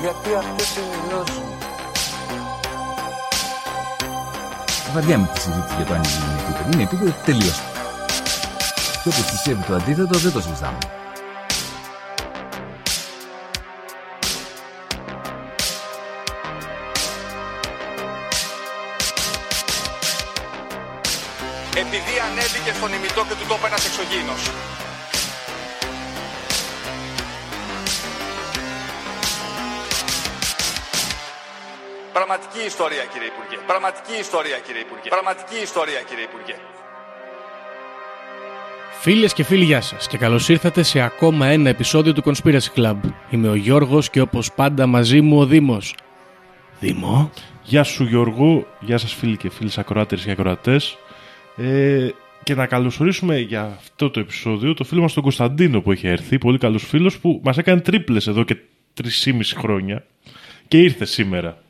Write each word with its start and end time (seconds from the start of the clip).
Γιατί 0.00 0.34
αυτές 0.34 0.76
είναι 0.76 0.94
οι 0.94 1.08
γνώσεις 1.08 1.36
μου. 1.36 1.58
Βαριά 4.94 5.18
με 5.18 5.30
τη 5.34 5.40
συζήτηση 5.40 5.74
για 5.76 5.84
το 5.84 5.94
αν 5.94 6.02
είναι 6.02 6.40
επίπεδο. 6.40 6.70
Είναι 6.72 6.82
επίπεδο 6.82 7.14
τελείω. 7.24 7.52
Και 9.02 9.08
όποιο 9.08 9.22
πιστεύει 9.30 9.62
το 9.62 9.74
αντίθετο 9.74 10.18
δεν 10.18 10.32
το 10.32 10.40
συζητάμε. 10.40 10.78
επειδή 21.84 22.14
ανέβηκε 22.28 22.72
στον 22.78 22.90
ημιτό 22.96 23.22
και 23.28 23.34
του 23.38 23.46
τόπου 23.50 23.66
ένας 23.66 23.84
εξωγήινος. 23.88 24.42
Πραγματική 32.28 32.66
ιστορία 32.66 33.04
κύριε 33.12 33.28
Υπουργέ. 33.34 33.56
Πραγματική 33.66 34.16
ιστορία 34.20 34.58
κύριε 34.66 34.80
Υπουργέ. 34.86 35.08
Πραγματική 35.16 35.58
ιστορία 35.68 36.00
κύριε 36.08 36.24
Υπουργέ. 36.30 36.56
Φίλες 39.00 39.32
και 39.32 39.44
φίλοι 39.44 39.64
γεια 39.64 39.80
σας 39.80 40.08
και 40.08 40.18
καλώς 40.18 40.48
ήρθατε 40.48 40.82
σε 40.82 41.00
ακόμα 41.00 41.46
ένα 41.46 41.68
επεισόδιο 41.68 42.12
του 42.12 42.22
Conspiracy 42.26 42.70
Club. 42.76 42.96
Είμαι 43.30 43.48
ο 43.48 43.54
Γιώργος 43.54 44.10
και 44.10 44.20
όπως 44.20 44.52
πάντα 44.52 44.86
μαζί 44.86 45.20
μου 45.20 45.38
ο 45.38 45.46
Δήμος. 45.46 45.94
Δήμο. 46.80 47.30
Γεια 47.62 47.82
σου 47.82 48.04
Γιώργο, 48.04 48.66
γεια 48.80 48.98
σας 48.98 49.14
φίλοι 49.14 49.36
και 49.36 49.50
φίλοι 49.50 49.70
ακροάτερες 49.76 50.24
και 50.24 50.30
ακροατές. 50.30 50.98
Ε, 51.56 52.08
και 52.42 52.54
να 52.54 52.66
καλωσορίσουμε 52.66 53.38
για 53.38 53.62
αυτό 53.62 54.10
το 54.10 54.20
επεισόδιο 54.20 54.74
το 54.74 54.84
φίλο 54.84 55.00
μας 55.00 55.12
τον 55.12 55.22
Κωνσταντίνο 55.22 55.80
που 55.80 55.92
έχει 55.92 56.06
έρθει, 56.06 56.38
πολύ 56.38 56.58
καλός 56.58 56.84
φίλος 56.84 57.18
που 57.18 57.40
μας 57.44 57.58
έκανε 57.58 57.80
τρίπλες 57.80 58.26
εδώ 58.26 58.44
και 58.44 58.56
3,5 59.02 59.54
χρόνια 59.56 60.04
και 60.68 60.78
ήρθε 60.78 61.04
σήμερα. 61.04 61.62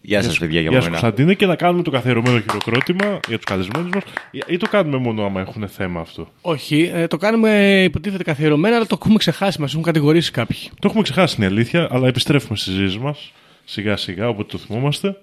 Γεια 0.00 0.22
σας, 0.22 0.38
παιδιά, 0.38 0.60
για 0.60 0.70
Γεια 0.70 0.80
σου 0.80 0.90
μένα. 0.90 1.00
Κωνσταντίνε 1.00 1.34
και 1.34 1.46
να 1.46 1.56
κάνουμε 1.56 1.82
το 1.82 1.90
καθιερωμένο 1.90 2.38
χειροκρότημα 2.40 3.20
για 3.28 3.36
τους 3.36 3.44
καλεσμένους 3.44 3.90
μας 3.94 4.02
ή- 4.30 4.42
ή 4.46 4.56
το 4.56 4.68
κάνουμε 4.68 4.96
μόνο 4.96 5.24
άμα 5.24 5.40
έχουν 5.40 5.68
θέμα 5.68 6.00
αυτό. 6.00 6.28
Όχι, 6.40 6.90
ε, 6.94 7.06
το 7.06 7.16
κάνουμε 7.16 7.82
υποτίθεται 7.84 8.22
καθιερωμένα 8.22 8.76
αλλά 8.76 8.86
το 8.86 8.98
έχουμε 9.00 9.16
ξεχάσει, 9.18 9.60
μας 9.60 9.70
έχουν 9.72 9.82
κατηγορήσει 9.82 10.30
κάποιοι. 10.30 10.58
Το 10.78 10.88
έχουμε 10.88 11.02
ξεχάσει 11.02 11.34
είναι 11.36 11.44
η 11.44 11.48
αλήθεια, 11.48 11.88
αλλά 11.90 12.08
επιστρέφουμε 12.08 12.56
στις 12.56 12.72
ζήσεις 12.74 12.98
μας 12.98 13.32
σιγά 13.64 13.96
σιγά 13.96 14.28
όποτε 14.28 14.56
το 14.56 14.58
θυμόμαστε. 14.58 15.16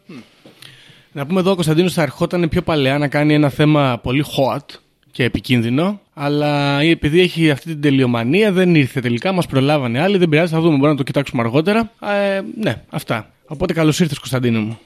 Να 1.12 1.26
πούμε 1.26 1.40
εδώ 1.40 1.52
ο 1.52 1.56
Κωνσταντίνος 1.56 1.94
θα 1.94 2.02
ερχόταν 2.02 2.50
πιο 2.50 2.62
παλαιά 2.62 2.98
να 2.98 3.08
κάνει 3.08 3.34
ένα 3.34 3.50
θέμα 3.50 4.00
πολύ 4.04 4.24
hot 4.38 4.76
και 5.16 5.24
επικίνδυνο 5.24 6.02
αλλά 6.14 6.82
επειδή 6.82 7.20
έχει 7.20 7.52
αυτή 7.52 7.70
την 7.70 7.82
τελειομανία 7.82 8.52
δεν 8.52 8.76
ήρθε 8.76 9.02
τελικά, 9.02 9.32
μας 9.32 9.46
προλάβανε 9.46 10.02
άλλοι, 10.02 10.18
δεν 10.18 10.30
πειράζει, 10.30 10.54
θα 10.54 10.60
δούμε, 10.60 10.72
μπορούμε 10.72 10.90
να 10.90 10.96
το 10.96 11.04
κοιτάξουμε 11.04 11.42
αργότερα. 11.42 11.92
Ε, 12.02 12.42
ναι, 12.62 12.82
αυτά. 12.90 13.32
Οπότε 13.48 13.74
καλώς 13.74 14.00
ήρθες 14.00 14.18
Κωνσταντίνο 14.18 14.62
μου. 14.62 14.80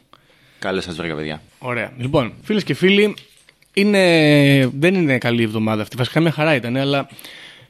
Καλώ 0.60 0.82
σας 0.82 0.96
βρήκα, 0.96 1.16
παιδιά. 1.16 1.42
Ωραία. 1.60 1.92
Λοιπόν, 1.98 2.34
φίλες 2.44 2.64
και 2.64 2.74
φίλοι, 2.74 3.16
είναι... 3.74 4.70
δεν 4.74 4.96
είναι 4.96 5.18
καλή 5.18 5.42
η 5.42 5.44
εβδομάδα 5.44 5.82
αυτή. 5.82 5.96
Βασικά 5.98 6.20
μια 6.20 6.32
χαρά 6.32 6.56
ήταν, 6.56 6.78
αλλά 6.78 7.10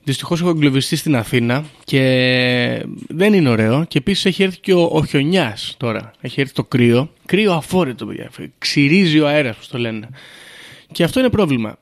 δυστυχώς 0.03 0.41
έχω 0.41 0.49
εγκλωβιστεί 0.49 0.95
στην 0.95 1.15
Αθήνα 1.15 1.65
και 1.83 2.85
δεν 3.07 3.33
είναι 3.33 3.49
ωραίο. 3.49 3.85
Και 3.87 3.97
επίσης 3.97 4.25
έχει 4.25 4.43
έρθει 4.43 4.59
και 4.59 4.73
ο, 4.73 4.89
ο 4.91 5.05
χιονιάς 5.05 5.75
τώρα. 5.77 6.11
Έχει 6.21 6.41
έρθει 6.41 6.53
το 6.53 6.63
κρύο. 6.63 7.11
Κρύο 7.25 7.53
αφόρητο, 7.53 8.05
παιδιά. 8.05 8.29
Ξυρίζει 8.57 9.19
ο 9.19 9.27
αέρας, 9.27 9.55
όπω 9.55 9.67
το 9.71 9.77
λένε. 9.77 10.09
Και 10.91 11.03
αυτό 11.03 11.19
είναι 11.19 11.29
πρόβλημα. 11.29 11.77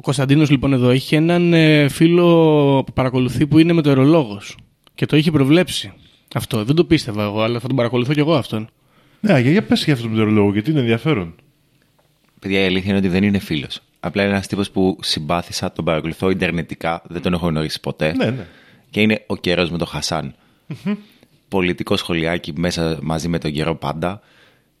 Ο 0.00 0.02
Κωνσταντίνος 0.02 0.50
λοιπόν 0.50 0.72
εδώ 0.72 0.92
είχε 0.92 1.16
έναν 1.16 1.52
ε, 1.52 1.88
φίλο 1.88 2.26
που 2.86 2.92
παρακολουθεί 2.92 3.46
που 3.46 3.58
είναι 3.58 3.72
μετεωρολόγος. 3.72 4.56
Και 4.94 5.06
το 5.06 5.16
είχε 5.16 5.30
προβλέψει. 5.30 5.92
Αυτό. 6.34 6.64
Δεν 6.64 6.74
το 6.74 6.84
πίστευα 6.84 7.22
εγώ, 7.22 7.42
αλλά 7.42 7.60
θα 7.60 7.66
τον 7.66 7.76
παρακολουθώ 7.76 8.12
κι 8.12 8.18
εγώ 8.18 8.34
αυτόν. 8.34 8.68
Ναι, 9.20 9.40
για, 9.40 9.50
για 9.50 9.62
πες 9.62 9.84
για 9.84 9.92
αυτό 9.92 10.04
το 10.04 10.10
μετεωρολόγο, 10.10 10.52
γιατί 10.52 10.70
είναι 10.70 10.80
ενδιαφέρον. 10.80 11.34
Παιδιά, 12.38 12.60
η 12.60 12.64
αλήθεια 12.64 12.88
είναι 12.88 12.98
ότι 12.98 13.08
δεν 13.08 13.22
είναι 13.22 13.38
φίλος. 13.38 13.80
Απλά 14.00 14.22
είναι 14.22 14.32
ένας 14.32 14.46
τύπος 14.46 14.70
που 14.70 14.98
συμπάθησα, 15.00 15.72
τον 15.72 15.84
παρακολουθώ 15.84 16.30
ιντερνετικά, 16.30 17.02
δεν 17.08 17.22
τον 17.22 17.32
έχω 17.32 17.46
γνωρίσει 17.46 17.80
ποτέ. 17.80 18.14
Ναι, 18.16 18.24
ναι. 18.24 18.46
Και 18.90 19.00
είναι 19.00 19.24
ο 19.26 19.36
καιρός 19.36 19.70
με 19.70 19.78
τον 19.78 19.86
χασαν 19.86 20.34
Πολιτικό 21.48 21.96
σχολιάκι 21.96 22.52
μέσα 22.56 22.98
μαζί 23.02 23.28
με 23.28 23.38
τον 23.38 23.52
καιρό 23.52 23.74
πάντα. 23.74 24.20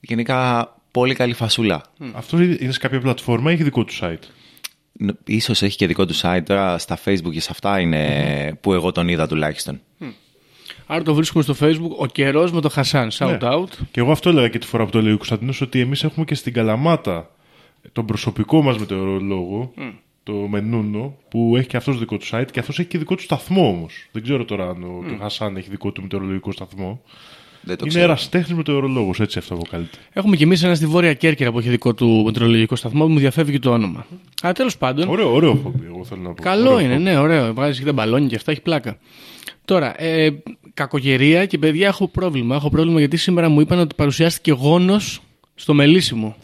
Γενικά 0.00 0.68
πολύ 0.90 1.14
καλή 1.14 1.32
φασούλα. 1.32 1.82
Αυτό 2.12 2.42
είναι 2.42 2.72
σε 2.72 2.78
κάποια 2.78 3.00
πλατφόρμα 3.00 3.50
ή 3.50 3.54
έχει 3.54 3.62
δικό 3.62 3.84
του 3.84 3.94
site; 4.00 4.24
Ν- 5.02 5.08
Ίσως 5.24 5.62
έχει 5.62 5.76
και 5.76 5.86
δικό 5.86 6.06
του 6.06 6.14
site 6.20 6.42
τώρα 6.44 6.78
στα 6.78 6.98
facebook 7.04 7.30
και 7.32 7.40
σε 7.40 7.48
αυτά 7.50 7.80
είναι 7.80 8.58
που 8.60 8.72
εγώ 8.72 8.92
τον 8.92 9.08
είδα 9.08 9.26
τουλάχιστον. 9.26 9.80
Άρα 10.86 11.02
το 11.02 11.14
βρίσκουμε 11.14 11.42
στο 11.42 11.54
facebook 11.60 11.90
ο 11.98 12.06
καιρός 12.06 12.52
με 12.52 12.60
το 12.60 12.68
Χασάν. 12.68 13.10
Shout 13.12 13.26
Ναι. 13.26 13.38
out. 13.40 13.68
Και 13.90 14.00
εγώ 14.00 14.10
αυτό 14.12 14.28
έλεγα 14.28 14.48
και 14.48 14.58
τη 14.58 14.66
φορά 14.66 14.84
που 14.84 14.90
το 14.90 15.02
λέει 15.02 15.12
ο 15.12 15.16
Κωνσταντίνος, 15.16 15.60
ότι 15.60 15.80
εμείς 15.80 16.04
έχουμε 16.04 16.24
και 16.24 16.34
στην 16.34 16.52
Καλαμάτα 16.52 17.30
τον 17.92 18.06
προσωπικό 18.06 18.62
μας 18.62 18.78
μετεωρολόγο, 18.78 19.72
το 20.22 20.32
Μενούνο, 20.32 21.16
που 21.28 21.54
έχει 21.56 21.66
και 21.66 21.76
αυτός 21.76 21.98
δικό 21.98 22.16
του 22.16 22.26
site 22.30 22.44
και 22.52 22.60
αυτός 22.60 22.78
έχει 22.78 22.88
και 22.88 22.98
δικό 22.98 23.14
του 23.14 23.22
σταθμό 23.22 23.68
όμως. 23.68 24.08
Δεν 24.12 24.22
ξέρω 24.22 24.44
τώρα 24.44 24.68
αν 24.68 24.82
ο 24.82 25.04
το 25.08 25.16
Χασάν 25.20 25.56
έχει 25.56 25.70
δικό 25.70 25.92
του 25.92 26.02
μετεωρολογικό 26.02 26.52
σταθμό. 26.52 27.02
Δεν 27.62 27.76
το 27.76 27.84
Είναι 27.84 27.88
ξέρω. 27.88 28.04
ερασιτέχνη 28.04 28.54
μετεωρολόγος, 28.56 29.20
έτσι 29.20 29.38
αυτό 29.38 29.54
αποκαλείται. 29.54 29.98
Έχουμε 30.12 30.36
κι 30.36 30.42
εμεί 30.42 30.56
ένα 30.62 30.74
στη 30.74 30.86
Βόρεια 30.86 31.14
Κέρκυρα 31.14 31.52
που 31.52 31.58
έχει 31.58 31.68
δικό 31.68 31.94
του 31.94 32.22
μετρολογικό 32.24 32.76
σταθμό, 32.76 33.08
μου 33.08 33.18
διαφεύγει 33.18 33.58
το 33.58 33.70
όνομα. 33.70 34.06
Αλλά 34.42 34.52
τέλος 34.52 34.76
πάντων. 34.78 35.08
Ωραίο, 35.08 35.32
ωραίο 35.34 35.54
χόμπι, 35.54 35.84
εγώ 35.86 36.04
θέλω 36.04 36.20
να 36.22 36.32
πω. 36.34 36.42
Καλό 36.42 36.66
Ωραίο 36.72 36.80
είναι, 36.80 36.92
χόμπι. 36.92 37.02
ναι, 37.02 37.16
ωραίο. 37.18 37.52
Βγάζει 37.54 37.78
και 37.78 37.84
τα 37.86 37.92
μπαλόνια 37.92 38.28
και 38.28 38.36
αυτά, 38.36 38.50
έχει 38.50 38.60
πλάκα. 38.60 38.98
Τώρα, 39.64 40.02
ε, 40.02 40.30
κακογερία 40.74 41.46
και 41.46 41.58
παιδιά 41.58 41.86
έχω 41.86 42.08
πρόβλημα. 42.08 42.54
Έχω 42.54 42.70
πρόβλημα 42.70 42.98
γιατί 42.98 43.16
σήμερα 43.16 43.48
μου 43.48 43.60
είπαν 43.60 43.78
ότι 43.78 43.94
παρουσιάστηκε 43.94 44.52
γόνος 44.52 45.20
στο 45.54 45.74
μελίσιμο. 45.74 46.36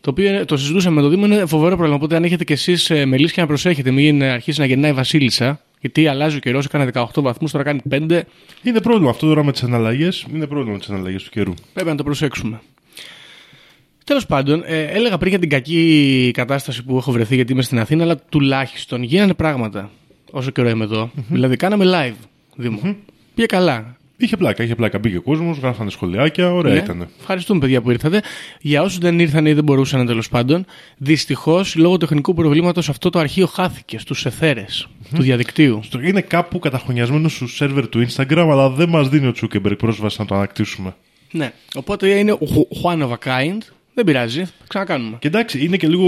Το 0.00 0.10
οποίο 0.10 0.28
είναι- 0.28 0.44
το 0.44 0.56
συζητούσαμε 0.56 0.94
με 0.96 1.02
το 1.02 1.08
Δήμο, 1.08 1.24
είναι 1.26 1.46
φοβερό 1.46 1.70
πρόβλημα. 1.74 1.94
Οπότε, 1.96 2.16
αν 2.16 2.24
έχετε 2.24 2.44
κι 2.44 2.52
εσείς 2.52 2.90
ε, 2.90 3.04
μελίσια 3.04 3.42
να 3.42 3.48
προσέχετε, 3.48 3.90
μην 3.90 4.22
αρχίσει 4.22 4.60
να 4.60 4.66
γεννάει 4.66 4.92
βασίλισσα. 4.92 5.60
Γιατί 5.80 6.06
αλλάζει 6.06 6.36
ο 6.36 6.38
καιρός, 6.38 6.64
έκανε 6.64 6.90
18 6.94 7.04
βαθμούς, 7.14 7.50
τώρα 7.50 7.64
κάνει 7.64 7.80
5. 7.90 8.20
Είναι 8.62 8.80
πρόβλημα 8.80 9.10
αυτό 9.10 9.26
τώρα 9.26 9.44
με 9.44 9.52
τις 9.52 9.62
αναλλαγές. 9.62 10.26
Είναι 10.34 10.46
πρόβλημα 10.46 10.72
με 10.72 10.78
τις 10.78 10.88
αναλλαγές 10.88 11.22
του 11.22 11.30
καιρού. 11.30 11.54
Πρέπει 11.72 11.88
να 11.88 11.94
το 11.94 12.02
προσέξουμε. 12.02 12.60
Τέλος 14.04 14.26
πάντων, 14.26 14.62
ε, 14.66 14.82
έλεγα 14.82 15.18
πριν 15.18 15.30
για 15.30 15.38
την 15.38 15.48
κακή 15.48 16.30
κατάσταση 16.34 16.84
που 16.84 16.96
έχω 16.96 17.12
βρεθεί 17.12 17.34
γιατί 17.34 17.52
είμαι 17.52 17.62
στην 17.62 17.78
Αθήνα, 17.78 18.02
αλλά 18.02 18.16
τουλάχιστον 18.16 19.02
γίνανε 19.02 19.34
πράγματα 19.34 19.90
όσο 20.30 20.50
καιρό 20.50 20.68
είμαι 20.68 20.84
εδώ. 20.84 21.10
Δηλαδή, 21.28 21.56
κάναμε 21.56 21.84
live, 21.86 22.24
Δήμο. 22.56 22.96
Πήγε 23.34 23.46
καλά. 23.46 23.96
Είχε 24.20 24.36
πλάκα, 24.36 24.62
είχε 24.64 24.74
πλάκα. 24.74 24.98
Μπήκε 24.98 25.16
ο 25.16 25.22
κόσμος, 25.22 25.58
γράφανε 25.58 25.90
σχολιάκια, 25.90 26.52
ωραία 26.52 26.74
Ναι. 26.74 26.78
ήταν. 26.80 27.08
Ευχαριστούμε, 27.20 27.60
παιδιά, 27.60 27.80
που 27.82 27.90
ήρθατε. 27.90 28.22
Για 28.60 28.82
όσους 28.82 28.98
δεν 28.98 29.18
ήρθαν 29.18 29.46
ή 29.46 29.52
δεν 29.52 29.64
μπορούσαν, 29.64 30.06
τέλος 30.06 30.28
πάντων, 30.28 30.64
δυστυχώς 30.96 31.74
λόγω 31.76 31.96
τεχνικού 31.96 32.34
προβλήματος 32.34 32.88
αυτό 32.88 33.10
το 33.10 33.18
αρχείο 33.18 33.46
χάθηκε 33.46 33.98
στους 33.98 34.26
εθέρες 34.26 34.88
του 35.14 35.22
διαδικτύου. 35.22 35.80
Στο- 35.82 36.00
Είναι 36.00 36.20
κάπου 36.20 36.58
καταχωνιασμένο 36.58 37.28
στου 37.28 37.48
σερβερ 37.48 37.88
του 37.88 38.06
Instagram, 38.08 38.46
αλλά 38.50 38.70
δεν 38.70 38.88
μας 38.88 39.08
δίνει 39.08 39.26
ο 39.26 39.32
Τσούκεμπεργκ 39.32 39.76
πρόσβαση 39.76 40.16
να 40.20 40.26
το 40.26 40.34
ανακτήσουμε. 40.34 40.94
Ναι. 41.30 41.52
Οπότε 41.74 42.08
είναι 42.08 42.32
ο 42.32 42.38
Ju- 42.40 42.90
one 42.92 43.02
of 43.02 43.10
a 43.10 43.28
kind. 43.28 43.58
Δεν 43.94 44.04
πειράζει. 44.04 44.44
Θα 44.44 44.64
ξανακάνουμε. 44.68 45.16
Και 45.20 45.28
εντάξει, 45.28 45.64
είναι 45.64 45.76
και 45.76 45.88
λίγο. 45.88 46.06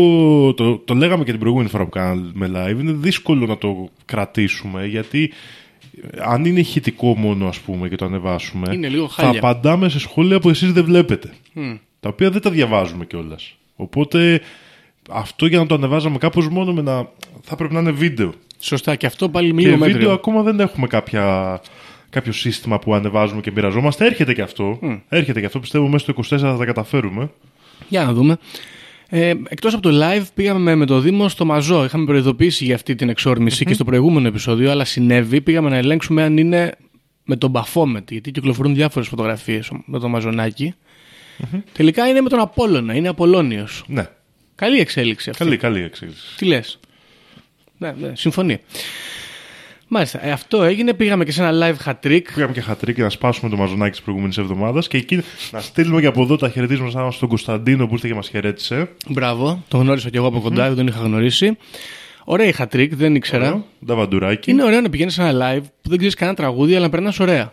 Το, 0.55 0.77
το 0.79 0.95
λέγαμε 0.95 1.25
και 1.25 1.31
την 1.31 1.41
προηγούμενη 1.41 1.69
φορά 1.71 1.85
που 1.85 1.91
κάναμε 1.91 2.51
live. 2.55 2.81
Είναι 2.81 2.93
δύσκολο 2.93 3.47
να 3.47 3.59
το 3.59 3.89
κρατήσουμε 4.05 4.87
γιατί 4.87 5.23
ε, 5.23 5.62
αν 6.25 6.45
είναι 6.45 6.61
ηχητικό 6.61 7.17
μόνο, 7.17 7.49
ας 7.49 7.59
πούμε, 7.59 7.89
και 7.89 7.97
το 7.97 8.05
ανεβάσουμε. 8.05 8.75
Είναι 8.75 8.89
λίγο 8.89 9.09
θα 9.09 9.23
χάλια. 9.23 9.39
απαντάμε 9.39 9.89
σε 9.89 9.99
σχόλια 9.99 10.41
που 10.41 10.49
εσείς 10.49 10.73
δεν 10.73 10.85
βλέπετε. 10.85 11.31
Τα 12.01 12.09
οποία 12.09 12.31
δεν 12.31 12.41
τα 12.41 12.51
διαβάζουμε 12.51 13.05
κιόλας. 13.05 13.57
Οπότε 13.77 14.41
αυτό 15.11 15.47
για 15.47 15.59
να 15.59 15.67
το 15.67 15.75
ανεβάζαμε 15.75 16.19
κάπως 16.19 16.49
μόνο 16.49 16.73
με 16.73 16.83
να. 16.83 17.09
θα 17.43 17.57
πρέπει 17.57 17.75
να 17.75 17.81
είναι 17.81 17.91
βίντεο. 17.91 18.33
Σωστά. 18.59 18.97
Και 18.97 19.07
αυτό 19.07 19.29
πάλι 19.29 19.49
Και 19.49 19.55
λίγο 19.55 19.71
βίντεο 19.73 19.89
μέτριο. 19.89 20.13
ακόμα 20.13 20.43
δεν 20.43 20.61
έχουμε 20.61 20.87
κάποια, 20.87 21.61
κάποιο 22.11 22.33
σύστημα 22.33 22.79
που 22.79 22.95
ανεβάζουμε 22.95 23.41
και 23.41 23.51
μοιραζόμαστε. 23.51 24.07
Έρχεται 24.07 24.35
και 24.35 24.43
αυτό. 24.43 24.79
Έρχεται 25.09 25.41
και 25.41 25.47
αυτό. 25.47 25.61
Πιστεύω 25.61 25.89
μέσα 25.89 26.13
στο 26.13 26.37
24 26.37 26.39
θα 26.39 26.57
τα 26.57 26.65
καταφέρουμε. 26.65 27.31
Για 27.89 28.05
να 28.05 28.13
δούμε. 28.13 28.37
Ε, 29.15 29.35
Εκτός 29.49 29.75
από 29.75 29.83
το 29.83 29.91
live, 30.03 30.25
πήγαμε 30.35 30.75
με 30.75 30.87
το 30.87 31.01
Δήμο 31.01 31.29
στο 31.29 31.45
Μαζό. 31.45 31.85
Είχαμε 31.85 32.05
προειδοποιήσει 32.05 32.65
για 32.65 32.75
αυτή 32.75 32.95
την 32.95 33.09
εξορμηση 33.09 33.65
και 33.65 33.75
στο 33.75 33.85
προηγούμενο 33.85 34.29
επεισόδιο, 34.29 34.71
αλλά 34.71 34.85
συνέβη. 34.85 35.41
Πήγαμε 35.41 35.69
να 35.69 35.77
ελέγξουμε 35.77 36.23
αν 36.23 36.37
είναι 36.37 36.73
με 37.25 37.37
τον 37.37 37.51
Μπαφόμετ, 37.51 38.11
γιατί 38.11 38.31
κυκλοφορούν 38.31 38.75
διάφορες 38.75 39.09
φωτογραφίες 39.09 39.71
με 39.85 39.99
τον 39.99 40.11
μαζονακι 40.11 40.75
Τελικά 41.73 42.09
είναι 42.09 42.21
με 42.21 42.29
τον 42.29 42.41
Απόλλωνα, 42.41 42.95
είναι 42.95 43.09
Απολώνιος. 43.09 43.85
Ναι. 43.87 44.07
Καλή 44.55 44.79
εξέλιξη 44.81 45.31
αυτή. 45.31 45.45
Καλή, 45.45 45.57
καλή 45.57 45.83
εξέλιξη. 45.83 46.37
Τι 46.37 46.45
λες; 46.45 46.79
Ναι, 47.79 47.95
ναι, 48.01 48.13
συμφωνεί. 48.15 48.61
Μάλιστα. 49.95 50.27
Ε, 50.27 50.31
αυτό 50.31 50.63
έγινε. 50.63 50.95
Πήγαμε 50.95 51.25
και 51.25 51.33
σε 51.33 51.43
ένα 51.43 51.53
live 51.53 51.89
hat 51.89 52.07
trick. 52.07 52.21
Πήγαμε 52.35 52.53
και 52.53 52.61
χατρί 52.61 52.95
και 52.95 53.03
να 53.03 53.09
σπάσουμε 53.11 53.51
το 53.51 53.57
μαζονάκι 53.57 53.91
της 53.91 54.03
προηγούμενης 54.03 54.39
εβδομάδας 54.39 54.89
και 54.89 54.97
εκεί 54.97 55.23
να 55.51 55.61
στείλουμε 55.61 56.01
και 56.01 56.07
από 56.07 56.23
εδώ 56.23 56.37
τα 56.37 56.49
χαιρετίσματα 56.49 57.11
στον 57.11 57.29
Κωνσταντίνο 57.29 57.87
που 57.87 57.95
ήρθε 57.95 58.09
και 58.09 58.15
μας 58.15 58.29
χαιρέτησε. 58.29 58.89
Μπράβο. 59.09 59.63
Τον 59.69 59.81
γνώρισα 59.81 60.11
και 60.11 60.17
εγώ 60.17 60.27
από 60.27 60.41
κοντά, 60.41 60.67
δεν 60.67 60.77
τον 60.77 60.87
είχα 60.87 61.01
γνωρίσει. 61.01 61.57
Ωραία 62.25 62.47
η 62.47 62.53
hat 62.59 62.65
trick, 62.73 62.89
δεν 62.91 63.15
ήξερα. 63.15 63.47
Ωραίο. 63.47 63.65
Νταβαντουράκι. 63.87 64.51
Είναι 64.51 64.65
ωραίο 64.65 64.81
να 64.81 64.91
πηγαίνεις 64.91 65.15
σε 65.15 65.23
ένα 65.23 65.33
live 65.33 65.63
που 65.83 65.89
δεν 65.89 65.99
ξέρεις 65.99 66.15
κανένα 66.15 66.37
τραγούδι, 66.37 66.73
αλλά 66.75 66.85
να 66.85 66.91
περνάς 66.91 67.21
ωραία. 67.21 67.43
Σου 67.45 67.51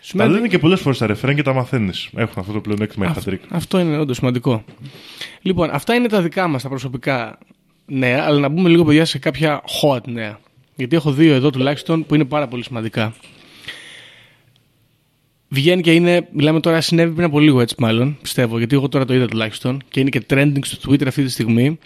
σημαίνει- 0.00 0.32
λένε 0.32 0.46
και 0.48 0.58
πολλές 0.58 0.80
φορές 0.80 0.98
τα 0.98 1.06
ρεφρέν 1.06 1.36
και 1.36 1.42
τα 1.42 1.52
μαθαίνεις. 1.52 2.08
Έχουν 2.16 2.34
αυτό 2.36 2.52
το 2.52 2.60
πλεονέκτημα 2.60 3.06
οι 3.06 3.08
χατρίκ. 3.14 3.42
Αυτό 3.48 3.78
είναι 3.78 3.98
όντως 3.98 4.16
σημαντικό. 4.16 4.64
Λοιπόν, 5.42 5.68
αυτά 5.72 5.94
είναι 5.94 6.08
τα 6.08 6.22
δικά 6.22 6.48
μας 6.48 6.62
τα 6.62 6.68
προσωπικά 6.68 7.38
νέα, 7.86 8.24
αλλά 8.24 8.38
να 8.38 8.48
μπούμε 8.48 8.68
λίγο 8.68 8.84
παιδιά 8.84 9.04
σε 9.04 9.18
κάποια 9.18 9.62
hot 9.82 10.02
νέα. 10.06 10.38
Γιατί 10.78 10.96
έχω 10.96 11.12
δύο 11.12 11.34
εδώ 11.34 11.50
τουλάχιστον 11.50 12.06
που 12.06 12.14
είναι 12.14 12.24
πάρα 12.24 12.48
πολύ 12.48 12.64
σημαντικά. 12.64 13.14
Βγαίνει 15.48 15.82
και 15.82 15.92
είναι, 15.92 16.28
μιλάμε 16.32 16.60
τώρα, 16.60 16.80
συνέβη 16.80 17.12
πριν 17.14 17.26
από 17.26 17.40
λίγο 17.40 17.60
έτσι 17.60 17.74
μάλλον, 17.78 18.18
πιστεύω, 18.22 18.58
γιατί 18.58 18.74
εγώ 18.74 18.88
τώρα 18.88 19.04
το 19.04 19.14
είδα 19.14 19.26
τουλάχιστον 19.26 19.82
και 19.88 20.00
είναι 20.00 20.08
και 20.08 20.26
trending 20.30 20.58
στο 20.64 20.90
Twitter 20.90 21.06
αυτή 21.06 21.24
τη 21.24 21.30
στιγμή. 21.30 21.78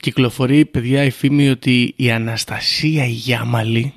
Κυκλοφορεί, 0.00 0.64
παιδιά, 0.64 1.04
η 1.04 1.10
φήμη 1.10 1.48
ότι 1.48 1.92
η 1.96 2.10
Αναστασία 2.10 3.04
Γιάμαλη 3.04 3.92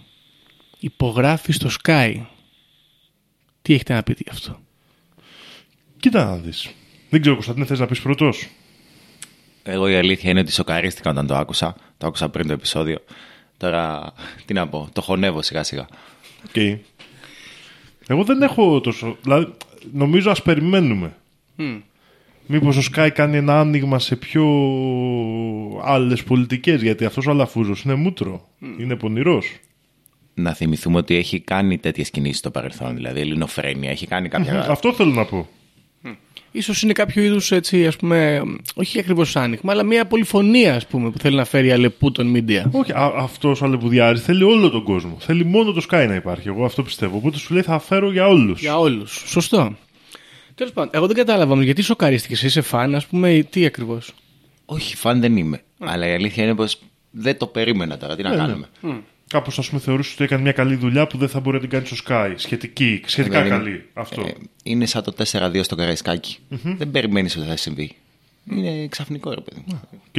υπογράφει 0.80 1.52
στο 1.52 1.70
Sky. 1.84 2.14
Τι 3.62 3.74
έχετε 3.74 3.94
να 3.94 4.04
πείτε 4.04 4.22
γι' 4.24 4.32
αυτό; 4.32 4.60
Κοίτα 6.00 6.26
να 6.26 6.36
δεις. 6.36 6.70
Δεν 7.10 7.20
ξέρω, 7.22 7.36
Κωνσταντίνε, 7.36 7.66
θες 7.66 7.80
να 7.80 7.86
πεις 7.86 8.02
πρώτος; 8.02 8.48
Εγώ 9.64 9.90
η 9.90 9.96
αλήθεια 9.96 10.30
είναι 10.30 10.40
ότι 10.40 10.52
σοκαρίστηκα 10.52 11.10
όταν 11.10 11.28
το 11.28 11.36
άκουσα. 11.36 11.76
Το 11.98 12.08
άκουσα 12.08 12.30
πριν 12.30 12.48
το 12.48 12.54
επεισόδιο. 12.54 12.98
Τώρα, 13.58 14.14
τι 14.46 14.54
να 14.54 14.68
πω, 14.68 14.90
το 14.94 15.02
χωνεύω 15.02 15.42
σιγά 15.42 15.64
σιγά. 15.64 15.88
Okay. 16.54 16.78
Εγώ 18.08 18.24
δεν 18.24 18.42
έχω 18.42 18.82
τόσο. 18.82 19.18
Δηλαδή, 19.22 19.54
νομίζω 19.92 20.32
ας 20.32 20.42
περιμένουμε. 20.42 21.16
Μμ. 21.56 21.78
Μήπως 22.48 22.78
ο 22.78 22.82
Sky 22.96 23.10
κάνει 23.14 23.38
ένα 23.38 23.60
άνοιγμα 23.60 24.00
σε 24.00 24.16
πιο 24.16 24.46
άλλες 25.84 26.24
πολιτικές 26.24 26.82
γιατί 26.82 27.06
αυτός 27.06 27.28
ο 27.28 27.32
Αλαφούζος 27.32 27.82
είναι 27.82 27.96
μούτρο, 27.96 28.48
είναι 28.80 28.96
πονηρός. 28.96 29.56
Να 30.34 30.54
θυμηθούμε 30.54 30.98
ότι 30.98 31.16
έχει 31.16 31.40
κάνει 31.40 31.78
τέτοιες 31.78 32.10
κινήσεις 32.10 32.38
στο 32.38 32.52
παρελθόν. 32.52 32.96
Δηλαδή, 32.96 33.20
ελληνοφρένεια 33.20 33.90
έχει 33.90 34.08
κάνει 34.08 34.30
κάποια. 34.30 34.70
Αυτό 34.70 34.94
θέλω 34.94 35.12
να 35.12 35.26
πω. 35.26 35.48
Ίσως 36.52 36.82
είναι 36.82 36.94
κάποιο 36.94 37.24
είδους 37.24 37.52
έτσι, 37.52 37.88
ας 37.88 37.96
πούμε, 37.96 38.42
όχι 38.76 39.00
ακριβώς 39.00 39.36
άνοιγμα, 39.36 39.72
αλλά 39.72 39.84
μια 39.84 40.06
πολυφωνία, 40.06 40.76
ας 40.76 40.88
πούμε, 40.88 41.10
που 41.10 41.18
θέλει 41.18 41.36
να 41.36 41.46
φέρει 41.46 41.72
αλεπού 41.72 42.12
των 42.12 42.34
media. 42.36 42.64
Όχι, 42.72 42.92
α, 42.92 43.12
αυτός 43.16 43.62
ο 43.62 43.66
Αλεπουδιάρης 43.66 44.22
θέλει 44.22 44.44
όλο 44.44 44.70
τον 44.70 44.84
κόσμο. 44.84 45.18
Θέλει 45.20 45.46
μόνο 45.46 45.72
το 45.72 45.86
Sky 45.90 46.06
να 46.08 46.16
υπάρχει. 46.16 46.48
Εγώ 46.48 46.66
αυτό 46.66 46.84
πιστεύω. 46.84 47.18
Οπότε 47.18 47.38
σου 47.38 47.54
λέει 47.54 47.62
θα 47.62 47.80
φέρω 47.80 48.12
για 48.12 48.28
όλους. 48.28 48.60
Για 48.60 48.80
όλους. 48.80 49.24
Σωστό. 49.26 49.76
Τέλος 50.56 50.74
πάντων, 50.74 50.90
εγώ 50.94 51.08
δεν 51.08 51.16
κατάλαβα 51.16 51.52
όμως, 51.52 51.66
γιατί 51.66 51.82
σοκαρίστηκες. 51.82 52.42
Είσαι 52.42 52.62
φαν, 52.62 52.96
ας 52.96 53.06
πούμε, 53.06 53.34
ή 53.34 53.44
τι 53.44 53.66
ακριβώς; 53.66 54.14
Όχι, 54.66 54.96
φαν 54.96 55.22
δεν 55.22 55.38
είμαι. 55.38 55.62
Αλλά 55.80 56.08
η 56.08 56.14
αλήθεια 56.14 56.44
είναι 56.44 56.56
πως 56.56 56.80
δεν 57.12 57.38
το 57.38 57.48
περίμενα 57.48 57.98
τώρα. 57.98 58.16
Τι 58.16 58.24
να 58.24 58.36
κάνουμε. 58.36 58.68
Κάπως 59.28 59.60
ας 59.60 59.70
πούμε 59.70 59.82
θεωρούσε 59.82 60.12
ότι 60.14 60.24
έκανε 60.24 60.42
μια 60.42 60.52
καλή 60.52 60.76
δουλειά 60.76 61.08
που 61.08 61.18
δεν 61.18 61.30
θα 61.30 61.40
μπορεί 61.40 61.56
να 61.56 61.62
την 61.62 61.70
κάνει 61.70 61.86
στο 61.86 61.96
ΣΚΑΪ. 62.08 62.34
Σχετική, 62.36 63.02
σχετικά 63.06 63.44
Δηλαδή, 63.44 63.64
καλή. 63.64 63.86
Αυτό. 63.94 64.22
ε, 64.22 64.34
είναι 64.64 64.86
σαν 64.86 65.04
το 65.04 65.14
4-2 65.32 65.60
στο 65.64 65.76
καραϊσκακι 65.76 66.38
Δεν 66.50 66.92
περιμένεις 66.92 67.38
ότι 67.38 67.48
θα 67.48 67.58
συμβεί. 67.58 67.92
Είναι 68.52 68.88
ξαφνικό, 68.88 69.30
ρε 69.34 69.42
παιδί. 69.42 69.64
μου. 69.68 69.82
Οκ. 70.08 70.18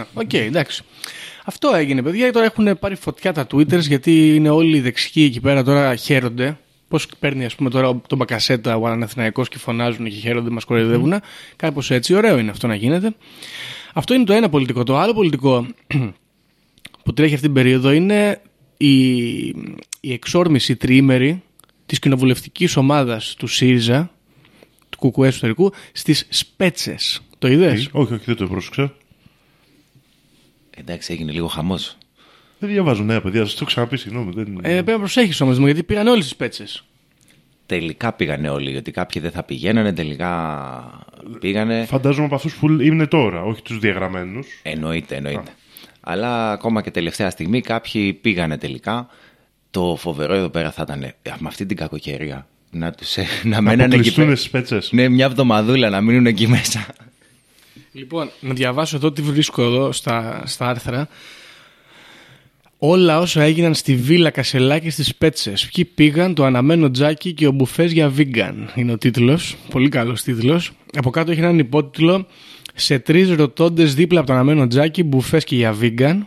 Α, 0.00 0.06
Οκ, 0.14 0.32
εντάξει. 0.32 0.82
Αυτό 1.44 1.74
έγινε, 1.74 2.02
παιδιά. 2.02 2.32
Τώρα 2.32 2.44
έχουν 2.44 2.78
πάρει 2.78 2.94
φωτιά 2.94 3.32
τα 3.32 3.46
Twitters 3.52 3.80
γιατί 3.80 4.34
είναι 4.34 4.48
όλοι 4.48 4.76
οι 4.76 4.80
δεξιοί 4.80 5.24
εκεί 5.28 5.40
πέρα 5.40 5.62
τώρα 5.64 5.96
χαίρονται. 5.96 6.58
Πώς 6.88 7.06
παίρνει, 7.18 7.44
ας 7.44 7.54
πούμε, 7.54 7.70
τώρα 7.70 8.00
τον 8.06 8.18
Μπακασέτα 8.18 8.76
ο 8.76 8.86
Παναθηναϊκό 8.86 9.44
και 9.44 9.58
φωνάζουν 9.58 10.04
και 10.04 10.14
χαίρονται, 10.16 10.50
μας 10.50 10.64
κοροϊδεύουν. 10.64 11.14
Κάπως 11.56 11.90
έτσι. 11.90 12.14
Ωραίο 12.14 12.38
είναι 12.38 12.50
αυτό 12.50 12.66
να 12.66 12.74
γίνεται. 12.74 13.14
Αυτό 13.94 14.14
είναι 14.14 14.24
το 14.24 14.32
ένα 14.32 14.48
πολιτικό. 14.48 14.82
Το 14.82 14.98
άλλο 14.98 15.14
πολιτικό 15.14 15.66
που 17.08 17.14
τρέχει 17.14 17.34
αυτή 17.34 17.46
την 17.46 17.54
περίοδο 17.54 17.90
είναι 17.90 18.40
η, 18.76 19.16
η 20.00 20.12
εξόρμηση 20.12 20.76
τριήμερη 20.76 21.42
της 21.86 21.98
κοινοβουλευτικής 21.98 22.76
ομάδας 22.76 23.34
του 23.38 23.46
ΣΥΡΙΖΑ, 23.46 24.10
του 24.88 25.10
ΚΚΕ 25.10 25.26
εσωτερικού, 25.26 25.72
στις 25.92 26.26
Σπέτσες. 26.28 27.22
Το 27.38 27.48
είδες; 27.48 27.88
Όχι, 27.92 28.14
όχι, 28.14 28.22
δεν 28.24 28.36
το 28.36 28.46
πρόσεξα. 28.46 28.94
Εντάξει, 30.76 31.12
έγινε 31.12 31.32
λίγο 31.32 31.46
χαμός. 31.46 31.96
Δεν 32.58 32.70
διαβάζω 32.70 33.02
νέα 33.02 33.20
παιδιά, 33.20 33.40
σας 33.40 33.50
το 33.50 33.58
έχω 33.60 33.70
ξαναπεί, 33.70 33.96
συγγνώμη. 33.96 34.32
Δεν... 34.34 34.58
Ε, 34.62 34.72
πρέπει 34.72 34.90
να 34.90 34.98
προσέχεις 34.98 35.40
όμως, 35.40 35.56
γιατί 35.58 35.82
πήγαν 35.82 36.06
όλοι 36.06 36.20
στις 36.20 36.32
Σπέτσες. 36.32 36.84
Τελικά 37.66 38.12
πήγανε 38.12 38.48
όλοι, 38.48 38.70
γιατί 38.70 38.90
κάποιοι 38.90 39.22
δεν 39.22 39.30
θα 39.30 39.42
πηγαίνανε, 39.42 39.92
τελικά 39.92 41.06
πήγανε. 41.40 41.84
Φαντάζομαι 41.84 42.26
από 42.26 42.34
αυτούς 42.34 42.54
που 42.56 42.80
είναι 42.80 43.06
τώρα, 43.06 43.42
όχι 43.42 43.62
τους 43.62 43.78
διαγραμμένους. 43.78 44.46
Εννοείται, 44.62 45.16
εννοείται. 45.16 45.52
Αλλά 46.10 46.52
ακόμα 46.52 46.82
και 46.82 46.90
τελευταία 46.90 47.30
στιγμή 47.30 47.60
κάποιοι 47.60 48.12
πήγανε 48.12 48.58
τελικά. 48.58 49.08
Το 49.70 49.96
φοβερό 49.98 50.34
εδώ 50.34 50.48
πέρα 50.48 50.70
θα 50.70 50.82
ήταν 50.82 51.02
ε, 51.02 51.14
με 51.22 51.48
αυτή 51.48 51.66
την 51.66 51.76
κακοκαιρία 51.76 52.46
να, 52.70 52.92
τους, 52.92 53.16
ε, 53.16 53.26
να 53.42 53.50
Να 53.50 53.60
μένανε 53.60 53.82
εκεί 53.82 53.92
αποκλειστούν 53.92 54.24
πέρα. 54.24 54.36
στις 54.36 54.50
πέτσες. 54.50 54.92
Ναι, 54.92 55.08
μια 55.08 55.24
εβδομαδούλα 55.24 55.90
να 55.90 56.00
μείνουν 56.00 56.26
εκεί 56.26 56.48
μέσα. 56.48 56.86
Λοιπόν, 57.92 58.30
να 58.40 58.54
διαβάσω 58.54 58.96
εδώ 58.96 59.12
τι 59.12 59.22
βρίσκω 59.22 59.62
εδώ 59.62 59.92
στα, 59.92 60.42
στα 60.46 60.66
άρθρα. 60.66 61.08
Όλα 62.78 63.18
όσα 63.18 63.42
έγιναν 63.42 63.74
στη 63.74 63.96
Βίλα 63.96 64.30
Κασελάκη 64.30 64.90
στις 64.90 65.14
Πέτσες. 65.14 65.68
Ποιοι 65.72 65.84
πήγαν, 65.84 66.34
το 66.34 66.44
αναμένο 66.44 66.90
τζάκι 66.90 67.32
και 67.32 67.46
ο 67.46 67.50
μπουφές 67.50 67.92
για 67.92 68.08
βίγκαν. 68.08 68.70
Είναι 68.74 68.92
ο 68.92 68.98
τίτλος. 68.98 69.56
Πολύ 69.70 69.88
καλός 69.88 70.22
τίτλος. 70.22 70.70
Από 70.96 71.10
κάτω 71.10 71.30
έχει 71.30 71.40
έναν 71.40 71.58
υπότιτλο 71.58 72.26
σε 72.80 72.98
τρεις 72.98 73.30
ρωτώντες 73.30 73.94
δίπλα 73.94 74.18
από 74.18 74.28
το 74.28 74.34
αναμένο 74.34 74.66
τζάκι, 74.66 75.02
μπουφές 75.02 75.44
και 75.44 75.56
για 75.56 75.72
βίγκαν. 75.72 76.26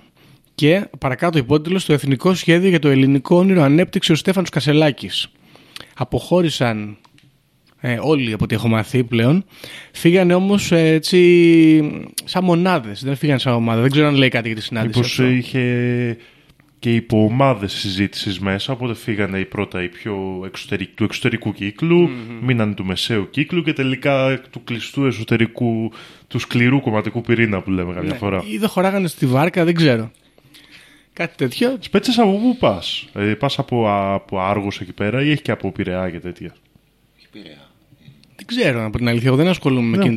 Και 0.55 0.87
παρακάτω 0.99 1.37
υπότιτλος 1.37 1.81
στο 1.81 1.93
Εθνικό 1.93 2.33
Σχέδιο 2.33 2.69
για 2.69 2.79
το 2.79 2.89
Ελληνικό 2.89 3.35
Όνειρο 3.35 3.61
ανέπτυξε 3.61 4.11
ο 4.11 4.15
Στέφανος 4.15 4.49
Κασελάκης. 4.49 5.27
Αποχώρησαν 5.95 6.97
ε, 7.79 7.97
όλοι 8.01 8.33
από 8.33 8.43
ό,τι 8.43 8.55
έχω 8.55 8.67
μαθεί 8.67 9.03
πλέον. 9.03 9.45
Φύγανε 9.91 10.33
όμως 10.33 10.71
έτσι 10.71 12.07
σαν 12.23 12.43
μονάδες. 12.43 13.03
Δεν 13.03 13.15
φύγανε 13.15 13.39
σαν 13.39 13.53
ομάδα. 13.53 13.81
Δεν 13.81 13.91
ξέρω 13.91 14.07
αν 14.07 14.15
λέει 14.15 14.29
κάτι 14.29 14.47
για 14.47 14.55
τη 14.55 14.63
συνάντηση. 14.63 14.97
Μήπως 14.99 15.19
αυτό. 15.19 15.31
είχε 15.31 16.17
και 16.81 16.93
υποομάδε 16.93 17.67
συζήτησης 17.67 18.39
μέσα, 18.39 18.73
οπότε 18.73 18.95
φύγανε 18.95 19.39
οι 19.39 19.45
πρώτα 19.45 19.83
οι 19.83 19.89
πιο 19.89 20.43
εξωτερικ- 20.45 20.95
του 20.95 21.03
εξωτερικού 21.03 21.53
κύκλου, 21.53 22.09
μείναν 22.41 22.75
του 22.75 22.85
μεσαίου 22.85 23.29
κύκλου 23.29 23.63
και 23.63 23.73
τελικά 23.73 24.41
του 24.49 24.63
κλειστού 24.63 25.05
εσωτερικού, 25.05 25.91
του 26.27 26.39
σκληρού 26.39 26.81
κομματικού 26.81 27.21
πυρήνα 27.21 27.61
που 27.61 27.69
λέμε 27.71 27.93
καμιά 27.93 28.13
φορά. 28.13 28.43
Ή 28.47 28.57
δεν 28.57 28.69
χωράγανε 28.69 29.07
στη 29.07 29.25
βάρκα, 29.25 29.65
δεν 29.65 29.75
ξέρω. 29.75 30.11
Κάτι 31.13 31.35
τέτοιο. 31.35 31.77
Σπέτσε 31.79 32.21
από 32.21 32.31
πού 32.31 32.57
πας, 32.57 33.07
ε, 33.13 33.33
πας 33.33 33.59
από, 33.59 33.85
από 34.13 34.39
Άργος 34.39 34.81
εκεί 34.81 34.93
πέρα 34.93 35.23
ή 35.23 35.31
έχει 35.31 35.41
και 35.41 35.51
από 35.51 35.71
Πειραιά 35.71 36.09
και 36.09 36.19
τέτοια; 36.19 36.55
Δεν 38.35 38.45
ξέρω, 38.45 38.85
από 38.85 38.97
την 38.97 39.07
αλήθεια. 39.07 39.27
Εγώ 39.27 39.37
δεν 39.37 39.47
ασχολούμαι 39.47 39.87
με 39.87 39.97
Δεν 39.97 40.05
εκείνη 40.05 40.15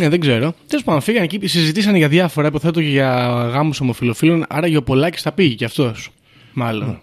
Ναι, 0.00 0.08
δεν 0.08 0.20
ξέρω. 0.20 0.54
Τέλος 0.66 0.84
πάντων, 0.84 1.00
φύγανε 1.00 1.24
εκεί, 1.24 1.46
συζητήσανε 1.46 1.98
για 1.98 2.08
διάφορα. 2.08 2.46
Υποθέτω 2.48 2.80
και 2.80 2.88
για 2.88 3.10
γάμους 3.52 3.80
ομοφυλοφίλων. 3.80 4.44
Άρα 4.48 4.66
για 4.66 4.78
ο 4.78 4.82
Πολάκης 4.82 5.22
θα 5.22 5.32
πήγε 5.32 5.54
κι 5.54 5.64
αυτός. 5.64 6.10
Μάλλον. 6.52 7.00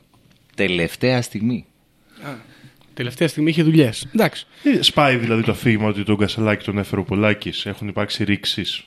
Τελευταία 0.55 1.21
στιγμή. 1.21 1.65
Τελευταία 2.93 3.27
στιγμή 3.27 3.49
είχε 3.49 3.63
δουλειές. 3.63 4.07
Εντάξει. 4.15 4.45
Ε, 4.63 4.81
Σπάει 4.81 5.15
δηλαδή 5.15 5.43
το 5.43 5.51
αφήγημα 5.51 5.87
ότι 5.87 6.03
τον 6.03 6.17
Κασελάκη 6.17 6.65
τον 6.65 6.77
έφερε 6.77 7.01
ο 7.01 7.03
Πολάκης, 7.03 7.65
έχουν 7.65 7.87
υπάρξει 7.87 8.23
ρήξεις. 8.23 8.83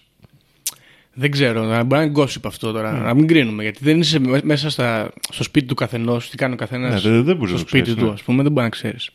Δεν 1.12 1.30
ξέρω, 1.30 1.62
να 1.64 1.82
μπορεί 1.82 2.00
να 2.00 2.06
είναι 2.06 2.20
gossip 2.22 2.40
αυτό 2.44 2.72
τώρα. 2.72 2.92
Να 2.92 3.14
μην 3.14 3.26
κρίνουμε. 3.26 3.62
Γιατί 3.62 3.78
δεν 3.84 4.00
είσαι 4.00 4.18
με- 4.18 4.40
μέσα 4.44 4.70
στα, 4.70 5.10
στο 5.32 5.42
σπίτι 5.42 5.66
του 5.66 5.74
καθενός, 5.74 6.30
τι 6.30 6.36
κάνει 6.36 6.52
ο 6.52 6.56
καθένας 6.56 7.04
Ναι, 7.04 7.10
δεν- 7.10 7.24
δεν 7.24 7.36
μπορείς 7.36 7.50
στο 7.50 7.58
να 7.58 7.62
το 7.64 7.68
σπίτι 7.68 7.82
ξέρεις, 7.82 8.00
του, 8.00 8.06
ναι. 8.06 8.12
ας 8.12 8.22
πούμε, 8.22 8.42
δεν 8.42 8.52
μπορεί 8.52 8.64
να 8.64 8.70
ξέρεις. 8.70 9.10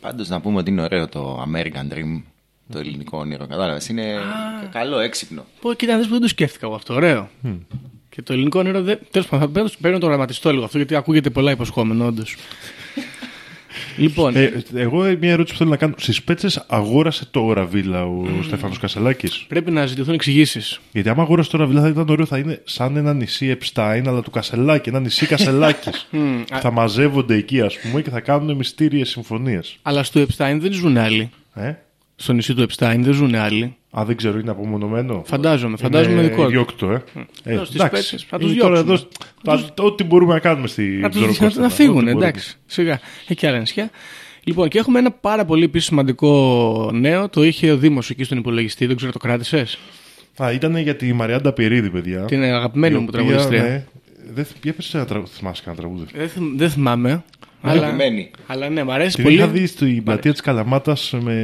Πάντως 0.00 0.28
να 0.28 0.40
πούμε 0.40 0.58
ότι 0.58 0.70
είναι 0.70 0.82
ωραίο 0.82 1.08
το 1.08 1.44
American 1.48 1.92
Dream, 1.94 2.22
το 2.72 2.78
ελληνικό 2.78 3.18
όνειρο. 3.18 3.46
Κατάλαβες. 3.46 3.88
Είναι 3.88 4.14
καλό, 4.72 4.98
έξυπνο. 4.98 5.44
Πω, 5.60 5.72
κοίτα, 5.72 5.96
δες 5.96 6.06
που 6.06 6.12
δεν 6.12 6.20
το 6.20 6.28
σκέφτηκα 6.28 6.66
εγώ 6.66 6.74
αυτό. 6.74 6.94
Ωραίο. 6.94 7.28
Και 8.08 8.22
το 8.22 8.32
ελληνικό 8.32 8.58
όνειρο 8.58 8.82
δεν. 8.82 8.98
Τέλος 9.10 9.28
πάντων, 9.28 9.68
θα 9.68 9.76
πρέπει 9.80 9.94
να 9.94 10.00
το 10.00 10.06
γραμματιστώ 10.06 10.52
λίγο 10.52 10.64
αυτό, 10.64 10.76
γιατί 10.76 10.94
ακούγεται 10.94 11.30
πολλά 11.30 11.50
υποσχόμενο, 11.50 12.06
όντως. 12.06 12.36
Λοιπόν, 13.96 14.36
Ε, 14.36 14.62
εγώ 14.74 15.04
ε, 15.04 15.16
μια 15.20 15.30
ερώτηση 15.30 15.52
που 15.52 15.58
θέλω 15.58 15.70
να 15.70 15.76
κάνω. 15.76 15.94
Στις 15.98 16.22
πέτσες 16.22 16.64
αγόρασε 16.68 17.26
τώρα 17.30 17.64
βίλα 17.64 18.06
ο 18.06 18.24
Στέφανος 18.42 18.78
Κασελάκης; 18.78 19.44
πρέπει 19.48 19.70
να 19.70 19.86
ζητηθούν 19.86 20.14
εξηγήσεις. 20.14 20.80
Γιατί 20.92 21.08
άμα 21.08 21.22
αγόρασε 21.22 21.50
τώρα 21.50 21.66
βίλα 21.66 21.80
θα 21.80 21.88
ήταν 21.88 22.08
ωραίο, 22.08 22.26
θα 22.26 22.38
είναι 22.38 22.60
σαν 22.64 22.96
ένα 22.96 23.14
νησί 23.14 23.46
Επστάιν, 23.46 24.08
αλλά 24.08 24.22
του 24.22 24.30
Κασελάκη. 24.30 24.88
Ένα 24.88 25.00
νησί 25.00 25.26
Κασελάκης. 25.26 26.08
θα 26.62 26.70
μαζεύονται 26.70 27.34
εκεί, 27.34 27.60
ας 27.60 27.78
πούμε, 27.78 28.02
και 28.02 28.10
θα 28.10 28.20
κάνουν 28.20 28.56
μυστήριες 28.56 29.08
συμφωνίες. 29.08 29.76
Αλλά 29.82 30.02
στο 30.02 30.20
Epstein 30.20 30.56
δεν 30.60 30.72
ζουν 30.72 30.96
άλλοι. 30.96 31.30
Ε; 31.54 31.72
Στο 32.20 32.32
νησί 32.32 32.54
του 32.54 32.66
Epstein 32.68 32.96
δεν 33.00 33.12
ζουν 33.12 33.34
άλλοι. 33.34 33.76
Α, 33.98 34.04
δεν 34.06 34.16
ξέρω, 34.16 34.38
είναι 34.38 34.50
απομονωμένο. 34.50 35.22
Φαντάζομαι, 35.26 35.76
φαντάζομαι 35.76 36.14
είναι 36.20 36.28
δικό 36.28 36.42
του. 36.44 36.48
διώκτο, 36.50 36.90
ε. 36.90 37.02
ε 37.44 37.52
Εδώ 37.52 37.64
στις 37.64 37.74
εντάξει. 37.76 37.94
πέτσες, 37.94 38.26
θα 38.28 38.38
τους 38.38 38.50
Είναι 38.52 38.60
τώρα 38.60 38.82
διώξουμε. 38.82 39.08
εδώ, 39.42 39.68
τα- 39.74 39.82
ό,τι 39.84 40.04
μπορούμε 40.04 40.32
να 40.34 40.40
κάνουμε 40.40 40.66
στη 40.66 40.82
Να, 40.82 41.08
τους, 41.10 41.18
Ψωροκόστα, 41.20 41.48
να, 41.54 41.60
να 41.60 41.66
ό,τι 41.66 41.74
φύγουν, 41.74 41.94
μπορούμε. 42.04 42.10
εντάξει. 42.26 42.56
Σιγά. 42.66 43.00
Έχει 43.22 43.34
και 43.34 43.46
άλλα 43.48 43.58
νησιά. 43.58 43.90
Λοιπόν, 44.44 44.68
και 44.68 44.78
έχουμε 44.78 44.98
ένα 44.98 45.10
πάρα 45.10 45.44
πολύ 45.44 45.64
επίσης 45.64 45.86
σημαντικό 45.88 46.90
νέο. 46.94 47.28
Το 47.28 47.42
είχε 47.42 47.70
ο 47.70 47.76
Δήμος 47.76 48.10
εκεί 48.10 48.24
στον 48.24 48.38
υπολογιστή. 48.38 48.86
Δεν 48.86 48.96
ξέρω, 48.96 49.12
το 49.12 49.18
κράτησες; 49.18 49.78
Α, 50.36 50.52
ήταν 50.52 50.76
για 50.76 50.96
τη 50.96 51.12
Μαριάντα 51.12 51.52
Πυρίδη, 51.52 51.90
παιδιά. 51.90 52.24
Την 52.24 52.42
αγαπημένη 52.42 52.94
η 52.94 52.98
μου 52.98 53.04
οποία, 53.08 53.20
τραγουδίστρια. 53.20 53.62
ναι, 53.62 53.84
Δεν 54.34 54.44
θ- 54.44 54.64
για 54.64 54.72
πες 54.72 54.94
ένα 54.94 55.04
τραγούδι, 55.04 55.30
θυμάσαι 55.34 55.62
κανένα 55.64 55.82
τραγούδι. 55.82 56.04
Δεν, 56.14 56.28
θυμ- 56.28 56.58
δεν 56.58 56.70
θυμάμαι. 56.70 57.24
Αλλά, 57.60 57.82
Αγαπημένη. 57.82 58.30
αλλά 58.46 58.68
ναι, 58.68 58.84
μου 58.84 58.92
αρέσει 58.92 59.14
Την 59.14 59.24
πολύ. 59.24 59.36
είχα 59.36 59.46
δει 59.48 59.66
στην 59.66 60.02
πλατεία 60.02 60.32
της 60.32 60.40
Καλαμάτας 60.40 61.14
με, 61.20 61.34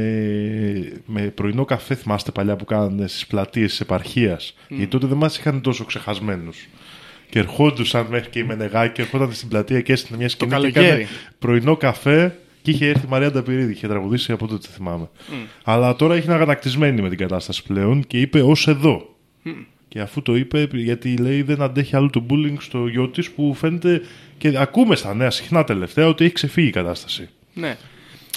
με 1.05 1.21
πρωινό 1.21 1.65
καφέ, 1.65 1.95
θυμάστε 1.95 2.31
παλιά 2.31 2.55
που 2.55 2.65
κάνανε 2.65 3.07
στις 3.07 3.27
πλατείες 3.27 3.69
της 3.69 3.79
επαρχίας. 3.79 4.55
Γιατί 4.67 4.87
τότε 4.87 5.07
δεν 5.07 5.17
μας 5.17 5.37
είχαν 5.37 5.61
τόσο 5.61 5.85
ξεχασμένους. 5.85 6.67
Και 7.29 7.39
ερχόντουσαν 7.39 8.07
μέχρι 8.09 8.29
και 8.29 8.39
η 8.39 8.43
Μενεγάκη, 8.43 9.01
ερχόταν 9.01 9.33
στην 9.33 9.47
πλατεία 9.47 9.81
και 9.81 9.91
έστειλε 9.93 10.17
μια 10.17 10.29
σκηνή 10.29 10.49
και 10.49 10.55
καλοκαίρι. 10.57 10.85
έκανε 10.85 11.07
πρωινό 11.39 11.75
καφέ 11.77 12.35
και 12.61 12.71
είχε 12.71 12.87
έρθει 12.87 13.05
η 13.05 13.09
Μαρία 13.09 13.31
Νταπηρίδη. 13.31 13.71
Είχε 13.71 13.87
τραγουδήσει 13.87 14.31
από 14.31 14.47
τότε 14.47 14.67
θυμάμαι. 14.67 15.09
Αλλά 15.63 15.95
τώρα 15.95 16.15
έχει 16.15 16.31
αγανακτισμένη 16.31 17.01
με 17.01 17.09
την 17.09 17.17
κατάσταση 17.17 17.63
πλέον 17.63 18.03
και 18.07 18.19
είπε 18.19 18.41
ως 18.41 18.67
εδώ. 18.67 19.15
Και 19.95 20.01
αφού 20.01 20.21
το 20.21 20.35
είπε, 20.35 20.67
γιατί 20.71 21.17
λέει 21.17 21.41
δεν 21.41 21.61
αντέχει 21.61 21.95
άλλο 21.95 22.09
το 22.09 22.25
bullying 22.29 22.55
στο 22.59 22.87
γιο 22.87 23.07
της 23.09 23.31
που 23.31 23.53
φαίνεται 23.53 24.01
και 24.37 24.53
ακούμε 24.57 24.95
στα 24.95 25.13
νέα 25.13 25.29
συχνά 25.29 25.63
τελευταία 25.63 26.07
ότι 26.07 26.23
έχει 26.23 26.33
ξεφύγει 26.33 26.67
η 26.67 26.71
κατάσταση. 26.71 27.29
Ναι. 27.53 27.77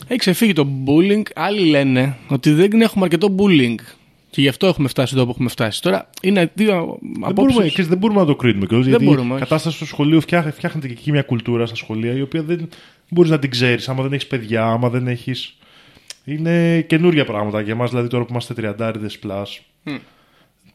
Έχει 0.09 0.19
ξεφύγει 0.19 0.53
το 0.53 0.69
bullying. 0.87 1.23
Άλλοι 1.35 1.61
λένε 1.65 2.17
ότι 2.29 2.51
δεν 2.53 2.81
έχουμε 2.81 3.05
αρκετό 3.05 3.35
bullying. 3.39 3.75
Και 4.31 4.41
γι' 4.41 4.49
αυτό 4.49 4.67
έχουμε 4.67 4.89
φτάσει 4.89 5.15
εδώ 5.15 5.25
που 5.25 5.31
έχουμε 5.31 5.49
φτάσει. 5.49 5.83
Τώρα 5.83 6.11
είναι 6.23 6.51
δύο 6.55 6.99
Δεν 7.01 7.33
μπορούμε, 7.35 7.53
απόψεις. 7.55 7.73
και 7.75 7.83
δεν 7.83 7.99
μπορούμε 7.99 8.21
να 8.21 8.27
το 8.27 8.37
κρίνουμε 8.37 8.67
κιόλας, 8.67 8.87
γιατί 8.87 9.05
μπορούμε, 9.05 9.29
η 9.29 9.31
όχι. 9.31 9.39
κατάσταση 9.43 9.77
στο 9.77 9.87
σχολείο 9.87 10.21
φτιά- 10.21 10.53
φτιάχνεται 10.55 10.87
και 10.87 10.93
εκεί 10.93 11.11
μια 11.11 11.23
κουλτούρα 11.23 11.67
στα 11.67 11.77
σχολεία 11.77 12.13
η 12.13 12.21
οποία 12.21 12.43
δεν 12.43 12.69
μπορείς 13.09 13.31
να 13.31 13.39
την 13.39 13.51
ξέρεις 13.51 13.89
άμα 13.89 14.03
δεν 14.03 14.13
έχεις 14.13 14.27
παιδιά, 14.27 14.65
άμα 14.65 14.89
δεν 14.89 15.07
έχει. 15.07 15.33
Είναι 16.25 16.81
καινούργια 16.81 17.25
πράγματα 17.25 17.61
για 17.61 17.73
εμά, 17.73 17.87
δηλαδή 17.87 18.09
τώρα 18.09 18.23
που 18.25 18.31
είμαστε 18.31 18.55
τριαντάριδες 18.55 19.19
πλάς. 19.19 19.61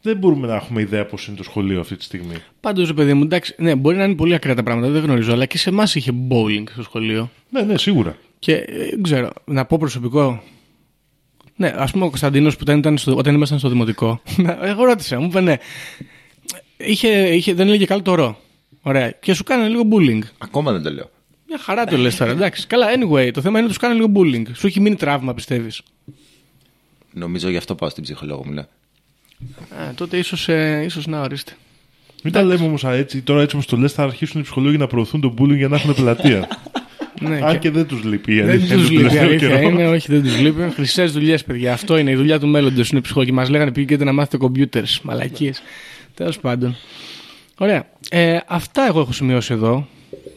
Δεν 0.06 0.18
μπορούμε 0.18 0.48
να 0.48 0.56
έχουμε 0.56 0.82
ιδέα 0.82 1.06
πώς 1.06 1.28
είναι 1.28 1.38
το 1.38 1.44
σχολείο 1.44 1.80
αυτή 1.80 1.96
τη 1.96 2.04
στιγμή. 2.04 2.36
Πάντως, 2.60 2.88
ρε 2.88 2.94
παιδί 2.94 3.14
μου, 3.14 3.24
εντάξει, 3.24 3.56
ναι, 3.58 3.76
μπορεί 3.76 3.98
να 3.98 4.04
είναι 4.04 4.16
πολύ 4.16 4.34
ακραία 4.34 4.56
τα 4.56 4.64
πράγματα, 4.64 4.92
δεν 4.92 5.04
γνωρίζω, 5.04 5.34
αλλά 5.34 5.46
και 5.46 5.58
σε 5.58 5.70
εμάς 5.70 5.96
είχε 5.96 6.12
bowling 6.30 6.64
στο 6.72 6.84
σχολείο. 6.84 7.30
Ναι, 7.50 7.62
ναι, 7.62 7.78
σίγουρα. 7.78 8.18
Και 8.40 8.54
ε, 8.54 8.90
δεν 8.90 9.04
ξέρω, 9.04 9.30
να 9.46 9.66
πω 9.66 9.78
προσωπικό. 9.78 10.44
Ναι, 11.56 11.74
ας 11.76 11.92
πούμε 11.92 12.06
ο 12.06 12.08
Κωνσταντίνος 12.08 12.54
που 12.54 12.60
όταν, 12.62 12.78
ήταν 12.78 12.98
στο, 12.98 13.16
όταν 13.16 13.36
ήμασταν 13.36 13.60
στο 13.60 13.70
δημοτικό. 13.70 14.22
εγώ 14.62 14.84
ρώτησα, 14.84 15.20
μου 15.20 15.26
είπε 15.26 15.42
ναι. 15.42 15.58
Είχε, 16.78 17.36
είχε, 17.36 17.54
δεν 17.54 17.68
έλεγε 17.68 17.86
καλό 17.86 18.02
το 18.02 18.16
ρο. 18.16 18.38
Ωραία. 18.82 19.12
Και 19.12 19.34
σου 19.34 19.44
κάνανε 19.44 19.70
λίγο 19.70 19.84
bullying. 19.92 20.22
Ακόμα 20.38 20.72
δεν 20.72 20.82
το 20.82 20.92
λέω. 20.92 21.10
Μια 21.48 21.58
χαρά 21.58 21.86
το 21.86 21.98
λες 21.98 22.16
τώρα, 22.16 22.32
εντάξει. 22.32 22.68
Καλά, 22.68 22.88
anyway, 22.88 23.30
το 23.34 23.42
θέμα 23.42 23.60
είναι 23.60 23.68
ότι 23.68 23.78
του 23.78 23.82
κάνανε 23.82 24.00
λίγο 24.00 24.12
bullying. 24.16 24.56
Σου 24.56 24.68
έχει 24.68 24.80
μείνει 24.80 24.96
τραύμα, 24.96 25.34
πιστεύεις. 25.34 25.82
Νομίζω 27.14 27.50
γι' 27.50 27.58
αυτό 27.58 27.76
πάω 27.76 27.90
στην 27.90 28.04
ψυχολόγο 28.04 28.46
μου. 28.46 28.66
Ναι. 29.70 29.94
Τότε 29.96 30.18
ίσως 30.18 30.50
ε, 30.50 30.82
ίσως 30.86 31.08
να 31.08 31.22
ορίστε. 31.22 31.52
Μην 32.24 32.34
τα 32.34 32.44
λέμε 32.44 32.66
όμως 32.66 32.84
έτσι, 32.84 33.22
τώρα 33.22 33.42
έτσι 33.42 33.56
όπω 33.56 33.66
το 33.66 33.78
λες, 33.78 33.94
θα 33.94 34.04
αρχίσουν 34.04 34.40
οι 34.40 34.44
ψυχολόγοι 34.44 34.78
να 34.78 34.88
προωθούν 34.88 35.22
το 35.22 35.34
bullying 35.38 35.56
για 35.58 35.68
να 35.68 35.76
έχουν 35.76 35.94
πλατεία. 35.96 36.48
Ναι, 37.20 37.40
Αν 37.44 37.52
και- 37.52 37.58
και 37.58 37.72
δεν 37.72 37.86
τους 37.88 38.04
λείπει. 38.04 38.34
η 38.34 38.42
Δεν 38.42 38.50
αλήθεια 38.50 38.76
είναι 38.76 38.84
του 38.84 38.88
τον 38.88 38.92
λείπει, 38.92 39.04
τελευταίο 39.10 39.28
αλήθεια 39.30 39.48
καιρό. 39.58 39.70
είναι. 39.70 39.88
Όχι, 39.88 40.08
δεν 40.12 40.24
τους 40.24 40.40
λείπει. 40.40 40.70
Χρυσές 40.74 41.12
δουλειές, 41.12 41.44
παιδιά. 41.44 41.74
Αυτό 41.74 41.98
είναι 41.98 42.12
η 42.12 42.16
δουλειά 42.16 42.40
του 42.40 42.48
μέλλοντος. 42.48 42.90
Είναι 42.90 43.02
ψυχολόγοι. 43.02 43.32
Μας 43.32 43.50
λέγανε 43.50 43.72
πήγαινε 43.72 44.04
να 44.04 44.12
μάθετε 44.14 44.38
κομπιούτερς. 44.38 45.02
Μαλακίες. 45.04 45.62
Τέλος 46.14 46.40
πάντων. 46.40 46.76
Ωραία. 47.58 47.86
Ε, 48.10 48.38
αυτά 48.48 48.88
εγώ 48.88 49.00
έχω 49.00 49.12
σημειώσει 49.12 49.54
εδώ. 49.54 49.88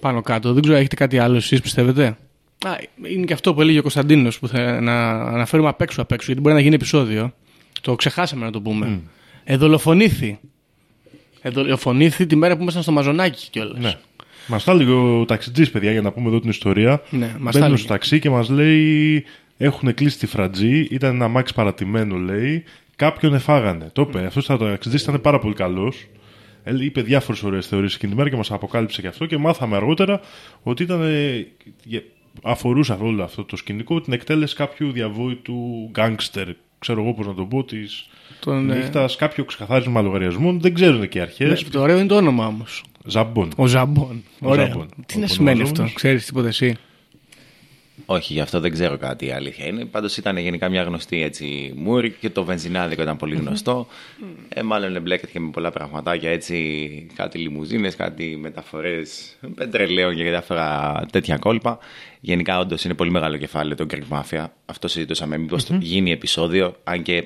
Πάνω 0.01 0.21
κάτω. 0.23 0.53
Δεν 0.53 0.63
ξέρω, 0.63 0.77
έχετε 0.79 0.95
κάτι 0.97 1.19
άλλο 1.19 1.37
εσείς 1.37 1.61
πιστεύετε; 1.61 2.05
Α, 2.67 2.71
είναι 3.15 3.25
και 3.25 3.33
αυτό 3.33 3.55
που 3.55 3.61
έλεγε 3.61 3.79
ο 3.79 3.83
Κωνσταντίνος 3.83 4.39
που 4.39 4.49
θα 4.49 4.81
να 4.81 5.11
αναφέρουμε 5.11 5.69
απ' 5.69 5.81
έξω 5.81 6.03
απ' 6.03 6.13
έξω, 6.13 6.25
γιατί 6.27 6.41
μπορεί 6.41 6.55
να 6.55 6.61
γίνει 6.61 6.75
επεισόδιο. 6.75 7.35
Το 7.87 7.95
ξεχάσαμε 7.97 8.45
να 8.45 8.51
το 8.51 8.61
πούμε. 8.61 9.01
Ε, 9.45 9.57
δολοφονήθη. 9.57 10.39
Ε, 11.43 11.51
δολοφονήθη 11.51 12.27
τη 12.27 12.37
μέρα 12.37 12.57
που 12.57 12.63
ήμασταν 12.63 12.83
στο 12.83 12.93
Μαζονάκι 12.93 13.49
κιόλας. 13.51 13.79
Ναι. 13.81 13.95
Μας 14.47 14.65
τα 14.65 14.73
έλεγε 14.73 14.91
ο 14.91 15.25
ταξιτζής, 15.25 15.71
παιδιά, 15.71 15.93
για 15.93 16.03
να 16.03 16.13
πούμε 16.13 16.29
εδώ 16.29 16.41
την 16.41 16.51
ιστορία. 16.51 17.03
Ναι, 17.11 17.19
μας 17.27 17.33
τα 17.35 17.39
Μπαίνουν 17.41 17.63
έλεγε. 17.65 17.77
στο 17.77 17.89
ταξί 17.89 18.19
και 18.19 18.31
μας 18.31 18.49
λέει: 18.49 19.25
Έχουν 19.57 19.95
κλείσει 19.95 20.19
τη 20.19 20.27
φρατζή. 20.27 20.87
Ήταν 20.91 21.15
ένα 21.15 21.29
μάξι 21.29 21.55
παρατημένο, 21.55 22.17
λέει. 22.17 22.65
Κάποιον 22.97 23.35
εφάγανε. 23.35 23.91
Το 23.93 24.03
είπε. 24.09 24.27
Αυτός 24.27 24.49
ο 24.49 24.57
ταξιτζής 24.57 25.03
ήταν 25.03 25.21
πάρα 25.21 25.39
πολύ 25.39 25.55
καλός. 25.55 26.07
Είπε 26.81 27.03
διάφορες 27.03 27.43
ωραίες 27.43 27.67
θεωρίες 27.67 27.95
εκείνη 27.95 28.13
τη 28.13 28.19
μέρα 28.19 28.31
και 28.31 28.37
μας 28.37 28.51
αποκάλυψε 28.51 29.01
και 29.01 29.07
αυτό. 29.07 29.27
Και 29.27 29.37
μάθαμε 29.37 29.77
αργότερα 29.77 30.21
ότι 30.63 30.83
ήταν. 30.83 31.03
ε, 31.03 31.47
γε- 31.85 32.05
αφορούσε 32.43 32.97
όλο 33.01 33.23
αυτό 33.23 33.45
το 33.45 33.57
σκηνικό 33.57 34.01
την 34.01 34.13
εκτέλεση 34.13 34.55
κάποιου 34.55 34.93
διαβόητου 34.93 35.89
γκάγκστερ. 35.91 36.49
Ξέρω 36.87 37.03
εγώ 37.03 37.13
πώς 37.15 37.27
να 37.27 37.35
το 37.35 37.45
πω, 37.45 37.65
της 37.65 38.07
Τον, 38.41 38.71
ε, 38.71 38.77
νύχτας, 38.77 39.17
κάποιο 39.17 39.45
ξεκαθάρισμα 39.45 40.01
λογαριασμών. 40.01 40.61
Δεν 40.61 40.75
ξέρουν 40.75 41.09
και 41.09 41.19
οι 41.19 41.21
αρχές. 41.21 41.63
ναι, 41.63 41.69
το 41.71 41.81
ωραίο 41.81 41.99
είναι 41.99 42.07
το 42.07 42.17
όνομα 42.17 42.47
όμως. 42.47 42.83
Ζαμπόν. 43.05 43.53
Ο 43.57 43.67
Ζαμπόν. 43.67 44.23
Ο 44.41 44.51
Ωραία. 44.51 44.67
Ζαμπόν. 44.67 44.89
Τι 45.07 45.19
να 45.19 45.25
Ο 45.25 45.29
σημαίνει 45.29 45.51
αυτό, 45.51 45.63
ονομαζόμενος. 45.63 45.93
ξέρεις 45.95 46.25
τίποτα 46.27 46.49
εσύ; 46.49 46.77
Όχι, 48.07 48.33
γι' 48.33 48.41
αυτό 48.41 48.61
δεν 48.61 48.73
ξέρω 48.73 48.97
κάτι 48.97 49.27
η 49.27 49.31
αλήθεια 49.31 49.67
είναι. 49.67 49.85
Πάντως 49.85 50.17
ήταν 50.17 50.37
γενικά 50.37 50.69
μια 50.69 50.83
γνωστή 50.83 51.23
έτσι 51.23 51.73
μούρη 51.77 52.11
και 52.11 52.31
το 52.31 52.45
βενζινάδικο 52.45 53.03
ήταν 53.03 53.17
πολύ 53.17 53.37
γνωστό. 53.37 53.87
ε, 54.49 54.63
μάλλον 54.63 54.97
εμπλέκεται 54.97 55.33
και 55.33 55.41
με 55.41 55.51
πολλά 55.51 55.71
πραγματάκια 55.71 56.31
έτσι. 56.31 57.07
Κάτι 57.15 57.39
λιμουζίνες, 57.39 57.97
κάτι 57.97 58.39
μεταφορές 58.41 59.37
πετρελαίων 59.55 60.17
και 60.17 60.23
διάφορα 60.23 61.01
τέτοια 61.13 61.37
κόλπα. 61.37 61.79
Γενικά, 62.21 62.59
όντως 62.59 62.85
είναι 62.85 62.95
πολύ 62.95 63.11
μεγάλο 63.11 63.37
κεφάλαιο 63.37 63.77
το 63.77 63.87
Greek 63.91 64.19
Mafia. 64.19 64.47
Αυτό 64.67 64.89
συζητούσαμε. 64.89 65.39
Μήπως 65.39 65.67
γίνει 65.81 66.11
επεισόδιο, 66.13 66.77
αν 66.85 67.03
και 67.03 67.25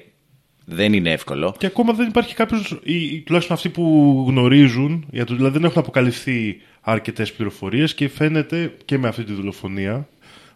δεν 0.64 0.92
είναι 0.92 1.12
εύκολο. 1.12 1.54
Και 1.58 1.66
ακόμα 1.66 1.92
δεν 1.92 2.08
υπάρχει 2.08 2.34
κάποιος, 2.34 2.80
τουλάχιστον 3.24 3.56
αυτοί 3.56 3.68
που 3.68 4.24
γνωρίζουν, 4.28 5.06
για 5.10 5.24
το, 5.24 5.34
δηλαδή 5.34 5.58
δεν 5.58 5.64
έχουν 5.64 5.82
αποκαλυφθεί 5.82 6.60
αρκετές 6.80 7.32
πληροφορίες 7.32 7.94
και 7.94 8.08
φαίνεται 8.08 8.74
και 8.84 8.98
με 8.98 9.08
αυτή 9.08 9.24
τη 9.24 9.32
δολοφονία 9.32 10.08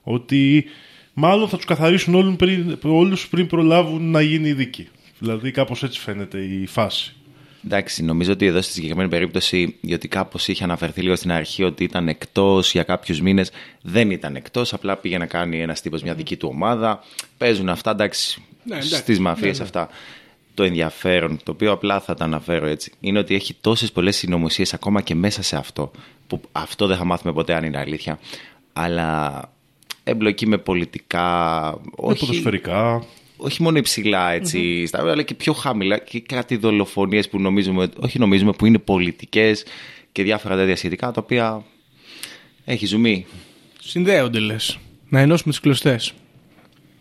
ότι 0.04 0.64
μάλλον 1.14 1.48
θα 1.48 1.56
τους 1.56 1.64
καθαρίσουν 1.64 2.14
όλους 2.14 2.36
πριν, 2.36 2.78
όλους 2.82 3.28
πριν 3.28 3.46
προλάβουν 3.46 4.10
να 4.10 4.20
γίνει 4.20 4.48
η 4.48 4.52
δίκη. 4.52 4.88
Δηλαδή 5.18 5.50
κάπως 5.50 5.82
έτσι 5.82 6.00
φαίνεται 6.00 6.38
η 6.38 6.66
φάση. 6.66 7.14
Εντάξει, 7.64 8.02
νομίζω 8.02 8.32
ότι 8.32 8.46
εδώ 8.46 8.62
στη 8.62 8.72
συγκεκριμένη 8.72 9.08
περίπτωση, 9.08 9.76
γιατί 9.80 10.08
κάπως 10.08 10.48
είχε 10.48 10.64
αναφερθεί 10.64 11.00
λίγο 11.02 11.16
στην 11.16 11.32
αρχή 11.32 11.62
ότι 11.64 11.84
ήταν 11.84 12.08
εκτός 12.08 12.72
για 12.72 12.82
κάποιους 12.82 13.20
μήνες, 13.20 13.50
δεν 13.82 14.10
ήταν 14.10 14.36
εκτός. 14.36 14.72
Απλά 14.72 14.96
πήγε 14.96 15.18
να 15.18 15.26
κάνει 15.26 15.60
ένας 15.60 15.80
τύπος 15.80 16.02
μια 16.02 16.14
δική 16.14 16.36
του 16.36 16.48
ομάδα. 16.52 17.02
Παίζουν 17.38 17.68
αυτά, 17.68 17.90
εντάξει, 17.90 18.42
Ναι, 18.64 18.74
εντάξει. 18.74 18.94
στις 18.96 19.18
μαφίες 19.18 19.60
αυτά. 19.60 19.88
Το 20.54 20.62
ενδιαφέρον, 20.62 21.40
το 21.42 21.50
οποίο 21.52 21.72
απλά 21.72 22.00
θα 22.00 22.14
τα 22.14 22.24
αναφέρω 22.24 22.66
έτσι, 22.66 22.92
είναι 23.00 23.18
ότι 23.18 23.34
έχει 23.34 23.54
τόσες 23.60 23.92
πολλές 23.92 24.16
συνωμοσίες 24.16 24.74
ακόμα 24.74 25.00
και 25.00 25.14
μέσα 25.14 25.42
σε 25.42 25.56
αυτό. 25.56 25.90
Που 26.26 26.40
αυτό 26.52 26.86
δεν 26.86 26.96
θα 26.96 27.04
μάθουμε 27.04 27.32
ποτέ 27.32 27.54
αν 27.54 27.64
είναι 27.64 27.78
αλήθεια. 27.78 28.18
Αλλά 28.72 29.40
εμπλοκή 30.04 30.46
με 30.46 30.58
πολιτικά. 30.58 31.20
Με 31.84 31.90
όχι- 31.96 32.18
ποδοσφαιρικά. 32.20 33.04
όχι 33.36 33.62
μόνο 33.62 33.78
υψηλά 33.78 34.30
έτσι, 34.32 34.86
στα, 34.86 34.98
αλλά 35.10 35.22
και 35.22 35.34
πιο 35.34 35.52
χαμηλά 35.52 35.98
και 35.98 36.20
κάτι 36.20 36.56
δολοφονίες 36.56 37.28
που 37.28 37.40
νομίζουμε, 37.40 37.88
όχι 37.96 38.18
νομίζουμε, 38.18 38.52
που 38.52 38.66
είναι 38.66 38.78
πολιτικές 38.78 39.64
και 40.12 40.22
διάφορα 40.22 40.56
τέτοια 40.56 40.76
σχετικά, 40.76 41.10
τα 41.10 41.20
οποία 41.22 41.64
έχει 42.64 42.86
ζουμί. 42.86 43.26
Συνδέονται 43.80 44.38
λες. 44.38 44.78
Να 45.08 45.20
ενώσουμε 45.20 45.50
τις 45.52 45.60
κλωστές. 45.60 46.12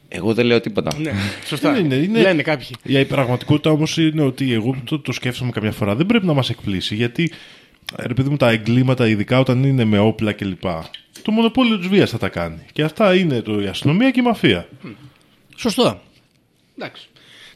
Εγώ 0.08 0.34
δεν 0.34 0.46
λέω 0.46 0.62
τίποτα. 0.62 0.92
Ναι, 1.00 1.12
σωστά. 1.48 1.78
Είναι, 1.78 1.96
είναι- 1.96 2.22
Λένε 2.22 2.42
κάποιοι. 2.42 2.68
Η 2.84 3.06
πραγματικότητα 3.06 3.70
όμως 3.72 3.98
είναι 3.98 4.22
ότι 4.22 4.54
εγώ 4.54 4.76
το, 4.84 5.00
το 5.00 5.12
σκέφτομαι 5.12 5.52
καμιά 5.52 5.72
φορά. 5.72 5.96
Δεν 5.96 6.06
πρέπει 6.06 6.26
να 6.26 6.34
μας 6.34 6.50
εκπλήσει 6.50 6.96
γιατί 6.96 7.32
ρε 8.00 8.14
παιδί 8.14 8.30
μου, 8.30 8.38
τα 8.38 8.50
εγκλήματα, 8.50 9.08
ειδικά 9.08 9.40
όταν 9.40 9.64
είναι 9.64 9.84
με 9.86 10.00
όπλα 10.00 10.32
κλπ. 10.32 10.64
Το 11.24 11.32
μονοπόλιο 11.32 11.78
της 11.78 11.88
βίας 11.88 12.10
θα 12.10 12.18
τα 12.18 12.30
κάνει. 12.30 12.66
Και 12.72 12.84
αυτά 12.84 13.16
είναι 13.16 13.42
το, 13.42 13.62
η 13.62 13.66
αστυνομία 13.68 14.12
και 14.12 14.20
η 14.20 14.24
μαφία. 14.24 14.68
Σωστό. 15.56 16.02
Εντάξει. 16.78 17.08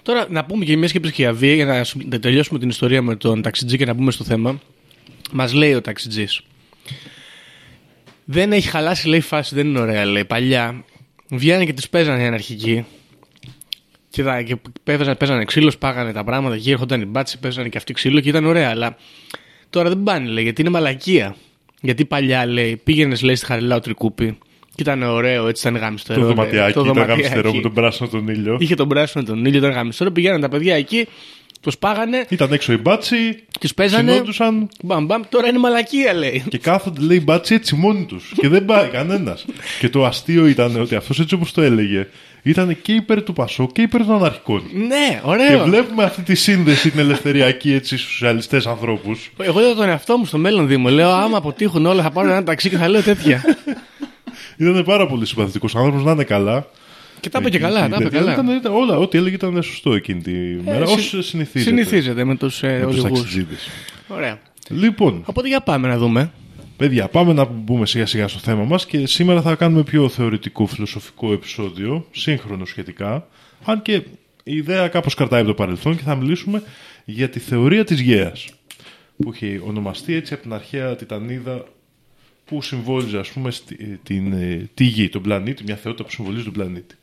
Τώρα 0.02 0.26
να 0.30 0.46
πούμε 0.46 0.66
και 0.66 0.78
μια 0.78 0.88
σκέψη 0.88 1.12
και 1.12 1.22
για 1.22 1.34
βία 1.34 1.54
για 1.54 1.66
να 1.66 1.84
σου- 1.84 2.08
να 2.10 2.20
τελειώσουμε 2.20 2.60
την 2.60 2.70
ιστορία 2.70 3.02
με 3.02 3.16
τον 3.16 3.42
ταξιτζή 3.42 3.78
και 3.78 3.86
να 3.86 3.94
μπούμε 3.94 4.12
στο 4.12 4.24
θέμα. 4.24 4.60
Μας 5.32 5.54
λέει 5.54 5.74
ο 5.74 5.82
ταξιτζής. 5.82 6.42
Δεν 8.26 8.52
έχει 8.52 8.68
χαλάσει, 8.70 9.08
λέει, 9.08 9.20
η 9.20 9.22
φάση, 9.22 9.56
δεν 9.56 9.68
είναι 9.68 9.80
ωραία, 9.80 10.06
λέει. 10.06 10.26
Παλιά 10.26 10.84
βγαίνανε 11.30 11.66
και 11.66 11.74
τις 11.74 11.90
παίζανε 11.90 12.24
οι 12.24 12.26
αναρχικοί. 12.26 12.86
Και, 14.10 14.24
τα, 14.24 14.42
και 14.42 14.58
παίζανε, 14.84 15.16
παίζανε 15.16 15.46
ξύλος, 15.46 15.74
σπάγανε 15.74 16.12
τα 16.14 16.24
πράγματα 16.24 16.56
εκεί, 16.56 16.72
έρχονταν 16.72 17.02
οι 17.02 17.06
μπάτσε, 17.06 17.38
παίζανε 17.38 17.70
και 17.70 17.78
αυτοί 17.78 17.94
ξύλο 17.94 18.20
και 18.20 18.30
ήταν 18.30 18.46
ωραία. 18.46 18.70
Αλλά 18.70 18.98
τώρα 19.70 19.90
δεν 19.90 20.04
πάνε, 20.04 20.30
λέει, 20.30 20.44
γιατί 20.44 20.62
είναι 20.62 20.70
μαλακία. 20.70 21.36
Γιατί 21.82 22.06
παλιά, 22.06 22.46
λέει, 22.46 22.82
πήγαινες, 22.84 23.22
λέει, 23.22 23.36
στη 23.36 23.46
Χαριλάου 23.46 23.80
Τρικούπη 23.80 24.38
και 24.76 24.84
ήταν 24.84 25.04
ωραίο, 25.04 25.48
έτσι 25.48 25.68
ήταν 25.68 25.82
γάμιστερο. 25.82 26.20
Το 26.22 26.28
δωματιάκι, 26.28 26.74
το 26.74 26.82
ήταν 26.82 26.94
δωματιάκι. 26.94 27.22
γαμιστερό 27.22 27.54
με 27.54 27.62
τον 27.62 27.74
πράσινο 27.74 28.10
τον 28.10 28.28
ήλιο. 28.28 28.58
Είχε 28.60 28.76
τον 28.76 28.88
πράσινο 28.88 29.24
τον 29.24 29.46
ήλιο, 29.46 29.58
ήταν 29.60 29.72
γάμιστερο. 29.72 30.12
Πηγαίνανε 30.12 30.42
τα 30.42 30.50
παιδιά 30.50 30.76
εκεί, 30.76 31.08
τους 31.62 31.78
πάγανε, 31.78 32.26
Ήταν 32.30 32.54
έξω 32.54 32.74
οι 32.74 32.78
μπάτσι, 32.78 33.44
τους 33.60 33.74
παίζανε. 33.74 34.12
συνόντουσαν 34.12 34.70
Μπαμ, 34.84 35.06
μπαμ, 35.06 35.22
τώρα 35.30 35.48
είναι 35.48 35.60
μαλακία, 35.60 36.14
λέει. 36.14 36.44
και 36.50 36.58
κάθονται 36.58 37.02
λέει 37.02 37.22
μπάτσι 37.24 37.54
έτσι 37.54 37.76
μόνοι 37.76 38.06
τους. 38.06 38.34
και 38.38 38.48
δεν 38.48 38.66
πάει 38.66 38.88
κανένας. 38.88 39.46
και 39.80 39.90
το 39.90 40.06
αστείο 40.06 40.48
ήταν 40.48 40.82
ότι 40.82 40.96
αυτός 40.96 41.20
έτσι 41.20 41.36
όπως 41.36 41.52
το 41.52 41.62
έλεγε 41.62 42.08
ήταν 42.50 42.82
και 42.82 42.94
υπέρ 42.94 43.24
του 43.24 43.34
Πασό 43.34 43.70
και 43.74 43.82
υπέρ 43.82 44.06
των 44.06 44.16
αναρχικών. 44.16 44.64
Ναι, 44.74 44.86
Και 45.10 45.20
ωραίο. 45.24 45.64
βλέπουμε 45.64 46.04
αυτή 46.04 46.22
τη 46.22 46.36
σύνδεση 46.36 46.90
την 46.92 47.00
ελευθεριακή 47.00 47.74
έτσι 47.74 47.98
στους 47.98 48.12
σοσιαλιστές 48.12 48.66
ανθρώπους. 48.68 49.32
Εγώ 49.42 49.60
είδα 49.62 49.76
τον 49.76 49.88
εαυτό 49.90 50.18
μου 50.18 50.26
στο 50.26 50.38
μέλλον 50.38 50.68
Δήμο. 50.68 50.90
Λέω, 50.90 51.10
άμα 51.10 51.38
αποτύχουν 51.38 51.86
όλα, 51.86 52.04
θα 52.04 52.12
πάρω 52.12 52.30
ένα 52.30 52.44
ταξί 52.44 52.70
και 52.70 52.78
θα 52.78 52.88
λέω 52.88 53.02
τέτοια. 53.02 53.42
Ήταν 54.58 54.84
πάρα 54.84 55.08
πολύ 55.08 55.26
συμπαθητικός 55.26 55.76
άνθρωπος, 55.76 56.04
να 56.04 56.12
είναι 56.12 56.24
καλά. 56.24 56.68
και 57.20 57.30
τα 57.30 57.40
είπε 57.40 57.50
και 57.50 57.60
καλά, 57.60 57.78
Εκείνη 57.80 57.92
τα 57.92 57.98
την 57.98 58.06
είπε 58.08 58.16
τέτοια. 58.18 58.34
καλά. 58.34 58.44
Ήταν, 58.50 58.58
ήταν, 58.58 58.74
όλα, 58.74 58.98
ό,τι 58.98 59.18
έλεγε 59.18 59.36
ήταν 59.36 59.64
σωστό 59.64 59.94
εκείνη 59.94 60.22
τη 60.22 60.32
μέρα. 60.66 60.86
συ- 60.86 60.98
Όσο 60.98 61.22
συνηθίζεται. 61.24 61.70
Συνηθίζεται 61.70 62.24
με 62.24 62.36
τους 62.36 62.64
ε, 62.64 62.68
Με 62.68 62.86
τους 62.92 62.98
οδηγούς. 63.00 63.20
ταξιτζίδες. 63.20 63.70
Ωραία. 64.08 64.40
Λοιπόν, 64.70 65.24
Οπότε 65.26 65.48
για 65.48 65.62
πάμε 65.62 65.88
να 65.88 65.98
δούμε. 65.98 66.32
Παιδιά, 66.78 67.08
πάμε 67.08 67.34
να 67.34 67.46
μπούμε 67.46 67.86
σιγά 67.86 68.06
σιγά 68.06 68.28
στο 68.28 68.40
θέμα 68.40 68.64
μας 68.64 68.86
και 68.86 69.08
σήμερα 69.08 69.42
θα 69.42 69.56
κάνουμε 69.56 69.84
πιο 69.84 70.10
θεωρητικό 70.10 70.66
φιλοσοφικό 70.66 71.34
επεισόδιο, 71.34 72.08
σύγχρονο 72.12 72.66
σχετικά, 72.66 73.28
αν 73.66 73.82
και 73.82 73.94
η 74.44 74.56
ιδέα 74.56 74.88
κάπως 74.88 75.14
κρατάει 75.14 75.40
από 75.40 75.50
το 75.50 75.56
παρελθόν 75.56 75.96
και 75.98 76.04
θα 76.04 76.16
μιλήσουμε 76.16 76.64
για 77.06 77.30
τη 77.30 77.40
θεωρία 77.40 77.84
της 77.84 78.00
γέας, 78.00 78.48
που 79.18 79.32
έχει 79.34 79.62
ονομαστεί 79.66 80.14
έτσι 80.14 80.34
από 80.34 80.42
την 80.42 80.54
αρχαία 80.54 80.96
Τιτανίδα 80.96 81.66
που 82.46 82.62
συμβόλιζε 82.62 83.18
ας 83.18 83.30
πούμε 83.32 83.52
στη- 83.52 84.00
την, 84.04 84.34
ε, 84.34 84.70
τη 84.74 84.84
γη, 84.84 85.10
τον 85.10 85.22
πλανήτη, 85.22 85.64
μια 85.64 85.76
θεότητα 85.76 86.04
που 86.04 86.12
συμβολίζει 86.12 86.44
τον 86.44 86.54
πλανήτη. 86.54 86.96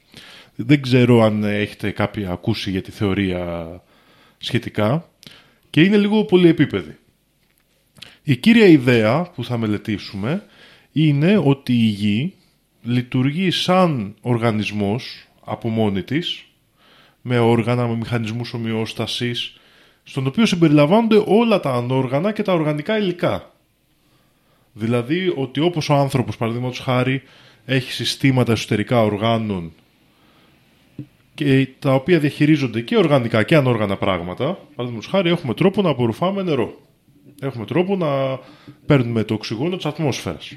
Δεν 0.56 0.82
ξέρω 0.82 1.22
αν 1.22 1.44
ε, 1.44 1.56
έχετε 1.58 1.90
κάποια 1.90 2.30
ακούσει 2.30 2.70
για 2.70 2.82
τη 2.82 2.90
θεωρία 2.90 3.66
σχετικά 4.38 5.08
και 5.70 5.82
είναι 5.82 5.96
λίγο 5.96 6.24
πολυεπίπεδη. 6.24 6.96
Η 8.26 8.36
κύρια 8.36 8.66
ιδέα 8.66 9.30
που 9.34 9.44
θα 9.44 9.58
μελετήσουμε 9.58 10.44
είναι 10.92 11.40
ότι 11.44 11.72
η 11.72 11.86
γη 11.86 12.34
λειτουργεί 12.82 13.50
σαν 13.50 14.14
οργανισμός 14.20 15.28
από 15.44 15.68
μόνη 15.68 16.02
της, 16.02 16.44
με 17.22 17.38
όργανα, 17.38 17.86
με 17.86 17.96
μηχανισμούς 17.96 18.52
ομοιόστασης, 18.52 19.60
στον 20.02 20.26
οποίο 20.26 20.46
συμπεριλαμβάνονται 20.46 21.22
όλα 21.26 21.60
τα 21.60 21.70
ανόργανα 21.70 22.32
και 22.32 22.42
τα 22.42 22.52
οργανικά 22.52 22.98
υλικά. 22.98 23.52
Δηλαδή 24.72 25.32
ότι 25.36 25.60
όπως 25.60 25.88
ο 25.88 25.94
άνθρωπος, 25.94 26.36
παραδείγματος 26.36 26.78
χάρη, 26.78 27.22
έχει 27.64 27.92
συστήματα 27.92 28.52
εσωτερικά 28.52 29.02
οργάνων 29.02 29.72
και 31.34 31.68
τα 31.78 31.94
οποία 31.94 32.18
διαχειρίζονται 32.18 32.80
και 32.80 32.96
οργανικά 32.96 33.42
και 33.42 33.56
ανόργανα 33.56 33.96
πράγματα. 33.96 34.58
Παραδείγματος 34.74 35.10
χάρη 35.10 35.30
έχουμε 35.30 35.54
τρόπο 35.54 35.82
να 35.82 35.90
απορροφάμε 35.90 36.42
νερό. 36.42 36.82
Έχουμε 37.40 37.64
τρόπο 37.64 37.96
να 37.96 38.38
παίρνουμε 38.86 39.24
το 39.24 39.34
οξυγόνο 39.34 39.76
της 39.76 39.86
ατμόσφαιρας. 39.86 40.56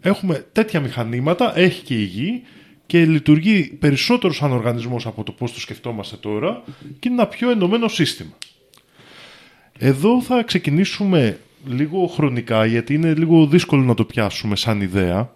Έχουμε 0.00 0.46
τέτοια 0.52 0.80
μηχανήματα, 0.80 1.58
έχει 1.58 1.82
και 1.82 1.94
η 1.94 2.04
γη 2.04 2.42
και 2.86 3.04
λειτουργεί 3.04 3.62
περισσότερο 3.62 4.32
σαν 4.32 4.52
οργανισμός 4.52 5.06
από 5.06 5.22
το 5.22 5.32
πώς 5.32 5.52
το 5.52 5.60
σκεφτόμαστε 5.60 6.16
τώρα 6.16 6.62
και 6.98 7.08
είναι 7.08 7.22
ένα 7.22 7.26
πιο 7.26 7.50
ενωμένο 7.50 7.88
σύστημα. 7.88 8.32
Εδώ 9.78 10.22
θα 10.22 10.42
ξεκινήσουμε 10.42 11.38
λίγο 11.66 12.06
χρονικά 12.06 12.66
γιατί 12.66 12.94
είναι 12.94 13.14
λίγο 13.14 13.46
δύσκολο 13.46 13.82
να 13.82 13.94
το 13.94 14.04
πιάσουμε 14.04 14.56
σαν 14.56 14.80
ιδέα. 14.80 15.34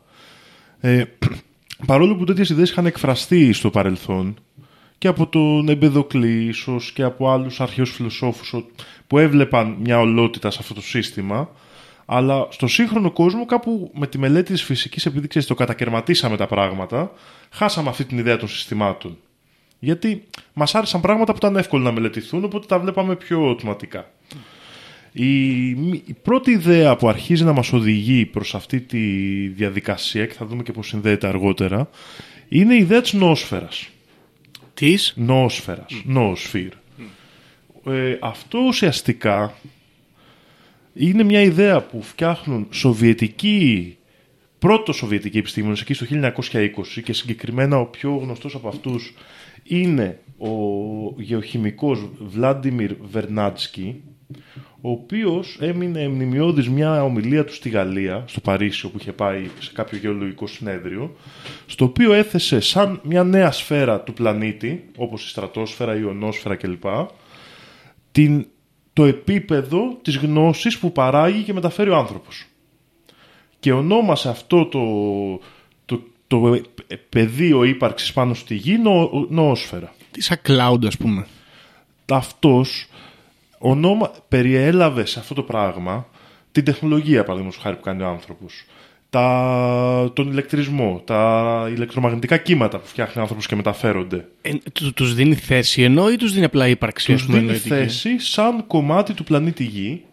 Ε, 0.81 1.05
παρόλο 1.87 2.17
που 2.17 2.25
τέτοιες 2.25 2.49
ιδέες 2.49 2.71
είχαν 2.71 2.87
εκφραστεί 2.87 3.53
στο 3.53 3.71
παρελθόν 3.71 4.37
και 4.99 5.09
από 5.09 5.27
τον 5.27 5.69
Εμπεδοκλή 5.69 6.45
ίσως 6.45 6.93
και 6.93 7.03
από 7.03 7.31
άλλους 7.31 7.61
αρχαίους 7.61 7.91
φιλοσόφους 7.91 8.53
ο- 8.53 8.67
που 9.07 9.19
έβλεπαν 9.19 9.77
μια 9.81 9.99
ολότητα 10.01 10.51
σε 10.51 10.59
αυτό 10.61 10.75
το 10.75 10.83
σύστημα 10.83 11.51
αλλά 12.07 12.47
στο 12.51 12.67
σύγχρονο 12.67 13.11
κόσμο 13.11 13.47
κάπου 13.47 13.91
με 13.95 14.07
τη 14.07 14.19
μελέτη 14.19 14.53
της 14.53 14.63
φυσικής 14.63 15.07
επειδή 15.07 15.29
ξέρεις, 15.29 15.49
το 15.49 15.55
κατακαιρματίσαμε 15.55 16.37
τα 16.37 16.47
πράγματα 16.47 17.13
χάσαμε 17.51 17.89
αυτή 17.89 18.05
την 18.05 18.19
ιδέα 18.19 18.37
των 18.37 18.49
συστημάτων 18.49 19.17
γιατί 19.79 20.23
μας 20.53 20.75
άρεσαν 20.75 21.01
πράγματα 21.01 21.33
που 21.33 21.39
ήταν 21.39 21.57
εύκολο 21.57 21.83
να 21.83 21.93
μελετηθούν 21.93 22.45
οπότε 22.45 22.67
τα 22.67 22.79
βλέπαμε 22.79 23.17
πιο 23.17 23.39
autoματικά. 23.47 24.11
Η, 25.13 25.69
η 25.69 26.17
πρώτη 26.23 26.51
ιδέα 26.51 26.97
που 26.97 27.09
αρχίζει 27.09 27.45
να 27.45 27.53
μας 27.53 27.73
οδηγεί 27.73 28.27
προς 28.27 28.55
αυτή 28.55 28.81
τη 28.81 28.99
διαδικασία 29.49 30.27
και 30.27 30.33
θα 30.33 30.47
δούμε 30.47 30.63
και 30.63 30.73
πώς 30.73 30.87
συνδέεται 30.89 31.27
αργότερα 31.29 31.89
είναι 32.49 32.75
η 32.75 32.79
ιδέα 32.79 33.01
της 33.01 33.13
νοόσφαιρας. 33.13 33.89
Της. 34.79 35.13
Νοόσφαιρας, 35.17 36.03
νοοσφύρ. 36.05 36.73
Ε, 37.87 38.19
αυτό 38.21 38.59
ουσιαστικά 38.59 39.55
είναι 40.95 41.23
μια 41.23 41.41
ιδέα 41.41 41.83
που 41.83 42.03
φτιάχνουν 42.03 42.67
σοβιετικοί, 42.71 43.97
πρώτο 44.59 44.93
σοβιετικοί 44.93 45.39
επιστήμονες 45.39 45.81
εκεί 45.81 45.95
στο 45.95 46.07
1920 46.07 47.03
και 47.05 47.13
συγκεκριμένα 47.13 47.79
ο 47.79 47.87
πιο 47.87 48.17
γνωστός 48.17 48.55
από 48.55 48.69
αυτούς 48.69 49.15
είναι 49.63 50.21
ο 50.39 50.51
γεωχημικός 51.17 52.09
Βλάντιμιρ 52.19 52.95
Βερνάτσκι 53.01 54.03
ο 54.81 54.91
οποίος 54.91 55.57
έμεινε 55.61 56.09
μνημειώδης 56.09 56.69
μια 56.69 57.05
ομιλία 57.05 57.45
του 57.45 57.55
στη 57.55 57.69
Γαλλία, 57.69 58.25
στο 58.27 58.41
Παρίσι 58.41 58.87
όπου 58.87 58.99
είχε 59.01 59.13
πάει 59.13 59.51
σε 59.59 59.73
κάποιο 59.73 59.99
γεωλογικό 59.99 60.47
συνέδριο 60.47 61.17
στο 61.67 61.85
οποίο 61.85 62.13
έθεσε 62.13 62.61
σαν 62.61 63.01
μια 63.03 63.25
νέα 63.25 63.51
σφαίρα 63.51 64.01
του 64.01 64.13
πλανήτη 64.13 64.85
όπως 64.97 65.25
η 65.25 65.29
στρατόσφαιρα, 65.29 65.99
η 65.99 66.05
ονόσφαιρα 66.05 66.57
κλπ 66.57 66.85
την, 68.13 68.47
το 68.93 69.05
επίπεδο 69.05 69.99
της 70.03 70.17
γνώσης 70.17 70.79
που 70.79 70.93
παράγει 70.93 71.43
και 71.43 71.53
μεταφέρει 71.53 71.91
ο 71.91 71.97
άνθρωπος. 71.97 72.47
Και 73.61 73.73
ονόμασε 73.73 74.29
αυτό 74.29 74.67
το, 74.67 74.81
το, 75.85 76.03
το 76.27 76.55
ε- 76.87 76.97
πεδίο 77.09 77.65
ύπαρξης 77.65 78.13
πάνω 78.13 78.35
στη 78.35 78.55
γη 78.55 78.79
νο, 78.79 79.27
νοόσφαιρα. 79.29 79.95
Τι 80.11 80.23
σαν 80.23 80.39
cloud, 80.47 80.87
ας 80.87 80.97
πούμε. 80.97 81.27
Αυτός 82.09 82.89
ονόμα, 83.59 84.11
περιέλαβε 84.29 85.05
σε 85.05 85.19
αυτό 85.19 85.35
το 85.35 85.43
πράγμα 85.43 86.07
την 86.53 86.65
τεχνολογία, 86.65 87.23
παραδείγματος 87.25 87.61
χάρη 87.61 87.77
που 87.77 87.83
κάνει 87.83 88.03
ο 88.03 88.07
άνθρωπος. 88.09 88.65
Τα, 89.11 90.11
τον 90.15 90.31
ηλεκτρισμό, 90.31 91.03
τα 91.07 91.71
ηλεκτρομαγνητικά 91.75 92.37
κύματα 92.37 92.79
που 92.79 92.87
φτιάχνει 92.87 93.15
ο 93.17 93.21
άνθρωπος 93.21 93.47
και 93.47 93.57
μεταφέρονται. 93.57 94.29
Ε, 94.43 94.53
του 94.73 94.93
τους 94.93 95.15
δίνει 95.15 95.35
θέση 95.35 95.83
ενώ 95.83 96.11
ή 96.11 96.17
τους 96.17 96.33
δίνει 96.33 96.45
απλά 96.45 96.69
ύπαρξη, 96.69 97.13
τους 97.13 97.21
ας 97.21 97.27
πούμε, 97.27 97.39
δίνει 97.39 97.51
εννοητική; 97.51 97.75
θέση 97.75 98.19
σαν 98.19 98.67
κομμάτι 98.67 99.15
του 99.15 99.25
πλανήτη 99.25 99.65
Γη 99.65 100.05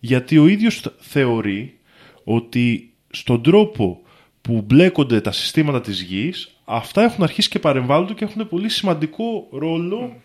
γιατί 0.00 0.38
ο 0.38 0.46
ίδιος 0.46 0.80
θ- 0.80 0.92
θεωρεί 0.98 1.78
ότι 2.24 2.92
στον 3.10 3.42
τρόπο 3.42 4.00
που 4.40 4.62
μπλέκονται 4.66 5.20
τα 5.20 5.32
συστήματα 5.32 5.80
της 5.80 6.00
Γης 6.00 6.56
αυτά 6.64 7.02
έχουν 7.02 7.24
αρχίσει 7.24 7.48
και 7.48 7.58
παρεμβάλλονται 7.58 8.12
και 8.12 8.24
έχουν 8.24 8.48
πολύ 8.48 8.68
σημαντικό 8.68 9.48
ρόλο 9.52 10.22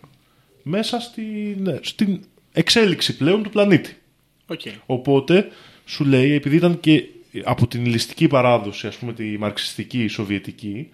μέσα 0.62 1.00
στην, 1.00 1.78
στην 1.82 2.20
εξέλιξη 2.52 3.16
πλέον 3.16 3.42
του 3.42 3.50
πλανήτη. 3.50 3.96
Οκ. 4.46 4.60
Οπότε 4.86 5.48
σου 5.84 6.04
λέει, 6.04 6.32
επειδή 6.32 6.56
ήταν 6.56 6.80
και 6.80 7.04
από 7.44 7.66
την 7.66 7.86
υλιστική 7.86 8.26
παράδοση, 8.28 8.86
ας 8.86 8.96
πούμε 8.96 9.12
τη 9.12 9.38
μαρξιστική, 9.38 10.02
η 10.04 10.08
σοβιετική, 10.08 10.88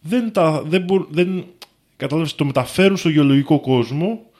δεν, 0.00 0.32
τα, 0.32 0.62
δεν, 0.66 0.82
μπο- 0.82 1.06
δεν 1.10 1.44
κατάλαβες, 1.96 2.34
το 2.34 2.44
μεταφέρουν 2.44 2.96
στο 2.96 3.08
γεωλογικό 3.08 3.60
κόσμο 3.60 4.30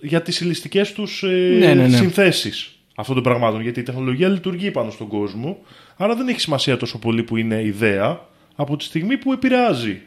για 0.00 0.22
τις 0.22 0.40
ληστικές 0.40 0.92
τους 0.92 1.22
ε, 1.22 1.56
Ναι, 1.58 1.74
ναι, 1.74 1.86
ναι. 1.88 1.96
συνθέσεις 1.96 2.78
αυτών 2.94 3.14
των 3.14 3.24
πραγμάτων. 3.24 3.60
Γιατί 3.60 3.80
η 3.80 3.82
τεχνολογία 3.82 4.28
λειτουργεί 4.28 4.70
πάνω 4.70 4.90
στον 4.90 5.06
κόσμο, 5.06 5.58
άρα 5.96 6.14
δεν 6.14 6.28
έχει 6.28 6.40
σημασία 6.40 6.76
τόσο 6.76 6.98
πολύ 6.98 7.22
που 7.22 7.36
είναι 7.36 7.62
ιδέα, 7.62 8.28
από 8.56 8.76
τη 8.76 8.84
στιγμή 8.84 9.16
που 9.16 9.32
επηρεάζει. 9.32 10.00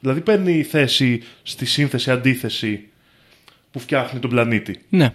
Δηλαδή 0.00 0.20
παίρνει 0.20 0.62
θέση 0.62 1.22
στη 1.42 1.64
σύνθεση-αντίθεση 1.66 2.88
που 3.72 3.78
φτιάχνει 3.78 4.20
τον 4.20 4.30
πλανήτη. 4.30 4.80
Ναι. 4.88 5.14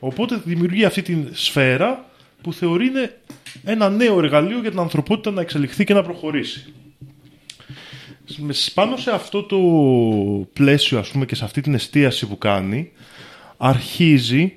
Οπότε 0.00 0.40
δημιουργεί 0.44 0.84
αυτή 0.84 1.02
την 1.02 1.28
σφαίρα 1.32 2.04
που 2.42 2.52
θεωρεί 2.52 2.86
είναι 2.86 3.18
ένα 3.64 3.90
νέο 3.90 4.18
εργαλείο 4.18 4.60
για 4.60 4.70
την 4.70 4.78
ανθρωπότητα 4.78 5.30
να 5.30 5.40
εξελιχθεί 5.40 5.84
και 5.84 5.94
να 5.94 6.02
προχωρήσει. 6.02 6.72
Με- 8.36 8.54
Πάνω 8.74 8.96
σε 8.96 9.10
αυτό 9.10 9.42
το 9.42 9.56
πλαίσιο 10.52 10.98
ας 10.98 11.08
πούμε 11.08 11.24
και 11.24 11.34
σε 11.34 11.44
αυτή 11.44 11.60
την 11.60 11.74
εστίαση 11.74 12.26
που 12.26 12.38
κάνει 12.38 12.92
αρχίζει 13.56 14.52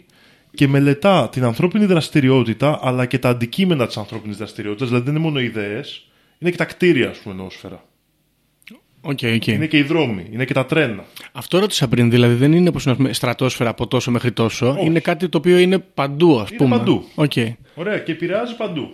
και 0.53 0.67
μελετά 0.67 1.29
την 1.29 1.43
ανθρώπινη 1.43 1.85
δραστηριότητα 1.85 2.79
αλλά 2.81 3.05
και 3.05 3.19
τα 3.19 3.29
αντικείμενα 3.29 3.87
της 3.87 3.97
ανθρώπινης 3.97 4.37
δραστηριότητας, 4.37 4.87
δηλαδή 4.87 5.05
δεν 5.05 5.15
είναι 5.15 5.23
μόνο 5.23 5.39
ιδέες, 5.39 6.07
είναι 6.39 6.51
και 6.51 6.57
τα 6.57 6.65
κτίρια, 6.65 7.09
ας 7.09 7.17
πούμε, 7.17 7.35
νοόσφαιρα. 7.35 7.83
Οκ, 9.01 9.19
οκ. 9.35 9.47
Είναι 9.47 9.65
και 9.67 9.77
οι 9.77 9.81
δρόμοι, 9.81 10.25
είναι 10.31 10.45
και 10.45 10.53
τα 10.53 10.65
τρένα. 10.65 11.03
Αυτό 11.31 11.59
ρώτησα 11.59 11.87
πριν, 11.87 12.09
δηλαδή 12.09 12.33
δεν 12.33 12.53
είναι 12.53 12.69
όπως 12.69 12.85
να 12.85 12.95
πούμε, 12.95 13.13
στρατόσφαιρα 13.13 13.69
από 13.69 13.87
τόσο 13.87 14.11
μέχρι 14.11 14.31
τόσο. 14.31 14.77
Είναι 14.83 14.99
κάτι 14.99 15.29
το 15.29 15.37
οποίο 15.37 15.57
είναι 15.57 15.77
παντού, 15.79 16.39
ας 16.39 16.49
Είναι 16.49 16.57
πούμε. 16.57 16.77
παντού. 16.77 17.05
Οκ. 17.15 17.31
Ωραία, 17.75 17.97
και 17.99 18.11
επηρεάζει 18.11 18.55
παντού. 18.55 18.91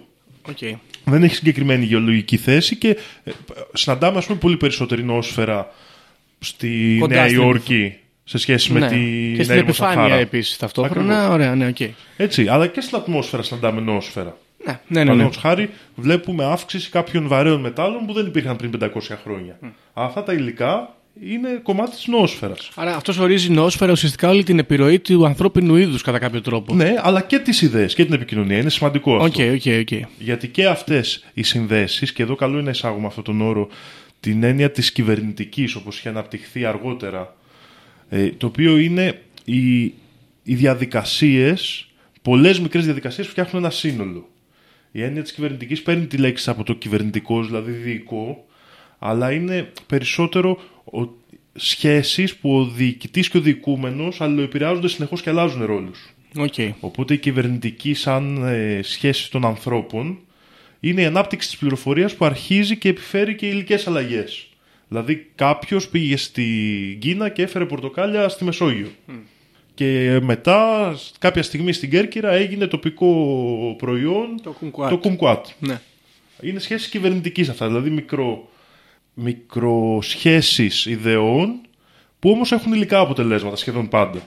οκ. 0.50 0.58
Δεν 1.04 1.24
έχει 1.24 1.36
συγκεκριμένη 1.36 1.86
γεωλογική 1.86 2.38
θέση 2.38 2.76
και 2.76 2.90
ε, 3.24 3.32
συναντάμε, 3.74 4.18
ας 4.18 4.26
πούμε, 4.26 4.38
πολύ 4.40 4.58
περισσότερη 4.58 5.04
νοόσφαιρα 5.04 5.68
στη 6.40 6.98
Κοντά 7.00 7.16
Νέα 7.16 7.28
στην- 7.28 7.40
Υόρκη 7.42 7.94
σε 8.24 8.38
σχέση 8.38 8.74
με 8.74 8.80
Ναι. 8.80 8.88
τη 8.88 8.96
Και 9.36 9.44
στην 9.44 9.56
Νέα 9.56 9.64
επιφάνεια 9.64 9.94
Σαχάρα. 9.96 10.16
επίσης 10.16 10.58
ταυτόχρονα. 10.58 11.14
Ακριβώς. 11.16 11.34
Ωραία, 11.34 11.56
ναι, 11.56 11.68
οκ. 11.68 11.80
Έτσι, 12.18 12.48
αλλά 12.48 12.68
και 12.68 12.82
στην 12.82 12.98
ατμόσφαιρα 12.98 13.44
συναντάμε 13.44 13.82
νοόσφαιρα. 13.82 14.38
Ναι, 14.66 14.72
ναι, 14.72 14.78
ναι. 14.88 15.00
ναι. 15.00 15.06
Παραδείγματος 15.06 15.42
χάρη, 15.42 15.70
βλέπουμε 15.96 16.46
αύξηση 16.46 16.90
κάποιων 16.90 17.28
βαρέων 17.28 17.60
μετάλλων 17.60 18.06
που 18.06 18.14
δεν 18.14 18.26
υπήρχαν 18.26 18.56
πριν 18.56 18.72
500 18.82 18.88
χρόνια. 19.24 19.60
Αυτά 19.94 20.24
τα 20.24 20.34
υλικά 20.34 20.96
είναι 21.22 21.60
κομμάτι 21.64 21.96
της 21.96 22.08
νοόσφαιρας. 22.08 22.72
Άρα 22.76 22.96
αυτός 22.96 23.18
ορίζει 23.18 23.52
νοόσφαιρα 23.52 23.92
ουσιαστικά 23.92 24.30
όλη 24.30 24.44
την 24.44 24.60
επιρροή 24.60 25.00
του 25.00 25.26
ανθρώπινου 25.26 25.76
είδους 25.76 26.02
κατά 26.02 26.20
κάποιο 26.20 26.42
τρόπο. 26.42 26.74
Ναι, 26.76 26.94
αλλά 26.98 27.22
και 27.22 27.40
τις 27.40 27.62
ιδέες 27.62 27.94
και 27.96 28.06
την 28.06 28.14
επικοινωνία. 28.14 28.58
Είναι 28.58 28.70
σημαντικό 28.70 29.16
αυτό. 29.16 29.44
Οκ, 29.44 29.54
οκ, 29.54 29.62
οκ. 29.80 30.08
Γιατί 30.20 30.48
και 30.48 30.66
αυτές 30.66 31.26
οι 31.34 31.44
συνδέσεις, 31.44 32.14
και 32.14 32.24
εδώ 32.24 32.36
καλό 32.36 32.54
είναι 32.54 32.64
να 32.64 32.70
εισάγουμε 32.70 33.08
αυτόν 33.08 33.24
τον 33.24 33.42
όρο, 33.42 33.68
την 34.20 34.44
έννοια 34.44 34.72
της 34.72 34.92
κυβερνητικής, 34.92 35.76
όπως 35.76 35.98
είχε 35.98 36.10
αναπτυχθεί 36.10 36.66
αργότερα, 36.66 37.36
ε, 38.10 38.30
το 38.30 38.46
οποίο 38.46 38.78
είναι 38.78 39.22
οι, 39.46 39.84
οι 40.44 40.56
διαδικασίες, 40.56 41.88
πολλές 42.22 42.60
μικρές 42.60 42.86
διαδικασίες 42.86 43.26
που 43.26 43.32
φτιάχνουν 43.32 43.64
ένα 43.64 43.72
σύνολο. 43.72 44.30
Η 44.96 45.04
έννοια 45.04 45.22
της 45.22 45.32
κυβερνητικής 45.32 45.82
παίρνει 45.82 46.06
τη 46.06 46.18
λέξη 46.18 46.50
από 46.50 46.64
το 46.64 46.74
κυβερνητικό, 46.74 47.44
δηλαδή 47.44 47.72
διοικώ, 47.72 48.46
αλλά 49.00 49.32
είναι 49.32 49.72
περισσότερο 49.88 50.60
ο, 50.84 51.08
σχέσεις 51.54 52.36
που 52.36 52.58
ο 52.58 52.66
διοικητής 52.66 53.30
και 53.30 53.38
ο 53.38 53.42
διοικούμενος 53.42 54.22
αλληλοεπηρεάζονται 54.22 54.88
συνεχώς 54.88 55.22
και 55.22 55.30
αλλάζουν 55.30 55.66
ρόλους. 55.66 56.14
Οκ. 56.38 56.54
Οπότε 56.80 57.14
η 57.14 57.18
κυβερνητική 57.18 57.94
σαν 57.94 58.44
ε, 58.44 58.80
σχέση 58.84 59.32
των 59.32 59.46
ανθρώπων 59.46 60.18
είναι 60.80 61.02
η 61.02 61.06
ανάπτυξη 61.06 61.50
της 61.50 61.58
πληροφορίας 61.58 62.16
που 62.16 62.26
αρχίζει 62.26 62.78
και 62.78 62.90
επιφέρει 62.90 63.36
και 63.36 63.48
υλικές 63.48 63.88
αλλαγές. 63.88 64.48
Δηλαδή 64.88 65.28
κάποιος 65.36 65.88
πήγε 65.88 66.18
στην 66.18 67.00
Κίνα 67.00 67.30
και 67.30 67.42
έφερε 67.42 67.66
πορτοκάλια 67.66 68.30
στη 68.30 68.44
Μεσόγειο. 68.44 68.92
Και 69.76 70.20
μετά 70.22 70.94
κάποια 71.20 71.44
στιγμή 71.44 71.74
στην 71.74 71.90
Κέρκυρα 71.90 72.32
έγινε 72.32 72.68
τοπικό 72.68 73.76
προϊόν 73.78 74.40
Το 74.44 74.52
κουμκουάτ. 74.52 74.90
το 74.90 74.98
κουμκουάτ. 74.98 75.46
Ναι. 75.60 75.82
Είναι 76.42 76.60
σχέσεις 76.60 76.90
κυβερνητικής 76.90 77.50
αυτά, 77.50 77.68
δηλαδή 77.68 77.90
μικρό, 77.90 78.50
μικροσχέσεις 79.14 80.86
ιδεών 80.86 81.62
που 82.20 82.30
όμως 82.30 82.52
έχουν 82.52 82.74
υλικά 82.74 83.00
αποτελέσματα 83.00 83.56
σχεδόν 83.56 83.88
πάντα. 83.88 84.20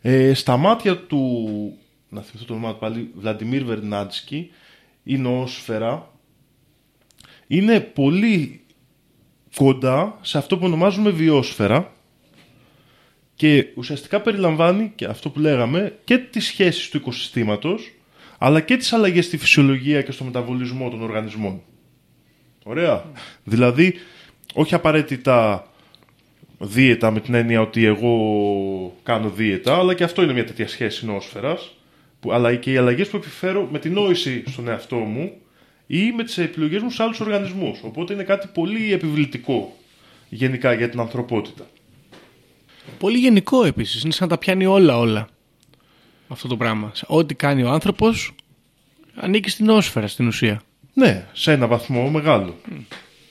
Ε, 0.00 0.34
στα 0.34 0.56
μάτια 0.56 0.96
του, 0.96 1.48
να 2.08 2.20
θυμηθώ 2.20 2.44
το 2.46 2.52
όνομα 2.52 2.72
του 2.72 2.78
πάλι, 2.78 3.10
Βλαντιμίρ 3.14 3.64
Βερνάτσκι, 3.64 4.50
η 5.02 5.16
νοόσφαιρα 5.16 6.10
είναι 7.46 7.80
πολύ 7.80 8.60
κοντά 9.56 10.18
σε 10.22 10.38
αυτό 10.38 10.58
που 10.58 10.64
ονομάζουμε 10.66 11.10
βιόσφαιρα 11.10 11.92
και 13.36 13.66
ουσιαστικά 13.74 14.20
περιλαμβάνει 14.20 14.92
και 14.94 15.04
αυτό 15.04 15.30
που 15.30 15.40
λέγαμε 15.40 15.98
και 16.04 16.18
τις 16.18 16.44
σχέσεις 16.44 16.88
του 16.88 16.96
οικοσυστήματος 16.96 17.92
αλλά 18.38 18.60
και 18.60 18.76
τις 18.76 18.92
αλλαγές 18.92 19.24
στη 19.24 19.36
φυσιολογία 19.36 20.02
και 20.02 20.12
στο 20.12 20.24
μεταβολισμό 20.24 20.90
των 20.90 21.02
οργανισμών. 21.02 21.62
Ωραία. 22.64 23.04
Δηλαδή, 23.44 23.94
όχι 24.54 24.74
απαραίτητα 24.74 25.66
δίαιτα 26.58 27.10
με 27.10 27.20
την 27.20 27.34
έννοια 27.34 27.60
ότι 27.60 27.84
εγώ 27.84 28.16
κάνω 29.02 29.30
δίαιτα, 29.30 29.78
αλλά 29.78 29.94
και 29.94 30.04
αυτό 30.04 30.22
είναι 30.22 30.32
μια 30.32 30.44
τέτοια 30.44 30.68
σχέση 30.68 31.06
νοόσφαιρας, 31.06 31.76
που, 32.20 32.32
αλλά 32.32 32.54
και 32.54 32.72
οι 32.72 32.76
αλλαγές 32.76 33.08
που 33.08 33.16
επιφέρω 33.16 33.68
με 33.72 33.78
την 33.78 33.92
νόηση 33.92 34.42
στον 34.46 34.68
εαυτό 34.68 34.96
μου 34.96 35.32
ή 35.86 36.12
με 36.12 36.24
τις 36.24 36.38
επιλογές 36.38 36.82
μου 36.82 36.90
σε 36.90 37.02
άλλους 37.02 37.20
οργανισμούς. 37.20 37.82
Οπότε 37.82 38.12
είναι 38.12 38.22
κάτι 38.22 38.48
πολύ 38.54 38.92
επιβλητικό 38.92 39.76
γενικά 40.28 40.72
για 40.72 40.88
την 40.88 41.00
ανθρωπότητα. 41.00 41.66
Πολύ 42.98 43.18
γενικό 43.18 43.64
επίσης. 43.64 44.02
Είναι 44.02 44.12
σαν 44.12 44.28
να 44.28 44.34
τα 44.34 44.38
πιάνει 44.38 44.66
όλα 44.66 44.98
όλα. 44.98 45.28
Αυτό 46.28 46.48
το 46.48 46.56
πράγμα. 46.56 46.92
Ό,τι 47.06 47.34
κάνει 47.34 47.62
ο 47.62 47.70
άνθρωπος 47.70 48.34
ανήκει 49.14 49.50
στην 49.50 49.68
όσφαιρα 49.68 50.06
στην 50.06 50.26
ουσία. 50.26 50.62
Ναι, 50.94 51.26
σε 51.32 51.52
ένα 51.52 51.66
βαθμό 51.66 52.10
μεγάλο. 52.10 52.56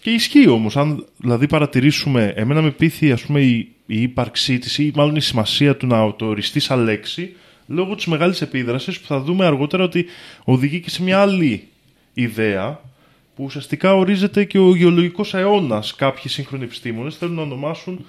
Και 0.01 0.09
ισχύει 0.09 0.47
όμως, 0.47 0.77
αν 0.77 1.05
δηλαδή 1.17 1.47
παρατηρήσουμε, 1.47 2.33
εμένα 2.35 2.61
με 2.61 2.71
πείθει 2.71 3.11
ας 3.11 3.21
πούμε, 3.21 3.41
η, 3.41 3.71
η 3.85 4.01
ύπαρξή 4.01 4.57
της 4.59 4.77
ή 4.77 4.91
μάλλον 4.95 5.15
η 5.15 5.21
σημασία 5.21 5.77
του 5.77 5.87
να 5.87 6.15
το 6.15 6.25
οριστεί 6.25 6.59
σαν 6.59 6.83
λέξη 6.83 7.35
λόγω 7.67 7.95
της 7.95 8.05
μεγάλης 8.05 8.41
επίδρασης 8.41 8.99
που 8.99 9.07
θα 9.07 9.19
δούμε 9.19 9.45
αργότερα 9.45 9.83
ότι 9.83 10.05
οδηγεί 10.43 10.79
και 10.79 10.89
σε 10.89 11.03
μια 11.03 11.21
άλλη 11.21 11.67
ιδέα 12.13 12.81
που 13.35 13.43
ουσιαστικά 13.43 13.95
ορίζεται 13.95 14.43
και 14.43 14.57
ο 14.57 14.75
γεωλογικός 14.75 15.33
αιώνας. 15.33 15.95
Κάποιοι 15.95 16.31
σύγχρονοι 16.31 16.63
επιστήμονες 16.63 17.17
θέλουν 17.17 17.35
να 17.35 17.41
ονομάσουν 17.41 18.05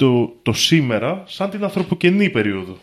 το, 0.00 0.36
το 0.42 0.52
σήμερα 0.52 1.24
σαν 1.26 1.50
την 1.50 1.64
ανθρωποκαινή 1.64 2.30
περίοδο 2.30 2.78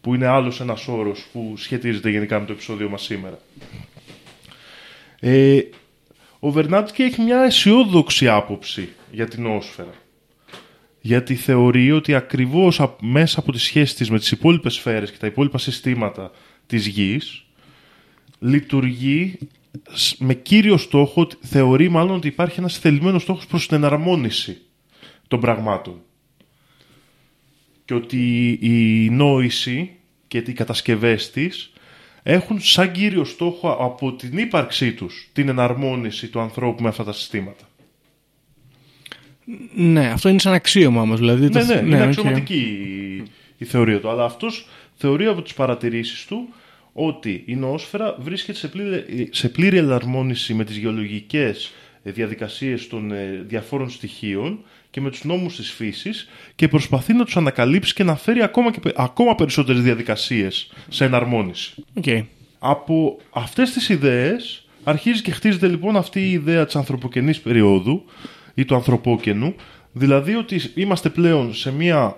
που 0.00 0.14
είναι 0.14 0.26
άλλος 0.26 0.60
ένας 0.60 0.88
όρος 0.88 1.26
που 1.32 1.54
σχετίζεται 1.56 2.10
γενικά 2.10 2.40
με 2.40 2.46
το 2.46 2.52
επεισόδιο 2.52 2.88
μας 2.88 3.02
σήμερα. 3.02 3.38
Ε, 5.20 5.60
ο 6.38 6.50
Βερνάτσκι 6.50 7.02
έχει 7.02 7.22
μια 7.22 7.42
αισιόδοξη 7.42 8.28
άποψη 8.28 8.88
για 9.12 9.26
την 9.28 9.46
όσφαιρα. 9.46 9.94
Γιατί 11.00 11.34
θεωρεί 11.34 11.92
ότι 11.92 12.14
ακριβώς 12.14 12.80
α- 12.80 12.96
μέσα 13.00 13.38
από 13.40 13.52
τις 13.52 13.62
σχέσεις 13.62 13.94
της 13.94 14.10
με 14.10 14.18
τις 14.18 14.30
υπόλοιπες 14.30 14.74
σφαίρες 14.74 15.10
και 15.10 15.18
τα 15.18 15.26
υπόλοιπα 15.26 15.58
συστήματα 15.58 16.30
της 16.66 16.86
γης 16.86 17.44
λειτουργεί 18.38 19.38
σ- 19.92 20.18
με 20.20 20.34
κύριο 20.34 20.76
στόχο, 20.76 21.20
ότι- 21.20 21.36
θεωρεί 21.40 21.88
μάλλον 21.88 22.14
ότι 22.16 22.28
υπάρχει 22.28 22.58
ένας 22.58 22.78
θελημένος 22.78 23.22
στόχος 23.22 23.46
προς 23.46 23.66
την 23.66 23.76
εναρμόνιση 23.76 24.60
των 25.28 25.40
πραγμάτων. 25.40 26.00
Και 27.86 27.94
ότι 27.94 28.48
η 28.60 29.08
νόηση 29.10 29.90
και 30.28 30.38
οι 30.46 30.52
κατασκευές 30.52 31.30
της 31.30 31.72
έχουν 32.22 32.60
σαν 32.60 32.92
κύριο 32.92 33.24
στόχο 33.24 33.70
από 33.70 34.12
την 34.12 34.38
ύπαρξή 34.38 34.92
τους 34.92 35.28
την 35.32 35.48
εναρμόνιση 35.48 36.28
του 36.28 36.40
ανθρώπου 36.40 36.82
με 36.82 36.88
αυτά 36.88 37.04
τα 37.04 37.12
συστήματα. 37.12 37.64
Ναι, 39.74 40.06
αυτό 40.06 40.28
είναι 40.28 40.38
σαν 40.38 40.52
αξίωμα 40.52 41.00
όμως. 41.00 41.18
Δηλαδή, 41.18 41.42
Ναι, 41.48 41.48
το- 41.64 41.74
ναι, 41.74 41.80
είναι 41.86 41.96
οκ. 42.02 42.06
αξιωματική 42.06 42.54
η, 42.56 43.22
η 43.58 43.64
θεωρία 43.64 44.00
του. 44.00 44.08
Αλλά 44.08 44.24
αυτός 44.24 44.68
θεωρεί 44.94 45.26
από 45.26 45.42
τις 45.42 45.54
παρατηρήσεις 45.54 46.24
του 46.26 46.48
ότι 46.92 47.42
η 47.46 47.54
νοόσφαιρα 47.56 48.16
βρίσκεται 48.20 48.58
σε 48.58 48.68
πλήρη, 48.68 49.28
σε 49.32 49.48
πλήρη 49.48 49.76
εναρμόνιση 49.76 50.54
με 50.54 50.64
τις 50.64 50.76
γεωλογικές 50.76 51.72
ε, 52.02 52.10
διαδικασίες 52.10 52.86
των 52.88 53.12
ε, 53.12 53.44
διαφόρων 53.46 53.90
στοιχείων 53.90 54.64
και 54.96 55.02
με 55.02 55.10
τους 55.10 55.24
νόμους 55.24 55.56
της 55.56 55.70
φύσης 55.70 56.28
και 56.54 56.68
προσπαθεί 56.68 57.12
να 57.12 57.24
τους 57.24 57.36
ανακαλύψει 57.36 57.94
και 57.94 58.04
να 58.04 58.16
φέρει 58.16 58.42
ακόμα, 58.42 58.72
και, 58.72 58.80
πε- 58.80 59.00
ακόμα 59.00 59.34
περισσότερες 59.34 59.82
διαδικασίες 59.82 60.72
σε 60.88 61.04
εναρμόνιση. 61.04 61.74
Οκ. 61.94 62.04
Από 62.58 63.18
αυτές 63.30 63.70
τις 63.72 63.88
ιδέες 63.88 64.66
αρχίζει 64.84 65.22
και 65.22 65.30
χτίζεται 65.30 65.68
λοιπόν 65.68 65.96
αυτή 65.96 66.20
η 66.20 66.30
ιδέα 66.30 66.64
της 66.64 66.76
ανθρωποκαινής 66.76 67.40
περίοδου 67.40 68.04
ή 68.54 68.64
του 68.64 68.74
ανθρωπόκαινου, 68.74 69.54
δηλαδή 69.92 70.34
ότι 70.34 70.60
είμαστε 70.74 71.08
πλέον 71.08 71.54
σε 71.54 71.72
μια 71.72 72.16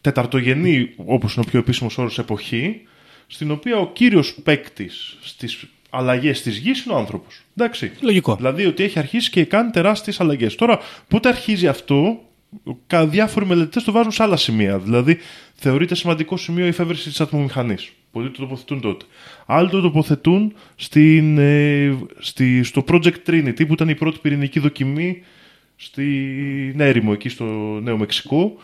τεταρτογενή, 0.00 0.90
όπως 0.96 1.34
είναι 1.34 1.44
ο 1.46 1.50
πιο 1.50 1.58
επίσημος 1.58 1.98
όρος, 1.98 2.18
εποχή, 2.18 2.80
στην 3.26 3.50
οποία 3.50 3.76
ο 3.76 3.90
κύριος 3.92 4.34
παίκτης 4.42 5.16
στις 5.20 5.66
αλλαγές 5.90 6.42
της 6.42 6.56
γης 6.56 6.84
είναι 6.84 6.94
ο 6.94 6.98
άνθρωπος. 6.98 7.40
Εντάξει. 7.56 7.92
Λογικό. 8.00 8.36
Δηλαδή 8.36 8.66
ότι 8.66 8.82
έχει 8.82 8.98
αρχίσει 8.98 9.30
και 9.30 9.44
κάνει 9.44 9.70
τεράστιες 9.70 10.20
αλλαγές. 10.20 10.54
Τώρα, 10.54 10.78
πότε 11.08 11.28
αρχίζει 11.28 11.68
αυτό, 11.68 12.20
κα- 12.86 13.06
διάφοροι 13.06 13.46
μελετητές 13.46 13.84
το 13.84 13.92
βάζουν 13.92 14.12
σε 14.12 14.22
άλλα 14.22 14.36
σημεία. 14.36 14.78
Δηλαδή, 14.78 15.18
θεωρείται 15.54 15.94
σημαντικό 15.94 16.36
σημείο 16.36 16.64
η 16.64 16.68
εφεύρεση 16.68 17.08
της 17.08 17.20
ατμομηχανής. 17.20 17.92
Πολλοί 18.12 18.30
το 18.30 18.40
τοποθετούν 18.40 18.80
τότε. 18.80 19.04
Άλλοι 19.46 19.68
το 19.68 19.80
τοποθετούν 19.80 20.54
στην, 20.76 21.38
ε, 21.38 21.96
στη, 22.18 22.62
στο 22.62 22.84
Project 22.88 23.14
Trinity, 23.26 23.66
που 23.66 23.72
ήταν 23.72 23.88
η 23.88 23.94
πρώτη 23.94 24.18
πυρηνική 24.22 24.58
δοκιμή 24.60 25.22
στην 25.76 26.80
έρημο, 26.80 27.10
εκεί 27.14 27.28
στο 27.28 27.44
Νέο 27.82 27.96
Μεξικό, 27.96 28.56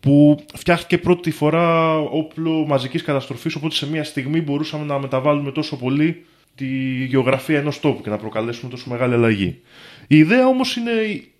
που 0.00 0.44
φτιάχτηκε 0.54 0.98
πρώτη 0.98 1.30
φορά 1.30 1.98
όπλο 1.98 2.66
μαζικής 2.66 3.02
καταστροφής, 3.02 3.54
οπότε 3.54 3.74
σε 3.74 3.90
μια 3.90 4.04
στιγμή 4.04 4.40
μπορούσαμε 4.40 4.84
να 4.84 4.98
μεταβάλουμε 4.98 5.52
τόσο 5.52 5.76
πολύ 5.76 6.24
τη 6.54 6.66
γεωγραφία 7.04 7.58
ενός 7.58 7.80
τόπου 7.80 8.02
και 8.02 8.10
να 8.10 8.16
προκαλέσουμε 8.16 8.70
τόσο 8.70 8.90
μεγάλη 8.90 9.14
αλλαγή. 9.14 9.60
Η 10.06 10.16
ιδέα 10.16 10.46
όμως 10.46 10.76
είναι 10.76 10.90
η- 10.90 11.32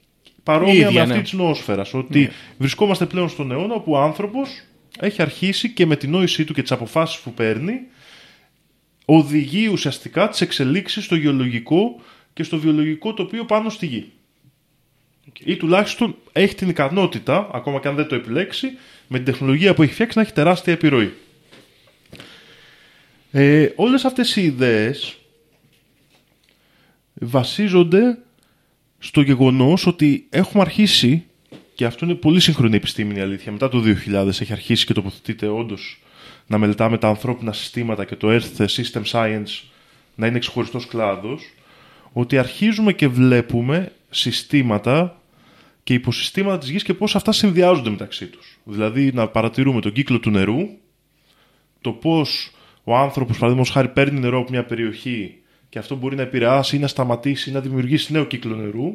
παρόμοια 0.42 0.74
Η 0.74 0.76
ίδια, 0.76 0.90
με 0.90 1.00
αυτή 1.00 1.14
ναι. 1.16 1.22
της 1.22 1.32
νοόσφαιρας, 1.32 1.94
ότι 1.94 2.30
βρισκόμαστε 2.58 3.06
πλέον 3.06 3.28
στον 3.28 3.50
αιώνα 3.50 3.74
όπου 3.74 3.92
ο 3.92 3.98
άνθρωπος 3.98 4.62
έχει 5.00 5.22
αρχίσει 5.22 5.70
και 5.70 5.86
με 5.86 5.96
την 5.96 6.10
νόησή 6.10 6.44
του 6.44 6.54
και 6.54 6.62
τις 6.62 6.72
αποφάσεις 6.72 7.20
που 7.20 7.32
παίρνει 7.32 7.74
οδηγεί 9.04 9.66
ουσιαστικά 9.68 10.28
τις 10.28 10.40
εξελίξεις 10.40 11.04
στο 11.04 11.14
γεωλογικό 11.16 12.00
και 12.32 12.42
στο 12.42 12.58
βιολογικό 12.58 13.14
τοπίο 13.14 13.44
πάνω 13.44 13.68
στη 13.70 13.86
γη. 13.86 14.12
Ή 15.44 15.56
τουλάχιστον 15.56 16.16
έχει 16.32 16.54
την 16.54 16.68
ικανότητα, 16.68 17.48
ακόμα 17.52 17.80
και 17.80 17.88
αν 17.88 17.94
δεν 17.94 18.06
το 18.06 18.14
επιλέξει, 18.14 18.68
με 19.08 19.16
την 19.16 19.26
τεχνολογία 19.26 19.74
που 19.74 19.82
έχει 19.82 19.92
φτιάξει 19.92 20.18
να 20.18 20.24
έχει 20.24 20.32
τεράστια 20.32 20.72
επιρροή. 20.72 21.12
Ε, 23.36 23.72
όλες 23.76 24.04
αυτές 24.04 24.36
οι 24.36 24.42
ιδέες 24.42 25.16
βασίζονται 27.14 28.18
στο 28.98 29.20
γεγονός 29.20 29.86
ότι 29.86 30.26
έχουμε 30.30 30.62
αρχίσει 30.62 31.24
και 31.74 31.84
αυτό 31.84 32.04
είναι 32.04 32.14
πολύ 32.14 32.40
σύγχρονη 32.40 32.76
επιστήμη 32.76 33.14
η 33.16 33.20
αλήθεια. 33.20 33.52
Μετά 33.52 33.68
το 33.68 33.82
2000 34.06 34.26
έχει 34.26 34.52
αρχίσει 34.52 34.86
και 34.86 34.92
τοποθετείται 34.92 35.46
όντως 35.46 36.02
να 36.46 36.58
μελετάμε 36.58 36.98
τα 36.98 37.08
ανθρώπινα 37.08 37.52
συστήματα 37.52 38.04
και 38.04 38.16
το 38.16 38.28
Earth 38.30 38.66
System 38.66 39.02
Science 39.10 39.62
να 40.14 40.26
είναι 40.26 40.38
ξεχωριστός 40.38 40.86
κλάδος. 40.86 41.42
Ότι 42.12 42.38
αρχίζουμε 42.38 42.92
και 42.92 43.08
βλέπουμε 43.08 43.92
συστήματα 44.10 45.20
και 45.82 45.94
υποσυστήματα 45.94 46.58
της 46.58 46.68
γης 46.68 46.82
και 46.82 46.94
πώς 46.94 47.16
αυτά 47.16 47.32
συνδυάζονται 47.32 47.90
μεταξύ 47.90 48.26
τους. 48.26 48.58
Δηλαδή 48.64 49.12
να 49.12 49.28
παρατηρούμε 49.28 49.80
τον 49.80 49.92
κύκλο 49.92 50.20
του 50.20 50.30
νερού, 50.30 50.68
το 51.80 51.92
πώς 51.92 52.53
ο 52.84 52.96
άνθρωπος, 52.96 53.38
παραδείγματος 53.38 53.72
χάρη, 53.72 53.88
παίρνει 53.88 54.20
νερό 54.20 54.38
από 54.38 54.50
μια 54.50 54.64
περιοχή 54.64 55.38
και 55.68 55.78
αυτό 55.78 55.96
μπορεί 55.96 56.16
να 56.16 56.22
επηρεάσει 56.22 56.76
ή 56.76 56.78
να 56.78 56.86
σταματήσει 56.86 57.50
ή 57.50 57.52
να 57.52 57.60
δημιουργήσει 57.60 58.12
νέο 58.12 58.24
κύκλο 58.24 58.56
νερού 58.56 58.94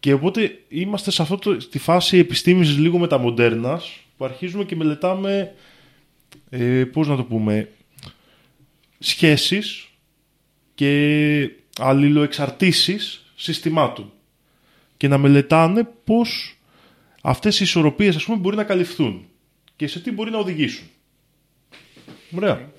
και 0.00 0.12
οπότε 0.12 0.58
είμαστε 0.68 1.10
σε 1.10 1.22
αυτή 1.22 1.56
τη 1.56 1.78
φάση 1.78 2.18
επιστήμης 2.18 2.78
λίγο 2.78 2.98
μεταμοντέρνας 2.98 4.00
που 4.16 4.24
αρχίζουμε 4.24 4.64
και 4.64 4.76
μελετάμε, 4.76 5.54
ε, 6.50 6.84
πώς 6.84 7.08
να 7.08 7.16
το 7.16 7.24
πούμε, 7.24 7.68
σχέσεις 8.98 9.88
και 10.74 11.50
αλληλοεξαρτήσεις 11.78 13.32
συστημάτων 13.34 14.12
και 14.96 15.08
να 15.08 15.18
μελετάνε 15.18 15.88
πώς 16.04 16.58
αυτές 17.22 17.60
οι 17.60 17.64
ισορροπίες 17.64 18.16
ας 18.16 18.24
πούμε 18.24 18.38
μπορεί 18.38 18.56
να 18.56 18.64
καλυφθούν 18.64 19.24
και 19.76 19.86
σε 19.86 20.00
τι 20.00 20.12
μπορεί 20.12 20.30
να 20.30 20.38
οδηγήσουν. 20.38 20.86
Ωραία. 22.36 22.70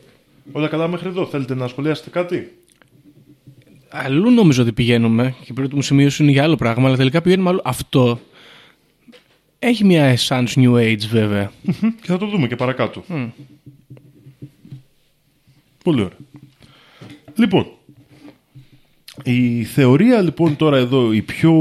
Όλα 0.51 0.67
καλά 0.67 0.87
μέχρι 0.87 1.07
εδώ. 1.07 1.25
Θέλετε 1.25 1.55
να 1.55 1.67
σχολιάσετε 1.67 2.09
κάτι; 2.09 2.51
Αλλού 3.89 4.31
νομίζω 4.31 4.61
ότι 4.61 4.71
πηγαίνουμε 4.71 5.35
και 5.43 5.53
πρέπει 5.53 5.69
να 5.69 5.75
μου 5.75 5.81
σημειώσουν 5.81 6.27
για 6.27 6.43
άλλο 6.43 6.55
πράγμα, 6.55 6.87
αλλά 6.87 6.97
τελικά 6.97 7.21
πηγαίνουμε 7.21 7.49
αλλού. 7.49 7.59
Αυτό 7.63 8.19
έχει 9.59 9.85
μια 9.85 10.17
essence 10.17 10.53
new 10.55 10.73
age 10.73 11.07
βέβαια. 11.09 11.51
και 12.01 12.07
θα 12.07 12.17
το 12.17 12.25
δούμε 12.25 12.47
και 12.47 12.55
παρακάτω. 12.55 13.03
Πολύ 15.83 16.01
ωραία. 16.01 16.17
Λοιπόν, 17.35 17.67
η 19.23 19.63
θεωρία 19.63 20.21
λοιπόν 20.21 20.55
τώρα 20.55 20.77
εδώ 20.77 21.13
η 21.13 21.21
πιο 21.21 21.53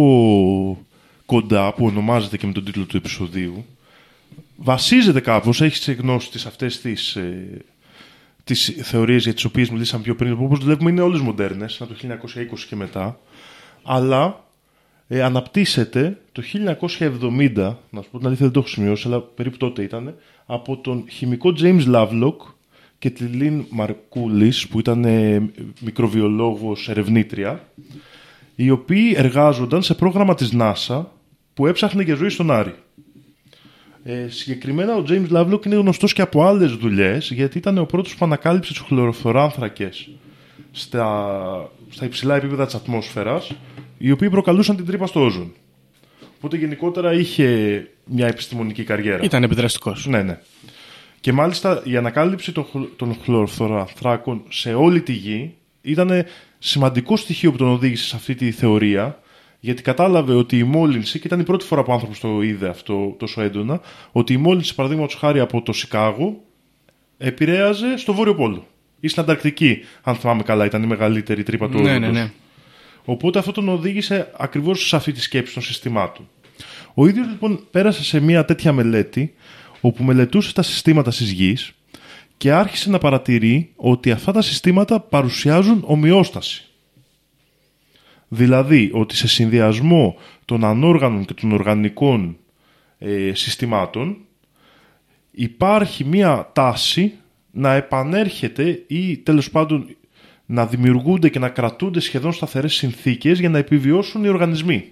κοντά 1.27 1.75
που 1.75 1.87
ονομάζεται 1.87 2.37
και 2.37 2.47
με 2.47 2.53
τον 2.53 2.65
τίτλο 2.65 2.85
του 2.85 2.97
επεισοδίου 2.97 3.65
βασίζεται 4.57 5.21
κάπως, 5.21 5.61
έχεις 5.61 5.91
γνώση 5.99 6.31
της 6.31 6.47
αυτές 6.47 6.81
τις 6.81 7.17
ε, 7.17 7.65
τις 8.45 8.77
θεωρίες 8.83 9.25
για 9.25 9.35
τις 9.35 9.45
οποίες 9.45 9.71
μιλήσαμε 9.71 10.03
πιο 10.03 10.15
πριν, 10.15 10.37
που 10.37 10.45
όπως 10.45 10.59
βλέπουμε 10.59 10.91
είναι 10.91 11.01
όλες 11.01 11.21
μοντέρνες, 11.21 11.81
από 11.81 11.95
το 11.95 11.99
1920 12.01 12.67
και 12.69 12.77
μετά, 12.77 13.19
αλλά 13.83 14.45
ε, 15.09 15.23
αναπτύσσεται 15.23 16.21
το 16.33 16.43
1970, 16.91 17.77
να 17.91 18.03
σου 18.03 18.11
πω 18.11 18.19
την 18.19 18.27
αλήθεια 18.27 18.45
δεν 18.45 18.51
το 18.51 18.59
έχω 18.59 18.69
σημειώσει, 18.69 19.07
αλλά 19.07 19.21
περίπου 19.21 19.57
τότε 19.57 19.83
ήταν, 19.83 20.15
από 20.47 20.77
τον 20.77 21.05
χημικό 21.09 21.55
James 21.61 21.85
Lovelock 21.95 22.37
και 22.99 23.11
τη 23.11 23.25
Λίν 23.25 23.65
Μαρκούλης, 23.71 24.69
που 24.69 24.79
ήταν 24.79 25.05
ε, 25.05 25.51
μικροβιολόγος 25.81 26.89
ερευνήτρια, 26.89 27.69
οι 28.55 28.71
οποίοι 28.71 29.13
εργάζονταν 29.17 29.83
σε 29.83 29.95
πρόγραμμα 29.95 30.35
της 30.35 30.53
NASA 30.55 31.05
που 31.55 31.67
έψαχνε 31.67 32.03
για 32.03 32.15
ζωή 32.15 32.29
στον 32.29 32.51
Άρη. 32.51 32.75
Ε, 34.05 34.29
συγκεκριμένα 34.29 34.97
ο 34.97 35.05
James 35.09 35.29
Lovelock 35.31 35.67
είναι 35.67 35.75
γνωστός 35.75 36.13
και 36.13 36.23
από 36.23 36.45
άλλες 36.45 36.73
δουλειές, 36.73 37.31
γιατί 37.31 37.59
ήταν 37.59 37.79
ο 37.79 37.85
πρώτος 37.85 38.17
που 38.17 38.25
ανακάλυψε 38.25 38.73
τους 38.73 38.83
χλωροφθοράνθρακε 38.87 39.89
στα, 40.71 41.71
στα 41.91 42.05
υψηλά 42.05 42.37
επίπεδα 42.37 42.65
της 42.65 42.75
ατμόσφαιρας, 42.75 43.53
οι 43.99 44.11
οποίοι 44.11 44.31
προκαλούσαν 44.31 44.77
την 44.77 44.87
τρύπα 44.87 45.07
στο 45.07 45.25
όζον. 45.25 45.53
Οπότε 46.37 46.57
γενικότερα 46.57 47.13
είχε 47.13 47.89
μια 48.05 48.27
επιστημονική 48.27 48.85
καριέρα. 48.85 49.23
Ήταν 49.23 49.43
επιδραστικός. 49.43 50.07
Ναι, 50.07 50.23
ναι. 50.23 50.39
Και 51.21 51.33
μάλιστα 51.33 51.83
η 51.85 51.97
ανακάλυψη 51.97 52.53
των, 52.53 52.67
των 52.97 53.17
χλωροφθοράνθρακων 53.23 54.43
σε 54.49 54.75
όλη 54.75 55.01
τη 55.01 55.13
γη 55.13 55.55
ήταν 55.83 56.25
σημαντικό 56.59 57.17
στοιχείο 57.17 57.51
που 57.51 57.57
τον 57.57 57.69
οδήγησε 57.69 58.05
σε 58.05 58.17
αυτή 58.17 58.35
τη 58.35 58.51
θεωρία 58.51 59.20
γιατί 59.61 59.83
κατάλαβε 59.83 60.35
ότι 60.35 60.59
η 60.59 60.65
μόλυνση, 60.65 61.19
και 61.19 61.27
ήταν 61.27 61.41
η 61.41 61.43
πρώτη 61.43 61.65
φορά 61.65 61.83
που 61.83 61.91
ο 61.91 61.95
άνθρωπος 61.95 62.21
το 62.21 62.43
είδε 62.43 62.69
αυτό 62.69 63.15
τόσο 63.19 63.43
έντονα, 63.43 63.81
ότι 64.13 64.33
η 64.33 64.37
μόλυνση, 64.37 64.75
παραδείγματος 64.75 65.15
χάρη 65.15 65.41
από 65.41 65.63
το 65.63 65.73
Σικάγο, 65.73 66.41
επηρέαζε 67.19 67.97
στο 67.97 68.15
Βόρειο 68.15 68.35
Πόλο. 68.35 68.67
Ή 69.01 69.09
στην 69.09 69.23
Ανταρκτική, 69.23 69.79
αν 70.03 70.15
θυμάμαι 70.15 70.43
καλά, 70.43 70.65
ήταν 70.65 70.83
η 70.83 70.87
μεγαλύτερη 70.87 71.43
τρύπα 71.43 71.69
του 71.69 71.81
ναι, 71.81 71.99
ναι, 71.99 72.09
ναι. 72.09 72.31
Οπότε 73.05 73.39
αυτό 73.39 73.53
τον 73.53 73.69
οδήγησε 73.69 74.33
ακριβώς 74.37 74.89
σε 74.89 74.97
αυτή 74.97 75.13
τη 75.13 75.21
σκέψη 75.21 75.55
των 75.55 75.63
συστημάτων. 75.63 76.29
Ο 76.95 77.07
ίδιος 77.07 77.27
λοιπόν 77.27 77.67
πέρασε 77.71 78.05
σε 78.05 78.21
μια 78.21 78.45
τέτοια 78.45 78.73
μελέτη, 78.73 79.35
όπου 79.81 80.05
μελετούσε 80.05 80.53
τα 80.53 80.63
συστήματα 80.63 81.11
της 81.11 81.31
γης 81.31 81.73
και 82.37 82.53
άρχισε 82.53 82.91
να 82.91 82.99
παρατηρεί 82.99 83.73
ότι 83.77 84.11
αυτά 84.11 84.33
τα 84.33 84.43
συστήματα 84.43 85.01
παρουσιάζουν 85.01 85.83
ομοιόσταση. 85.87 86.70
Δηλαδή 88.33 88.91
ότι 88.93 89.17
σε 89.17 89.29
συνδυασμό 89.29 90.17
των 90.45 90.65
ανόργανων 90.65 91.25
και 91.25 91.35
των 91.35 91.53
οργανικών 91.53 92.37
ε, 92.99 93.35
συστημάτων 93.35 94.17
υπάρχει 95.31 96.05
μία 96.05 96.51
τάση 96.53 97.13
να 97.51 97.75
επανέρχεται 97.75 98.85
ή 98.87 99.17
τέλος 99.17 99.51
πάντων 99.51 99.97
να 100.47 100.67
δημιουργούνται 100.67 101.29
και 101.29 101.39
να 101.39 101.49
κρατούνται 101.49 102.01
σχεδόν 102.01 102.33
σταθερές 102.33 102.75
συνθήκες 102.75 103.41
για 103.41 103.49
να 103.49 103.59
επιβιώσουν 103.59 104.25
οι 104.25 104.29
οργανισμοί. 104.29 104.85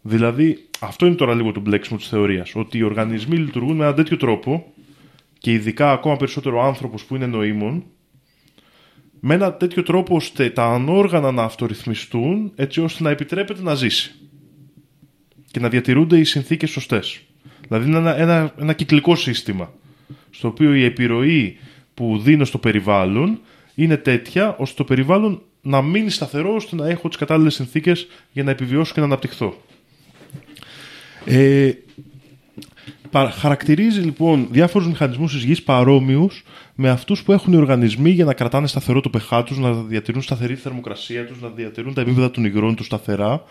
Δηλαδή, 0.00 0.68
αυτό 0.80 1.06
είναι 1.06 1.14
τώρα 1.14 1.34
λίγο 1.34 1.52
το 1.52 1.60
μπλέξιμο 1.60 1.98
της 1.98 2.08
θεωρίας, 2.08 2.54
ότι 2.54 2.78
οι 2.78 2.82
οργανισμοί 2.82 3.36
λειτουργούν 3.36 3.76
με 3.76 3.82
έναν 3.82 3.94
τέτοιο 3.94 4.16
τρόπο 4.16 4.72
και 5.38 5.52
ειδικά 5.52 5.92
ακόμα 5.92 6.16
περισσότερο 6.16 6.56
ο 6.56 6.62
άνθρωπος 6.62 7.04
που 7.04 7.16
είναι 7.16 7.26
νοήμων, 7.26 7.84
με 9.24 9.34
ένα 9.34 9.54
τέτοιο 9.54 9.82
τρόπο 9.82 10.16
ώστε 10.16 10.50
τα 10.50 10.64
ανόργανα 10.64 11.32
να 11.32 11.42
αυτορυθμιστούν 11.42 12.52
έτσι 12.54 12.80
ώστε 12.80 13.02
να 13.02 13.10
επιτρέπεται 13.10 13.62
να 13.62 13.74
ζήσει 13.74 14.14
και 15.50 15.60
να 15.60 15.68
διατηρούνται 15.68 16.18
οι 16.18 16.24
συνθήκες 16.24 16.70
σωστές. 16.70 17.20
Δηλαδή 17.68 17.88
είναι 17.88 17.98
ένα, 17.98 18.18
ένα, 18.18 18.54
ένα 18.58 18.72
κυκλικό 18.72 19.16
σύστημα 19.16 19.72
στο 20.30 20.48
οποίο 20.48 20.74
η 20.74 20.84
επιρροή 20.84 21.58
που 21.94 22.18
δίνω 22.18 22.44
στο 22.44 22.58
περιβάλλον 22.58 23.40
είναι 23.74 23.96
τέτοια 23.96 24.56
ώστε 24.56 24.74
το 24.76 24.84
περιβάλλον 24.84 25.42
να 25.62 25.82
μείνει 25.82 26.10
σταθερό 26.10 26.54
ώστε 26.54 26.76
να 26.76 26.88
έχω 26.88 27.08
τις 27.08 27.16
κατάλληλες 27.16 27.54
συνθήκες 27.54 28.06
για 28.32 28.42
να 28.42 28.50
επιβιώσω 28.50 28.94
και 28.94 29.00
να 29.00 29.06
αναπτυχθώ. 29.06 29.62
Ε, 31.24 31.72
χαρακτηρίζει 33.20 34.00
λοιπόν 34.00 34.48
διάφορους 34.50 34.88
μηχανισμούς 34.88 35.32
της 35.32 35.42
γης 35.44 35.62
παρόμοιους 35.62 36.44
με 36.74 36.90
αυτούς 36.90 37.22
που 37.22 37.32
έχουν 37.32 37.52
οι 37.52 37.56
οργανισμοί 37.56 38.10
για 38.10 38.24
να 38.24 38.34
κρατάνε 38.34 38.66
σταθερό 38.66 39.00
το 39.00 39.10
pH 39.14 39.42
τους, 39.46 39.58
να 39.58 39.72
διατηρούν 39.72 40.22
σταθερή 40.22 40.54
θερμοκρασία 40.54 41.26
τους, 41.26 41.40
να 41.40 41.48
διατηρούν 41.48 41.94
τα 41.94 42.00
επίπεδα 42.00 42.30
των 42.30 42.44
υγρών 42.44 42.74
τους 42.74 42.86
σταθερά 42.86 43.44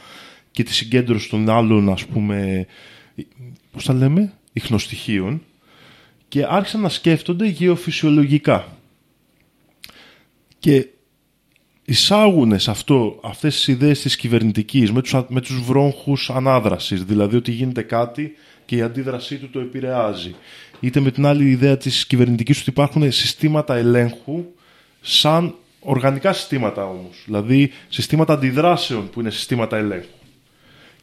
και 0.52 0.64
τη 0.64 0.74
συγκέντρωση 0.74 1.30
των 1.30 1.50
άλλων 1.50 1.90
ας 1.90 2.06
πούμε, 2.06 2.66
πώς 3.72 3.86
τα 3.86 3.94
λέμε, 3.94 4.34
ιχνοστοιχείων 4.54 5.42
και 6.28 6.46
άρχισαν 6.50 6.82
να 6.82 6.90
σκέφτονται 6.90 7.48
γεωφυσιολογικά. 7.48 8.78
Και 10.60 10.88
εισάγουν 11.86 12.60
σε 12.60 12.72
αυτό, 12.72 13.20
αυτές 13.24 13.56
τις 13.56 13.68
ιδέες 13.68 14.02
της 14.02 14.16
κυβερνητικής 14.16 14.92
με 14.92 15.02
τους, 15.02 15.16
με 15.28 15.42
τους 15.42 15.62
βρόχους 15.62 16.30
ανάδρασης, 16.30 17.04
δηλαδή 17.04 17.36
ότι 17.36 17.52
γίνεται 17.52 17.82
κάτι 17.82 18.36
και 18.72 18.78
η 18.78 18.82
αντίδρασή 18.82 19.38
του 19.38 19.50
το 19.50 19.60
επηρεάζει. 19.60 20.36
Είτε 20.80 21.00
με 21.00 21.12
την 21.12 21.26
άλλη 21.26 21.50
ιδέα 21.50 21.78
της 21.78 22.06
κυβερνητικής 22.06 22.60
ότι 22.60 22.70
υπάρχουν 22.70 23.12
συστήματα 23.12 23.76
ελέγχου 23.76 24.46
σαν 25.02 25.56
οργανικά 25.80 26.34
συστήματα 26.34 26.86
όμως. 26.86 27.24
Δηλαδή 27.26 27.72
συστήματα 27.90 28.34
αντιδράσεων 28.34 29.10
που 29.10 29.20
είναι 29.20 29.30
συστήματα 29.30 29.78
ελέγχου. 29.78 30.18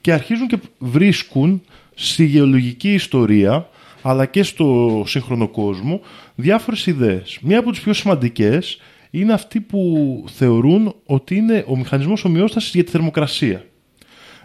Και 0.00 0.12
αρχίζουν 0.12 0.46
και 0.46 0.59
βρίσκουν 0.78 1.62
στη 1.94 2.24
γεωλογική 2.24 2.92
ιστορία 2.92 3.68
αλλά 4.02 4.26
και 4.26 4.42
στο 4.42 5.02
σύγχρονο 5.07 5.48
κόσμο 5.48 6.00
διάφορες 6.35 6.87
ιδέες. 6.87 7.38
Μία 7.42 7.59
από 7.59 7.70
τις 7.70 7.81
πιο 7.81 7.92
σημαντικές 7.92 8.81
είναι 9.11 9.33
αυτή 9.33 9.61
που 9.61 10.24
θεωρούν 10.35 10.94
ότι 11.07 11.37
είναι 11.37 11.64
ο 11.66 11.76
μηχανισμός 11.76 12.24
ομοιόστασης 12.24 12.74
για 12.74 12.85
τη 12.85 12.90
θερμοκρασία. 12.90 13.64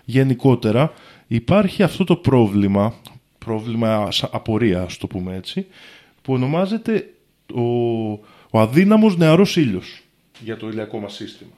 Γενικότερα 0.06 0.94
υπάρχει 1.36 1.84
αυτό 1.84 2.04
το 2.04 2.16
πρόβλημα 2.16 2.94
πρόβλημα 3.38 4.12
σα- 4.12 4.26
απορία, 4.26 4.82
ας 4.82 4.98
το 4.98 5.08
πούμε 5.08 5.36
έτσι, 5.36 5.66
που 6.22 6.34
ονομάζεται 6.34 7.14
ο, 7.54 7.62
ο 8.50 8.60
αδύναμος 8.60 9.18
νεαρός 9.18 9.56
ήλιος 9.56 10.02
για 10.40 10.58
το 10.58 10.68
ηλιακό 10.68 11.00
μας 11.00 11.14
σύστημα. 11.14 11.52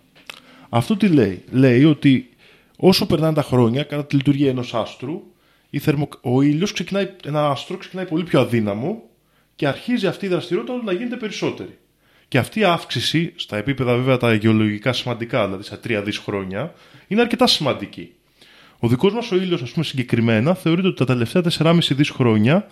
Αυτό 0.70 0.98
τι 0.98 1.08
λέει; 1.08 1.44
Λέει 1.52 1.84
ότι 1.84 2.30
όσο 2.78 3.06
περνάνε 3.06 3.34
τα 3.34 3.42
χρόνια, 3.42 3.84
κατά 3.84 4.06
τη 4.06 4.16
λειτουργία 4.16 4.50
ενός 4.50 4.74
άστρου, 4.74 5.24
η 5.70 5.80
θερμο... 5.80 6.10
ο 6.22 6.42
ήλιος 6.42 6.72
ξεκινάει, 6.72 7.10
ένα 7.26 7.50
άστρο 7.50 7.78
ξεκινάει 7.78 8.06
πολύ 8.06 8.24
πιο 8.24 8.40
αδύναμο 8.40 9.04
και 9.56 9.68
αρχίζει 9.68 10.08
αυτή 10.08 10.26
η 10.26 10.30
δραστηριότητα 10.30 10.78
του 10.78 10.86
να 10.86 10.92
γίνεται 10.92 11.16
περισσότερη. 11.16 11.78
Και 12.28 12.38
αυτή 12.38 12.60
η 12.60 12.64
αύξηση, 12.64 13.34
στα 13.36 13.58
επίπεδα 13.58 13.96
βέβαια 13.96 14.18
τα 14.18 14.34
γεωλογικά 14.34 14.94
σημαντικά, 14.94 15.46
δηλαδή 15.46 15.64
στα 15.64 15.80
3 15.88 16.02
δις 16.06 16.18
χρόνια, 16.18 16.74
είναι 17.08 17.22
αρκετά 17.22 17.48
σημαντική. 17.48 18.15
Ο 18.86 18.88
δικός 18.88 19.14
μας 19.14 19.32
ο 19.32 19.36
ήλιος, 19.36 19.62
ας 19.62 19.72
πούμε 19.72 19.86
συγκεκριμένα, 19.86 20.54
θεωρείται 20.54 20.88
ότι 20.88 20.98
τα 20.98 21.06
τελευταία 21.06 21.42
4,5 21.42 21.80
δις 21.96 22.10
χρόνια 22.10 22.68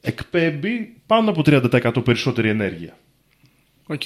εκπέμπει 0.00 0.96
πάνω 1.06 1.30
από 1.30 1.42
30% 1.46 2.04
περισσότερη 2.04 2.48
ενέργεια. 2.48 2.98
Οκ. 3.86 4.02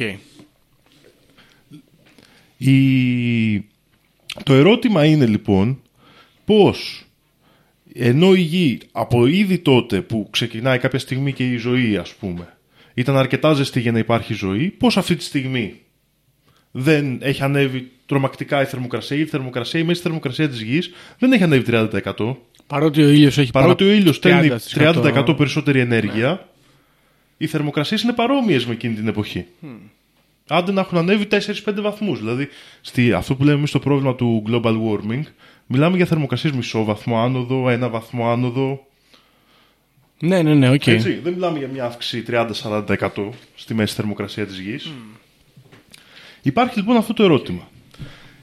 Η... 2.56 3.64
Το 4.42 4.54
ερώτημα 4.54 5.04
είναι 5.04 5.26
λοιπόν 5.26 5.82
πώς 6.44 7.06
ενώ 7.92 8.34
η 8.34 8.40
γη 8.40 8.78
από 8.92 9.26
ήδη 9.26 9.58
τότε 9.58 10.00
που 10.00 10.28
ξεκινάει 10.30 10.78
κάποια 10.78 10.98
στιγμή 10.98 11.32
και 11.32 11.50
η 11.50 11.56
ζωή 11.56 11.96
ας 11.96 12.14
πούμε 12.14 12.56
ήταν 12.94 13.16
αρκετά 13.16 13.52
ζεστή 13.52 13.80
για 13.80 13.92
να 13.92 13.98
υπάρχει 13.98 14.34
ζωή, 14.34 14.70
πώς 14.70 14.96
αυτή 14.96 15.16
τη 15.16 15.24
στιγμή 15.24 15.80
δεν 16.70 17.18
έχει 17.22 17.42
ανέβει 17.42 17.90
τρομακτικά 18.08 18.62
η 18.62 18.64
θερμοκρασία 18.64 19.16
ή 19.16 19.20
η 19.20 19.24
θερμοκρασία, 19.26 19.80
η 19.80 19.82
μέση 19.82 20.02
θερμοκρασία 20.02 20.48
της 20.48 20.60
γης 20.60 20.90
δεν 21.18 21.32
έχει 21.32 21.42
ανέβει 21.42 21.64
30%. 21.66 22.36
Παρότι 22.66 23.02
ο 23.02 23.08
ήλιος 23.08 23.38
έχει 23.38 23.50
Παρότι 23.50 23.84
ο 23.84 23.86
παρα- 23.86 23.98
ήλιος 23.98 24.16
στέλνει 24.16 24.48
30%. 24.74 25.02
30% 25.32 25.36
περισσότερη 25.36 25.80
ενέργεια, 25.80 26.48
οι 27.36 27.46
θερμοκρασίες 27.46 28.02
είναι 28.02 28.12
παρόμοιες 28.12 28.66
με 28.66 28.72
εκείνη 28.72 28.94
την 28.94 29.08
εποχή. 29.08 29.46
Άντε 30.48 30.72
να 30.72 30.80
έχουν 30.80 30.98
ανέβει 30.98 31.26
4-5 31.26 31.80
βαθμούς. 31.80 32.18
Δηλαδή, 32.18 32.48
στη, 32.80 33.12
αυτό 33.12 33.34
που 33.34 33.44
λέμε 33.44 33.56
εμείς 33.58 33.70
το 33.70 33.78
πρόβλημα 33.78 34.14
του 34.14 34.42
global 34.48 34.74
warming, 34.74 35.22
μιλάμε 35.66 35.96
για 35.96 36.06
θερμοκρασίες 36.06 36.52
μισό 36.52 36.84
βαθμό 36.84 37.18
άνοδο, 37.22 37.68
ένα 37.70 37.88
βαθμό 37.88 38.30
άνοδο. 38.30 38.86
Ναι, 40.20 40.42
ναι, 40.42 40.54
ναι, 40.54 40.70
οκ. 40.70 40.86
Έτσι, 40.86 41.12
δεν 41.22 41.32
μιλάμε 41.32 41.58
για 41.58 41.68
μια 41.68 41.84
αύξηση 41.84 42.24
30-40% 42.28 43.28
στη 43.54 43.74
μέση 43.74 43.94
θερμοκρασία 43.94 44.46
της 44.46 44.58
γης. 44.58 44.92
Υπάρχει 46.42 46.78
λοιπόν 46.78 46.96
αυτό 46.96 47.12
το 47.12 47.22
ερώτημα. 47.24 47.68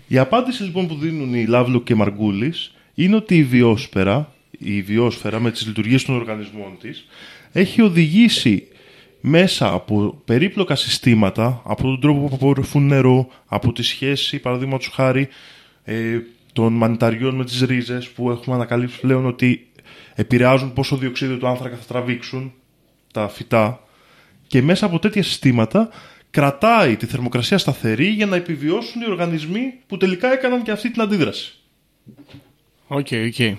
Η 0.08 0.18
απάντηση 0.18 0.64
λοιπόν 0.64 0.88
που 0.88 0.96
δίνουν 0.96 1.34
οι 1.34 1.46
Λάβλο 1.46 1.82
και 1.82 1.96
Μαργκούλης 1.96 2.74
είναι 2.94 3.16
ότι 3.16 3.38
η 3.38 3.44
βιόσφαιρα, 3.44 4.34
η 4.58 4.82
βιόσφαιρα 4.82 5.40
με 5.40 5.52
τις 5.52 5.68
λειτουργίες 5.68 6.04
των 6.04 6.16
οργανισμών 6.16 6.78
της 6.80 7.06
έχει 7.52 7.82
οδηγήσει 7.82 8.68
μέσα 9.22 9.74
από 9.74 10.22
περίπλοκα 10.26 10.76
συστήματα, 10.76 11.62
από 11.66 11.82
τον 11.82 12.00
τρόπο 12.00 12.28
που 12.28 12.36
απορροφούν 12.36 12.88
νερό, 12.88 13.28
από 13.46 13.74
τη 13.74 13.84
σχέση, 13.84 14.40
παραδείγματος 14.40 14.88
χάρη, 14.88 15.28
ε, 15.84 16.20
των 16.54 16.74
μανιταριών 16.74 17.36
με 17.36 17.46
τις 17.46 17.62
ρίζες 17.62 18.10
που 18.10 18.32
έχουμε 18.32 18.56
ανακαλύψει 18.56 19.00
πλέον 19.00 19.26
ότι 19.26 19.68
επηρεάζουν 20.16 20.74
πόσο 20.74 20.96
διοξείδιο 20.96 21.38
του 21.38 21.48
άνθρακα 21.48 21.76
θα 21.76 21.86
τραβήξουν 21.88 22.54
τα 23.14 23.28
φυτά. 23.28 23.80
Και 24.48 24.62
μέσα 24.62 24.86
από 24.86 25.00
τέτοια 25.00 25.24
συστήματα 25.24 25.90
κρατάει 26.36 26.96
τη 26.96 27.06
θερμοκρασία 27.06 27.58
σταθερή 27.58 28.08
για 28.08 28.26
να 28.26 28.36
επιβιώσουν 28.36 29.02
οι 29.02 29.06
οργανισμοί 29.10 29.74
που 29.88 29.98
τελικά 29.98 30.32
έκαναν 30.32 30.64
και 30.64 30.72
αυτή 30.72 30.92
την 30.92 31.02
αντίδραση. 31.02 31.54
Οκ, 32.88 33.08
οκ. 33.28 33.40
Ε, 33.40 33.56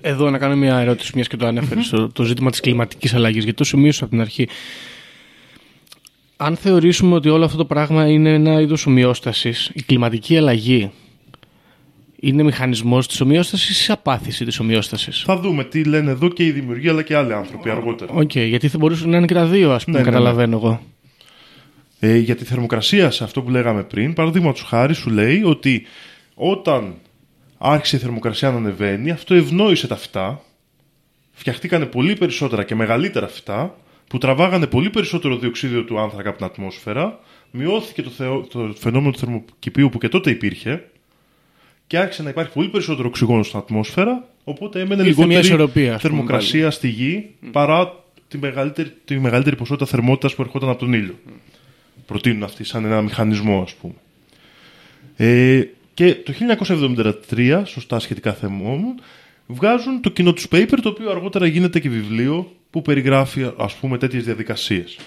Εδώ 0.00 0.30
να 0.30 0.38
κάνω 0.38 0.56
μια 0.56 0.78
ερώτηση, 0.78 1.12
μιας 1.14 1.28
και 1.28 1.36
το 1.36 1.46
ανέφερες, 1.46 1.88
το, 1.88 2.08
το 2.08 2.24
ζήτημα 2.24 2.50
της 2.50 2.60
κλιματικής 2.60 3.14
αλλαγής, 3.14 3.42
γιατί 3.44 3.58
το 3.58 3.64
σημείωσα 3.64 4.04
από 4.04 4.12
την 4.12 4.20
αρχή. 4.20 4.48
Αν 6.36 6.56
θεωρήσουμε 6.56 7.14
ότι 7.14 7.28
όλο 7.28 7.44
αυτό 7.44 7.56
το 7.56 7.64
πράγμα 7.64 8.08
είναι 8.08 8.32
ένα 8.32 8.60
είδος 8.60 8.86
ομοιόστασης, 8.86 9.70
η 9.74 9.82
κλιματική 9.82 10.36
αλλαγή 10.36 10.90
είναι 12.20 12.42
μηχανισμός 12.42 13.08
της 13.08 13.20
ομοιόστασης 13.20 13.88
ή 13.88 13.92
πάθηση 13.92 14.44
της 14.44 14.58
ομοιόστασης; 14.60 15.22
Θα 15.26 15.36
δούμε 15.36 15.64
τι 15.64 15.84
λένε 15.84 16.10
εδώ 16.10 16.28
και 16.28 16.44
οι 16.46 16.50
δημιουργοί 16.50 16.88
αλλά 16.88 17.02
και 17.02 17.16
άλλοι 17.16 17.32
άνθρωποι 17.32 17.70
αργότερα. 17.70 18.12
Οκ, 18.14 18.34
γιατί 18.36 18.68
θα 18.68 18.78
μπορούσαν 18.78 19.08
να 19.10 19.16
είναι 19.16 19.26
και 19.26 19.34
τα 19.34 19.46
δύο, 19.46 19.72
ας 19.72 19.84
πούμε, 19.84 19.98
Ναι, 19.98 20.04
ναι, 20.04 20.10
ναι. 20.10 20.16
καταλαβαίνω 20.16 20.56
εγώ. 20.56 20.80
Ε, 22.00 22.16
για 22.16 22.36
τη 22.36 22.44
θερμοκρασία, 22.44 23.10
σε 23.10 23.24
αυτό 23.24 23.42
που 23.42 23.50
λέγαμε 23.50 23.82
πριν, 23.82 24.12
παραδείγματος 24.12 24.62
χάρη 24.62 24.94
σου 24.94 25.10
λέει 25.10 25.42
ότι 25.44 25.86
όταν 26.34 26.94
άρχισε 27.58 27.96
η 27.96 27.98
θερμοκρασία 27.98 28.50
να 28.50 28.56
ανεβαίνει, 28.56 29.10
αυτό 29.10 29.34
ευνόησε 29.34 29.86
τα 29.86 29.96
φυτά, 29.96 30.40
φτιαχτήκανε 31.32 31.86
πολύ 31.86 32.14
περισσότερα 32.14 32.64
και 32.64 32.74
μεγαλύτερα 32.74 33.28
φυτά, 33.28 33.76
που 34.08 34.18
τραβάγανε 34.18 34.66
πολύ 34.66 34.90
περισσότερο 34.90 35.36
διοξείδιο 35.36 35.84
του 35.84 36.00
άνθρακα 36.00 36.28
από 36.28 36.38
την 36.38 36.46
ατμόσφαιρα, 36.46 37.18
μειώθηκε 37.50 38.02
το, 38.02 38.10
θεο- 38.10 38.46
το 38.50 38.74
φαινόμενο 38.78 39.10
του 39.12 39.18
θερμοκηπίου 39.18 39.88
που 39.88 39.98
και 39.98 40.08
τότε 40.08 40.30
υπήρχε 40.30 40.84
και 41.90 41.98
άρχισε 41.98 42.22
να 42.22 42.30
υπάρχει 42.30 42.52
πολύ 42.52 42.68
περισσότερο 42.68 43.08
οξυγόνο 43.08 43.42
στην 43.42 43.58
ατμόσφαιρα, 43.58 44.28
οπότε 44.44 44.80
έμενε 44.80 45.02
Ήρθε 45.02 45.26
μια 45.26 45.26
λιγότερη 45.26 45.46
ισορροπία, 45.46 45.94
ας 45.94 46.02
πούμε, 46.02 46.14
θερμοκρασία 46.14 46.70
στη 46.70 46.88
γη 46.88 47.30
παρά 47.52 48.04
τη 48.28 48.38
μεγαλύτερη, 48.38 48.92
τη 49.04 49.18
μεγαλύτερη 49.18 49.56
ποσότητα 49.56 49.86
θερμότητας 49.86 50.34
που 50.34 50.42
ερχόταν 50.42 50.68
από 50.68 50.78
τον 50.78 50.92
ήλιο. 50.92 51.18
Προτείνουν 52.06 52.42
αυτοί 52.42 52.64
σαν 52.64 52.84
ένα 52.84 53.02
μηχανισμό, 53.02 53.62
ας 53.62 53.74
πούμε. 53.74 53.94
Ε, 55.16 55.62
και 55.94 56.14
το 56.14 56.32
1973, 56.32 57.62
σωστά 57.66 57.98
σχετικά 57.98 58.32
θεμόμουν, 58.32 59.00
βγάζουν 59.46 60.00
το 60.00 60.10
κοινό 60.10 60.32
τους 60.32 60.46
paper, 60.50 60.78
το 60.82 60.88
οποίο 60.88 61.10
αργότερα 61.10 61.46
γίνεται 61.46 61.80
και 61.80 61.88
βιβλίο 61.88 62.52
που 62.70 62.82
περιγράφει, 62.82 63.50
ας 63.56 63.74
πούμε, 63.74 63.98
τέτοιες 63.98 64.24
διαδικασίες. 64.24 64.98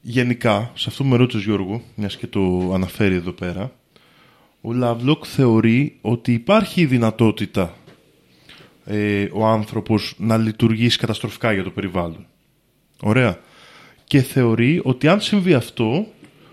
Γενικά, 0.00 0.72
σε 0.74 0.88
αυτό 0.88 1.02
που 1.02 1.08
με 1.08 1.16
ρώτησες 1.16 1.42
Γιώργο, 1.42 1.82
μιας 1.94 2.16
και 2.16 2.26
το 2.26 2.70
αναφέρει 2.74 3.14
εδώ 3.14 3.32
πέρα, 3.32 3.72
ο 4.60 4.72
Λαβλόκ 4.72 5.24
θεωρεί 5.26 5.96
ότι 6.00 6.32
υπάρχει 6.32 6.80
η 6.80 6.86
δυνατότητα 6.86 7.74
ε, 8.84 9.28
ο 9.32 9.46
άνθρωπος 9.46 10.14
να 10.18 10.36
λειτουργήσει 10.36 10.98
καταστροφικά 10.98 11.52
για 11.52 11.62
το 11.62 11.70
περιβάλλον. 11.70 12.26
Ωραία. 13.02 13.38
Και 14.04 14.20
θεωρεί 14.20 14.80
ότι 14.82 15.08
αν 15.08 15.20
συμβεί 15.20 15.54
αυτό, 15.54 16.06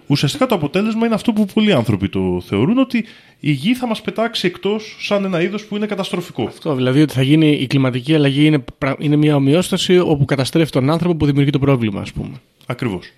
ουσιαστικά 0.08 0.46
το 0.46 0.56
αποτέλεσμα 0.56 1.06
είναι 1.06 1.16
αυτό 1.16 1.34
που 1.34 1.46
πολλοί 1.54 1.74
άνθρωποι 1.74 2.10
το 2.10 2.42
θεωρούν, 2.46 2.78
ότι 2.78 3.06
η 3.40 3.52
γη 3.52 3.76
θα 3.76 3.88
μας 3.88 4.02
πετάξει 4.02 4.48
εκτός 4.48 4.98
σαν 5.00 5.26
ένα 5.26 5.42
είδος 5.42 5.66
που 5.66 5.76
είναι 5.76 5.86
καταστροφικό. 5.86 6.44
Αυτό 6.44 6.76
δηλαδή 6.76 7.02
ότι 7.02 7.14
θα 7.14 7.22
γίνει 7.22 7.52
η 7.52 7.68
κλιματική 7.68 8.16
αλλαγή 8.16 8.46
είναι, 8.46 8.64
πρα- 8.78 8.96
είναι 9.00 9.16
μια 9.16 9.36
ομοιόσταση 9.36 10.00
όπου 10.00 10.26
καταστρέφει 10.26 10.72
τον 10.72 10.90
άνθρωπο 10.90 11.16
που 11.16 11.26
δημιουργεί 11.26 11.50
το 11.50 11.60
πρόβλημα, 11.60 12.02
ας 12.02 12.12
πούμε. 12.12 12.42
Ακριβώς. 12.66 13.12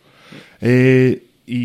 Ε, 0.60 1.14
η... 1.46 1.58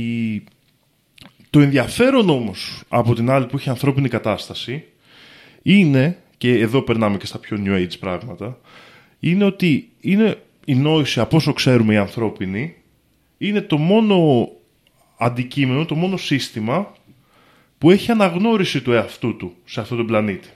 Το 1.54 1.60
ενδιαφέρον 1.60 2.30
όμως 2.30 2.82
από 2.88 3.14
την 3.14 3.30
άλλη 3.30 3.46
που 3.46 3.56
έχει 3.56 3.68
ανθρώπινη 3.68 4.08
κατάσταση 4.08 4.84
είναι, 5.62 6.18
και 6.38 6.58
εδώ 6.58 6.82
περνάμε 6.82 7.16
και 7.16 7.26
στα 7.26 7.38
πιο 7.38 7.62
new 7.64 7.76
age 7.76 7.98
πράγματα, 8.00 8.58
είναι 9.20 9.44
ότι 9.44 9.88
είναι 10.00 10.42
η 10.64 10.74
νόηση 10.74 11.20
από 11.20 11.36
όσο 11.36 11.52
ξέρουμε 11.52 11.94
οι 11.94 11.96
ανθρώπινοι 11.96 12.74
είναι 13.38 13.60
το 13.60 13.78
μόνο 13.78 14.48
αντικείμενο, 15.18 15.84
το 15.84 15.94
μόνο 15.94 16.16
σύστημα 16.16 16.92
που 17.78 17.90
έχει 17.90 18.10
αναγνώριση 18.10 18.80
του 18.80 18.92
εαυτού 18.92 19.36
του 19.36 19.54
σε 19.64 19.80
αυτόν 19.80 19.96
τον 19.96 20.06
πλανήτη. 20.06 20.48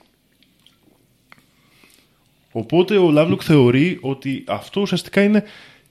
Οπότε 2.52 2.96
ο 2.96 3.10
Λάβλοκ 3.10 3.40
θεωρεί 3.44 3.98
ότι 4.00 4.44
αυτό 4.46 4.80
ουσιαστικά 4.80 5.22
είναι 5.22 5.44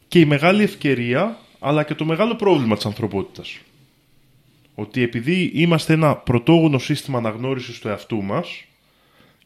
και 0.07 0.19
η 0.19 0.25
μεγάλη 0.25 0.63
ευκαιρία 0.63 1.37
αλλά 1.59 1.83
και 1.83 1.95
το 1.95 2.05
μεγάλο 2.05 2.35
πρόβλημα 2.35 2.75
της 2.75 2.85
ανθρωπότητας. 2.85 3.57
Ότι 4.79 5.01
επειδή 5.01 5.51
είμαστε 5.53 5.93
ένα 5.93 6.15
πρωτόγονο 6.15 6.77
σύστημα 6.77 7.17
αναγνώρισης 7.17 7.79
του 7.79 7.87
εαυτού 7.87 8.23
μας 8.23 8.63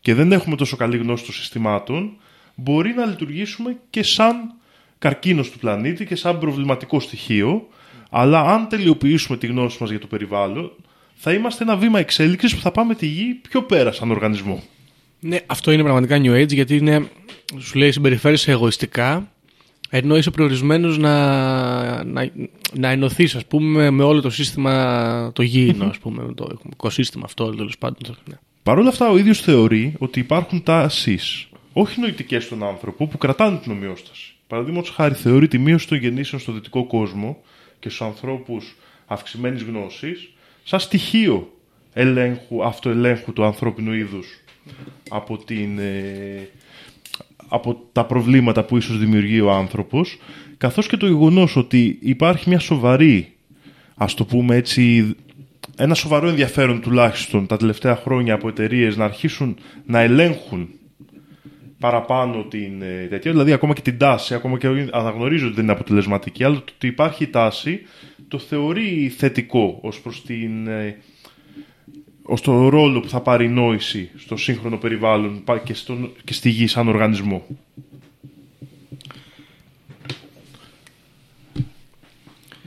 και 0.01 0.13
δεν 0.13 0.31
έχουμε 0.31 0.55
τόσο 0.55 0.75
καλή 0.75 0.97
γνώση 0.97 1.23
των 1.23 1.33
συστημάτων, 1.33 2.17
μπορεί 2.55 2.93
να 2.93 3.05
λειτουργήσουμε 3.05 3.77
και 3.89 4.03
σαν 4.03 4.53
καρκίνος 4.99 5.51
του 5.51 5.59
πλανήτη 5.59 6.05
και 6.05 6.15
σαν 6.15 6.39
προβληματικό 6.39 6.99
στοιχείο, 6.99 7.67
αλλά 8.09 8.41
αν 8.41 8.67
τελειοποιήσουμε 8.67 9.37
τη 9.37 9.47
γνώση 9.47 9.77
μας 9.79 9.89
για 9.89 9.99
το 9.99 10.07
περιβάλλον, 10.07 10.71
θα 11.13 11.33
είμαστε 11.33 11.63
ένα 11.63 11.75
βήμα 11.75 11.99
εξέλιξης 11.99 12.55
που 12.55 12.61
θα 12.61 12.71
πάμε 12.71 12.95
τη 12.95 13.05
γη 13.05 13.39
πιο 13.49 13.63
πέρα 13.63 13.91
σαν 13.91 14.11
οργανισμό. 14.11 14.63
Ναι, 15.19 15.39
αυτό 15.45 15.71
είναι 15.71 15.83
πραγματικά 15.83 16.21
New 16.23 16.41
Age 16.41 16.53
γιατί 16.53 16.75
είναι, 16.75 17.09
σου 17.59 17.77
λέει 17.77 17.91
συμπεριφέρεσαι 17.91 18.51
εγωιστικά 18.51 19.31
ενώ 19.93 20.17
είσαι 20.17 20.31
προορισμένος 20.31 20.97
να, 20.97 22.03
να, 22.03 22.29
να 22.73 22.89
ενωθείς 22.89 23.35
ας 23.35 23.45
πούμε 23.45 23.89
με 23.89 24.03
όλο 24.03 24.21
το 24.21 24.29
σύστημα 24.29 25.31
το 25.33 25.41
γήινο 25.41 25.85
ας 25.85 25.97
πούμε, 25.97 26.23
με 26.23 26.33
το 26.33 26.47
οικοσύστημα 26.71 27.23
αυτό 27.25 27.55
τέλος 27.55 27.77
πάντων. 27.77 28.17
Ναι. 28.29 28.35
Παρ' 28.63 28.77
όλα 28.77 28.89
αυτά, 28.89 29.09
ο 29.09 29.17
ίδιος 29.17 29.39
θεωρεί 29.39 29.93
ότι 29.99 30.19
υπάρχουν 30.19 30.63
τάσεις, 30.63 31.47
όχι 31.73 31.99
νοητικές 31.99 32.43
στον 32.43 32.63
άνθρωπο, 32.63 33.07
που 33.07 33.17
κρατάνε 33.17 33.57
την 33.57 33.71
ομοιόσταση. 33.71 34.33
Παραδείγματος 34.47 34.89
χάρη, 34.89 35.13
θεωρεί 35.13 35.47
τη 35.47 35.57
μείωση 35.57 35.87
των 35.87 35.97
γεννήσεων 35.97 36.41
στο 36.41 36.51
δυτικό 36.51 36.85
κόσμο 36.85 37.41
και 37.79 37.89
στους 37.89 38.01
ανθρώπους 38.01 38.75
αυξημένης 39.05 39.63
γνώσης 39.63 40.29
σαν 40.63 40.79
στοιχείο 40.79 41.53
ελέγχου, 41.93 42.63
αυτοελέγχου 42.63 43.33
του 43.33 43.43
ανθρώπινου 43.43 43.93
είδους 43.93 44.27
από, 45.09 45.37
την, 45.37 45.79
ε, 45.79 46.49
από 47.53 47.81
τα 47.91 48.05
προβλήματα 48.05 48.63
που 48.63 48.77
ίσως 48.77 48.97
δημιουργεί 48.97 49.41
ο 49.41 49.51
άνθρωπος 49.51 50.17
καθώς 50.57 50.87
και 50.87 50.97
το 50.97 51.07
γεγονός 51.07 51.55
ότι 51.55 51.97
υπάρχει 52.01 52.49
μια 52.49 52.59
σοβαρή 52.59 53.33
ας 53.95 54.13
το 54.13 54.25
πούμε 54.25 54.55
έτσι 54.55 55.15
ένα 55.77 55.93
σοβαρό 55.93 56.27
ενδιαφέρον 56.27 56.81
τουλάχιστον 56.81 57.47
τα 57.47 57.57
τελευταία 57.57 57.95
χρόνια 57.95 58.33
από 58.33 58.47
εταιρείες 58.47 58.97
να 58.97 59.05
αρχίσουν 59.05 59.57
να 59.85 59.99
ελέγχουν 59.99 60.69
παραπάνω 61.79 62.43
την 62.43 62.81
ε, 62.81 63.07
τέτοια, 63.09 63.31
δηλαδή 63.31 63.51
ακόμα 63.51 63.73
και 63.73 63.81
την 63.81 63.97
τάση, 63.97 64.33
ακόμα 64.33 64.57
και 64.57 64.67
αναγνωρίζω 64.91 65.45
ότι 65.45 65.55
δεν 65.55 65.63
είναι 65.63 65.73
αποτελεσματική, 65.73 66.43
αλλά 66.43 66.55
το 66.55 66.71
ότι 66.75 66.87
υπάρχει 66.87 67.27
τάση 67.27 67.81
το 68.27 68.37
θεωρεί 68.39 69.13
θετικό 69.17 69.79
ως 69.81 70.01
προς 70.01 70.23
την 70.23 70.67
ε, 72.31 72.33
ως 72.33 72.41
το 72.41 72.69
ρόλο 72.69 72.99
που 72.99 73.09
θα 73.09 73.21
πάρει 73.21 73.45
η 73.45 73.49
νόηση 73.49 74.09
στο 74.17 74.37
σύγχρονο 74.37 74.77
περιβάλλον 74.77 75.43
και, 75.63 75.73
στον, 75.73 76.11
και 76.23 76.33
στη 76.33 76.49
γη 76.49 76.67
σαν 76.67 76.87
οργανισμό. 76.87 77.45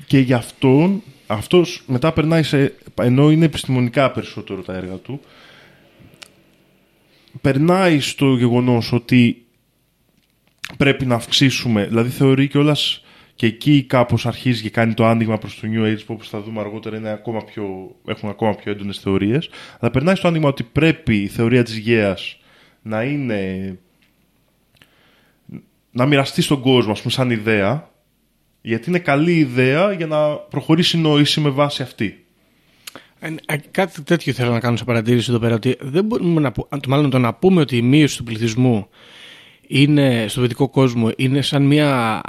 Και 0.07 0.19
γι' 0.19 0.33
αυτόν, 0.33 1.03
αυτός 1.27 1.83
μετά 1.87 2.13
περνάει 2.13 2.43
σε, 2.43 2.75
ενώ 3.01 3.31
είναι 3.31 3.45
επιστημονικά 3.45 4.11
περισσότερο 4.11 4.63
τα 4.63 4.75
έργα 4.75 4.95
του, 4.95 5.21
περνάει 7.41 8.01
στο 8.01 8.35
γεγονός 8.37 8.93
ότι 8.93 9.45
πρέπει 10.77 11.07
να 11.07 11.15
αυξήσουμε, 11.15 11.87
δηλαδή 11.87 12.09
θεωρεί 12.09 12.49
κιόλας 12.49 13.04
και 13.35 13.47
εκεί 13.47 13.83
κάπως 13.83 14.27
αρχίζει 14.27 14.63
και 14.63 14.71
κάνει 14.71 14.95
το 14.95 15.07
άνοιγμα 15.07 15.39
προς 15.39 15.61
το 15.61 15.69
New 15.73 15.93
Age 15.93 16.05
που 16.07 16.15
όπως 16.15 16.29
θα 16.29 16.41
δούμε 16.41 16.61
αργότερα 16.61 16.97
είναι 16.97 17.11
ακόμα 17.11 17.45
πιο, 17.45 17.95
έχουν 18.07 18.29
ακόμα 18.29 18.55
πιο 18.55 18.73
έντονες 18.73 18.99
θεωρίες 18.99 19.51
αλλά 19.81 19.91
περνάει 19.91 20.15
στο 20.15 20.29
άνοιγμα 20.29 20.49
ότι 20.49 20.63
πρέπει 20.63 21.17
η 21.17 21.27
θεωρία 21.27 21.63
της 21.63 21.77
γέας 21.77 22.39
να 22.83 23.03
είναι 23.03 23.79
να 25.91 26.07
μοιραστεί 26.07 26.43
στον 26.43 26.61
κόσμο 26.61 26.93
ας 26.93 26.99
πούμε 27.01 27.13
σαν 27.13 27.31
ιδέα 27.31 27.93
γιατί 28.67 28.89
είναι 28.89 28.99
καλή 28.99 29.35
ιδέα 29.39 29.93
για 29.93 30.07
να 30.07 30.35
προχωρήσει 30.35 30.97
η 30.97 31.01
νόηση 31.01 31.41
με 31.41 31.49
βάση 31.49 31.83
αυτή. 31.83 32.25
Ε, 33.19 33.57
κάτι 33.71 34.03
τέτοιο 34.03 34.33
θέλω 34.33 34.53
να 34.53 34.61
κάνω 34.61 34.77
σε 34.77 34.85
παρατήρηση 34.85 35.31
εδώ 35.31 35.39
πέρα 35.39 35.55
ότι 35.55 35.77
δεν 35.81 36.05
μπορούμε 36.05 36.41
να 36.41 36.53
πούμε, 36.53 36.69
μάλλον 36.89 37.11
το 37.11 37.19
να 37.19 37.35
πούμε 37.35 37.61
ότι 37.61 37.77
η 37.77 37.83
μείωση 37.83 38.17
του 38.17 38.25
πληθυσμού 38.25 38.89
είναι, 39.67 40.25
στο 40.29 40.41
δυτικό 40.41 40.69
κόσμο 40.69 41.11
είναι 41.17 41.43
σαν 41.43 41.63
μια 41.63 42.21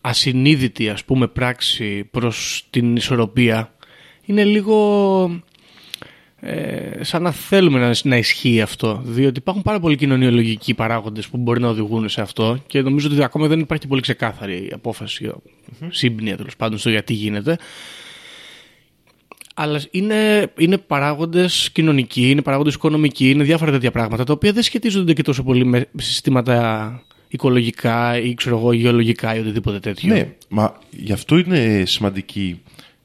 ασυνείδητη 0.00 0.88
ας 0.88 1.04
πούμε 1.04 1.26
πράξη 1.26 2.04
προς 2.04 2.66
την 2.70 2.96
ισορροπία. 2.96 3.74
Είναι 4.24 4.44
λίγο 4.44 5.42
ε, 6.40 7.04
σαν 7.04 7.22
να 7.22 7.30
θέλουμε 7.30 7.78
να, 7.78 7.94
να 8.02 8.16
ισχύει 8.16 8.60
αυτό. 8.60 9.02
Διότι 9.04 9.38
υπάρχουν 9.38 9.62
πάρα 9.62 9.80
πολλοί 9.80 9.96
κοινωνιολογικοί 9.96 10.74
παράγοντες 10.74 11.28
που 11.28 11.36
μπορεί 11.36 11.60
να 11.60 11.68
οδηγούν 11.68 12.08
σε 12.08 12.20
αυτό 12.20 12.58
και 12.66 12.80
νομίζω 12.80 13.08
ότι 13.12 13.22
ακόμα 13.22 13.46
δεν 13.46 13.60
υπάρχει 13.60 13.86
πολύ 13.86 14.00
ξεκάθαρη 14.00 14.70
απόφαση 14.74 15.32
mm-hmm. 15.32 15.86
σύμπνοια 15.90 16.36
τέλος 16.36 16.56
πάντων 16.56 16.78
στο 16.78 16.90
γιατί 16.90 17.12
γίνεται 17.12 17.58
αλλά 19.54 19.82
είναι, 19.90 20.52
είναι 20.58 20.78
παράγοντες 20.78 21.70
κοινωνικοί, 21.72 22.30
είναι 22.30 22.42
παράγοντες 22.42 22.74
οικονομικοί, 22.74 23.30
είναι 23.30 23.44
διάφορα 23.44 23.70
τέτοια 23.70 23.90
πράγματα 23.90 24.24
τα 24.24 24.32
οποία 24.32 24.52
δεν 24.52 24.62
σχετίζονται 24.62 25.12
και 25.12 25.22
τόσο 25.22 25.42
πολύ 25.42 25.64
με 25.64 25.86
συστήματα 25.96 27.02
οικολογικά 27.28 28.18
ή 28.18 28.34
ξέρω 28.34 28.58
εγώ, 28.58 28.72
γεωλογικά 28.72 29.34
ή 29.34 29.38
οτιδήποτε 29.38 29.80
τέτοιο. 29.80 30.14
Ναι, 30.14 30.34
μα 30.48 30.78
γι' 30.90 31.12
αυτό 31.12 31.38
είναι 31.38 31.82
σημαντική 31.86 32.60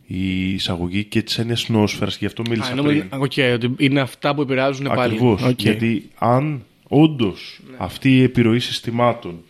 η 0.07 0.53
εισαγωγή 0.53 1.03
και 1.03 1.21
της 1.21 1.37
έννοιας 1.37 1.69
νοόσφαιρας 1.69 2.13
και 2.13 2.19
γι' 2.19 2.25
αυτό 2.25 2.43
μίλησα 2.49 2.71
Α, 2.71 2.75
πριν. 2.75 3.09
Okay, 3.19 3.51
ότι 3.53 3.73
είναι 3.77 3.99
αυτά 3.99 4.35
που 4.35 4.41
επηρεάζουν 4.41 4.85
πάλι. 4.85 5.01
Ακριβώς. 5.01 5.45
Okay. 5.45 5.57
Γιατί 5.57 6.09
αν 6.17 6.63
όντως 6.87 7.59
ναι. 7.69 7.75
αυτή 7.79 8.17
η 8.17 8.23
επιρροή 8.23 8.59
συστημάτων 8.59 9.43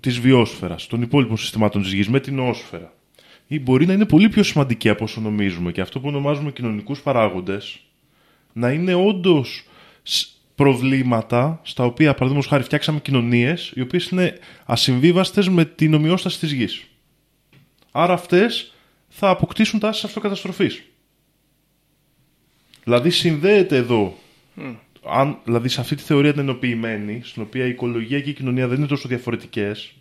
της 0.00 0.20
βιόσφαιρας, 0.20 0.86
των 0.86 1.02
υπόλοιπων 1.02 1.36
συστημάτων 1.36 1.82
της 1.82 1.92
γης 1.92 2.08
με 2.08 2.20
την 2.20 2.34
νοόσφαιρα 2.34 2.92
ή 3.52 3.60
μπορεί 3.60 3.86
να 3.86 3.92
είναι 3.92 4.06
πολύ 4.06 4.28
πιο 4.28 4.42
σημαντική 4.42 4.88
από 4.88 5.04
όσο 5.04 5.20
νομίζουμε 5.20 5.72
και 5.72 5.80
αυτό 5.80 6.00
που 6.00 6.08
ονομάζουμε 6.08 6.50
κοινωνικούς 6.50 7.00
παράγοντες 7.00 7.80
να 8.52 8.70
είναι 8.70 8.94
όντως 8.94 9.64
προβλήματα 10.54 11.60
στα 11.62 11.84
οποία, 11.84 12.12
παραδείγματος 12.12 12.50
χάρη, 12.50 12.62
φτιάξαμε 12.62 13.00
κοινωνίες 13.00 13.72
οι 13.74 13.80
οποίες 13.80 14.08
είναι 14.08 14.38
ασυμβίβαστες 14.64 15.48
με 15.48 15.64
την 15.64 15.94
ομοιόσταση 15.94 16.38
της 16.38 16.52
γης. 16.52 16.84
Άρα 17.90 18.12
αυτές 18.12 18.72
θα 19.08 19.28
αποκτήσουν 19.28 19.80
τάσεις 19.80 20.04
αυτοκαταστροφής. 20.04 20.82
Δηλαδή 22.84 23.10
συνδέεται 23.10 23.76
εδώ, 23.76 24.18
αν, 25.04 25.38
δηλαδή 25.44 25.68
σε 25.68 25.80
αυτή 25.80 25.94
τη 25.94 26.02
θεωρία 26.02 26.32
την 26.32 26.40
ενοποιημένη, 26.40 27.20
στην 27.24 27.42
οποία 27.42 27.66
η 27.66 27.68
οικολογία 27.68 28.20
και 28.20 28.30
η 28.30 28.34
κοινωνία 28.34 28.68
δεν 28.68 28.78
είναι 28.78 28.86
τόσο 28.86 29.08
διαφορετικές, 29.08 29.92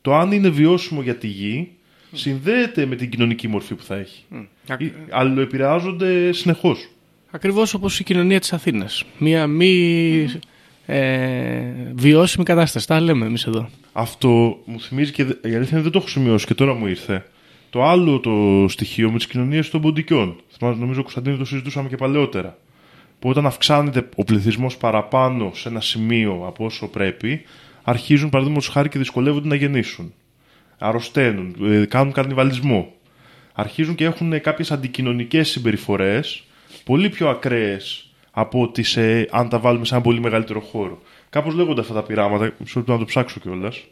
το 0.00 0.14
αν 0.14 0.32
είναι 0.32 0.48
βιώσιμο 0.48 1.02
για 1.02 1.16
τη 1.16 1.26
γη 1.26 1.76
συνδέεται 2.12 2.86
με 2.86 2.96
την 2.96 3.10
κοινωνική 3.10 3.48
μορφή 3.48 3.74
που 3.74 3.82
θα 3.82 3.94
έχει. 3.94 4.24
Mm. 4.34 4.46
Αλληλοεπηρεάζονται 5.10 6.32
συνεχώς. 6.32 6.88
Ακριβώς 7.30 7.74
όπως 7.74 8.00
η 8.00 8.04
κοινωνία 8.04 8.40
της 8.40 8.52
Αθήνας. 8.52 9.04
Μία 9.18 9.46
μη 9.46 10.28
ε, 10.86 11.62
βιώσιμη 11.94 12.44
κατάσταση. 12.44 12.86
Τα 12.86 13.00
λέμε 13.00 13.26
εμείς 13.26 13.46
εδώ. 13.46 13.68
Αυτό 13.92 14.58
μου 14.64 14.80
θυμίζει 14.80 15.12
και 15.12 15.22
η 15.22 15.54
αλήθεια 15.54 15.68
είναι 15.72 15.80
δεν 15.80 15.90
το 15.90 15.98
έχω 15.98 16.08
σημειώσει 16.08 16.46
και 16.46 16.54
τώρα 16.54 16.74
μου 16.74 16.86
ήρθε. 16.86 17.26
Το 17.70 17.84
άλλο 17.84 18.20
το 18.20 18.66
στοιχείο 18.68 19.10
με 19.10 19.16
τις 19.16 19.26
κοινωνίες 19.26 19.70
των 19.70 19.80
ποντικιών. 19.80 20.36
Νομίζω, 20.60 21.02
Κωνσταντίνο, 21.02 21.36
το 21.36 21.44
συζητούσαμε 21.44 21.88
και 21.88 21.96
παλαιότερα. 21.96 22.58
Που 23.18 23.28
όταν 23.28 23.46
αυξάνεται 23.46 24.08
ο 24.16 24.24
πληθυσμός 24.24 24.76
παραπάνω 24.76 25.50
σε 25.54 25.68
ένα 25.68 25.80
σημείο 25.80 26.44
από 26.46 26.64
όσο 26.64 26.88
πρέπει, 26.88 27.42
αρχίζουν 27.82 28.30
παραδείγματος 28.30 28.68
χάρη 28.68 28.88
και 28.88 28.98
δυσκολεύονται 28.98 29.48
να 29.48 29.54
γεννήσουν 29.54 30.12
αρρωσταίνουν, 30.78 31.56
ε, 31.62 31.84
κάνουν 31.84 32.12
καρνιβαλισμό. 32.12 32.92
Αρχίζουν 33.52 33.94
και 33.94 34.04
έχουν 34.04 34.40
κάποιες 34.40 34.70
αντικοινωνικές 34.70 35.48
συμπεριφορές 35.48 36.44
πολύ 36.84 37.08
πιο 37.08 37.28
ακραίες 37.28 38.10
από 38.30 38.62
ότι 38.62 38.82
σε, 38.82 39.28
αν 39.30 39.48
τα 39.48 39.58
βάλουμε 39.58 39.84
σε 39.84 39.94
ένα 39.94 40.02
πολύ 40.02 40.20
μεγαλύτερο 40.20 40.60
χώρο. 40.60 41.02
Κάπως 41.30 41.54
λέγονται 41.54 41.80
αυτά 41.80 41.94
τα 41.94 42.02
πειράματα, 42.02 42.54
σου 42.64 42.84
να 42.86 42.98
το 42.98 43.04
ψάξω 43.04 43.40
κιόλας. 43.40 43.84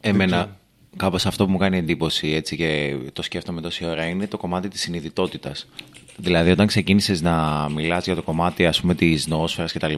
Εμένα, 0.00 0.56
κάπως 0.96 1.26
αυτό 1.26 1.44
που 1.44 1.50
μου 1.50 1.58
κάνει 1.58 1.78
εντύπωση 1.78 2.28
έτσι 2.28 2.56
και 2.56 2.96
το 3.12 3.22
σκέφτομαι 3.22 3.60
τόση 3.60 3.84
ώρα 3.84 4.04
είναι 4.04 4.26
το 4.26 4.36
κομμάτι 4.36 4.68
της 4.68 4.80
συνειδητότητας. 4.80 5.68
Δηλαδή, 6.16 6.50
όταν 6.50 6.66
ξεκίνησες 6.66 7.22
να 7.22 7.68
μιλάς 7.74 8.04
για 8.04 8.14
το 8.14 8.22
κομμάτι 8.22 8.66
ας 8.66 8.80
πούμε, 8.80 8.94
της 8.94 9.26
νοόσφαιρας 9.26 9.72
κτλ., 9.72 9.94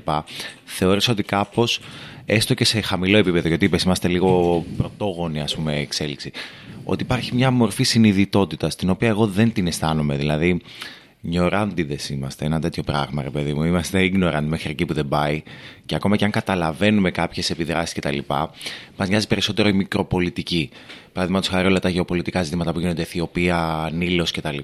θεώρησα 0.64 1.12
ότι 1.12 1.22
κάπως, 1.22 1.80
έστω 2.26 2.54
και 2.54 2.64
σε 2.64 2.80
χαμηλό 2.80 3.16
επίπεδο, 3.16 3.48
γιατί 3.48 3.64
είπες, 3.64 3.82
είμαστε 3.82 4.08
λίγο 4.08 4.64
πρωτόγονοι 4.76 5.40
ας 5.40 5.54
πούμε, 5.54 5.76
εξέλιξη, 5.76 6.30
ότι 6.84 7.02
υπάρχει 7.02 7.34
μια 7.34 7.50
μορφή 7.50 7.82
συνειδητότητας, 7.82 8.76
την 8.76 8.90
οποία 8.90 9.08
εγώ 9.08 9.26
δεν 9.26 9.52
την 9.52 9.66
αισθάνομαι. 9.66 10.16
Δηλαδή, 10.16 10.60
νιωράντιδε 11.24 11.96
είμαστε, 12.10 12.44
ένα 12.44 12.60
τέτοιο 12.60 12.82
πράγμα, 12.82 13.22
ρε 13.22 13.30
παιδί 13.30 13.54
μου. 13.54 13.64
Είμαστε 13.64 14.10
ignorant 14.12 14.44
μέχρι 14.46 14.70
εκεί 14.70 14.84
που 14.84 14.94
δεν 14.94 15.08
πάει. 15.08 15.42
Και 15.86 15.94
ακόμα 15.94 16.16
και 16.16 16.24
αν 16.24 16.30
καταλαβαίνουμε 16.30 17.10
κάποιες 17.10 17.50
επιδράσεις 17.50 17.94
κτλ., 17.94 18.18
μας 18.96 19.08
νοιάζει 19.08 19.26
περισσότερο 19.26 19.68
η 19.68 19.72
μικροπολιτική. 19.72 20.70
Παραδείγματος 21.12 21.48
χάρη 21.48 21.66
όλα 21.66 21.78
τα 21.78 21.88
γεωπολιτικά 21.88 22.42
ζητήματα 22.42 22.72
που 22.72 22.80
γίνονται 22.80 23.02
Αιθιοπία, 23.02 23.90
Νήλο 23.92 24.26
κτλ. 24.32 24.58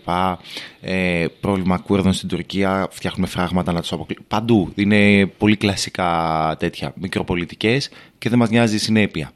Ε, 0.81 1.27
πρόβλημα 1.41 1.79
Κούρδων 1.79 2.13
στην 2.13 2.29
Τουρκία, 2.29 2.89
φτιάχνουμε 2.91 3.27
φράγματα 3.27 3.73
να 3.73 3.81
τους 3.81 3.93
αποκλείσουμε. 3.93 4.27
Παντού. 4.29 4.73
Είναι 4.75 5.27
πολύ 5.27 5.57
κλασικά 5.57 6.57
τέτοια. 6.59 6.93
Μικροπολιτικές 7.01 7.91
και 8.19 8.29
δεν 8.29 8.39
μας 8.39 8.51
νοιάζει 8.51 8.75
η 8.75 8.79
συνέπεια. 8.79 9.31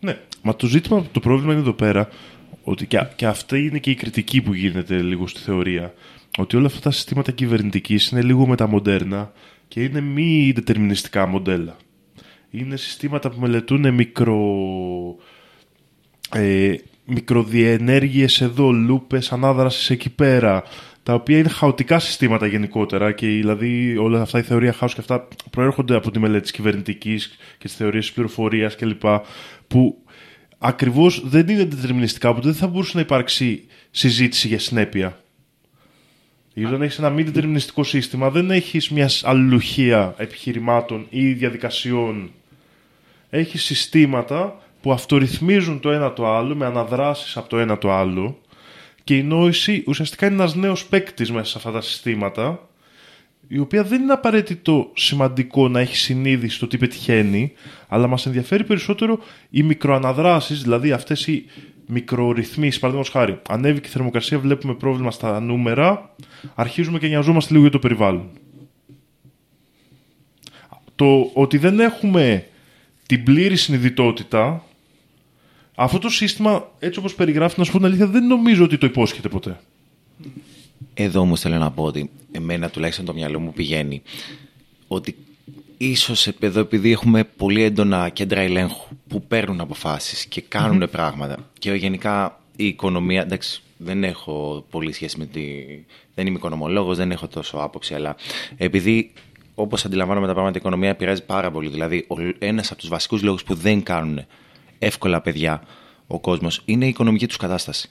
Ναι. 0.00 0.18
Μα 0.42 0.56
το 0.56 0.66
ζήτημα, 0.66 1.06
το 1.12 1.20
πρόβλημα 1.20 1.52
είναι 1.52 1.60
εδώ 1.60 1.72
πέρα 1.72 2.08
ότι 2.62 2.86
και, 2.86 3.06
και 3.16 3.26
αυτή 3.26 3.58
είναι 3.58 3.78
και 3.78 3.90
η 3.90 3.94
κριτική 3.94 4.40
που 4.40 4.54
γίνεται 4.54 4.96
λίγο 5.02 5.26
στη 5.26 5.40
θεωρία 5.40 5.94
ότι 6.36 6.56
όλα 6.56 6.66
αυτά 6.66 6.80
τα 6.80 6.90
συστήματα 6.90 7.32
κυβερνητικής 7.32 8.08
είναι 8.08 8.22
λίγο 8.22 8.46
μεταμοντέρνα 8.46 9.32
και 9.68 9.82
είναι 9.82 10.00
μη 10.00 10.52
δετερμινιστικά 10.54 11.26
μοντέλα. 11.26 11.76
Είναι 12.50 12.76
συστήματα 12.76 13.30
που 13.30 13.40
μελετούν 13.40 13.94
μικρο... 13.94 14.36
Ε, 16.32 16.74
μικροδιενέργειες 17.06 18.40
εδώ, 18.40 18.70
λούπες 18.70 19.32
ανάδρασης 19.32 19.90
εκεί 19.90 20.10
πέρα, 20.10 20.62
τα 21.02 21.14
οποία 21.14 21.38
είναι 21.38 21.48
χαοτικά 21.48 21.98
συστήματα 21.98 22.46
γενικότερα 22.46 23.12
και 23.12 23.26
δηλαδή 23.26 23.96
όλα 23.96 24.20
αυτά 24.20 24.38
η 24.38 24.42
θεωρία 24.42 24.72
χάους 24.72 24.94
και 24.94 25.00
αυτά 25.00 25.28
προέρχονται 25.50 25.94
από 25.94 26.10
τη 26.10 26.18
μελέτη 26.18 26.42
της 26.42 26.50
κυβερνητικής 26.50 27.26
και 27.58 27.66
τις 27.66 27.76
θεωρίες 27.76 28.04
της 28.04 28.14
πληροφορίας 28.14 28.76
κλπ. 28.76 29.02
που 29.66 30.04
ακριβώς 30.58 31.28
δεν 31.28 31.48
είναι 31.48 31.64
δετερμινιστικά, 31.64 32.28
οπότε 32.28 32.46
δεν 32.46 32.56
θα 32.56 32.66
μπορούσε 32.66 32.92
να 32.94 33.00
υπάρξει 33.00 33.64
συζήτηση 33.90 34.48
για 34.48 34.58
συνέπεια. 34.58 35.20
Γιατί 36.58 36.72
όταν 36.74 36.86
έχει 36.86 37.00
ένα 37.00 37.10
μη 37.10 37.22
δετερμινιστικό 37.22 37.84
σύστημα, 37.84 38.30
δεν 38.30 38.50
έχεις 38.50 38.90
μια 38.90 39.10
αλληλουχία 39.22 40.14
επιχειρημάτων 40.16 41.06
ή 41.10 41.32
διαδικασιών. 41.32 42.30
Έχεις 43.30 43.64
συστήματα 43.64 44.60
που 44.80 44.92
αυτορυθμίζουν 44.92 45.80
το 45.80 45.90
ένα 45.90 46.12
το 46.12 46.26
άλλο 46.26 46.54
με 46.54 46.66
αναδράσεις 46.66 47.36
από 47.36 47.48
το 47.48 47.58
ένα 47.58 47.78
το 47.78 47.92
άλλο 47.92 48.40
Και 49.04 49.16
η 49.16 49.22
νόηση 49.22 49.84
ουσιαστικά 49.86 50.26
είναι 50.26 50.34
ένας 50.34 50.54
νέος 50.54 50.86
παίκτης 50.86 51.30
μέσα 51.32 51.50
σε 51.50 51.54
αυτά 51.58 51.70
τα 51.70 51.80
συστήματα, 51.80 52.68
η 53.48 53.58
οποία 53.58 53.84
δεν 53.84 54.02
είναι 54.02 54.12
απαραίτητο 54.12 54.90
σημαντικό 54.94 55.68
να 55.68 55.80
έχει 55.80 55.96
συνείδηση 55.96 56.58
το 56.58 56.66
τι 56.66 56.78
πετυχαίνει, 56.78 57.52
αλλά 57.88 58.06
μας 58.06 58.26
ενδιαφέρει 58.26 58.64
περισσότερο 58.64 59.18
οι 59.50 59.62
μικροαναδράσεις, 59.62 60.62
δηλαδή 60.62 60.92
αυτές 60.92 61.26
οι 61.26 61.44
μικρορυθμίσεις, 61.86 62.80
παραδείγματος 62.80 63.20
χάρη. 63.20 63.40
Ανέβηκε 63.48 63.88
η 63.88 63.90
θερμοκρασία, 63.90 64.38
βλέπουμε 64.38 64.74
πρόβλημα 64.74 65.10
στα 65.10 65.40
νούμερα, 65.40 66.14
αρχίζουμε 66.54 66.98
και 66.98 67.06
νοιαζόμαστε 67.06 67.50
λίγο 67.50 67.62
για 67.62 67.72
το 67.72 67.78
περιβάλλον. 67.78 68.28
Το 70.94 71.30
ότι 71.34 71.58
δεν 71.58 71.80
έχουμε 71.80 72.46
την 73.06 73.24
πλήρη 73.24 73.56
συνειδητότητα, 73.56 74.64
αυτό 75.74 75.98
το 75.98 76.08
σύστημα, 76.08 76.70
έτσι 76.78 76.98
όπως 76.98 77.14
περιγράφει, 77.14 77.58
να 77.58 77.64
σου 77.64 77.72
πω 77.72 77.76
την 77.76 77.86
αλήθεια, 77.86 78.06
δεν 78.06 78.26
νομίζω 78.26 78.64
ότι 78.64 78.78
το 78.78 78.86
υπόσχεται 78.86 79.28
ποτέ. 79.28 79.60
Εδώ 80.94 81.20
όμως 81.20 81.40
θέλω 81.40 81.56
να 81.56 81.70
πω 81.70 81.82
ότι 81.82 82.10
εμένα 82.32 82.70
τουλάχιστον 82.70 83.04
το 83.04 83.14
μυαλό 83.14 83.40
μου 83.40 83.52
πηγαίνει 83.52 84.02
ότι 84.86 85.16
ίσως 85.78 86.26
εδώ 86.40 86.60
επειδή 86.60 86.92
έχουμε 86.92 87.24
πολύ 87.24 87.62
έντονα 87.62 88.08
κέντρα 88.08 88.40
ελέγχου 88.40 88.96
που 89.08 89.22
παίρνουν 89.22 89.60
αποφάσεις 89.60 90.26
και 90.26 90.40
κάνουν 90.40 90.88
πράγματα 90.90 91.36
και 91.58 91.72
γενικά 91.72 92.40
η 92.56 92.66
οικονομία, 92.66 93.22
εντάξει 93.22 93.60
δεν 93.76 94.04
έχω 94.04 94.64
πολύ 94.70 94.92
σχέση 94.92 95.18
με 95.18 95.26
τη... 95.26 95.40
δεν 96.14 96.26
είμαι 96.26 96.36
οικονομολόγος, 96.36 96.96
δεν 96.96 97.10
έχω 97.10 97.28
τόσο 97.28 97.56
άποψη 97.56 97.94
αλλά 97.94 98.16
επειδή 98.56 99.12
όπως 99.54 99.84
αντιλαμβάνομαι 99.84 100.26
τα 100.26 100.32
πράγματα 100.32 100.56
η 100.56 100.60
οικονομία 100.60 100.88
επηρεάζει 100.88 101.24
πάρα 101.24 101.50
πολύ 101.50 101.68
δηλαδή 101.68 102.04
ο- 102.08 102.14
ένας 102.38 102.70
από 102.70 102.80
τους 102.80 102.88
βασικούς 102.88 103.22
λόγους 103.22 103.42
που 103.44 103.54
δεν 103.54 103.82
κάνουν 103.82 104.24
εύκολα 104.78 105.20
παιδιά 105.20 105.62
ο 106.06 106.20
κόσμος 106.20 106.62
είναι 106.64 106.84
η 106.84 106.88
οικονομική 106.88 107.26
τους 107.26 107.36
κατάσταση. 107.36 107.90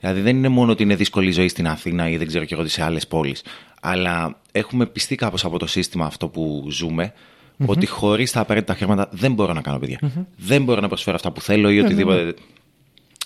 Δηλαδή 0.00 0.20
δεν 0.20 0.36
είναι 0.36 0.48
μόνο 0.48 0.72
ότι 0.72 0.82
είναι 0.82 0.94
δύσκολη 0.94 1.28
η 1.28 1.32
ζωή 1.32 1.48
στην 1.48 1.66
Αθήνα 1.66 2.08
ή 2.08 2.16
δεν 2.16 2.26
ξέρω 2.26 2.44
και 2.44 2.54
εγώ 2.54 2.62
τι 2.62 2.70
σε 2.70 2.82
άλλες 2.82 3.06
πόλεις. 3.06 3.42
Αλλά 3.86 4.40
έχουμε 4.52 4.86
πιστεί 4.86 5.14
κάπως 5.14 5.44
από 5.44 5.58
το 5.58 5.66
σύστημα 5.66 6.06
αυτό 6.06 6.28
που 6.28 6.66
ζουμε 6.70 7.12
ότι 7.66 7.86
χωρίς 7.86 8.32
τα 8.32 8.40
απαραίτητα 8.40 8.74
χρήματα 8.74 9.08
δεν 9.12 9.32
μπορώ 9.32 9.52
να 9.52 9.60
κάνω 9.60 9.78
παιδιά. 9.78 9.98
Δεν 10.36 10.64
μπορώ 10.64 10.80
να 10.80 10.88
προσφέρω 10.88 11.16
αυτά 11.16 11.32
που 11.32 11.40
θέλω 11.40 11.70
ή 11.70 11.80
οτιδήποτε. 11.80 12.34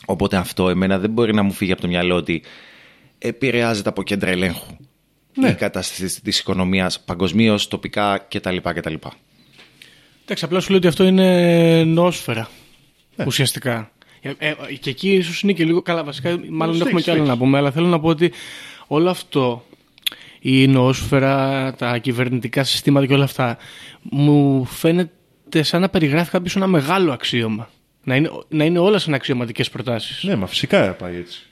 Οπότε 0.07 0.37
αυτό 0.37 0.69
εμένα 0.69 0.99
δεν 0.99 1.11
μπορεί 1.11 1.35
να 1.35 1.43
μου 1.43 1.53
φύγει 1.53 1.73
από 1.73 1.81
το 1.81 1.89
μυαλό 1.89 2.15
ότι 2.15 2.43
επηρεάζεται 3.19 3.89
από 3.89 4.03
κέντρα 4.03 4.31
ελέγχου 4.31 4.77
η 5.47 5.55
κατάσταση 5.55 6.23
της 6.23 6.39
οικονομίας 6.39 7.01
παγκοσμίως, 7.01 7.69
τοπικά 7.69 8.27
κτλ. 8.29 8.57
κτλ. 8.57 8.95
Εντάξει, 10.23 10.45
απλά 10.45 10.61
σου 10.61 10.69
λέω 10.69 10.79
ότι 10.79 10.87
αυτό 10.87 11.05
είναι 11.05 11.85
νόσφαιρα. 11.85 12.49
Ουσιαστικά. 13.27 13.91
Ε, 14.21 14.33
ε, 14.39 14.55
και 14.81 14.91
εκεί 14.91 15.15
ίσως 15.15 15.43
είναι 15.43 15.53
και 15.53 15.65
λίγο. 15.65 15.83
Καλά, 15.83 16.05
βασικά, 16.05 16.41
μάλλον 16.49 16.75
Σεξ, 16.75 16.87
έχουμε 16.87 17.01
κι 17.01 17.11
άλλο 17.11 17.19
σεξ. 17.19 17.31
να 17.31 17.37
πούμε, 17.39 17.59
αλλά 17.59 17.71
θέλω 17.71 17.87
να 17.87 18.01
πω 18.01 18.09
ότι 18.09 18.33
όλο 18.87 19.11
αυτό, 19.11 19.65
η 20.51 20.67
νοόσφαιρα, 20.69 21.75
τα 21.79 21.99
κυβερνητικά 21.99 22.65
συστήματα 22.65 23.07
και 23.07 23.15
όλα 23.15 23.25
αυτά, 23.25 23.57
μου 24.03 24.65
φαίνεται 24.65 25.63
σαν 25.63 25.81
να 25.81 25.89
περιγράφει 25.89 26.31
κάποιος 26.31 26.57
ένα 26.57 26.67
μεγάλο 26.67 27.13
αξίωμα. 27.13 27.69
Να 28.05 28.17
είναι, 28.17 28.31
να 28.49 28.65
είναι 28.65 28.79
όλα 28.79 28.99
σαν 28.99 29.15
αξιωματικέ 29.15 29.65
προτάσεις. 29.73 30.23
Ναι, 30.25 30.37
μα 30.37 30.47
φυσικά 30.47 30.93
πάει 30.93 31.17
έτσι. 31.17 31.43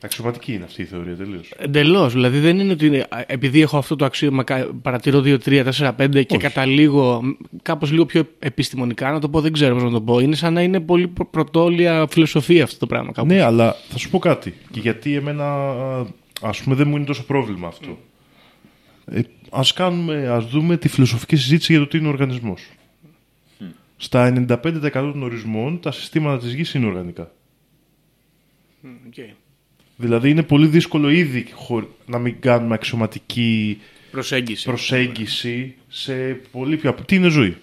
Αξιωματική 0.00 0.52
είναι 0.52 0.64
αυτή 0.64 0.82
η 0.82 0.84
θεωρία 0.84 1.14
τελείως. 1.16 1.52
Εντελώς. 1.58 2.12
Δηλαδή 2.12 2.38
δεν 2.38 2.58
είναι 2.58 2.72
ότι 2.72 2.86
είναι- 2.86 3.06
επειδή 3.26 3.60
έχω 3.60 3.78
αυτό 3.78 3.96
το 3.96 4.04
αξίωμα, 4.04 4.42
κα- 4.44 4.68
παρατηρώ 4.82 5.20
2, 5.20 5.38
3, 5.38 5.62
4, 5.64 5.92
5 5.94 6.22
και 6.22 6.34
Όχι. 6.36 6.42
καταλήγω 6.44 7.20
κάπως 7.62 7.90
λίγο 7.90 8.06
πιο 8.06 8.28
επιστημονικά 8.38 9.10
να 9.12 9.18
το 9.20 9.28
πω. 9.28 9.40
Δεν 9.40 9.52
ξέρω 9.52 9.74
πώς 9.74 9.82
να 9.82 9.90
το 9.90 10.00
πω. 10.00 10.18
Είναι 10.18 10.34
σαν 10.34 10.52
να 10.52 10.62
είναι 10.62 10.80
πολύ 10.80 11.08
πρω- 11.08 11.30
πρωτόλεια 11.30 12.06
φιλοσοφία 12.10 12.64
αυτό 12.64 12.78
το 12.78 12.86
πράγμα. 12.86 13.12
Κάπως. 13.12 13.30
Ναι, 13.32 13.42
αλλά 13.42 13.76
θα 13.88 13.98
σου 13.98 14.10
πω 14.10 14.18
κάτι. 14.18 14.54
Και 14.70 14.80
γιατί 14.80 15.14
εμένα, 15.14 15.54
ας 16.40 16.60
πούμε, 16.62 16.74
δεν 16.74 16.88
μου 16.88 16.96
είναι 16.96 17.04
τόσο 17.06 17.24
πρόβλημα 17.24 17.68
αυτό. 17.68 17.98
Ε, 19.06 19.20
ας, 19.50 19.72
κάνουμε, 19.72 20.28
ας 20.28 20.46
δούμε 20.46 20.76
τη 20.76 20.88
φιλοσοφική 20.88 21.36
συζήτηση 21.36 21.72
για 21.72 21.80
το 21.80 21.88
τι 21.88 21.98
είναι 21.98 22.06
ο 22.06 22.10
οργανισμός. 22.10 22.62
Στα 23.96 24.32
95% 24.48 24.90
των 24.92 25.22
ορισμών 25.22 25.80
τα 25.80 25.92
συστήματα 25.92 26.38
της 26.38 26.54
γης 26.54 26.74
είναι 26.74 26.86
οργανικά. 26.86 27.32
Οκ. 29.06 29.14
Δηλαδή 29.96 30.30
είναι 30.30 30.42
πολύ 30.42 30.66
δύσκολο 30.66 31.08
ήδη 31.10 31.46
χωρ- 31.52 31.88
να 32.06 32.18
μην 32.18 32.40
κάνουμε 32.40 32.74
αξιωματική 32.74 33.78
Προσέγγιση. 34.10 34.64
προσέγγιση 34.64 35.74
σε 35.88 36.14
πολύ 36.50 36.76
πιο... 36.76 36.90
απ- 36.90 37.04
Τι 37.04 37.14
είναι 37.16 37.28
ζωή; 37.28 37.56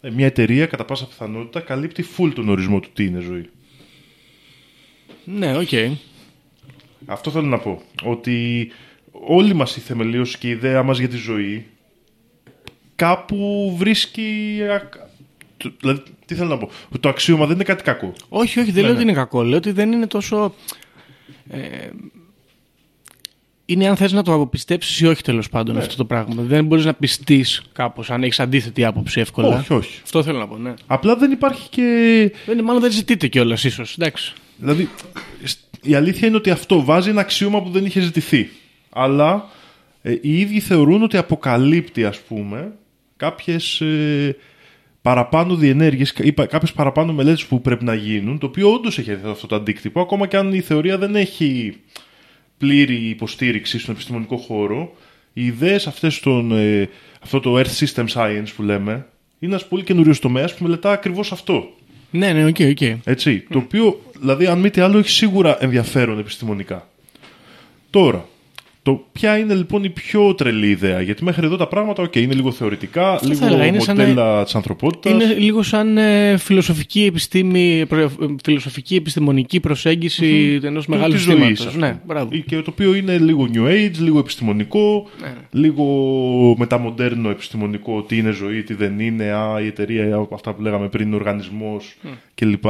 Ε, 0.00 0.10
Μια 0.10 0.26
εταιρεία 0.26 0.66
κατά 0.66 0.84
πάσα 0.84 1.06
πιθανότητα 1.06 1.60
καλύπτει 1.60 2.04
full 2.16 2.32
τον 2.34 2.48
ορισμό 2.48 2.80
του 2.80 2.88
τι 2.92 3.04
είναι 3.04 3.20
ζωή. 3.20 3.48
Ναι, 5.24 5.56
οκ. 5.56 5.68
Αυτό 7.06 7.30
θέλω 7.30 7.46
να 7.46 7.58
πω. 7.58 7.82
Ότι 8.04 8.68
όλη 9.26 9.54
μας 9.54 9.76
η 9.76 9.80
θεμελίωση 9.80 10.38
και 10.38 10.46
η 10.46 10.50
ιδέα 10.50 10.82
μας 10.82 10.98
για 10.98 11.08
τη 11.08 11.16
ζωή 11.16 11.66
κάπου 12.96 13.74
βρίσκει... 13.78 14.58
ακ- 14.74 14.94
το- 15.56 15.72
Δηλαδή, 15.80 16.02
τι 16.26 16.34
θέλω 16.34 16.48
να 16.48 16.58
πω. 16.58 16.70
Ότι 16.88 16.98
Το 16.98 17.08
αξίωμα 17.08 17.46
δεν 17.46 17.54
είναι 17.54 17.64
κάτι 17.64 17.82
κακό. 17.82 18.12
Όχι, 18.28 18.60
όχι, 18.60 18.70
δεν 18.70 18.74
Ναι, 18.74 18.80
λέω 18.80 18.88
ναι. 18.90 18.94
ότι 18.94 19.02
είναι 19.02 19.12
κακό. 19.18 19.42
Λέω 19.42 19.56
ότι 19.58 19.70
δεν 19.70 19.92
είναι 19.92 20.06
τόσο. 20.06 20.54
Ε, 21.50 21.58
είναι 23.66 23.88
αν 23.88 23.96
θες 23.96 24.12
να 24.12 24.22
το 24.22 24.32
αποπιστέψεις 24.34 25.00
ή 25.00 25.06
όχι 25.06 25.22
τέλος 25.22 25.48
πάντων 25.48 25.74
Ναι. 25.74 25.80
αυτό 25.80 25.96
το 25.96 26.04
πράγμα. 26.04 26.42
Δεν 26.42 26.64
μπορείς 26.64 26.84
να 26.84 26.94
πιστείς 26.94 27.62
κάπως 27.72 28.10
αν 28.10 28.22
έχεις 28.22 28.40
αντίθετη 28.40 28.84
άποψη 28.84 29.20
εύκολα. 29.20 29.58
Όχι, 29.58 29.72
όχι. 29.72 30.00
Αυτό 30.02 30.22
θέλω 30.22 30.38
να 30.38 30.48
πω, 30.48 30.56
ναι. 30.56 30.74
Απλά 30.86 31.16
δεν 31.16 31.30
υπάρχει 31.32 31.68
και... 31.68 31.82
Δεν, 32.46 32.64
μάλλον 32.64 32.80
δεν 32.82 32.90
ζητείτε 32.90 33.26
κιόλας 33.26 33.64
ίσως. 33.64 33.94
Εντάξει. 33.98 34.32
Δηλαδή, 34.56 34.88
σ- 35.44 35.58
η 35.82 35.94
αλήθεια 35.94 36.28
είναι 36.28 36.36
ότι 36.36 36.50
αυτό 36.50 36.84
βάζει 36.84 37.08
ένα 37.10 37.20
αξίωμα 37.20 37.62
που 37.62 37.70
δεν 37.70 37.84
είχε 37.84 38.00
ζητηθεί. 38.00 38.50
Αλλά 38.94 39.48
ε, 40.02 40.12
οι 40.20 40.40
ίδιοι 40.40 40.60
θεωρούν 40.60 41.02
ότι 41.02 41.16
αποκαλύπτει, 41.16 42.04
ας 42.04 42.18
πούμε, 42.18 42.72
κάποιες 43.16 43.80
ε, 43.80 44.36
παραπάνω 45.02 45.54
διενέργειες 45.54 46.14
ή 46.18 46.32
πα- 46.32 46.46
κάποιες 46.46 46.72
παραπάνω 46.72 47.12
μελέτες 47.12 47.44
που 47.44 47.60
πρέπει 47.60 47.84
να 47.84 47.94
γίνουν, 47.94 48.38
το 48.38 48.46
οποίο 48.46 48.72
όντως 48.72 48.98
έχει 48.98 49.18
αυτό 49.26 49.46
το 49.46 49.56
αντίκτυπο, 49.56 50.00
ακόμα 50.00 50.26
και 50.26 50.36
αν 50.36 50.52
η 50.52 50.60
θεωρία 50.60 50.98
δεν 50.98 51.16
έχει 51.16 51.76
πλήρη 52.58 52.94
υποστήριξη 52.94 53.78
στον 53.78 53.94
επιστημονικό 53.94 54.36
χώρο, 54.36 54.94
οι 55.32 55.46
ιδέες 55.46 55.86
αυτές 55.86 56.20
των, 56.20 56.52
ε, 56.52 56.88
αυτό 57.20 57.40
το 57.40 57.58
Earth 57.58 57.84
System 57.84 58.06
Science 58.14 58.46
που 58.56 58.62
λέμε, 58.62 58.92
είναι 59.38 59.52
ένας 59.52 59.68
πολύ 59.68 59.82
καινούριος 59.82 60.18
τομέας 60.18 60.54
που 60.54 60.62
μελετά 60.64 60.92
ακριβώς 60.92 61.32
αυτό. 61.32 61.68
Ναι, 62.10 62.32
ναι, 62.32 62.46
οκ, 62.46 62.56
οκ. 62.70 62.80
Έτσι, 63.04 63.40
το 63.50 63.58
οποίο, 63.58 64.00
δηλαδή, 64.20 64.46
αν 64.46 64.58
μη 64.58 64.70
τι 64.70 64.80
άλλο, 64.80 64.98
έχει 64.98 65.10
σίγουρα 65.10 65.56
ενδιαφέρον 65.60 66.18
επιστημονικά. 66.18 66.88
Τώρα, 67.90 68.28
το 68.84 69.04
ποια 69.12 69.38
είναι 69.38 69.54
λοιπόν 69.54 69.84
η 69.84 69.88
πιο 69.90 70.34
τρελή 70.34 70.68
ιδέα, 70.70 71.00
γιατί 71.00 71.24
μέχρι 71.24 71.46
εδώ 71.46 71.56
τα 71.56 71.66
πράγματα, 71.68 72.02
οκ, 72.02 72.14
είναι 72.16 72.34
λίγο 72.34 72.50
θεωρητικά, 72.52 73.18
θα 73.18 73.26
λίγο 73.26 73.46
έλεγα, 73.46 73.66
είναι 73.66 73.78
σαν 73.80 73.96
μοντέλα 73.96 74.36
να- 74.36 74.44
της 74.44 74.54
ανθρωπότητας. 74.54 75.12
Είναι 75.12 75.34
λίγο 75.34 75.62
σαν 75.62 75.98
ε, 75.98 76.36
φιλοσοφική, 76.36 77.04
επιστήμη, 77.04 77.86
προ- 77.88 78.10
ε, 78.22 78.26
φιλοσοφική 78.44 78.94
επιστημονική 78.94 79.60
προσέγγιση 79.60 80.60
ενός 80.62 80.84
του- 80.84 80.90
μεγάλου 80.90 81.12
της 81.12 81.22
ζωής, 81.22 81.36
συστήματος. 81.36 81.66
ας 81.66 81.72
πούμε. 81.72 81.86
Ναι, 81.86 81.98
μπράβο. 82.06 82.28
Ή 82.32 82.40
Και 82.40 82.56
το 82.56 82.70
οποίο 82.70 82.94
είναι 82.94 83.18
λίγο 83.18 83.48
new 83.54 83.66
age, 83.68 83.98
λίγο 83.98 84.18
επιστημονικό, 84.18 85.08
Ναι. 85.20 85.32
λίγο 85.50 85.84
μεταμοντέρνο 86.58 87.30
επιστημονικό, 87.30 88.02
τι 88.02 88.16
είναι 88.16 88.30
ζωή, 88.30 88.62
τι 88.62 88.74
δεν 88.74 89.00
είναι, 89.00 89.24
α, 89.32 89.60
η 89.60 89.66
εταιρεία, 89.66 90.16
α, 90.16 90.26
αυτά 90.32 90.52
που 90.54 90.62
λέγαμε 90.62 90.88
πριν, 90.88 91.06
είναι 91.06 91.16
οργανισμός 91.16 91.94
κλπ. 92.34 92.64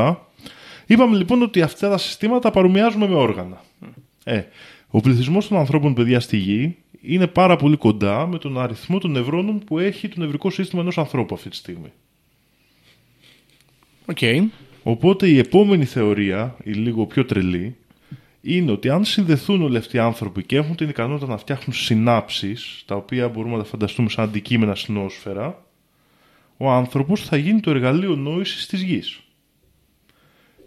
Είπαμε 0.86 1.16
λοιπόν 1.16 1.42
ότι 1.42 1.62
αυτά 1.62 1.88
τα 1.90 1.98
συστήματα 1.98 2.38
τα 2.40 2.50
παρομοιάζουμε 2.50 3.08
με 3.08 3.14
όργανα. 3.14 3.60
Ε, 4.24 4.40
ο 4.96 5.00
πληθυσμός 5.00 5.48
των 5.48 5.58
ανθρώπων, 5.58 5.94
παιδιά, 5.94 6.20
στη 6.20 6.36
γη 6.36 6.76
είναι 7.00 7.26
πάρα 7.26 7.56
πολύ 7.56 7.76
κοντά 7.76 8.26
με 8.26 8.38
τον 8.38 8.60
αριθμό 8.60 8.98
των 8.98 9.10
νευρώνων 9.10 9.58
που 9.58 9.78
έχει 9.78 10.08
το 10.08 10.20
νευρικό 10.20 10.50
σύστημα 10.50 10.82
ενός 10.82 10.98
ανθρώπου 10.98 11.34
αυτή 11.34 11.48
τη 11.48 11.56
στιγμή. 11.56 11.92
Οκ. 14.06 14.18
Οπότε 14.82 15.28
η 15.28 15.38
επόμενη 15.38 15.84
θεωρία, 15.84 16.56
η 16.64 16.72
λίγο 16.72 17.06
πιο 17.06 17.24
τρελή, 17.24 17.76
είναι 18.40 18.70
ότι 18.70 18.88
αν 18.88 19.04
συνδεθούν 19.04 19.62
όλοι 19.62 19.76
αυτοί 19.76 19.96
οι 19.96 20.00
άνθρωποι 20.00 20.42
και 20.44 20.56
έχουν 20.56 20.76
την 20.76 20.88
ικανότητα 20.88 21.26
να 21.26 21.36
φτιάχνουν 21.36 21.76
συνάψεις, 21.76 22.82
τα 22.86 22.94
οποία 22.94 23.28
μπορούμε 23.28 23.56
να 23.56 23.62
τα 23.62 23.68
φανταστούμε 23.68 24.08
σαν 24.08 24.24
αντικείμενα 24.24 24.74
στην 24.74 24.96
όσφαιρα, 24.96 25.64
ο 26.56 26.70
άνθρωπος 26.70 27.22
θα 27.22 27.36
γίνει 27.36 27.60
το 27.60 27.70
εργαλείο 27.70 28.16
νόησης 28.16 28.66
της 28.66 28.82
γης. 28.82 29.20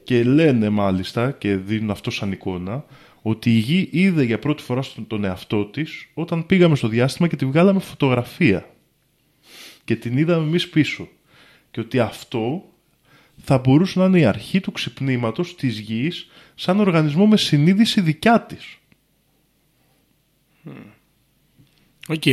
Και 0.03 0.23
λένε 0.23 0.69
μάλιστα, 0.69 1.31
και 1.31 1.55
δίνουν 1.55 1.89
αυτό 1.89 2.11
σαν 2.11 2.31
εικόνα, 2.31 2.85
ότι 3.29 3.55
η 3.55 3.57
γη 3.57 3.89
είδε 3.91 4.23
για 4.23 4.39
πρώτη 4.39 4.63
φορά 4.63 4.81
στον 4.81 5.07
τον 5.07 5.23
εαυτό 5.23 5.65
της 5.65 6.07
όταν 6.13 6.45
πήγαμε 6.45 6.75
στο 6.75 6.87
διάστημα 6.87 7.27
και 7.27 7.35
τη 7.35 7.45
βγάλαμε 7.45 7.79
φωτογραφία. 7.79 8.69
Και 9.83 9.95
την 9.95 10.17
είδαμε 10.17 10.47
εμείς 10.47 10.69
πίσω. 10.69 11.07
Και 11.71 11.79
ότι 11.79 11.99
αυτό 11.99 12.63
θα 13.43 13.57
μπορούσε 13.57 13.99
να 13.99 14.05
είναι 14.05 14.19
η 14.19 14.25
αρχή 14.25 14.59
του 14.59 14.71
ξυπνήματος 14.71 15.55
της 15.55 15.79
γης 15.79 16.27
σαν 16.55 16.79
οργανισμό 16.79 17.27
με 17.27 17.37
συνείδηση 17.37 18.01
δικιά 18.01 18.41
της. 18.41 18.77
Οκ. 22.07 22.27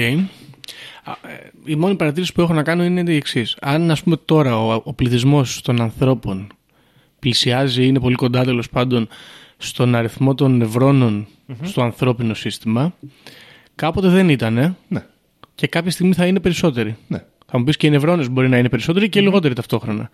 Α, 1.05 1.28
ε, 1.28 1.51
Η 1.64 1.74
μόνη 1.74 1.95
παρατήρηση 1.97 2.32
που 2.32 2.40
έχω 2.40 2.53
να 2.53 2.62
κάνω 2.62 2.84
είναι 2.84 3.12
η 3.12 3.16
εξής. 3.16 3.57
Αν, 3.61 3.90
ας 3.90 4.03
πούμε, 4.03 4.16
τώρα 4.16 4.59
ο, 4.59 4.82
ο 4.84 4.92
πληθυσμός 4.92 5.61
των 5.61 5.80
ανθρώπων 5.80 6.47
πλησιάζει, 7.18 7.86
είναι 7.86 8.01
πολύ 8.01 8.14
κοντά 8.14 8.45
τέλος 8.45 8.68
πάντων 8.68 9.09
στον 9.59 9.94
αριθμό 9.94 10.34
των 10.34 10.57
νευρώνων 10.57 11.26
στο 11.62 11.82
ανθρώπινο 11.82 12.34
σύστημα. 12.34 12.94
Κάποτε 13.74 14.09
δεν 14.09 14.28
ήταν 14.28 14.76
Ναι. 14.88 15.05
και 15.55 15.66
κάποια 15.66 15.90
στιγμή 15.90 16.12
θα 16.14 16.26
είναι 16.26 16.40
περισσότεροι. 16.40 16.96
ναι. 17.09 17.24
Θα 17.46 17.59
μου 17.59 17.64
πεις 17.64 17.76
και 17.76 17.86
οι 17.86 17.90
νευρώνες 17.90 18.28
μπορεί 18.28 18.48
να 18.48 18.59
είναι 18.59 18.68
περισσότεροι 18.68 19.09
και 19.09 19.20
λιγότεροι 19.20 19.55
ταυτόχρονα. 19.55 20.11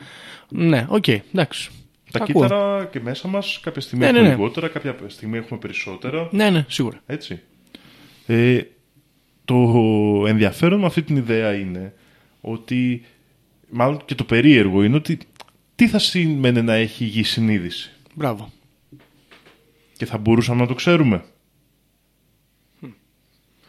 Ναι, 0.49 0.87
οκ, 0.89 1.09
εντάξει. 1.09 1.71
Τα 2.11 2.19
Ακούω. 2.23 2.43
κύτταρα 2.43 2.85
και 2.85 3.01
μέσα 3.01 3.29
μας 3.29 3.61
κάποια 3.63 3.81
στιγμή 3.81 4.05
Ναι, 4.05 4.11
έχουμε 4.11 4.23
ναι, 4.23 4.29
ναι. 4.35 4.37
λιγότερα, 4.37 4.69
κάποια 4.69 4.95
στιγμή 5.07 5.37
έχουμε 5.39 5.59
περισσότερα. 5.59 6.29
Ναι, 6.33 6.51
ναι, 6.51 6.65
σίγουρα. 6.69 7.01
Έτσι. 7.07 7.41
Ε, 8.27 8.61
το 9.45 9.57
ενδιαφέρον 10.27 10.81
με 10.81 10.87
αυτή 10.87 11.03
την 11.03 11.17
ιδέα 11.17 11.53
είναι 11.55 11.95
ότι, 12.41 13.05
μάλλον 13.71 14.01
και 14.05 14.15
το 14.15 14.25
περίεργο 14.25 14.83
είναι 14.83 14.97
ότι 14.97 15.19
τι 15.75 15.89
θα 15.89 15.99
σημαίνει 15.99 16.63
να 16.63 16.75
έχει 16.75 17.05
η 17.05 17.07
γη 17.07 17.23
συνείδηση; 17.23 17.91
Μπράβο. 18.15 18.53
Και 20.01 20.07
θα 20.07 20.19
μπορούσαμε 20.19 20.61
να 20.61 20.67
το 20.67 20.75
ξέρουμε. 20.75 21.25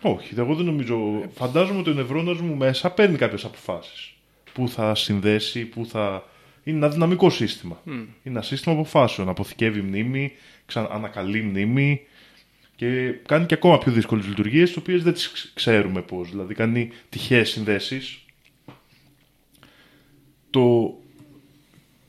Όχι, 0.01 0.39
εγώ 0.39 0.55
δεν 0.55 0.65
νομίζω. 0.65 1.23
Φαντάζομαι 1.33 1.79
ότι 1.79 1.89
ο 1.89 1.93
νευρώνας 1.93 2.39
μου 2.39 2.55
μέσα 2.55 2.91
παίρνει 2.91 3.17
κάποιες 3.17 3.45
αποφάσεις. 3.45 4.13
Που 4.53 4.69
θα 4.69 4.95
συνδέσει, 4.95 5.65
που 5.65 5.85
θα... 5.85 6.29
Είναι 6.63 6.77
ένα 6.77 6.89
δυναμικό 6.89 7.29
σύστημα. 7.29 7.81
Είναι 7.85 8.07
ένα 8.23 8.41
σύστημα 8.41 8.75
αποφάσεων. 8.75 9.29
Αποθηκεύει 9.29 9.81
μνήμη, 9.81 10.31
ξα... 10.65 10.91
ανακαλεί 10.91 11.41
μνήμη 11.41 12.01
και 12.75 13.11
κάνει 13.25 13.45
και 13.45 13.53
ακόμα 13.53 13.77
πιο 13.77 13.91
δύσκολες 13.91 14.27
λειτουργίες, 14.27 14.67
τις 14.67 14.77
οποίες 14.77 15.03
δεν 15.03 15.13
τις 15.13 15.31
ξ- 15.31 15.53
ξέρουμε 15.53 16.01
πώς. 16.01 16.29
Δηλαδή 16.29 16.53
κάνει 16.53 16.91
τυχαίες 17.09 17.49
συνδέσεις. 17.49 18.25
Το... 20.49 20.93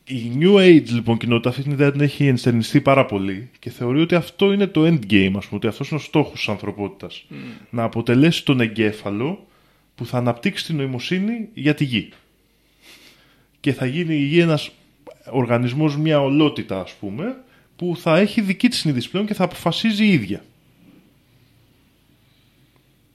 Η 0.05 0.33
New 0.39 0.55
Age 0.57 0.89
λοιπόν 0.89 1.19
κοινότητα 1.19 1.49
αυτή 1.49 1.63
την 1.63 1.73
ιδέα 1.73 1.93
την 1.93 2.01
έχει 2.01 2.27
ενστερνιστεί 2.27 2.81
πάρα 2.81 3.07
πολύ 3.07 3.51
και 3.59 3.71
θεωρεί 3.71 4.01
ότι 4.01 4.15
αυτό 4.15 4.53
είναι 4.53 4.67
το 4.67 4.87
endgame, 4.87 5.33
ας 5.37 5.47
πούμε, 5.47 5.57
ότι 5.57 5.67
αυτός 5.67 5.89
είναι 5.89 6.01
ο 6.01 6.03
στόχος 6.03 6.33
της 6.33 6.49
ανθρωπότητας. 6.49 7.25
Να 7.71 7.83
αποτελέσει 7.83 8.45
τον 8.45 8.61
εγκέφαλο 8.61 9.47
που 9.95 10.07
θα 10.07 10.19
αναπτύξει 10.19 10.65
την 10.65 10.77
νοημοσύνη 10.77 11.49
για 11.55 11.75
τη 11.75 11.85
γη. 11.85 12.09
Και 13.61 13.73
θα 13.73 13.87
γίνει 13.87 14.15
η 14.15 14.25
γη 14.25 14.39
ένας 14.39 14.71
οργανισμός, 15.31 15.97
μια 15.97 16.21
ολότητα 16.21 16.81
ας 16.81 16.93
πούμε, 16.93 17.37
που 17.77 17.97
θα 17.99 18.19
έχει 18.19 18.41
δική 18.41 18.69
της 18.69 18.79
συνείδηση 18.79 19.11
πλέον 19.11 19.27
και 19.27 19.35
θα 19.35 19.45
αποφασίζει 19.45 20.05
η 20.05 20.13
ίδια. 20.13 20.45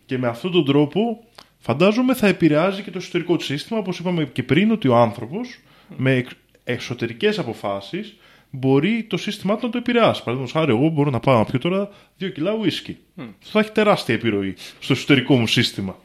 Και 0.05 0.17
με 0.17 0.27
αυτόν 0.27 0.51
τον 0.51 0.65
τρόπο 0.65 1.23
φαντάζομαι 1.59 2.15
θα 2.15 2.27
επηρεάζει 2.27 2.81
και 2.81 2.91
το 2.91 2.97
εσωτερικό 2.97 3.35
του 3.35 3.43
σύστημα, 3.43 3.79
όπως 3.79 3.99
είπαμε 3.99 4.25
και 4.25 4.43
πριν, 4.43 4.71
ότι 4.71 4.87
ο 4.87 4.95
άνθρωπος 4.95 5.59
με 5.97 6.25
εξ- 6.67 6.83
εξωτερικές 6.83 7.39
αποφάσεις 7.39 8.15
μπορεί 8.49 9.03
το 9.09 9.17
σύστημά 9.17 9.55
του 9.57 9.65
να 9.65 9.71
το 9.71 9.77
επηρεάσει. 9.77 10.23
Παραδείγματος 10.23 10.51
χάρη, 10.51 10.71
εγώ 10.71 10.89
μπορώ 10.89 11.09
να 11.09 11.19
πάω 11.19 11.37
να 11.37 11.45
πιω 11.45 11.59
τώρα 11.59 11.89
δύο 12.17 12.29
κιλά 12.29 12.53
ουίσκι. 12.53 12.97
Αυτό 13.17 13.49
θα 13.51 13.59
έχει 13.59 13.71
τεράστια 13.71 14.15
επιρροή 14.15 14.55
στο 14.79 14.93
εσωτερικό 14.93 15.35
μου 15.35 15.47
σύστημα. 15.47 15.95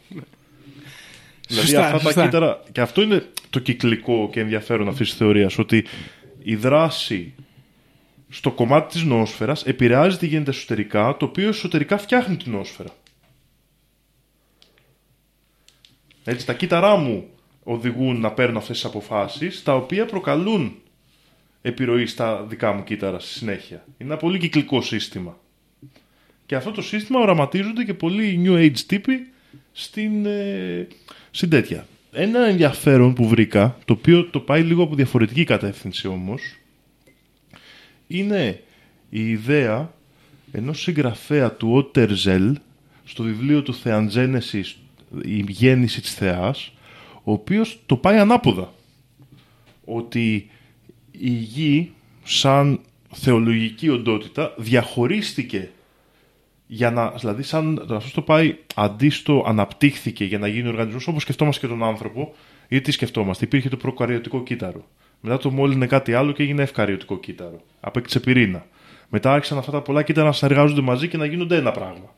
Δηλαδή 1.48 1.66
Σωστά, 1.68 1.84
αυτά 1.86 1.98
σωστά. 1.98 2.14
τα 2.14 2.22
κύτταρα, 2.22 2.62
και 2.72 2.80
αυτό 2.80 3.02
είναι 3.02 3.26
το 3.50 3.58
κυκλικό 3.58 4.28
και 4.32 4.40
ενδιαφέρον 4.40 4.88
αυτής 4.88 5.08
της 5.08 5.16
θεωρίας, 5.18 5.58
ότι 5.58 5.84
η 6.42 6.56
δράση 6.56 7.34
στο 8.28 8.50
κομμάτι 8.50 8.92
της 8.92 9.02
νοόσφαιρας 9.02 9.64
επηρεάζει 9.66 10.16
τι 10.16 10.26
γίνεται 10.26 10.50
εσωτερικά, 10.50 11.16
το 11.16 11.24
οποίο 11.24 11.48
εσωτερικά 11.48 11.98
φτιάχνει 11.98 12.36
την 12.36 12.52
νοόσφαιρα. 12.52 12.90
Έτσι, 16.24 16.46
τα 16.46 16.54
κύτταρά 16.54 16.96
μου 16.96 17.28
οδηγούν 17.62 18.20
να 18.20 18.30
παίρνω 18.30 18.58
αυτές 18.58 18.76
τις 18.76 18.84
αποφάσεις, 18.84 19.62
τα 19.62 19.74
οποία 19.74 20.04
προκαλούν 20.06 20.76
επιρροή 21.62 22.06
στα 22.06 22.42
δικά 22.42 22.72
μου 22.72 22.84
κύτταρα 22.84 23.18
στη 23.18 23.32
συνέχεια. 23.32 23.84
Είναι 23.98 24.10
ένα 24.10 24.16
πολύ 24.16 24.38
κυκλικό 24.38 24.82
σύστημα. 24.82 25.38
Και 26.46 26.54
αυτό 26.54 26.70
το 26.70 26.82
σύστημα 26.82 27.20
οραματίζονται 27.20 27.84
και 27.84 27.94
πολλοί 27.94 28.42
New 28.44 28.56
Age 28.56 28.78
τύποι 28.86 29.26
στην, 29.72 30.26
ε, 30.26 30.86
στην 31.30 31.48
τέτοια. 31.50 31.86
Ένα 32.12 32.46
ενδιαφέρον 32.46 33.14
που 33.14 33.28
βρήκα, 33.28 33.78
το 33.84 33.92
οποίο 33.92 34.24
το 34.24 34.40
πάει 34.40 34.62
λίγο 34.62 34.82
από 34.82 34.94
διαφορετική 34.94 35.44
κατεύθυνση 35.44 36.08
όμως, 36.08 36.56
είναι 38.06 38.62
η 39.10 39.30
ιδέα 39.30 39.94
ενός 40.52 40.80
συγγραφέα 40.80 41.52
του 41.52 41.72
Οτερζέλ 41.72 42.58
στο 43.04 43.22
βιβλίο 43.22 43.62
του 43.62 43.74
Θεαντζένεσης 43.74 44.78
η 45.24 45.44
γέννηση 45.48 46.00
της 46.00 46.14
θεάς 46.14 46.72
ο 47.22 47.32
οποίος 47.32 47.80
το 47.86 47.96
πάει 47.96 48.18
ανάποδα. 48.18 48.72
Ότι 49.84 50.50
η 51.10 51.30
γη 51.30 51.92
σαν 52.22 52.80
θεολογική 53.12 53.88
οντότητα 53.88 54.54
διαχωρίστηκε 54.56 55.70
για 56.66 56.90
να, 56.90 57.10
δηλαδή 57.10 57.42
σαν 57.42 57.86
αυτό 57.90 58.10
το 58.14 58.22
πάει 58.22 58.56
αντί 58.74 59.10
στο 59.10 59.44
αναπτύχθηκε 59.46 60.24
για 60.24 60.38
να 60.38 60.46
γίνει 60.46 60.68
οργανισμός 60.68 61.06
όπως 61.06 61.22
σκεφτόμαστε 61.22 61.66
και 61.66 61.72
τον 61.72 61.82
άνθρωπο 61.82 62.34
γιατί 62.68 62.84
τι 62.84 62.92
σκεφτόμαστε, 62.92 63.44
υπήρχε 63.44 63.68
το 63.68 63.76
προκαριωτικό 63.76 64.42
κύτταρο. 64.42 64.84
Μετά 65.20 65.38
το 65.38 65.50
μόλυνε 65.50 65.86
κάτι 65.86 66.14
άλλο 66.14 66.32
και 66.32 66.42
έγινε 66.42 66.62
ευκαριωτικό 66.62 67.18
κύτταρο 67.18 67.60
απέκτησε 67.80 68.20
πυρήνα. 68.20 68.66
Μετά 69.08 69.32
άρχισαν 69.32 69.58
αυτά 69.58 69.70
τα 69.70 69.80
πολλά 69.80 70.02
κύτταρα 70.02 70.26
να 70.26 70.32
συνεργάζονται 70.32 70.80
μαζί 70.80 71.08
και 71.08 71.16
να 71.16 71.24
γίνονται 71.24 71.56
ένα 71.56 71.70
πράγμα. 71.70 72.14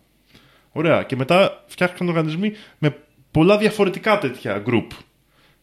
Ωραία. 0.72 1.02
Και 1.02 1.16
μετά 1.16 1.64
φτιάχτηκαν 1.66 2.08
οργανισμοί 2.08 2.52
με 2.78 2.96
πολλά 3.34 3.58
διαφορετικά 3.58 4.18
τέτοια 4.18 4.62
group. 4.66 4.86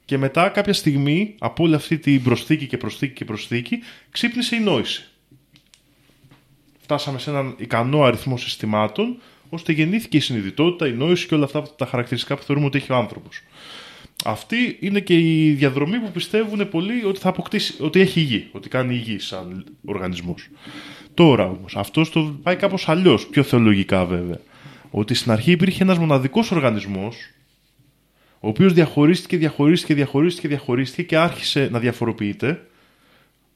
Και 0.06 0.18
μετά 0.18 0.50
κάποια 0.50 0.74
στιγμή 0.74 1.36
από 1.40 1.64
όλη 1.64 1.76
αυτή 1.76 1.98
την 1.98 2.24
προσθήκη 2.24 2.68
και 2.68 2.78
προσθήκη 2.78 3.14
και 3.14 3.26
προσθήκη 3.26 3.80
ξύπνησε 4.12 4.56
η 4.56 4.60
νόηση. 4.60 5.08
Φτάσαμε 6.82 7.20
σε 7.20 7.30
έναν 7.30 7.56
ικανό 7.58 8.04
αριθμό 8.04 8.38
συστημάτων 8.38 9.18
ώστε 9.50 9.72
γεννήθηκε 9.72 10.18
η 10.18 10.20
συνειδητότητα, 10.20 10.88
η 10.88 10.92
νόηση 10.92 11.28
και 11.28 11.36
όλα 11.36 11.46
αυτά 11.46 11.62
τα 11.76 11.86
χαρακτηριστικά 11.86 12.36
που 12.36 12.44
θεωρούμε 12.44 12.66
ότι 12.66 12.78
έχει 12.78 12.92
ο 12.92 12.96
άνθρωπος. 12.96 13.42
Αυτή 14.26 14.78
είναι 14.80 15.00
και 15.00 15.20
η 15.20 15.52
διαδρομή 15.52 16.00
που 16.00 16.12
πιστεύουν 16.12 16.70
πολλοί 16.70 17.06
ότι 17.06 17.20
θα 17.20 17.30
αποκτήσει, 17.30 17.76
ότι 17.80 18.00
έχει 18.00 18.20
γη, 18.20 18.50
ότι 18.52 18.70
κάνει 18.70 18.96
γη 18.96 19.20
σαν 19.20 19.66
οργανισμός. 19.86 20.50
Τώρα 21.14 21.46
όμως, 21.46 21.76
αυτός 21.76 22.10
το 22.10 22.40
πάει 22.44 22.56
κάπως 22.56 22.90
αλλιώς, 22.90 23.28
πιο 23.28 23.44
θεολογικά 23.44 24.06
βέβαια. 24.06 24.40
Ότι 24.92 25.14
στην 25.14 25.32
αρχή 25.32 25.52
υπήρχε 25.52 25.84
ένας 25.84 25.98
μοναδικός 25.98 26.52
οργανισμός, 26.52 27.16
ο 28.44 28.48
οποίος 28.48 28.74
διαχωρίστηκε, 28.74 29.38
διαχωρίστηκε, 29.38 29.94
διαχωρίστηκε, 29.94 30.48
διαχωρίστηκε 30.48 31.04
και 31.04 31.18
άρχισε 31.18 31.68
να 31.72 31.80
διαφοροποιείται. 31.80 32.66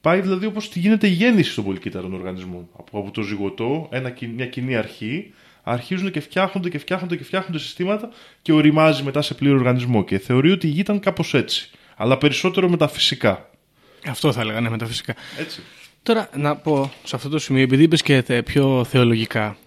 Πάει 0.01 0.21
δηλαδή 0.21 0.45
όπως 0.45 0.69
τη 0.69 0.79
γίνεται 0.79 1.07
η 1.07 1.11
γέννηση 1.11 1.55
των 1.55 1.63
πολυκύτταρων 1.63 2.13
οργανισμών. 2.13 2.67
Από, 2.77 2.99
από 2.99 3.11
το 3.11 3.21
ζυγωτό, 3.21 3.87
ένα, 3.91 4.09
κι- 4.09 4.29
μια 4.35 4.45
κοινή 4.45 4.75
αρχή, 4.75 5.33
αρχίζουν 5.63 6.11
και 6.11 6.19
φτιάχνονται 6.19 6.69
και 6.69 6.77
φτιάχνονται 6.77 7.15
και 7.15 7.23
φτιάχνονται 7.23 7.59
συστήματα 7.59 8.09
και 8.41 8.51
οριμάζει 8.51 9.03
μετά 9.03 9.21
σε 9.21 9.33
πλήρω 9.33 9.55
οργανισμό. 9.55 10.03
Και 10.03 10.19
θεωρεί 10.19 10.51
ότι 10.51 10.67
η 10.67 10.69
γη 10.69 10.79
ήταν 10.79 10.99
κάπως 10.99 11.33
έτσι. 11.33 11.69
Αλλά 11.95 12.17
περισσότερο 12.17 12.69
μεταφυσικά. 12.69 13.49
Αυτό 14.07 14.31
θα 14.31 14.41
έλεγα, 14.41 14.61
ναι, 14.61 14.69
μεταφυσικά. 14.69 15.15
Έτσι. 15.39 15.61
Τώρα, 16.03 16.29
να 16.37 16.55
πω 16.55 16.91
σε 17.03 17.15
αυτό 17.15 17.29
το 17.29 17.39
σημείο, 17.39 17.61
επειδή 17.63 17.83
είπες 17.83 18.01
και 18.01 18.21
θε- 18.21 18.43
πιο 18.43 18.83
θεολογικά, 18.83 19.57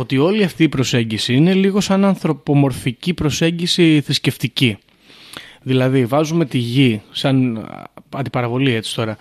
ότι 0.00 0.18
όλη 0.18 0.44
αυτή 0.44 0.62
η 0.62 0.68
προσέγγιση 0.68 1.34
είναι 1.34 1.54
λίγο 1.54 1.80
σαν 1.80 2.04
ανθρωπομορφική 2.04 3.14
προσέγγιση 3.14 4.00
θρησκευτική. 4.04 4.78
Δηλαδή, 5.62 6.04
βάζουμε 6.04 6.44
τη 6.44 6.58
γη 6.58 7.02
σαν 7.10 7.56
α, 7.56 7.84
αντιπαραβολή 8.10 8.74
έτσι 8.74 8.94
τώρα 8.94 9.16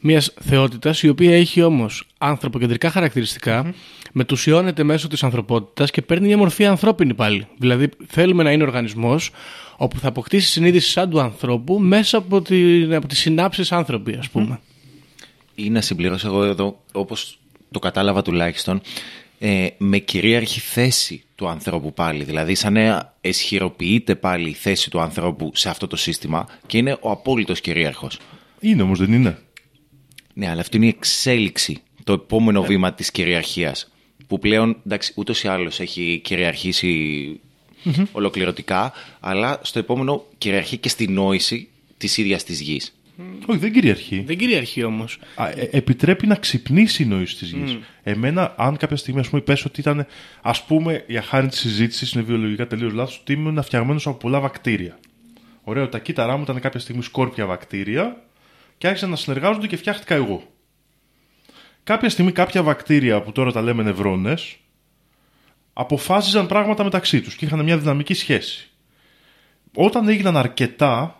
μιας 0.00 0.34
θεότητας 0.40 1.02
η 1.02 1.08
οποία 1.08 1.36
έχει 1.36 1.62
όμως 1.62 2.06
ανθρωποκεντρικά 2.18 2.90
χαρακτηριστικά, 2.90 3.74
μετουσιώνεται 4.12 4.82
μέσω 4.82 5.08
της 5.08 5.22
ανθρωπότητας 5.22 5.90
και 5.90 6.02
παίρνει 6.02 6.26
μια 6.26 6.36
μορφή 6.36 6.64
ανθρώπινη 6.64 7.14
πάλι. 7.14 7.46
Δηλαδή, 7.58 7.88
θέλουμε 8.06 8.42
να 8.42 8.52
είναι 8.52 8.62
οργανισμός 8.62 9.30
όπου 9.76 9.98
θα 9.98 10.08
αποκτήσει 10.08 10.50
συνείδηση 10.50 10.90
σαν 10.90 11.10
του 11.10 11.20
ανθρώπου 11.20 11.78
μέσα 11.78 12.18
από, 12.18 12.42
τη, 12.42 12.94
από 12.94 13.06
τις 13.06 13.18
συνάψεις 13.18 13.72
άνθρωποι, 13.72 14.16
ας 14.18 14.28
πούμε. 14.28 14.60
Ή 15.54 15.70
να 15.70 15.80
συμπληρώσω 15.80 16.26
εγώ 16.26 16.44
εδώ, 16.44 16.80
όπως 16.92 17.38
το 17.70 17.78
κατάλαβα 17.78 18.22
τουλάχιστον, 18.22 18.80
ε, 19.38 19.66
με 19.78 19.98
κυρίαρχη 19.98 20.60
θέση 20.60 21.22
του 21.34 21.48
ανθρώπου 21.48 21.92
πάλι. 21.92 22.24
Δηλαδή, 22.24 22.54
σαν 22.54 22.72
να 22.72 23.14
εσχυροποιείται 23.20 24.14
πάλι 24.14 24.48
η 24.48 24.52
θέση 24.52 24.90
του 24.90 25.00
ανθρώπου 25.00 25.50
σε 25.54 25.68
αυτό 25.68 25.86
το 25.86 25.96
σύστημα 25.96 26.48
και 26.66 26.78
είναι 26.78 26.96
ο 27.00 27.10
απόλυτος 27.10 27.60
κυρίαρχος. 27.60 28.18
Είναι 28.60 28.82
όμως 28.82 28.98
δεν 28.98 29.12
είναι. 29.12 29.38
Ναι, 30.34 30.48
αλλά 30.48 30.60
αυτή 30.60 30.76
είναι 30.76 30.86
η 30.86 30.94
εξέλιξη, 30.96 31.82
το 32.04 32.12
επόμενο 32.12 32.62
βήμα 32.62 32.92
της 32.92 33.10
κυριαρχίας. 33.10 33.92
Που 34.26 34.38
πλέον, 34.38 34.76
εντάξει, 34.86 35.12
ούτως 35.16 35.42
ή 35.42 35.48
άλλως 35.48 35.80
έχει 35.80 36.20
κυριαρχήσει 36.24 37.40
ολοκληρωτικά, 38.12 38.92
αλλά 39.20 39.60
στο 39.62 39.78
επόμενο 39.78 40.24
κυριαρχεί 40.38 40.76
και 40.76 40.88
στη 40.88 41.08
νόηση 41.08 41.68
της 41.96 42.16
ίδιας 42.16 42.44
της 42.44 42.60
γης. 42.60 42.97
Όχι, 43.46 43.58
δεν 43.58 43.72
κυριαρχεί. 43.72 44.20
Δεν 44.26 44.36
κυριαρχεί 44.36 44.82
όμως. 44.82 45.18
Α, 45.34 45.48
ε, 45.48 45.68
επιτρέπει 45.72 46.26
να 46.26 46.34
ξυπνήσει 46.34 47.02
η 47.02 47.06
νόηση 47.06 47.36
της 47.36 47.50
γης. 47.50 47.78
Εμένα, 48.02 48.54
αν 48.56 48.76
κάποια 48.76 48.96
στιγμή 48.96 49.20
ας 49.20 49.28
πούμε, 49.28 49.42
πες 49.42 49.64
ότι 49.64 49.80
ήταν, 49.80 50.06
ας 50.42 50.64
πούμε, 50.64 51.04
για 51.06 51.22
χάρη 51.22 51.46
της 51.46 51.58
συζήτησης, 51.58 52.12
είναι 52.12 52.22
βιολογικά 52.22 52.66
τελείως 52.66 52.92
λάθος, 52.92 53.18
ότι 53.18 53.32
ήμουν 53.32 53.62
φτιαγμένο 53.62 54.00
από 54.04 54.14
πολλά 54.16 54.40
βακτήρια. 54.40 54.98
Ωραίο, 55.62 55.88
τα 55.88 55.98
κύτταρά 55.98 56.36
μου 56.36 56.42
ήταν 56.42 56.60
κάποια 56.60 56.80
στιγμή 56.80 57.02
σκόρπια 57.02 57.46
βακτήρια 57.46 58.22
και 58.78 58.86
άρχισαν 58.86 59.10
να 59.10 59.16
συνεργάζονται 59.16 59.66
και 59.66 59.76
φτιάχτηκα 59.76 60.14
εγώ. 60.14 60.42
κάποια 61.82 62.08
στιγμή 62.08 62.32
κάποια 62.32 62.62
βακτήρια 62.62 63.22
που 63.22 63.32
τώρα 63.32 63.52
τα 63.52 63.62
λέμε 63.62 63.82
νευρώνες 63.82 64.56
αποφάσιζαν 65.72 66.46
πράγματα 66.46 66.84
μεταξύ 66.84 67.20
τους 67.20 67.34
και 67.34 67.44
είχαν 67.44 67.64
μια 67.64 67.78
δυναμική 67.78 68.14
σχέση. 68.14 68.70
Όταν 69.74 70.08
έγιναν 70.08 70.36
αρκετά, 70.36 71.17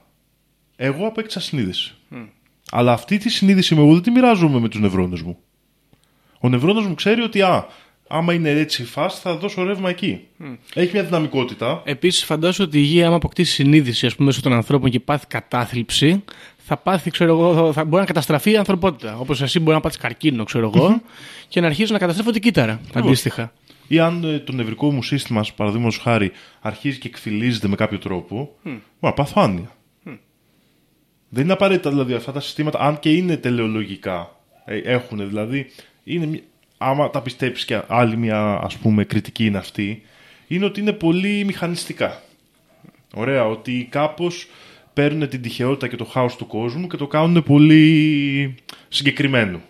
εγώ 0.81 1.07
απέκτησα 1.07 1.41
συνείδηση. 1.41 1.95
Αλλά 2.71 2.93
αυτή 2.93 3.19
τη 3.19 3.29
συνείδηση 3.29 3.75
μου 3.75 3.83
εγώ 3.83 3.93
δεν 3.93 4.03
τη 4.03 4.11
μοιράζομαι 4.11 4.61
με 4.61 4.69
τους 4.69 4.81
νευρώνες 4.81 5.23
μου. 5.23 5.39
Ο 6.41 6.49
νευρώνας 6.49 6.85
μου 6.85 6.95
ξέρει 6.95 7.23
ότι 7.23 7.43
α, 7.43 7.67
άμα 8.09 8.33
είναι 8.33 8.51
έτσι 8.51 8.83
η 8.83 8.85
φάση 8.85 9.21
θα 9.21 9.37
δώσω 9.37 9.63
ρεύμα 9.63 9.89
εκεί. 9.89 10.21
Έχει 10.75 10.91
μια 10.93 11.05
δυναμικότητα. 11.05 11.83
Επίσης, 11.85 12.25
φαντάζομαι 12.25 12.69
ότι 12.69 12.79
η 12.79 12.83
υγεία, 12.85 13.07
άμα 13.07 13.17
αποκτήσει 13.17 13.53
συνείδηση 13.53 14.07
ας 14.07 14.15
πούμε, 14.15 14.27
μέσω 14.27 14.41
των 14.41 14.53
ανθρώπων 14.53 14.91
και 14.91 15.01
πάθει 15.01 15.27
κατάθλιψη, 15.27 16.25
θα 16.57 16.77
πάθει, 16.77 17.11
ξέρω 17.11 17.31
εγώ, 17.31 17.73
θα 17.73 17.85
μπορεί 17.85 18.01
να 18.01 18.07
καταστραφεί 18.07 18.51
η 18.51 18.57
ανθρωπότητα. 18.57 19.19
Όπως 19.19 19.43
εσύ 19.43 19.61
μπορεί 19.61 19.75
να 19.75 19.81
πάθεις 19.81 19.99
καρκίνο, 19.99 20.45
ξέρω 20.45 20.71
εγώ, 20.75 21.01
και 21.49 21.61
να 21.61 21.67
αρχίσει 21.67 21.93
να 21.93 21.99
καταστρέφονται 21.99 22.39
κύτταρα. 22.39 22.81
Αντίστοιχα. 22.93 23.53
Ή 23.89 23.99
αν 23.99 24.25
ε, 24.25 24.39
το 24.39 24.53
νευρικό 24.53 24.93
μου 24.93 25.03
σύστημα, 25.03 25.45
παραδείγματος 25.57 25.99
χάρη, 25.99 26.33
αρχίζει 26.61 26.99
και 26.99 27.09
εκφυλίζεται 27.09 27.69
με 27.69 27.77
κάποιο 27.77 27.99
τρόπο, 27.99 28.57
μα 29.01 29.13
πάθω 29.13 29.43
άνοια. 29.43 29.73
Δεν 31.29 31.45
είναι 31.45 31.53
απαραίτητα 31.53 31.91
δηλαδή 31.91 32.15
αυτά 32.15 32.33
τα 32.33 32.41
συστήματα, 32.41 32.79
αν 32.81 32.99
και 32.99 33.13
είναι 33.13 33.37
τελεολογικά, 33.37 34.37
ε, 34.65 34.77
έχουν 34.79 35.29
δηλαδή, 35.29 35.67
είναι, 36.05 36.27
μια- 36.27 36.41
άμα 36.79 37.11
τα 37.11 37.23
πιστέψεις 37.23 37.65
και 37.65 37.81
άλλη 37.87 38.17
μια 38.17 38.59
ας 38.63 38.77
πούμε 38.77 39.05
κριτική 39.05 39.45
είναι 39.47 39.59
αυτή, 39.59 40.03
είναι 40.47 40.65
ότι 40.65 40.81
είναι 40.81 40.93
πολύ 40.93 41.45
μηχανιστικά. 41.45 42.23
Ωραία, 43.15 43.45
ότι 43.47 43.87
κάπως 43.91 44.47
παίρνουν 44.93 45.29
την 45.29 45.43
τυχαιότητα 45.43 45.89
και 45.89 45.97
το 45.97 46.05
χάος 46.05 46.37
του 46.37 46.47
κόσμου 46.47 46.87
και 46.87 46.97
το 46.97 47.07
κάνουν 47.07 47.43
πολύ 47.43 48.55
συγκεκριμένο. 48.89 49.61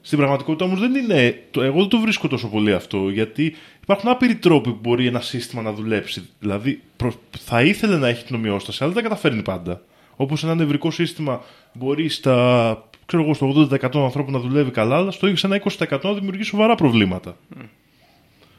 Στην 0.00 0.18
πραγματικότητα 0.18 0.64
όμως 0.64 0.80
δεν 0.80 0.94
είναι. 0.94 1.42
το- 1.50 1.62
Εγώ 1.62 1.78
δεν 1.80 1.88
το 1.88 1.98
βρίσκω 1.98 2.28
τόσο 2.28 2.48
πολύ 2.48 2.72
αυτό, 2.72 3.08
γιατί 3.08 3.54
υπάρχουν 3.82 4.10
άπειροι 4.10 4.34
τρόποι 4.34 4.70
που 4.70 4.78
μπορεί 4.82 5.06
ένα 5.06 5.20
σύστημα 5.20 5.62
να 5.62 5.72
δουλέψει. 5.72 6.28
Δηλαδή, 6.40 6.80
προ- 6.96 7.20
θα 7.38 7.62
ήθελε 7.62 7.96
να 7.96 8.08
έχει 8.08 8.24
την 8.24 8.34
ομοιόσταση, 8.36 8.78
αλλά 8.84 8.92
δεν 8.92 9.02
τα 9.02 9.08
καταφέρνει 9.08 9.42
πάντα. 9.42 9.82
Όπως 10.20 10.44
ένα 10.44 10.54
νευρικό 10.54 10.90
σύστημα 10.90 11.40
μπορείς 11.72 12.14
στα, 12.14 12.88
ξέρω 13.06 13.22
εγώ, 13.22 13.34
στο 13.34 13.68
80% 13.70 13.90
των 13.90 14.02
ανθρώπων 14.02 14.32
να 14.32 14.38
δουλεύει 14.38 14.70
καλά, 14.70 14.96
αλλά 14.96 15.10
στο 15.10 15.36
σε 15.36 15.46
ένα 15.46 15.62
20% 15.88 16.00
να 16.02 16.12
δημιουργείς 16.12 16.46
σοβαρά 16.46 16.74
προβλήματα. 16.74 17.36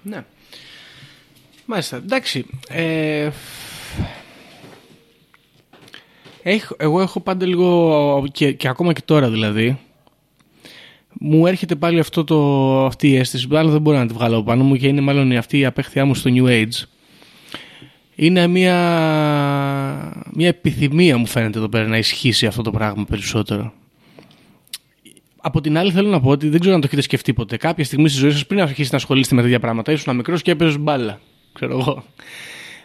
Ναι. 0.01 0.25
Μάλιστα. 1.65 1.97
Εντάξει. 1.97 2.45
Ε, 2.67 3.29
έχω, 6.43 6.75
εγώ 6.79 7.01
έχω 7.01 7.19
πάντα 7.19 7.45
λίγο 7.45 8.27
και, 8.31 8.51
και 8.51 8.67
ακόμα 8.67 8.93
και 8.93 9.01
τώρα 9.05 9.29
δηλαδή 9.29 9.79
μου 11.13 11.47
έρχεται 11.47 11.75
πάλι 11.75 11.99
αυτό 11.99 12.23
το, 12.23 12.85
αυτή 12.85 13.09
η 13.09 13.15
αίσθηση 13.15 13.47
αλλά 13.51 13.71
δεν 13.71 13.81
μπορώ 13.81 13.97
να 13.97 14.07
τη 14.07 14.13
βγάλω 14.13 14.35
από 14.35 14.45
πάνω 14.45 14.63
μου 14.63 14.75
και 14.75 14.87
είναι 14.87 15.01
μάλλον 15.01 15.31
αυτή 15.31 15.59
η 15.59 15.65
απέχθειά 15.65 16.05
μου 16.05 16.15
στο 16.15 16.29
New 16.33 16.45
Age 16.45 16.85
είναι 18.15 18.47
μια, 18.47 18.77
μια 20.33 20.47
επιθυμία 20.47 21.17
μου 21.17 21.25
φαίνεται 21.25 21.57
εδώ 21.57 21.69
πέρα 21.69 21.87
να 21.87 21.97
ισχύσει 21.97 22.45
αυτό 22.45 22.61
το 22.61 22.71
πράγμα 22.71 23.05
περισσότερο 23.05 23.73
από 25.41 25.61
την 25.61 25.77
άλλη, 25.77 25.91
θέλω 25.91 26.09
να 26.09 26.19
πω 26.19 26.29
ότι 26.29 26.49
δεν 26.49 26.59
ξέρω 26.59 26.75
αν 26.75 26.81
το 26.81 26.87
έχετε 26.87 27.01
σκεφτεί 27.01 27.33
ποτέ. 27.33 27.57
Κάποια 27.57 27.83
στιγμή 27.83 28.09
στη 28.09 28.19
ζωή 28.19 28.31
σας, 28.31 28.45
πριν 28.45 28.61
αρχίσετε 28.61 28.89
να 28.91 28.97
ασχολείστε 28.97 29.35
με 29.35 29.41
τέτοια 29.41 29.59
πράγματα, 29.59 29.91
ήσουν 29.91 30.15
μικρός 30.15 30.41
και 30.41 30.51
έπαιζες 30.51 30.77
μπάλα. 30.77 31.19
Ξέρω 31.53 31.79
εγώ. 31.79 32.03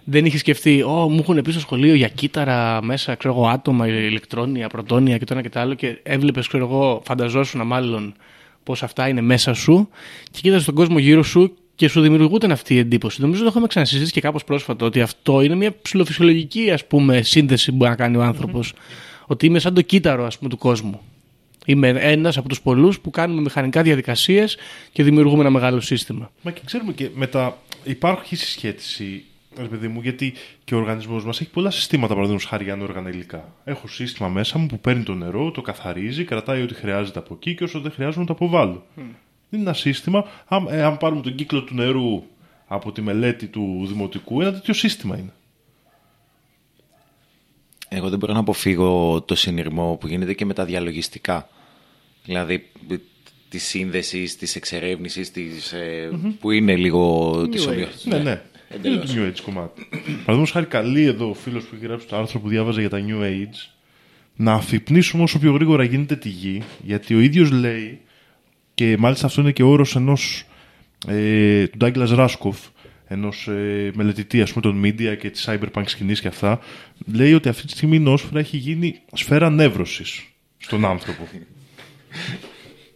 Δεν 0.04 0.24
είχε 0.24 0.38
σκεφτεί, 0.38 0.82
Ω, 0.82 1.08
μου 1.08 1.18
έχουν 1.20 1.42
πει 1.42 1.50
στο 1.50 1.60
σχολείο 1.60 1.94
για 1.94 2.08
κύτταρα 2.08 2.82
μέσα, 2.82 3.14
ξέρω 3.14 3.34
εγώ, 3.34 3.46
άτομα, 3.46 3.86
ηλεκτρόνια, 3.86 4.68
πρωτόνια 4.68 5.18
και 5.18 5.24
το 5.24 5.32
ένα 5.32 5.42
και 5.42 5.48
το 5.48 5.60
άλλο. 5.60 5.74
Και 5.74 5.98
έβλεπες, 6.02 6.48
ξέρω 6.48 6.64
εγώ, 6.64 7.02
φανταζόσουν 7.04 7.66
μάλλον 7.66 8.14
πώς 8.62 8.82
αυτά 8.82 9.08
είναι 9.08 9.20
μέσα 9.20 9.54
σου 9.54 9.88
και 10.30 10.38
κοίταζες 10.42 10.64
τον 10.64 10.74
κόσμο 10.74 10.98
γύρω 10.98 11.22
σου 11.22 11.56
και 11.76 11.88
σου 11.88 12.00
δημιουργούταν 12.00 12.52
αυτή 12.52 12.74
η 12.74 12.78
εντύπωση. 12.78 13.20
Νομίζω 13.20 13.38
ότι 13.38 13.46
το 13.46 13.50
έχουμε 13.50 13.66
ξανασυζητήσει 13.66 14.12
και 14.12 14.20
κάπως 14.20 14.44
πρόσφατα 14.44 14.86
ότι 14.86 15.00
αυτό 15.00 15.40
είναι 15.40 15.54
μια 15.54 15.74
ψηλοφυσιολογική 15.82 16.70
ας 16.70 16.86
πούμε, 16.86 17.22
σύνδεση 17.22 17.70
που 17.70 17.76
μπορεί 17.76 17.90
να 17.90 17.96
κάνει 17.96 18.16
ο 18.16 18.22
άνθρωπος. 18.22 18.72
Ότι 19.26 19.46
είμαι 19.46 19.58
σαν 19.58 19.74
το 19.74 19.82
κύτταρο 19.82 20.24
ας 20.24 20.38
πούμε, 20.38 20.50
του 20.50 20.58
κόσμου. 20.58 21.00
Είμαι 21.66 21.88
ένας 21.88 22.36
από 22.36 22.48
τους 22.48 22.60
πολλούς 22.60 23.00
που 23.00 23.10
κάνουμε 23.10 23.40
μηχανικά 23.40 23.82
διαδικασίες 23.82 24.56
και 24.92 25.02
δημιουργούμε 25.02 25.40
ένα 25.40 25.50
μεγάλο 25.50 25.80
σύστημα. 25.80 26.30
Μα 26.42 26.50
και 26.50 26.60
ξέρουμε 26.64 26.92
και 26.92 27.10
μετά 27.14 27.58
υπάρχει 27.84 28.36
συσχέτιση, 28.36 29.24
ρε 29.56 29.66
παιδί 29.66 29.88
μου, 29.88 30.00
γιατί 30.00 30.34
και 30.64 30.74
ο 30.74 30.78
οργανισμός 30.78 31.24
μας 31.24 31.40
έχει 31.40 31.50
πολλά 31.50 31.70
συστήματα, 31.70 32.14
παραδείγματος 32.14 32.48
χάρη 32.48 32.64
για 32.64 32.72
ανόργανα 32.72 33.08
υλικά. 33.08 33.52
Έχω 33.64 33.88
σύστημα 33.88 34.28
μέσα 34.28 34.58
μου 34.58 34.66
που 34.66 34.78
παίρνει 34.78 35.02
το 35.02 35.14
νερό, 35.14 35.50
το 35.50 35.60
καθαρίζει, 35.62 36.24
κρατάει 36.24 36.62
ό,τι 36.62 36.74
χρειάζεται 36.74 37.18
από 37.18 37.34
εκεί 37.34 37.54
και 37.54 37.64
όσο 37.64 37.80
δεν 37.80 37.92
χρειάζεται 37.92 38.20
να 38.20 38.26
το 38.26 38.32
αποβάλω. 38.32 38.86
Είναι 39.56 39.64
ένα 39.64 39.74
σύστημα, 39.74 40.24
αν, 40.46 40.66
ε, 40.70 40.82
αν 40.82 40.96
πάρουμε 40.96 41.22
τον 41.22 41.34
κύκλο 41.34 41.62
του 41.62 41.74
νερού 41.74 42.22
από 42.66 42.92
τη 42.92 43.00
μελέτη 43.02 43.46
του 43.46 43.84
δημοτικού, 43.88 44.40
ένα 44.40 44.52
τέτοιο 44.52 44.74
σύστημα 44.74 45.18
είναι. 45.18 45.32
Εγώ 47.88 48.08
δεν 48.08 48.18
μπορώ 48.18 48.32
να 48.32 48.38
αποφύγω 48.38 49.22
το 49.22 49.34
συνειρμό 49.34 49.96
που 50.00 50.06
γίνεται 50.06 50.34
και 50.34 50.44
με 50.44 50.54
τα 50.54 50.64
διαλογιστικά. 50.64 51.48
Δηλαδή 52.24 52.70
της 53.48 53.64
σύνδεσης, 53.64 54.36
της 54.36 54.56
εξερεύνησης, 54.56 55.30
της, 55.30 55.72
ε, 55.72 56.10
που 56.40 56.50
είναι 56.50 56.76
λίγο 56.76 57.32
της 57.48 57.64
Age. 57.66 57.68
ομοιότητας. 57.68 58.04
Ναι, 58.04 58.18
ναι. 58.18 58.42
Είναι 58.84 58.96
το 58.96 59.08
New 59.14 59.28
Age 59.28 59.40
κομμάτι. 59.44 59.88
Παραδείγματος 59.90 60.50
χάρη, 60.50 60.66
καλή 60.66 61.02
εδώ 61.02 61.28
ο 61.28 61.34
φίλος 61.34 61.64
που 61.64 61.74
έχει 61.74 61.86
γράψει 61.86 62.06
το 62.06 62.16
άρθρο 62.16 62.40
που 62.40 62.48
διάβαζε 62.48 62.80
για 62.80 62.90
τα 62.90 63.04
New 63.06 63.22
Age 63.22 63.70
να 64.36 64.52
αφυπνίσουμε 64.52 65.22
όσο 65.22 65.38
πιο 65.38 65.52
γρήγορα 65.52 65.84
γίνεται 65.84 66.16
τη 66.16 66.28
γη, 66.28 66.62
γιατί 66.82 67.14
ο 67.14 67.20
ίδιος 67.20 67.50
λέει, 67.50 68.00
και 68.76 68.96
μάλιστα 68.98 69.26
αυτό 69.26 69.40
είναι 69.40 69.52
και 69.52 69.62
όρος 69.62 69.96
ενός 69.96 70.44
ε, 71.08 71.66
του 71.66 71.76
Ντάγκλα 71.76 72.14
Ράσκοφ, 72.14 72.58
ενός 73.06 73.48
ε, 73.48 73.90
μελετητή 73.94 74.42
ας 74.42 74.52
πούμε, 74.52 74.62
των 74.62 74.82
media 74.84 75.16
και 75.18 75.30
της 75.30 75.48
cyberpunk 75.48 75.82
σκηνής 75.84 76.20
και 76.20 76.28
αυτά, 76.28 76.58
λέει 77.12 77.34
ότι 77.34 77.48
αυτή 77.48 77.66
τη 77.66 77.72
στιγμή 77.72 77.96
η 77.96 77.98
νόσφαιρα 77.98 78.38
έχει 78.38 78.56
γίνει 78.56 79.00
σφαίρα 79.12 79.50
νεύρωσης 79.50 80.24
στον 80.58 80.84
άνθρωπο. 80.84 81.28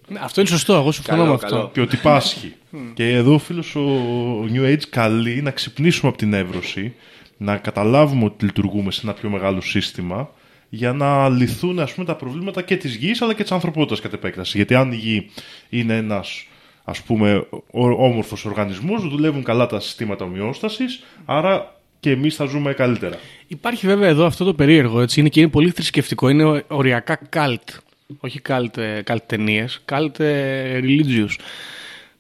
Ναι, 0.09 0.19
Αυτό 0.23 0.41
είναι 0.41 0.51
σωστό. 0.51 0.75
Εγώ 0.75 0.93
συμφωνώ 0.93 1.19
Καλό, 1.19 1.29
με 1.29 1.35
αυτό. 1.35 1.49
καλό. 1.49 1.71
και 1.73 1.81
ότι 1.81 1.97
πάσχει. 1.97 2.55
και 2.95 3.09
εδώ 3.09 3.35
ο 3.35 3.39
φίλος 3.39 3.77
ο 3.77 4.45
New 4.53 4.73
Age 4.73 4.83
καλεί 4.91 5.43
να 5.43 5.51
ξυπνήσουμε 5.51 6.09
από 6.09 6.19
την 6.19 6.33
εύρωση, 6.33 6.95
να 7.37 7.57
καταλάβουμε 7.57 8.25
ότι 8.25 8.45
λειτουργούμε 8.45 8.91
σε 8.91 9.01
ένα 9.05 9.13
πιο 9.13 9.31
μεγάλο 9.31 9.61
σύστημα 9.61 10.31
για 10.73 10.93
να 10.93 11.29
λυθούν 11.29 11.79
ας 11.81 11.93
πούμε, 11.93 12.07
τα 12.07 12.15
προβλήματα 12.15 12.63
και 12.63 12.77
της 12.77 12.95
γης 12.95 13.23
αλλά 13.23 13.35
και 13.35 13.43
της 13.43 13.53
ανθρωπότητας 13.53 14.01
κατ' 14.01 14.13
επέκταση. 14.13 14.57
Γιατί 14.57 14.75
αν 14.75 14.93
η 14.93 14.97
γη 14.97 15.31
είναι 15.69 15.97
ένας 15.97 16.47
ας 16.85 17.03
πούμε 17.03 17.47
ο- 17.71 18.05
όμορφος 18.05 18.45
οργανισμός, 18.45 19.09
δουλεύουν 19.09 19.43
καλά 19.43 19.67
τα 19.67 19.81
συστήματα 19.81 20.25
ομοιόστασης, 20.25 21.03
άρα 21.25 21.75
και 22.01 22.11
εμείς 22.11 22.37
θα 22.37 22.45
ζούμε 22.45 22.73
καλύτερα. 22.73 23.17
Υπάρχει 23.47 23.87
βέβαια 23.87 24.09
εδώ 24.09 24.27
αυτό 24.27 24.45
το 24.45 24.55
περίεργο, 24.55 25.01
έτσι, 25.01 25.21
είναι 25.21 25.29
και 25.29 25.41
είναι 25.41 25.49
πολύ 25.49 25.71
θρησκευτικό. 25.71 26.29
Είναι 26.29 26.65
οριακά 26.69 27.19
cult. 27.33 27.79
Όχι 28.21 28.41
cult, 28.49 28.77
ε, 28.77 29.01
cult 29.07 29.17
ταινίες, 29.27 29.85
cult 29.93 30.21
ε, 30.21 30.81
religious. 30.83 31.31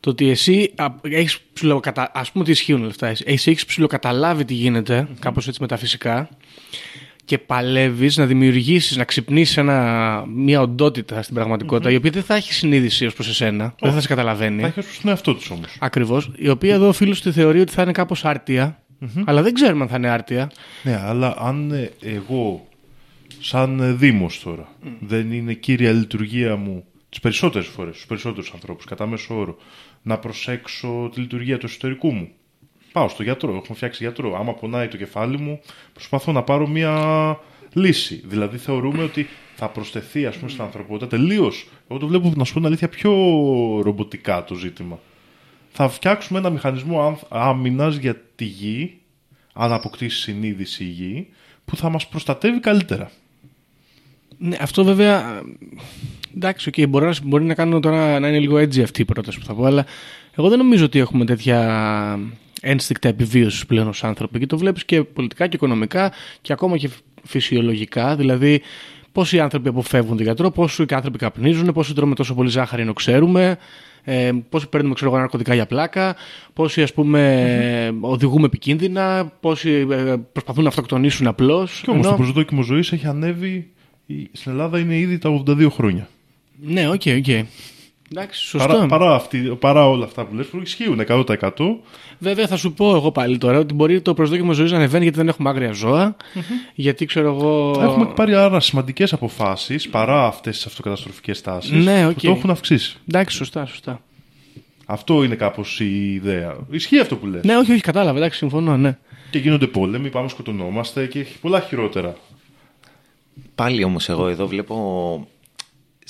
Το 0.01 0.11
ότι 0.11 0.28
εσύ 0.30 0.72
α, 0.76 0.86
έχεις 1.03 1.38
ψιλοκατα... 1.53 2.11
ας 2.14 2.30
πούμε 2.30 2.42
ότι 2.44 2.53
ισχύουν 2.53 2.80
όλα 2.80 2.90
αυτά. 2.90 3.07
Εσύ 3.24 3.51
έχεις 3.51 3.64
ψιλοκαταλάβει 3.64 4.44
τι 4.44 4.55
γίνεται, 4.55 5.09
κάπως 5.20 5.48
έτσι 5.48 5.61
μεταφυσικά 5.61 6.28
και 7.30 7.38
παλεύεις 7.38 8.16
να 8.16 8.26
δημιουργήσεις, 8.26 8.96
να 8.96 9.04
ξυπνήσεις 9.04 9.56
ένα, 9.56 10.24
μια 10.34 10.60
οντότητα 10.60 11.22
στην 11.22 11.34
πραγματικότητα 11.34 11.90
η 11.90 11.96
οποία 11.96 12.10
δεν 12.10 12.22
θα 12.22 12.34
έχει 12.34 12.52
συνείδηση 12.52 13.06
ως 13.06 13.14
προς 13.14 13.28
εσένα, 13.28 13.74
δεν 13.80 13.92
θα 13.92 14.00
σε 14.00 14.08
καταλαβαίνει. 14.08 14.60
Θα 14.60 14.66
έχει 14.66 14.78
ως 14.78 14.84
προς 14.84 15.00
τον 15.00 15.10
εαυτό 15.10 15.34
τους 15.34 15.50
όμως. 15.50 15.76
Ακριβώς. 15.78 16.30
Η 16.36 16.48
οποία 16.48 16.74
εδώ 16.74 16.88
ο 16.88 16.92
φίλος 16.92 17.20
τη 17.20 17.32
θεωρεί 17.32 17.60
ότι 17.60 17.72
θα 17.72 17.82
είναι 17.82 17.92
κάπως 17.92 18.24
άρτια. 18.24 18.82
Αλλά 19.24 19.42
δεν 19.42 19.54
ξέρουμε 19.54 19.82
αν 19.82 19.88
θα 19.88 19.96
είναι 19.96 20.08
άρτια. 20.08 20.50
Ναι, 20.82 21.00
αλλά 21.04 21.36
αν 21.38 21.70
ε, 21.70 21.90
εγώ, 22.00 22.68
σαν 23.40 23.80
ε, 23.80 23.92
Δήμος 23.92 24.40
τώρα, 24.42 24.68
δεν 25.00 25.32
είναι 25.32 25.52
κύρια 25.52 25.92
λειτουργία 25.92 26.56
μου 26.56 26.84
τις 27.08 27.20
περισσότερες 27.20 27.66
φορές, 27.66 27.94
στους 27.94 28.06
περισσότερους 28.06 28.50
ανθρώπους, 28.54 28.84
κατά 28.84 29.06
μέσο 29.06 29.38
όρο, 29.38 29.56
να 30.02 30.18
προσέξω 30.18 31.10
τη 31.14 31.20
λειτουργία 31.20 31.58
του 31.58 31.66
εσωτερικού 31.66 32.12
μου. 32.12 32.28
Πάω 32.93 33.09
στο 33.09 33.22
γιατρό, 33.22 33.55
έχουμε 33.55 33.76
φτιάξει 33.76 34.03
γιατρό. 34.03 34.36
Άμα 34.38 34.53
πονάει 34.55 34.88
το 34.88 34.97
κεφάλι 34.97 35.38
μου, 35.38 35.61
προσπαθώ 35.93 36.32
να 36.32 36.43
πάρω 36.43 36.66
μια 36.66 37.38
λύση. 37.72 38.22
Δηλαδή 38.24 38.57
θεωρούμε 38.57 39.03
ότι 39.03 39.26
θα 39.57 39.68
προσθεθεί 39.68 40.26
ας 40.26 40.36
πούμε, 40.36 40.51
στην 40.51 40.62
ανθρωπότητα 40.62 41.07
τελείως. 41.07 41.68
Εγώ 41.88 41.99
το 41.99 42.07
βλέπω, 42.07 42.32
να 42.36 42.45
σου 42.45 42.53
πω 42.53 42.59
την 42.59 42.68
αλήθεια, 42.68 42.88
πιο 42.88 43.12
ρομποτικά 43.82 44.45
το 44.45 44.55
ζήτημα. 44.55 44.99
Θα 45.72 45.88
φτιάξουμε 45.88 46.38
ένα 46.38 46.51
μηχανισμό 46.51 47.18
άμυνας 47.28 47.97
για 47.97 48.22
τη 48.36 48.45
γη, 48.45 48.99
αν 49.53 49.72
αποκτήσει 49.72 50.20
συνείδηση 50.20 50.84
η 50.84 50.86
γη, 50.86 51.28
που 51.64 51.76
θα 51.76 51.88
μας 51.88 52.09
προστατεύει 52.09 52.61
καλύτερα. 52.61 53.11
Ναι, 54.38 54.57
αυτό 54.61 54.84
βέβαια. 54.84 55.43
Εντάξει, 56.36 56.70
okay, 56.72 56.88
μπορεί, 56.88 57.07
να, 57.07 57.14
μπορεί 57.22 57.45
να 57.45 57.55
κάνω 57.55 57.80
τώρα 57.80 58.20
να 58.20 58.28
είναι 58.28 58.38
λίγο 58.38 58.59
έτσι 58.59 58.82
αυτή 58.82 59.01
η 59.03 59.05
πρόταση 59.05 59.38
που 59.38 59.45
θα 59.45 59.55
πω, 59.55 59.64
αλλά 59.64 59.86
εγώ 60.36 60.49
δεν 60.49 60.59
νομίζω 60.59 60.84
ότι 60.84 60.99
έχουμε 60.99 61.24
τέτοια 61.24 62.18
ένστικτα 62.61 63.08
επιβίωσης 63.08 63.66
πλέον 63.66 63.88
ως 63.88 64.04
άνθρωποι. 64.04 64.38
Και 64.38 64.46
το 64.46 64.58
βλέπεις 64.58 64.84
και 64.84 65.02
πολιτικά 65.02 65.46
και 65.46 65.56
οικονομικά 65.56 66.12
και 66.40 66.52
ακόμα 66.52 66.76
και 66.76 66.88
φυσιολογικά. 67.24 68.16
Δηλαδή, 68.16 68.62
Πόσοι 69.12 69.40
άνθρωποι 69.40 69.68
αποφεύγουν 69.68 70.16
τον 70.16 70.24
γιατρό, 70.24 70.50
πόσοι 70.50 70.84
άνθρωποι 70.90 71.18
καπνίζουν, 71.18 71.72
πόσοι 71.72 71.94
τρώμε 71.94 72.14
τόσο 72.14 72.34
πολύ 72.34 72.48
ζάχαρη 72.50 72.82
ενώ 72.82 72.92
ξέρουμε, 72.92 73.56
ε, 74.04 74.30
πόσοι 74.48 74.68
παίρνουμε 74.68 74.94
ξέρω, 74.94 75.11
εγώ, 75.11 75.18
ναρκωτικά 75.20 75.54
για 75.54 75.66
πλάκα, 75.66 76.16
πόσοι 76.52 76.82
ας 76.82 76.92
πούμε 76.92 77.94
οδηγούμε 78.00 78.46
επικίνδυνα, 78.46 79.32
πόσοι 79.40 79.86
ε, 79.90 80.14
προσπαθούν 80.32 80.62
να 80.62 80.68
αυτοκτονήσουν 80.68 81.26
απλώς. 81.26 81.80
Και 81.84 81.90
όμως 81.90 82.06
το 82.06 82.16
προσδόκιμο 82.16 82.62
ζωής 82.62 82.78
έχει 82.78 83.06
ανέβει. 83.06 83.70
η- 84.06 84.28
Στην 84.32 84.52
Ελλάδα 84.52 84.78
είναι 84.78 84.96
ήδη 84.98 85.18
τα 85.18 85.28
82 85.46 85.70
χρόνια. 85.70 86.08
Ναι, 86.62 86.88
OK, 86.88 87.02
OK. 87.18 87.46
Εντάξει, 88.14 88.46
σωστό. 88.46 88.68
Παρά, 88.68 88.86
παρά, 88.86 89.14
αυτή, 89.14 89.38
παρά 89.38 89.88
όλα 89.88 90.04
αυτά 90.04 90.24
που 90.24 90.34
λες 90.34 90.46
που 90.46 90.61
ισχύουν 90.62 91.00
100%. 91.08 91.24
Βέβαια 92.18 92.46
θα 92.46 92.56
σου 92.56 92.72
πω 92.72 92.94
εγώ 92.94 93.12
πάλι 93.12 93.38
τώρα 93.38 93.58
ότι 93.58 93.74
μπορεί 93.74 94.00
το 94.00 94.14
προσδόκιμο 94.14 94.52
ζωής 94.52 94.70
να 94.70 94.76
ανεβαίνει 94.76 95.02
γιατί 95.02 95.18
δεν 95.18 95.28
έχουμε 95.28 95.48
άγρια 95.48 95.72
ζώα, 95.72 96.16
γιατί 96.74 97.04
ξέρω 97.04 97.28
εγώ. 97.28 97.78
Έχουμε 97.82 98.06
πάρει 98.06 98.34
άρα 98.34 98.61
σημαντικές 98.61 99.12
αποφάσεις 99.12 99.88
παρά 99.88 100.26
αυτές 100.26 100.56
τις 100.56 100.66
αυτοκαταστροφικές 100.66 101.40
τάσεις 101.40 101.84
Ναι, 101.84 102.06
οκ. 102.06 102.12
που 102.12 102.20
το 102.20 102.30
έχουν 102.30 102.50
αυξήσει. 102.50 102.96
Εντάξει, 103.08 103.36
σωστά, 103.36 103.66
σωστά. 103.66 104.00
Αυτό 104.86 105.22
είναι 105.24 105.34
κάπως 105.34 105.80
η 105.80 106.12
ιδέα. 106.12 106.56
Ισχύει 106.70 106.98
αυτό 106.98 107.16
που 107.16 107.26
λες. 107.26 107.44
Ναι, 107.44 107.56
όχι, 107.56 107.72
όχι, 107.72 107.80
κατάλαβα, 107.80 108.18
εντάξει, 108.18 108.38
συμφωνώ, 108.38 108.76
ναι. 108.76 108.98
Και 109.30 109.38
γίνονται 109.38 109.66
πόλεμοι, 109.66 110.08
πάμε 110.11 110.28
σκοτωνόμαστε 110.28 111.06
και 111.06 111.18
έχει 111.18 111.38
πολλά 111.38 111.61
χειρότερα. 111.61 112.16
Πάλι 113.54 113.84
όμως 113.84 114.08
εγώ 114.08 114.28
εδώ 114.28 114.46
βλέπω 114.46 114.74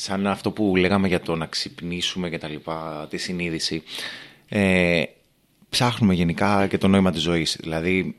σαν 0.01 0.27
αυτό 0.27 0.51
που 0.51 0.77
λέγαμε 0.77 1.09
για 1.09 1.21
το 1.21 1.37
να 1.37 1.47
ξυπνήσουμε 1.47 2.31
και 2.31 2.39
τα 2.39 2.49
λοιπά, 2.49 3.07
τη 3.11 3.17
συνείδηση. 3.17 3.83
Ε, 4.49 5.03
ψάχνουμε 5.69 6.15
γενικά 6.15 6.67
και 6.67 6.79
το 6.79 6.89
νόημα 6.89 7.11
της 7.11 7.23
ζωής. 7.23 7.57
Δηλαδή 7.61 8.17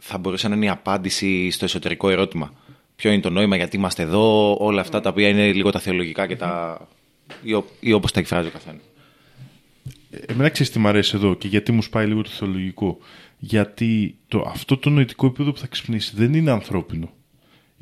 θα 0.00 0.18
μπορούσε 0.18 0.48
να 0.48 0.54
είναι 0.54 0.64
η 0.64 0.68
απάντηση 0.68 1.50
στο 1.50 1.64
εσωτερικό 1.64 2.08
ερώτημα. 2.10 2.52
Ποιο 2.96 3.10
είναι 3.12 3.20
το 3.20 3.30
νόημα, 3.30 3.56
γιατί 3.56 3.76
είμαστε 3.76 4.02
εδώ, 4.02 4.56
όλα 4.60 4.80
αυτά 4.80 5.00
τα 5.00 5.10
οποία 5.10 5.28
είναι 5.28 5.52
λίγο 5.52 5.70
τα 5.70 5.80
θεολογικά 5.80 6.26
και 6.26 6.36
τα... 6.36 6.80
ή, 7.42 7.52
ο- 7.54 7.66
ή 7.80 7.92
όπως 7.92 8.12
τα 8.12 8.20
εκφράζει 8.20 8.48
ο 8.48 8.50
καθένας. 8.50 8.82
Εμένα 10.26 10.48
ξέρεις 10.48 10.72
τι 10.72 10.78
μ' 10.78 10.86
αρέσει 10.86 11.16
εδώ 11.16 11.34
και 11.34 11.48
γιατί 11.48 11.72
μου 11.72 11.82
σπάει 11.82 12.06
λίγο 12.06 12.22
το 12.22 12.30
θεολογικό. 12.30 12.98
Γιατί 13.38 14.16
το, 14.28 14.44
αυτό 14.48 14.76
το 14.76 14.90
νοητικό 14.90 15.26
επίπεδο 15.26 15.52
που 15.52 15.58
θα 15.58 15.66
ξυπνήσει 15.66 16.12
δεν 16.16 16.34
είναι 16.34 16.50
ανθρώπινο. 16.50 17.12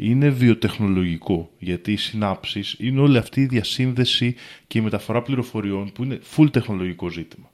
Είναι 0.02 0.28
βιοτεχνολογικό. 0.28 1.50
Γιατί 1.58 1.92
οι 1.92 1.96
συνάψεις 1.96 2.76
είναι 2.78 3.00
όλη 3.00 3.18
αυτή 3.18 3.40
η 3.40 3.46
διασύνδεση 3.46 4.34
και 4.66 4.78
η 4.78 4.80
μεταφορά 4.80 5.22
πληροφοριών 5.22 5.92
που 5.92 6.04
είναι 6.04 6.20
full 6.36 6.48
τεχνολογικό 6.52 7.08
ζήτημα. 7.08 7.50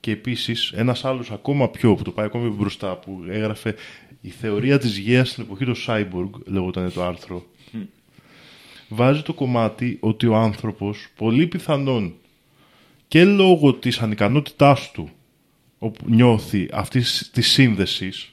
Και 0.00 0.10
επίσης 0.10 0.72
ένας 0.76 1.04
άλλος 1.04 1.30
ακόμα 1.30 1.68
πιο, 1.68 1.94
που 1.94 2.02
το 2.02 2.10
πάει 2.10 2.26
ακόμα 2.26 2.44
πιο 2.44 2.54
μπροστά, 2.54 2.96
που 2.96 3.24
έγραφε 3.28 3.74
η 4.20 4.28
θεωρία 4.28 4.78
της 4.78 4.96
γέας 4.96 5.30
στην 5.30 5.42
εποχή 5.42 5.64
του 5.64 5.76
Cyborg, 5.86 6.30
λέγονταν 6.44 6.92
το 6.92 7.04
άρθρο, 7.04 7.46
βάζει 8.88 9.22
το 9.22 9.32
κομμάτι 9.32 9.96
ότι 10.00 10.26
ο 10.26 10.36
άνθρωπος 10.36 11.08
πολύ 11.16 11.46
πιθανόν 11.46 12.14
και 13.08 13.24
λόγω 13.24 13.74
της 13.74 13.98
ανικανότητάς 13.98 14.90
του 14.90 15.10
όπου 15.78 16.04
νιώθει 16.06 16.68
αυτής 16.72 17.30
της 17.32 17.48
σύνδεσης 17.50 18.32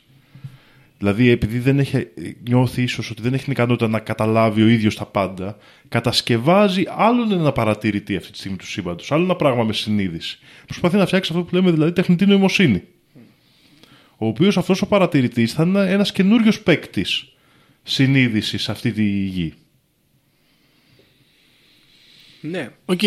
δηλαδή 0.98 1.30
επειδή 1.30 1.60
δεν 1.60 1.80
έχει, 1.80 2.08
νιώθει 2.48 2.82
ίσως 2.82 3.10
ότι 3.10 3.22
δεν 3.22 3.34
έχει 3.34 3.44
την 3.44 3.52
ικανότητα 3.52 3.88
να 3.88 4.00
καταλάβει 4.00 4.62
ο 4.62 4.68
ίδιος 4.68 4.96
τα 4.96 5.06
πάντα 5.06 5.58
κατασκευάζει 5.88 6.84
άλλον 6.88 7.32
ένα 7.32 7.52
παρατηρητή 7.52 8.16
αυτή 8.16 8.32
τη 8.32 8.38
στιγμή 8.38 8.58
του 8.58 8.68
σύμπαντος 8.68 9.12
άλλο 9.12 9.24
ένα 9.24 9.36
πράγμα 9.36 9.64
με 9.64 9.74
συνείδηση 9.74 10.40
προσπαθεί 10.66 10.98
να 10.98 11.06
φτιάξει 11.06 11.32
αυτό 11.34 11.44
που 11.44 11.56
λέμε 11.56 11.72
δηλαδή 11.72 11.92
τεχνητή 11.92 12.26
νοημοσύνη 12.26 12.84
ο 14.18 14.28
οποίος 14.28 14.58
αυτός 14.58 14.82
ο 14.82 14.88
παρατηρητής 14.88 15.54
θα 15.54 15.64
είναι 15.64 15.92
ένας 15.92 16.12
καινούριος 16.12 16.62
παίκτης 16.62 17.26
συνείδησης 17.84 18.64
σε 18.64 18.72
αυτή 18.72 18.92
τη 18.92 19.04
γη 19.04 19.54
Ναι, 22.42 22.70
οκ. 22.86 23.00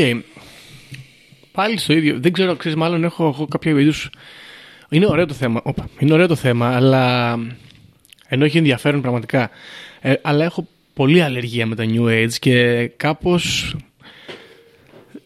Πάλι 1.52 1.78
στο 1.78 1.92
ίδιο. 1.92 2.20
Δεν 2.20 2.32
ξέρω, 2.32 2.56
ξέρεις, 2.56 2.78
μάλλον 2.78 3.04
έχω, 3.04 3.28
έχω 3.28 3.46
κάποιο 3.46 3.78
είδους. 3.78 3.92
Είναι 4.90 5.06
ωραίο 5.06 5.26
το 5.26 5.34
θέμα. 5.34 5.60
Όπα, 5.64 5.88
είναι 5.98 6.12
ωραίο 6.12 6.26
το 6.26 6.34
θέμα, 6.34 6.76
αλλά. 6.76 7.36
Ενώ 8.32 8.44
έχει 8.44 8.58
ενδιαφέρον 8.58 9.00
πραγματικά. 9.00 9.50
Ε, 10.00 10.12
αλλά 10.22 10.44
έχω 10.44 10.66
πολύ 10.94 11.22
αλλεργία 11.22 11.66
με 11.66 11.74
τα 11.74 11.84
New 11.88 12.04
Age 12.04 12.32
και 12.38 12.86
κάπως... 12.96 13.74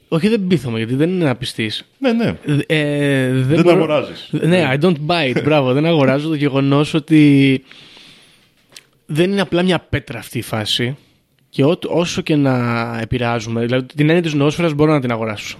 Όχι, 0.08 0.28
δεν 0.28 0.46
πείθομαι, 0.46 0.78
γιατί 0.78 0.94
δεν 0.94 1.08
είναι 1.10 1.24
να 1.24 1.36
πειστείς. 1.36 1.84
ναι 1.98 2.12
ναι 2.12 2.34
Ε, 2.66 3.30
δεν 3.32 3.42
δεν 3.46 3.62
μπορώ- 3.62 3.76
αγοράζεις 3.76 4.28
Ναι, 4.30 4.70
I 4.74 4.84
don't 4.84 4.96
buy 5.06 5.34
it. 5.36 5.40
Μπράβο, 5.44 5.72
δεν 5.72 5.86
αγοράζω 5.86 6.28
το 6.28 6.34
γεγονός 6.34 6.94
ότι 6.94 7.62
δεν 9.06 9.30
είναι 9.32 9.40
απλά 9.40 9.62
μια 9.62 9.78
πέτρα 9.78 10.18
αυτή 10.18 10.38
η 10.38 10.42
φάση. 10.42 10.96
Και 11.50 11.64
ό, 11.64 11.78
όσο 11.86 12.22
και 12.22 12.36
να 12.36 12.98
επηρεάζουμε, 13.02 13.60
δηλαδή 13.64 13.86
την 13.94 14.08
έννοια 14.08 14.22
της 14.22 14.34
νοόσφαιρας 14.34 14.72
μπορώ 14.72 14.92
να 14.92 15.00
την 15.00 15.10
αγοράσω. 15.10 15.58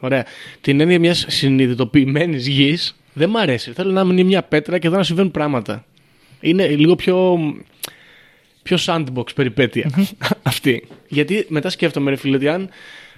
Ωραία. 0.00 0.24
Την 0.60 0.80
έννοια 0.80 0.98
μιας 0.98 1.24
συνειδητοποιημένης 1.28 2.46
γης 2.46 2.96
δεν 3.12 3.30
μ' 3.30 3.36
αρέσει. 3.36 3.72
Θέλω 3.72 3.92
να 3.92 4.00
είναι 4.00 4.22
μια 4.22 4.42
πέτρα 4.42 4.78
και 4.78 4.86
εδώ 4.86 4.96
να 4.96 5.02
συμβαίνουν 5.02 5.30
πράγματα. 5.30 5.84
Είναι 6.44 6.66
λίγο 6.66 6.94
πιο. 6.94 7.38
πιο 8.62 8.76
sandbox 8.80 9.34
περιπέτεια 9.34 9.90
αυτή. 10.42 10.82
Γιατί 11.08 11.46
μετά 11.48 11.70
σκέφτομαι, 11.70 12.10
ρε 12.10 12.16
φίλε, 12.16 12.36
ότι 12.36 12.48
αν. 12.48 12.68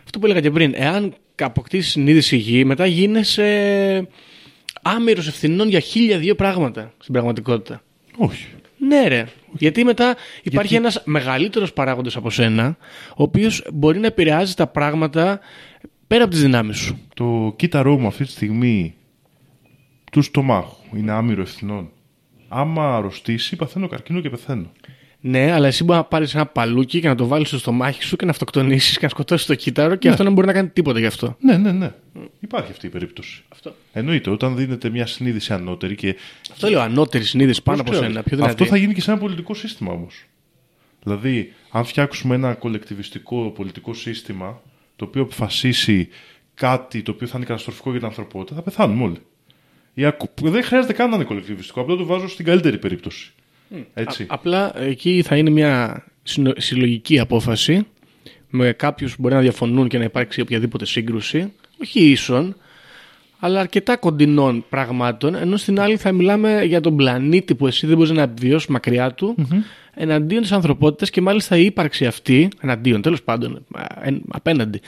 Αυτό 0.04 0.18
που 0.18 0.24
έλεγα 0.24 0.40
και 0.40 0.50
πριν, 0.50 0.72
εάν 0.76 1.14
αποκτήσεις 1.42 1.90
συνείδηση 1.90 2.36
γη, 2.36 2.64
μετά 2.64 2.86
γίνεσαι 2.86 4.08
άμυρος 4.82 5.28
ευθυνών 5.28 5.68
για 5.68 5.80
χίλια 5.80 6.18
δύο 6.18 6.34
πράγματα 6.34 6.92
στην 6.98 7.12
πραγματικότητα. 7.12 7.82
όχι 8.16 8.46
Ναι, 8.78 9.08
ρε. 9.08 9.26
Γιατί 9.58 9.84
μετά 9.84 10.16
υπάρχει 10.42 10.74
ένας 10.74 11.02
μεγαλύτερος 11.04 11.72
παράγοντας 11.72 12.16
από 12.16 12.30
σένα, 12.30 12.76
ο 13.10 13.22
οποίος 13.22 13.64
μπορεί 13.72 13.98
να 13.98 14.06
επηρεάζει 14.06 14.54
τα 14.54 14.66
πράγματα 14.66 15.40
πέρα 16.06 16.22
από 16.22 16.32
τις 16.32 16.42
δυνάμεις 16.42 16.76
σου. 16.78 16.98
Το 17.14 17.54
κύτταρό 17.56 17.98
μου 17.98 18.06
αυτή 18.06 18.24
τη 18.24 18.30
στιγμή 18.30 18.94
του 20.12 20.22
στομάχου 20.22 20.96
είναι 20.96 21.12
άμυρο 21.12 21.42
ευθυνών. 21.42 21.90
Άμα 22.48 22.96
αρρωστήσει, 22.96 23.56
παθαίνω 23.56 23.88
καρκίνο 23.88 24.20
και 24.20 24.30
πεθαίνω. 24.30 24.72
Ναι, 25.20 25.52
αλλά 25.52 25.66
εσύ 25.66 25.84
μπορείς 25.84 26.02
να 26.02 26.08
πάρεις 26.08 26.34
ένα 26.34 26.46
παλούκι 26.46 27.00
και 27.00 27.08
να 27.08 27.14
το 27.14 27.26
βάλεις 27.26 27.48
στο 27.48 27.58
στομάχι 27.58 28.02
σου 28.02 28.16
και 28.16 28.24
να 28.24 28.30
αυτοκτονήσεις 28.30 28.94
και 28.98 29.04
να 29.04 29.08
σκοτώσεις 29.08 29.46
το 29.46 29.54
κύτταρο 29.54 29.94
και 29.94 30.08
αυτό 30.08 30.22
να 30.22 30.30
μπορεί 30.30 30.46
να 30.46 30.52
κάνει 30.52 30.68
τίποτα 30.68 30.98
γι' 30.98 31.06
αυτό. 31.06 31.36
Ναι, 31.40 31.56
ναι, 31.56 31.72
ναι. 31.72 31.90
Υπάρχει 32.40 32.70
αυτή 32.70 32.86
η 32.86 32.88
περίπτωση. 32.88 33.42
Αυτό, 33.48 33.74
Εννοείται, 33.92 34.30
όταν 34.30 34.56
δίνεται 34.56 34.88
μια 34.90 35.06
συνείδηση 35.06 35.52
ανώτερη 35.52 35.94
και. 35.94 36.16
αυτό 36.50 36.68
λέω 36.68 36.80
ανώτερη 36.80 37.24
συνείδηση 37.24 37.62
πάνω 37.62 37.80
από 37.80 37.90
Πώς 37.90 37.98
σένα. 37.98 38.08
ξέρω, 38.10 38.24
Πιο 38.24 38.36
δυνατή. 38.36 38.52
Αυτό 38.52 38.64
θα 38.66 38.76
γίνει 38.76 38.94
και 38.94 39.00
σε 39.00 39.10
ένα 39.10 39.20
πολιτικό 39.20 39.54
σύστημα 39.54 39.92
όμως. 39.92 40.24
Δηλαδή, 41.02 41.52
αν 41.70 41.84
φτιάξουμε 41.84 42.34
ένα 42.34 42.54
κολεκτιβιστικό 42.54 43.50
πολιτικό 43.50 43.94
σύστημα 43.94 44.60
το 44.96 45.04
οποίο 45.04 45.22
αποφασίσει 45.22 46.08
κάτι 46.54 47.02
το 47.02 47.10
οποίο 47.10 47.26
θα 47.26 47.36
είναι 47.36 47.46
καταστροφικό 47.46 47.90
για 47.90 47.98
την 47.98 48.08
ανθρωπότητα, 48.08 48.54
θα 48.54 48.62
πεθάνουμε 48.62 49.04
όλοι. 49.04 49.18
Η 49.98 50.04
ακου- 50.04 50.30
Δεν 50.50 50.62
χρειάζεται 50.62 50.92
καν 50.92 51.10
να 51.10 51.14
είναι 51.16 51.24
κολεκτιβιστικό, 51.24 51.80
απλά 51.80 51.96
το 51.96 52.04
βάζω 52.04 52.28
στην 52.28 52.44
καλύτερη 52.44 52.78
περίπτωση. 52.78 53.32
Έτσι. 53.94 54.22
Α- 54.22 54.26
απλά 54.28 54.80
εκεί 54.82 55.22
θα 55.22 55.36
είναι 55.36 55.50
μια 55.50 56.04
συνο- 56.22 56.60
συλλογική 56.60 57.18
απόφαση 57.18 57.86
με 58.50 58.72
κάποιους 58.72 59.16
που 59.16 59.22
μπορεί 59.22 59.34
να 59.34 59.40
διαφωνούν 59.40 59.88
και 59.88 59.98
να 59.98 60.04
υπάρξει 60.04 60.40
οποιαδήποτε 60.40 60.86
σύγκρουση, 60.86 61.52
όχι 61.82 62.00
ίσον, 62.10 62.56
αλλά 63.38 63.60
αρκετά 63.60 63.96
κοντινών 63.96 64.64
πραγμάτων, 64.68 65.34
ενώ 65.34 65.56
στην 65.56 65.80
άλλη 65.80 65.96
θα 65.96 66.12
μιλάμε 66.12 66.62
για 66.64 66.80
τον 66.80 66.96
πλανήτη 66.96 67.54
που 67.54 67.66
εσύ 67.66 67.86
δεν 67.86 67.96
μπορείς 67.96 68.12
να 68.12 68.22
επιβιώσεις 68.22 68.68
μακριά 68.68 69.12
του, 69.12 69.34
εναντίον 69.94 70.42
της 70.42 70.52
ανθρωπότητας 70.52 71.10
και 71.10 71.20
μάλιστα 71.20 71.56
η 71.56 71.64
ύπαρξη 71.64 72.06
αυτή, 72.06 72.48
εναντίον 72.60 73.02
τέλος 73.02 73.22
πάντων, 73.22 73.64
α, 73.74 73.84
εν- 74.02 74.22
απέναντι, 74.28 74.80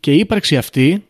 και 0.00 0.12
η 0.12 0.18
ύπαρξη 0.18 0.56
αυτή 0.56 1.04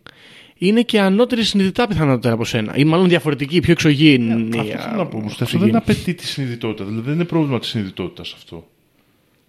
είναι 0.58 0.82
και 0.82 1.00
ανώτερη 1.00 1.44
συνειδητά 1.44 1.86
πιθανότερα 1.86 2.34
από 2.34 2.44
σένα. 2.44 2.76
Ή 2.76 2.84
μάλλον 2.84 3.08
διαφορετική, 3.08 3.60
πιο 3.60 3.72
εξωγήινη. 3.72 4.58
Αυτό 4.58 4.78
θέλω 4.78 4.96
να 4.96 5.06
πω. 5.06 5.16
όμως, 5.16 5.30
Αυτό 5.32 5.44
εξωγήινη. 5.44 5.70
δεν 5.70 5.80
απαιτεί 5.80 6.14
τη 6.14 6.26
συνειδητότητα. 6.26 6.84
Δηλαδή 6.84 7.04
δεν 7.04 7.14
είναι 7.14 7.24
πρόβλημα 7.24 7.58
της 7.58 7.68
συνειδητότητας 7.68 8.32
αυτό. 8.32 8.66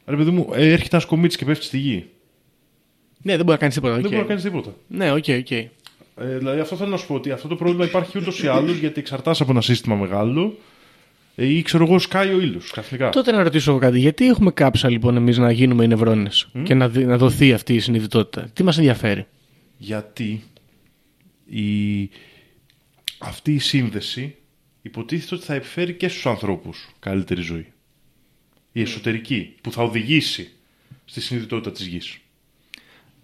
Ρε 0.06 0.16
παιδί 0.16 0.32
μου, 0.32 0.50
ε, 0.54 0.72
έρχεται 0.72 0.90
ένας 0.96 1.06
κομήτης 1.06 1.38
και 1.38 1.46
πέφτει 1.46 1.66
στη 1.66 1.78
γη. 1.78 2.06
Ναι, 3.22 3.32
δεν 3.36 3.40
μπορεί 3.46 3.52
να 3.52 3.58
κάνεις 3.58 3.76
τίποτα. 3.76 3.94
Δεν 3.94 4.04
οκ. 4.04 4.10
μπορεί 4.10 4.22
να 4.22 4.28
κάνεις 4.28 4.44
τίποτα. 4.44 4.74
Ναι, 4.88 5.12
OK, 5.12 5.26
OK. 5.40 5.52
Ε, 5.52 6.38
δηλαδή 6.38 6.60
αυτό 6.60 6.76
θέλω 6.76 6.90
να 6.90 6.98
σου 6.98 7.08
πω 7.08 7.14
ότι 7.14 7.32
αυτό 7.32 7.48
το 7.48 7.56
πρόβλημα 7.56 7.86
υπάρχει 7.86 8.18
ούτως 8.18 8.44
ή 8.44 8.48
άλλως 8.48 8.78
γιατί 8.78 9.00
εξαρτάσαι 9.00 9.44
από 9.44 9.52
ένα 9.52 9.62
σύστημα 9.62 9.96
μεγάλο 9.96 10.58
ε, 11.36 11.46
ή 11.46 11.62
ξέρω 11.62 11.84
εγώ 11.84 12.00
σκάει 12.00 12.34
ο 12.34 12.40
ήλιος 12.40 12.72
καθημερινά. 12.72 13.10
Τότε 13.12 13.32
να 13.32 13.44
ρωτήσω 13.44 13.72
εγώ 13.72 13.80
κάτι. 13.80 14.00
Γιατί 14.00 14.28
έχουμε 14.28 14.52
κάψα 14.52 14.90
λοιπόν 14.90 15.16
εμείς 15.16 15.38
να 15.38 15.52
γίνουμε 15.52 15.84
οι 15.84 15.88
νευρώνες 15.88 16.48
και 16.64 16.74
να, 16.74 16.90
δι- 16.90 17.06
να 17.06 17.18
δοθεί 17.18 17.54
αυτή 17.54 17.74
η 17.74 17.80
συνειδητότητα; 17.80 18.50
Τι 18.54 18.64
μας 18.64 18.78
ενδιαφέρει; 18.78 19.26
Γιατί; 19.78 20.44
Η... 21.50 22.10
αυτή 23.18 23.54
η 23.54 23.60
σύνδεση 23.60 24.36
υποτίθεται 24.82 25.36
ότι 25.36 25.44
θα 25.44 25.54
επιφέρει 25.54 25.94
και 25.94 26.08
στους 26.08 26.26
ανθρώπους 26.26 26.90
καλύτερη 27.00 27.42
ζωή. 27.42 27.66
Η 28.72 28.82
εσωτερική 28.82 29.56
που 29.62 29.72
θα 29.72 29.84
οδηγήσει 29.84 30.52
στη 31.06 31.22
συνειδητότητα 31.22 31.72
της 31.72 31.86
γης. 31.86 32.18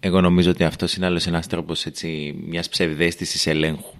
Εγώ 0.00 0.20
νομίζω 0.20 0.50
ότι 0.50 0.64
αυτός 0.64 0.94
είναι 0.94 1.06
άλλος 1.06 1.26
ένας 1.26 1.46
τρόπος 1.46 1.86
μιας 2.46 2.68
ψευδέστησης 2.68 3.46
ελέγχου. 3.46 3.96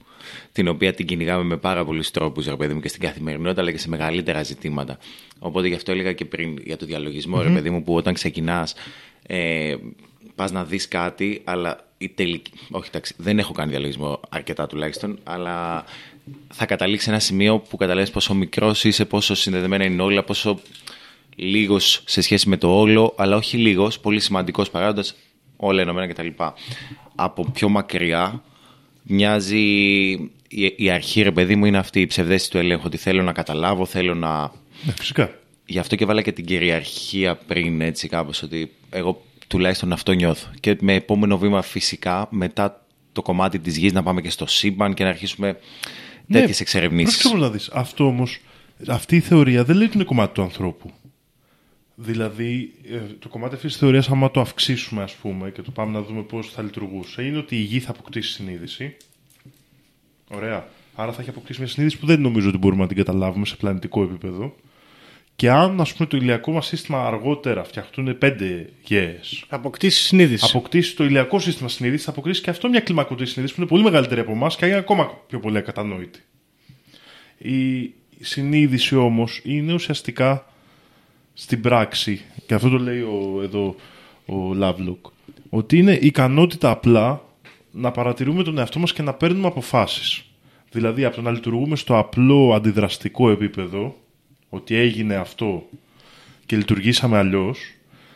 Την 0.53 0.69
οποία 0.69 0.95
την 0.95 1.07
κυνηγάμε 1.07 1.45
με 1.45 1.57
πάρα 1.57 1.85
πολλούς 1.85 2.11
τρόπους, 2.11 2.47
ρε 2.47 2.57
παιδί 2.57 2.75
μου, 2.75 2.81
και 2.81 2.89
στην 2.89 3.01
καθημερινότητα, 3.01 3.61
αλλά 3.61 3.71
και 3.71 3.79
σε 3.79 3.89
μεγαλύτερα 3.89 4.43
ζητήματα. 4.43 4.99
Οπότε 5.39 5.69
γι' 5.69 5.75
αυτό 5.75 5.93
έλεγα 5.93 6.13
και 6.13 6.25
πριν 6.25 6.59
για 6.65 6.77
το 6.77 6.87
διαλογισμό, 6.87 7.43
ρε 7.43 7.51
παιδί 7.51 7.71
μου, 7.71 7.83
που 7.83 7.95
όταν 7.95 8.15
ξεκινάς 8.15 8.75
ε, 9.27 9.75
πας 10.35 10.53
να 10.53 10.65
δεις 10.65 10.89
κάτι, 10.89 11.41
αλλά 11.45 11.84
η 11.99 12.09
τελική... 12.09 12.51
Όχι, 12.71 12.89
εντάξει, 12.89 13.15
δεν 13.17 13.39
έχω 13.39 13.53
κάνει 13.53 13.71
διαλογισμό 13.71 14.21
αρκετά 14.29 14.67
τουλάχιστον, 14.67 15.19
αλλά 15.23 15.85
θα 16.49 16.67
καταλήξει 16.67 17.05
σε 17.05 17.11
ένα 17.11 17.19
σημείο 17.19 17.59
που 17.59 17.77
καταλαβαίνεις 17.77 18.11
πόσο 18.11 18.35
μικρός 18.35 18.85
είσαι, 18.85 19.05
πόσο 19.05 19.35
συνδεδεμένα 19.35 19.85
είναι 19.85 20.03
όλα, 20.03 20.25
πόσο 20.25 20.61
λίγος 21.37 22.03
σε 22.05 22.21
σχέση 22.21 22.49
με 22.49 22.57
το 22.57 22.79
όλο, 22.79 23.15
αλλά 23.17 23.37
όχι 23.37 23.57
λίγος, 23.57 24.01
πολύ 24.01 24.21
σημαντικός 24.21 24.71
παράγοντας, 24.71 25.15
όλα 25.57 25.83
ενωμένα 25.83 26.13
κτλ. 26.13 26.29
Από 27.15 27.51
πιο 27.53 27.69
μακριά 27.69 28.43
μοιάζει 29.03 29.61
η, 30.49 30.75
η 30.77 30.91
αρχή, 30.91 31.23
ρε 31.23 31.33
παιδί 31.33 31.57
μου, 31.57 31.65
είναι 31.65 31.79
αυτή 31.79 32.01
η 32.01 32.07
ψευδέστηση 32.07 32.51
του 32.51 32.59
ελέγχου, 32.59 32.83
ότι 32.87 32.97
θέλω 32.97 33.23
να 33.23 33.33
καταλάβω, 33.33 33.87
θέλω 33.87 34.15
να... 34.15 34.41
Ναι, 34.85 34.93
φυσικά. 34.99 35.39
Γι' 35.67 35.79
αυτό 35.79 35.97
και 35.97 36.05
βάλα 36.05 36.23
και 36.23 36.33
την 36.33 36.45
κυριαρχία 36.45 37.37
πριν 37.37 37.81
έτσι 37.81 38.09
κάπως, 38.09 38.43
ότι 38.43 38.73
εγώ 38.91 39.25
τουλάχιστον 39.49 39.93
αυτό 39.93 40.13
νιώθω. 40.13 40.51
Και 40.61 40.77
με 40.81 40.95
επόμενο 40.95 41.39
βήμα 41.39 41.63
φυσικά, 41.63 42.27
μετά 42.31 42.87
το 43.13 43.23
κομμάτι 43.23 43.59
της 43.59 43.77
γης, 43.77 43.93
να 43.93 44.03
πάμε 44.03 44.21
και 44.21 44.31
στο 44.31 44.47
σύμπαν 44.47 44.95
και 44.95 45.03
να 45.05 45.09
αρχίσουμε 45.11 45.53
τέτοιες 46.33 46.49
Ναι, 46.49 46.55
εξερευνήσεις. 46.59 47.05
πρόσεξε 47.23 47.29
όμως 47.37 47.41
να 47.49 47.51
δεις. 47.51 47.69
Αυτό 47.69 48.07
όμως, 48.07 48.41
αυτή 48.89 49.17
η 49.17 49.21
θεωρία 49.21 49.65
δεν 49.65 49.77
λέει 49.77 49.87
ότι 49.87 49.95
είναι 49.97 50.05
κομμάτι 50.05 50.35
του 50.35 50.43
ανθρώπου. 50.43 50.91
Δηλαδή, 51.97 52.73
ε, 52.91 52.99
το 53.19 53.29
κομμάτι 53.29 53.55
αυτής 53.55 53.71
της 53.71 53.81
θεωρίας, 53.81 54.09
άμα 54.09 54.31
το 54.31 54.41
αυξήσουμε, 54.41 55.03
ας 55.03 55.13
πούμε, 55.15 55.51
και 55.51 55.63
το 55.63 55.71
πάμε 55.71 55.93
να 55.93 56.03
δούμε 56.03 56.23
πώς 56.23 56.51
θα 56.51 56.63
λειτουργούσε, 56.63 57.23
είναι 57.23 57.39
ότι 57.39 57.57
η 57.57 57.61
γη 57.61 57.81
θα 57.81 57.91
αποκτήσει 57.91 58.33
συνείδηση. 58.33 58.97
Ωραία. 60.29 60.69
Άρα 60.95 61.13
θα 61.13 61.21
έχει 61.21 61.31
αποκτήσει 61.31 61.61
μια 61.61 61.69
συνείδηση 61.69 61.99
που 61.99 62.07
δεν 62.07 62.21
νομίζω 62.21 62.49
ότι 62.49 62.59
μπορούμε 62.59 62.83
να 62.83 62.89
την 62.89 62.97
καταλάβουμε 62.97 63.47
σε 63.47 63.57
πλανητικό 63.57 64.03
επίπεδο. 64.03 64.55
Και 65.37 65.51
αν, 65.51 65.81
ας 65.81 65.93
πούμε, 65.95 66.09
το 66.09 66.17
ηλιακό 66.17 66.53
μας 66.53 66.67
σύστημα 66.67 67.07
αργότερα 67.07 67.65
φτιαχτούν 67.65 68.19
πέντε 68.19 68.69
γέες, 68.85 69.45
Θα 69.49 69.57
αποκτήσει 69.57 70.03
συνείδηση. 70.03 70.47
αποκτήσει 70.49 70.97
το 70.97 71.05
ηλιακό 71.05 71.39
σύστημα 71.39 71.69
συνείδηση, 71.69 72.05
θα 72.05 72.11
αποκτήσει 72.11 72.43
και 72.43 72.51
αυτό 72.51 72.69
μια 72.69 72.81
κλιμακωτή 72.81 73.27
συνείδηση 73.27 73.55
που 73.55 73.61
είναι 73.61 73.71
πολύ 73.71 73.83
μεγαλύτερη 73.83 74.21
από 74.21 74.31
εμάς 74.33 74.57
και 74.57 74.67
είναι 74.67 74.77
ακόμα 74.77 75.11
πιο 75.27 75.41
πολύ 75.41 75.59
ακατανόητη. 75.59 76.21
Η 77.39 77.95
συνείδηση 78.21 78.97
όμως 78.97 79.41
είναι 79.45 79.73
ουσιαστικά 79.73 80.47
στην 81.35 81.61
πράξη, 81.61 82.21
και 82.47 82.55
αυτό 82.55 82.69
το 82.69 82.79
λέει 82.79 83.01
ο, 83.01 83.41
εδώ 83.43 83.77
ο 84.27 84.57
Lovelock, 84.61 85.11
ότι 85.49 85.79
είναι 85.79 85.93
η 85.93 86.07
ικανότητα 86.07 86.71
απλά 86.71 87.23
να 87.71 87.91
παρατηρούμε 87.91 88.43
τον 88.43 88.59
εαυτό 88.59 88.79
μας 88.79 88.93
και 88.93 89.03
να 89.03 89.15
παίρνουμε 89.15 89.47
αποφάσεις. 89.47 90.25
Δηλαδή 90.71 91.05
από 91.05 91.17
το 91.17 91.23
να 91.23 91.31
λειτουργούμε 91.31 91.77
στο 91.77 91.99
απλό 91.99 92.55
αντιδραστικό 92.55 93.31
επίπεδο, 93.31 93.97
ότι 94.55 94.75
έγινε 94.77 95.15
αυτό 95.15 95.69
και 96.47 96.57
λειτουργήσαμε 96.57 97.19
αλλιώς. 97.19 97.59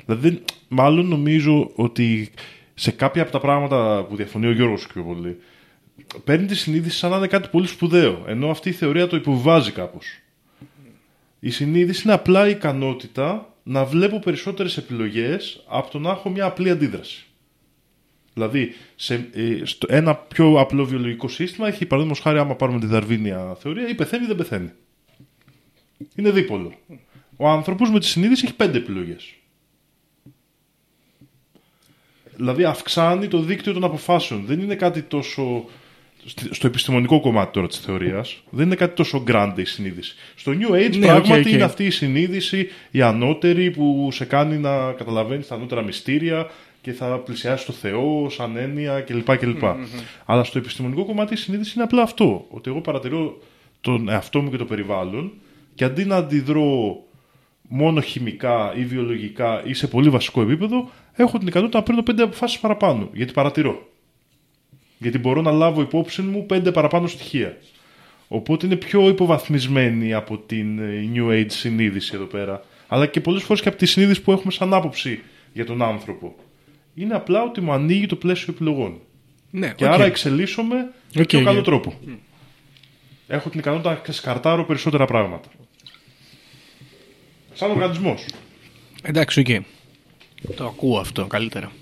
Δηλαδή, 0.07 0.29
δεν- 0.29 0.43
μάλλον 0.69 1.07
νομίζω 1.07 1.71
ότι 1.75 2.31
σε 2.75 2.91
κάποια 2.91 3.23
από 3.23 3.31
τα 3.31 3.41
πράγματα 3.41 4.07
που 4.09 4.17
διαφωνεί 4.17 4.47
ο 4.47 4.53
Γιώργος 4.53 4.87
πιο 4.87 5.03
πολύ, 5.03 5.39
παίρνει 6.25 6.47
τη 6.47 6.55
συνείδηση 6.55 6.97
σαν 6.99 7.11
να 7.11 7.17
είναι 7.17 7.27
κάτι 7.27 7.49
πολύ 7.49 7.67
σπουδαίο, 7.67 8.25
ενώ 8.27 8.51
αυτή 8.51 8.69
η 8.69 8.73
θεωρία 8.73 9.07
το 9.07 9.17
υποβάζει 9.17 9.71
κάπως. 9.73 10.07
Η 11.41 11.51
συνείδηση 11.51 12.03
είναι 12.05 12.13
απλά 12.13 12.49
η 12.49 12.51
ικανότητα 12.51 13.55
να 13.63 13.85
βλέπω 13.85 14.19
περισσότερες 14.19 14.77
επιλογές 14.77 15.65
από 15.69 15.91
το 15.91 15.99
να 15.99 16.11
έχω 16.11 16.31
μια 16.31 16.45
απλή 16.45 16.71
αντίδραση. 16.71 17.23
Δηλαδή, 18.35 18.75
σε, 18.97 19.29
ε, 19.33 19.61
στο, 19.65 19.87
ένα 19.91 20.15
πιο 20.15 20.61
απλό 20.61 20.85
βιολογικό 20.85 21.29
σύστημα 21.29 21.69
έχει, 21.69 21.87
παραδείγματος 21.87 22.23
χάρη, 22.25 22.39
άμα 22.39 22.55
πάρουμε 22.55 22.81
τη 22.81 22.87
δαρβίνια 22.87 23.57
θεωρία, 23.61 23.89
ή 23.89 23.95
πεθαίνει 23.95 24.25
ή 24.25 24.27
δεν 24.27 24.37
πεθαίνει. 24.37 24.71
Είναι 26.17 26.31
δίπολο. 26.31 26.73
Ο 27.37 27.49
άνθρωπος 27.49 27.91
με 27.91 27.99
τη 28.01 28.07
συνείδηση 28.07 28.45
έχει 28.47 28.55
πέντε 28.55 28.79
επιλογές. 28.79 29.33
Δηλαδή 32.37 32.65
αυξάνει 32.65 33.29
το 33.29 33.41
δίκτυο 33.41 33.73
των 33.73 33.85
αποφάσεων. 33.85 34.45
Δεν 34.47 34.61
είναι 34.61 34.75
κάτι 34.75 35.03
τόσο... 35.03 35.65
στη- 36.25 36.55
Στο 36.55 36.67
επιστημονικό 36.67 37.21
κομμάτι 37.21 37.53
τώρα 37.53 37.67
της 37.67 37.79
θεωρίας, 37.79 38.43
δεν 38.51 38.67
είναι 38.67 38.75
κάτι 38.75 38.95
τόσο 38.95 39.25
grande 39.27 39.53
η 39.57 39.65
συνείδηση. 39.65 40.15
Στο 40.37 40.53
New 40.53 40.73
Age 40.75 40.97
Ναι, 40.99 41.07
πράγματι 41.07 41.33
OK, 41.41 41.47
OK. 41.47 41.53
είναι 41.53 41.63
αυτή 41.63 41.85
η 41.85 41.91
συνείδηση, 41.91 42.69
η 42.91 43.03
ανώτερη 43.03 43.71
που 43.71 44.09
σε 44.13 44.25
κάνει 44.25 44.57
να 44.59 44.93
καταλαβαίνεις 44.93 45.47
τα 45.47 45.55
ανώτερα 45.55 45.83
μυστήρια 45.83 46.51
και 46.83 46.93
θα 46.93 47.07
πλησιάσει 47.19 47.67
το 47.67 47.73
Θεό 47.73 48.29
σαν 48.31 48.57
έννοια 48.57 49.01
κλπ. 49.01 49.37
κλπ. 49.37 49.63
Αλλά 50.25 50.45
στο 50.45 50.59
επιστημονικό 50.59 51.05
κομμάτι 51.05 51.35
η 51.35 51.37
συνείδηση 51.37 51.73
είναι 51.75 51.85
απλά 51.85 52.03
αυτό. 52.03 52.47
Ότι 52.51 52.71
εγώ 52.71 52.81
παρατηρώ 52.81 53.39
τον 53.81 54.09
εαυτό 54.09 54.41
μου 54.41 54.51
και 54.51 54.57
το 54.57 54.65
περιβάλλον 54.65 55.33
και 55.79 55.85
αντί 55.85 56.05
να 56.05 56.17
αντιδρώ 56.17 56.97
μόνο 57.63 58.01
χημικά 58.01 58.73
ή 58.77 58.85
βιολογικά 58.85 59.63
ή 59.65 59.75
σε 59.75 59.87
πολύ 59.87 60.09
βασικό 60.09 60.41
επίπεδο, 60.41 60.91
έχω 61.15 61.39
την 61.39 61.47
ικανότητα 61.47 61.79
να 61.79 61.85
παίρνω 61.85 62.03
πέντε 62.03 62.23
αποφάσεις 62.23 62.59
παραπάνω. 62.59 63.09
Γιατί 63.13 63.33
παρατηρώ. 63.33 63.89
Γιατί 64.99 65.19
μπορώ 65.19 65.43
να 65.43 65.51
λάβω 65.51 65.81
υπόψη 65.81 66.23
μου 66.23 66.47
πέντε 66.47 66.73
παραπάνω 66.73 67.07
στοιχεία. 67.07 67.57
Οπότε 68.29 68.67
είναι 68.67 68.77
πιο 68.77 69.09
υποβαθμισμένη 69.09 70.15
από 70.15 70.39
την 70.39 70.79
ε, 70.79 71.11
New 71.15 71.29
Age 71.31 71.51
συνείδηση 71.51 72.13
εδώ 72.15 72.25
πέρα. 72.25 72.65
Αλλά 72.89 73.07
και 73.07 73.21
πολλές 73.21 73.43
φορές 73.43 73.63
και 73.63 73.69
από 73.69 73.79
τη 73.79 73.87
συνείδηση 73.87 74.23
που 74.23 74.33
έχουμε 74.33 74.53
σαν 74.53 74.75
άποψη 74.75 75.21
για 75.53 75.67
τον 75.67 75.83
άνθρωπο. 75.83 76.35
Είναι 76.95 77.15
απλά 77.15 77.43
ότι 77.43 77.61
μου 77.61 77.73
ανοίγει 77.73 78.07
το 78.07 78.17
πλαίσιο 78.17 78.53
επιλογών. 78.55 79.01
Ναι, 79.51 79.73
Και 79.77 79.85
οκ. 79.85 79.93
άρα 79.93 80.05
εξελίσσομαι 80.05 80.77
με 81.15 81.21
Οκ, 81.21 81.27
πιο 81.27 81.43
καλό 81.43 81.59
ναι. 81.59 81.65
τρόπο. 81.65 81.95
Έχω 83.29 83.51
την 83.51 83.59
ικανότητα 83.59 83.91
να 83.91 83.97
ξεσκαρτάρω 83.97 84.65
περισσότερα 84.65 85.05
πράγματα. 85.05 85.49
Σαν 87.59 87.71
οργανισμός. 87.71 88.25
Εντάξει, 89.03 89.41
οκ. 89.41 89.47
Το 90.57 90.65
ακούω 90.65 90.99
αυτό 90.99 91.27
καλύτερα. 91.27 91.73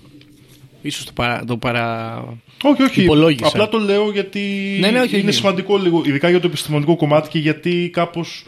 Ίσως 0.81 1.05
το 1.05 1.11
παρα... 1.11 1.43
Το 1.45 1.57
παρα... 1.57 2.17
Όχι, 2.63 2.83
όχι. 2.83 3.03
Υπολόγισα. 3.03 3.47
Απλά 3.47 3.69
το 3.69 3.77
λέω 3.77 4.11
γιατί 4.11 4.77
Ναι, 4.79 4.91
ναι, 4.91 4.99
όχι, 4.99 5.19
είναι 5.19 5.29
όχι. 5.29 5.37
σημαντικό 5.37 5.77
λίγο, 5.77 6.01
ειδικά 6.05 6.29
για 6.29 6.39
το 6.39 6.47
επιστημονικό 6.47 6.95
κομμάτι 6.95 7.29
και 7.29 7.39
γιατί 7.39 7.89
κάπως 7.93 8.43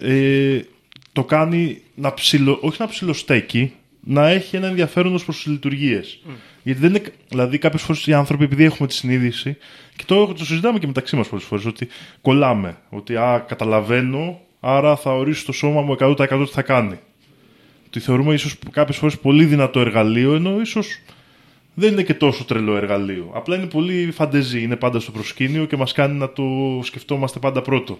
ε, 0.00 0.60
το 1.12 1.24
κάνει 1.24 1.82
να 1.94 2.14
ψιλο, 2.14 2.58
όχι 2.60 2.76
να 2.80 2.88
ψιλοστέκει, 2.88 3.72
να 4.00 4.28
έχει 4.28 4.56
ένα 4.56 4.66
ενδιαφέρον 4.66 5.14
ως 5.14 5.24
προς 5.24 5.36
τις 5.36 5.46
λειτουργίες. 5.46 6.20
Γιατί 6.62 6.80
δεν 6.80 6.90
είναι, 6.90 7.02
δηλαδή, 7.28 7.58
κάποιες 7.58 7.82
φορές 7.82 8.06
οι 8.06 8.12
άνθρωποι, 8.12 8.44
επειδή 8.44 8.64
έχουμε 8.64 8.88
τη 8.88 8.94
συνείδηση, 8.94 9.56
και 9.96 10.04
το, 10.06 10.26
το 10.26 10.44
συζητάμε 10.44 10.78
και 10.78 10.86
μεταξύ 10.86 11.16
μας 11.16 11.28
πολλές 11.28 11.44
φορές, 11.44 11.64
ότι 11.64 11.88
κολλάμε. 12.22 12.76
Ότι 12.88 13.16
α, 13.16 13.44
καταλαβαίνω, 13.48 14.40
άρα 14.66 14.96
θα 14.96 15.12
ορίσω 15.16 15.44
το 15.46 15.52
σώμα 15.52 15.80
μου 15.80 15.96
100% 16.00 16.16
τι 16.46 16.52
θα 16.52 16.62
κάνει. 16.62 16.98
Ότι 17.86 18.00
θεωρούμε 18.00 18.34
ίσως 18.34 18.54
κάποιες 18.70 18.96
φορές 18.96 19.18
πολύ 19.18 19.44
δυνατό 19.44 19.80
εργαλείο, 19.80 20.34
ενώ 20.34 20.60
ίσως 20.60 20.98
δεν 21.74 21.92
είναι 21.92 22.02
και 22.02 22.14
τόσο 22.14 22.44
τρελό 22.44 22.76
εργαλείο. 22.76 23.30
Απλά 23.34 23.56
είναι 23.56 23.66
πολύ 23.66 24.10
φαντεζή, 24.14 24.62
είναι 24.62 24.76
πάντα 24.76 25.00
στο 25.00 25.10
προσκήνιο 25.10 25.64
και 25.64 25.76
μας 25.76 25.92
κάνει 25.92 26.18
να 26.18 26.32
το 26.32 26.42
σκεφτόμαστε 26.82 27.38
πάντα 27.38 27.62
πρώτο. 27.62 27.98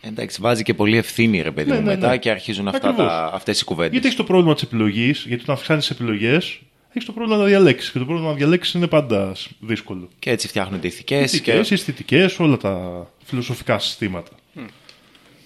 Εντάξει, 0.00 0.40
βάζει 0.40 0.62
και 0.62 0.74
πολύ 0.74 0.96
ευθύνη 0.96 1.40
ρε 1.42 1.50
παιδί 1.50 1.70
Ναι, 1.70 1.76
μου 1.76 1.82
ναι, 1.82 1.94
μετά 1.94 2.08
ναι. 2.08 2.16
και 2.18 2.30
αρχίζουν 2.30 2.68
αυτά 2.68 2.88
Ακριβώς. 2.88 3.06
τα, 3.12 3.30
αυτές 3.34 3.60
οι 3.60 3.64
κουβέντες. 3.64 3.92
Γιατί 3.92 4.06
έχεις 4.06 4.18
το 4.18 4.24
πρόβλημα 4.24 4.54
της 4.54 4.62
επιλογής, 4.62 5.24
γιατί 5.28 5.42
όταν 5.42 5.54
αυξάνεις 5.54 5.90
επιλογές, 5.90 6.60
έχεις 6.88 7.04
το 7.04 7.12
πρόβλημα 7.12 7.38
να 7.38 7.44
διαλέξεις. 7.44 7.90
Και 7.92 7.98
το 7.98 8.04
πρόβλημα 8.04 8.30
να 8.30 8.36
διαλέξεις 8.36 8.74
είναι 8.74 8.86
πάντα 8.86 9.34
σ- 9.34 9.50
δύσκολο. 9.60 10.08
Και 10.18 10.30
έτσι 10.30 10.48
φτιάχνονται 10.48 10.86
ηθικές 10.86 11.32
Ηθικέ, 11.32 11.52
και... 11.62 11.74
αισθητικές, 11.74 12.38
όλα 12.38 12.56
τα 12.56 13.06
φιλοσοφικά 13.24 13.78
συστήματα. 13.78 14.30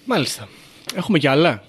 Μάλιστα. 0.05 0.47
Έχουμε 0.95 1.19
κι 1.19 1.27
άλλα; 1.27 1.63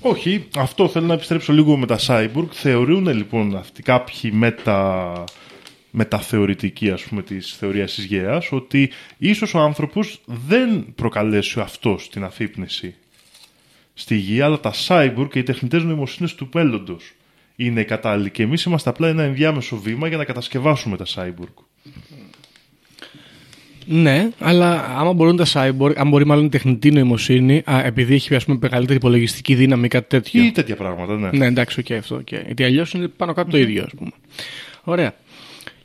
Όχι, 0.00 0.48
αυτό 0.56 0.88
θέλω 0.88 1.06
να 1.06 1.14
επιστρέψω 1.14 1.52
λίγο 1.52 1.76
με 1.76 1.86
τα 1.86 1.98
Cyborg. 2.06 2.46
Θεωρούν 2.50 3.08
λοιπόν 3.08 3.56
αυτοί 3.56 3.82
κάποιοι 3.82 4.30
μετα... 4.34 5.24
μεταθεωρητικοί 5.90 6.90
ας 6.90 7.02
πούμε 7.02 7.22
της 7.22 7.56
θεωρίας 7.58 7.94
της 7.94 8.04
Γαίας 8.04 8.52
ότι 8.52 8.90
ίσως 9.18 9.54
ο 9.54 9.58
άνθρωπος 9.58 10.20
δεν 10.24 10.86
προκαλέσει 10.94 11.58
ο 11.58 11.62
αυτός 11.62 12.08
την 12.08 12.24
αφύπνιση 12.24 12.94
στη 13.94 14.14
γη, 14.16 14.40
αλλά 14.40 14.60
τα 14.60 14.72
Cyborg 14.86 15.28
και 15.30 15.38
οι 15.38 15.42
τεχνητές 15.42 15.82
νοημοσύνες 15.82 16.34
του 16.34 16.48
μέλλοντος 16.54 17.12
είναι 17.56 17.80
οι 17.80 17.84
κατάλληλοι 17.84 18.30
και 18.30 18.42
εμείς 18.42 18.62
είμαστε 18.62 18.90
απλά 18.90 19.08
ένα 19.08 19.22
ενδιάμεσο 19.22 19.76
βήμα 19.76 20.08
για 20.08 20.16
να 20.16 20.24
κατασκευάσουμε 20.24 20.96
τα 20.96 21.04
Cyborg. 21.14 21.64
Ναι, 23.92 24.28
αλλά 24.38 24.84
άμα 24.98 25.12
μπορούν 25.12 25.36
τα 25.36 25.46
cyborg, 25.52 25.92
αν 25.96 26.08
μπορεί 26.08 26.26
μάλλον 26.26 26.44
η 26.44 26.48
τεχνητή 26.48 26.90
νοημοσύνη, 26.90 27.62
α, 27.70 27.84
επειδή 27.84 28.14
έχει 28.14 28.34
ας 28.34 28.44
πούμε, 28.44 28.58
μεγαλύτερη 28.60 28.96
υπολογιστική 28.96 29.54
δύναμη 29.54 29.84
ή 29.84 29.88
κάτι 29.88 30.08
τέτοιο. 30.08 30.42
Ή 30.44 30.50
τέτοια 30.52 30.76
πράγματα, 30.76 31.16
ναι. 31.16 31.30
Ναι, 31.38 31.46
εντάξει, 31.46 31.80
οκ, 31.80 31.90
αυτό. 31.90 32.16
Okay. 32.16 32.42
Γιατί 32.44 32.64
αλλιώς 32.64 32.92
είναι 32.92 33.08
πάνω 33.08 33.32
κάτω 33.32 33.50
το 33.50 33.58
ίδιο, 33.58 33.82
ας 33.82 33.90
πούμε. 33.96 34.10
Ωραία. 34.84 35.14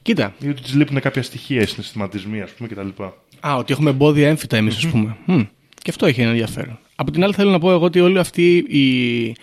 Κοίτα. 0.02 0.34
Ή 0.40 0.50
ότι 0.50 0.62
της 0.62 0.74
λείπουν 0.74 1.00
κάποια 1.00 1.24
στοιχεία, 1.24 1.68
συναισθηματισμοί, 1.68 2.42
ας 2.42 2.52
πούμε, 2.52 2.70
κτλ. 2.70 3.04
Α, 3.48 3.56
ότι 3.56 3.74
έχουμε 3.74 3.90
εμπόδια 3.90 4.28
έμφυτα 4.30 4.58
εμείς, 4.58 4.76
ας 4.78 4.88
πούμε. 4.88 5.16
Μμ. 5.26 5.42
Και 5.82 5.90
αυτό 5.90 6.06
έχει 6.06 6.22
ένα 6.22 6.30
ενδιαφέρον. 6.30 6.80
Από 6.96 7.12
την 7.12 7.24
άλλη, 7.24 7.34
θέλω 7.34 7.52
να 7.52 7.60
πω 7.60 7.72
εγώ 7.72 7.86
ότι 7.86 8.00
όλη 8.00 8.20
αυτή 8.20 8.56
η 8.58 9.36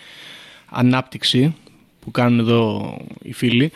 ανάπτυξη 0.69 1.55
που 1.99 2.11
κάνουν 2.11 2.39
εδώ 2.39 2.97
οι 3.21 3.33
φίλοι. 3.33 3.71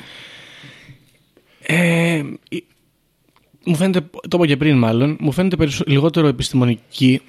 Ε, 1.62 2.24
η- 2.50 2.64
μου 3.68 3.76
φαίνεται, 3.76 4.00
το 4.12 4.38
είπα 4.38 4.46
και 4.48 4.58
πριν 4.58 4.78
μάλλον, 4.78 5.18
μου 5.20 5.32
φαίνεται 5.32 5.56
περισσο- 5.56 5.84
λιγότερο 5.88 6.28
επιστημονική. 6.28 7.22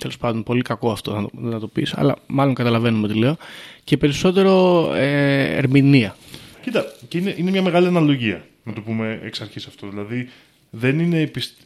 Τέλος 0.00 0.16
πάντων, 0.18 0.42
πολύ 0.42 0.62
κακό 0.62 0.90
αυτό 0.90 1.14
να 1.14 1.22
το, 1.22 1.30
να 1.32 1.58
το 1.60 1.66
πεις, 1.68 1.94
αλλά 1.96 2.16
μάλλον 2.26 2.54
καταλαβαίνουμε 2.54 3.08
τι 3.08 3.14
λέω. 3.14 3.36
Και 3.84 3.96
περισσότερο 3.96 4.84
ε, 4.94 5.56
ερμηνεία. 5.56 6.16
Κοίτα, 6.62 6.84
και 7.08 7.18
είναι, 7.18 7.34
είναι 7.36 7.50
μια 7.50 7.62
μεγάλη 7.62 7.86
αναλογία, 7.86 8.44
να 8.64 8.72
το 8.72 8.80
πούμε 8.80 9.20
εξ 9.24 9.40
αρχής 9.40 9.66
αυτό. 9.66 9.88
Δηλαδή, 9.88 10.28
δεν 10.70 10.98
είναι, 10.98 11.20
επισ- 11.20 11.56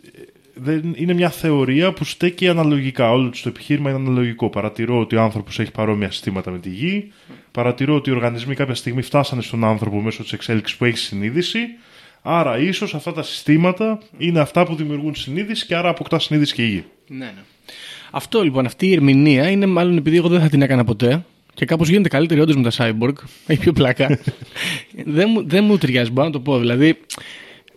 δεν 0.55 0.95
είναι 0.97 1.13
μια 1.13 1.31
θεωρία 1.31 1.93
που 1.93 2.05
στέκει 2.05 2.49
αναλογικά. 2.49 3.11
Όλο 3.11 3.31
το 3.31 3.49
επιχείρημα 3.49 3.91
είναι 3.91 3.99
αναλογικό. 3.99 4.51
Παρατηρώ 4.51 5.01
ότι 5.01 5.17
ο 5.17 5.23
άνθρωπος 5.23 5.59
έχει 5.59 5.71
παρόμοια 5.71 6.11
συστήματα 6.11 6.51
με 6.51 6.59
τη 6.59 6.69
γη. 6.69 7.13
Παρατηρώ 7.51 7.95
ότι 7.95 8.11
οι 8.11 8.13
οργανισμοί 8.13 8.55
κάποια 8.55 8.75
στιγμή 8.75 9.03
φτάσανε 9.03 9.43
στον 9.43 9.65
άνθρωπο 9.65 10.01
μέσω 10.01 10.23
της 10.23 10.33
εξέλιξης 10.33 10.77
που 10.77 10.85
έχει 10.85 10.97
συνείδηση. 10.99 11.59
Άρα, 12.23 12.59
ίσως 12.59 12.95
αυτά 12.95 13.13
τα 13.13 13.23
συστήματα 13.23 13.99
είναι 14.19 14.41
αυτά 14.41 14.65
που 14.65 14.75
δημιουργούν 14.75 15.15
συνείδηση 15.15 15.67
και 15.67 15.75
άρα 15.77 15.89
αποκτά 15.89 16.19
συνείδηση 16.19 16.55
και 16.55 16.63
η 16.63 16.69
γη. 16.69 16.85
Ναι, 17.09 17.25
ναι. 17.25 17.43
Αυτό 18.11 18.43
λοιπόν, 18.43 18.67
αυτή 18.67 18.87
η 18.87 18.93
ερμηνεία 18.93 19.51
είναι 19.51 19.67
μάλλον 19.67 19.97
επειδή 19.97 20.17
εγώ 20.17 20.29
δεν 20.29 20.41
θα 20.41 20.49
την 20.49 20.63
έκανα 20.63 20.85
ποτέ 20.85 21.25
και 21.55 21.65
κάπως 21.65 21.89
γίνεται 21.89 22.09
καλύτερη 22.09 22.41
όντως 22.41 22.57
με 22.57 22.63
τα 22.63 22.71
Cyborg. 22.77 23.13
Έχει 23.47 23.61
πιο 23.61 23.73
πλάκα. 23.73 24.19
δεν, 25.17 25.29
μου, 25.31 25.49
δεν 25.49 25.65
μου 25.65 25.79
ταιριάζει, 25.79 26.11
μπορώ 26.11 26.27
να 26.27 26.33
το 26.33 26.41
πω. 26.41 26.59
Δηλαδή, 26.59 26.99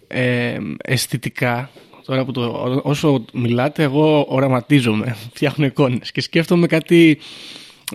ε, 0.08 0.58
αισθητικά, 0.84 1.70
τώρα 2.06 2.26
που 2.26 2.32
το, 2.32 2.41
ό- 2.46 2.82
όσο 2.89 3.26
μιλάτε, 3.34 3.84
εγώ 3.84 4.26
οραματίζομαι, 4.30 5.16
φτιάχνω 5.34 5.66
εικόνες 5.66 6.12
και 6.12 6.22
σκέφτομαι 6.22 6.68
κάτι 6.68 7.18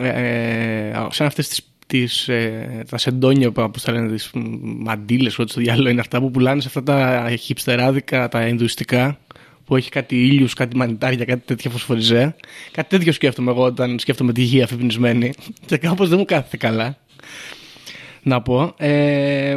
ε, 0.01 0.09
ε, 0.09 0.93
σαν 1.11 1.27
αυτές 1.27 1.49
τις 1.49 1.70
τις, 1.91 2.29
ε, 2.29 2.85
τα 2.91 2.99
σεντόνια 2.99 3.51
που 3.53 3.81
θα 3.81 3.93
λένε 3.93 4.13
τις 4.13 4.31
μαντήλες 4.63 5.39
ό,τι 5.39 5.51
στο 5.51 5.61
διάλογο 5.61 5.89
είναι 5.89 6.01
αυτά 6.01 6.21
που 6.21 6.31
πουλάνε 6.31 6.61
σε 6.61 6.67
αυτά 6.69 6.83
τα 6.83 7.31
χιψτεράδικα 7.41 8.29
τα 8.29 8.47
ινδουιστικά 8.47 9.19
που 9.65 9.77
έχει 9.77 9.91
κάτι 9.91 10.17
ήλιους, 10.17 10.55
κάτι 10.55 10.77
μανιτάρια, 10.77 11.25
κάτι 11.25 11.43
τέτοια 11.45 11.71
φωσφοριζέ. 11.71 12.37
Κάτι 12.73 12.89
τέτοιο 12.89 13.13
σκέφτομαι 13.13 13.51
εγώ 13.51 13.63
όταν 13.63 13.99
σκέφτομαι 13.99 14.33
τη 14.33 14.43
γη 14.43 14.63
αφυπνισμένη 14.63 15.33
και 15.67 15.77
κάπως 15.77 16.09
δεν 16.09 16.19
μου 16.19 16.25
κάθεται 16.25 16.57
καλά. 16.57 16.97
Να 18.23 18.43
πω. 18.43 18.75
Ε, 18.77 19.57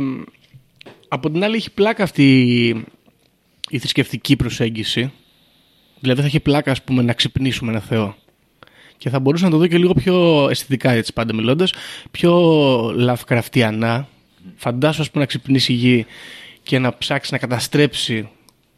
από 1.07 1.31
την 1.31 1.43
άλλη 1.43 1.55
έχει 1.55 1.71
πλάκα 1.71 2.03
αυτή 2.03 2.41
η- 2.41 2.83
η 3.69 3.77
θρησκευτική 3.79 4.35
προσέγγιση. 4.35 5.11
Δηλαδή 5.99 6.21
θα 6.21 6.27
έχει 6.27 6.39
πλάκα 6.39 6.71
ας 6.71 6.81
πούμε 6.83 7.01
να 7.01 7.13
ξυπνήσουμε 7.13 7.71
ένα 7.71 7.79
Θεό. 7.79 8.15
Και 8.97 9.09
θα 9.09 9.19
μπορούσα 9.19 9.45
να 9.45 9.51
το 9.51 9.57
δω 9.57 9.67
και 9.67 9.77
λίγο 9.77 9.93
πιο 9.93 10.47
αισθητικά 10.49 10.91
έτσι 10.91 11.13
πάντα 11.13 11.33
μιλώντας, 11.33 11.73
πιο 12.11 12.31
λαυκραφτιανά. 12.95 14.07
Φαντάσου 14.55 15.01
ας 15.01 15.07
πούμε 15.11 15.21
να 15.23 15.27
ξυπνήσει 15.29 15.71
η 15.71 15.75
γη 15.75 16.05
και 16.63 16.79
να 16.79 16.97
ψάξει 16.97 17.29
να 17.33 17.37
καταστρέψει 17.37 18.29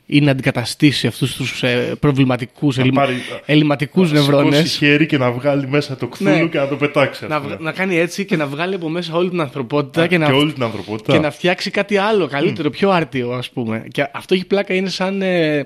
ή 0.06 0.22
να 0.22 0.32
αντικαταστήσει 0.32 1.08
αυτούς 1.08 1.36
τους 1.36 1.64
ε, 1.64 1.96
προβληματικούς, 2.00 2.78
ελλημα... 2.78 3.02
πάρει- 3.02 3.16
ελληματικούς 3.46 4.12
Να 4.12 4.20
σηκώσει 4.20 4.32
νευρώνες. 4.38 4.76
χέρι 4.78 5.06
και 5.06 5.18
να 5.18 5.32
βγάλει 5.32 5.68
μέσα 5.68 5.96
το 5.96 6.08
κθούλου 6.08 6.30
Ναι. 6.30 6.46
και 6.46 6.58
να 6.58 6.68
το 6.68 6.76
πετάξει. 6.76 7.24
ας 7.24 7.30
Να, 7.30 7.42
πούμε. 7.42 7.54
βγ- 7.56 7.64
να 7.64 7.72
κάνει 7.72 7.98
έτσι 7.98 8.26
και 8.26 8.36
να 8.36 8.48
βγάλει 8.48 8.76
από 8.76 8.90
μέσα 8.90 9.14
όλη 9.16 9.30
την 9.30 9.42
ανθρωπότητα 9.42 10.02
Α, 10.02 10.08
και, 10.08 10.18
να, 10.18 10.26
και 10.26 10.32
όλη 10.32 10.54
την 10.54 10.64
ανθρωπότητα. 10.64 11.12
και 11.14 11.20
να 11.20 11.32
φτιάξει 11.32 11.70
κάτι 11.72 11.98
άλλο 11.98 12.28
καλύτερο, 12.28 12.70
πιο 12.70 12.90
άρτιο 12.90 13.32
ας 13.32 13.50
πούμε. 13.50 13.84
Και 13.92 14.08
αυτό 14.14 14.34
έχει 14.34 14.46
πλάκα, 14.46 14.74
είναι 14.74 14.90
σαν 14.90 15.22
ε, 15.22 15.66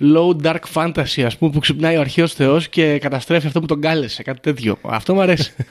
low 0.00 0.36
dark 0.42 0.60
fantasy 0.74 1.22
ας 1.22 1.36
πούμε 1.38 1.50
που 1.50 1.58
ξυπνάει 1.58 1.96
ο 1.96 2.00
αρχαίος 2.00 2.32
θεός 2.32 2.68
και 2.68 2.98
καταστρέφει 2.98 3.46
αυτό 3.46 3.60
που 3.60 3.66
τον 3.66 3.80
κάλεσε, 3.80 4.22
κάτι 4.22 4.40
τέτοιο. 4.40 4.78
Αυτό 4.82 5.14
μου 5.14 5.20
αρέσει. 5.20 5.54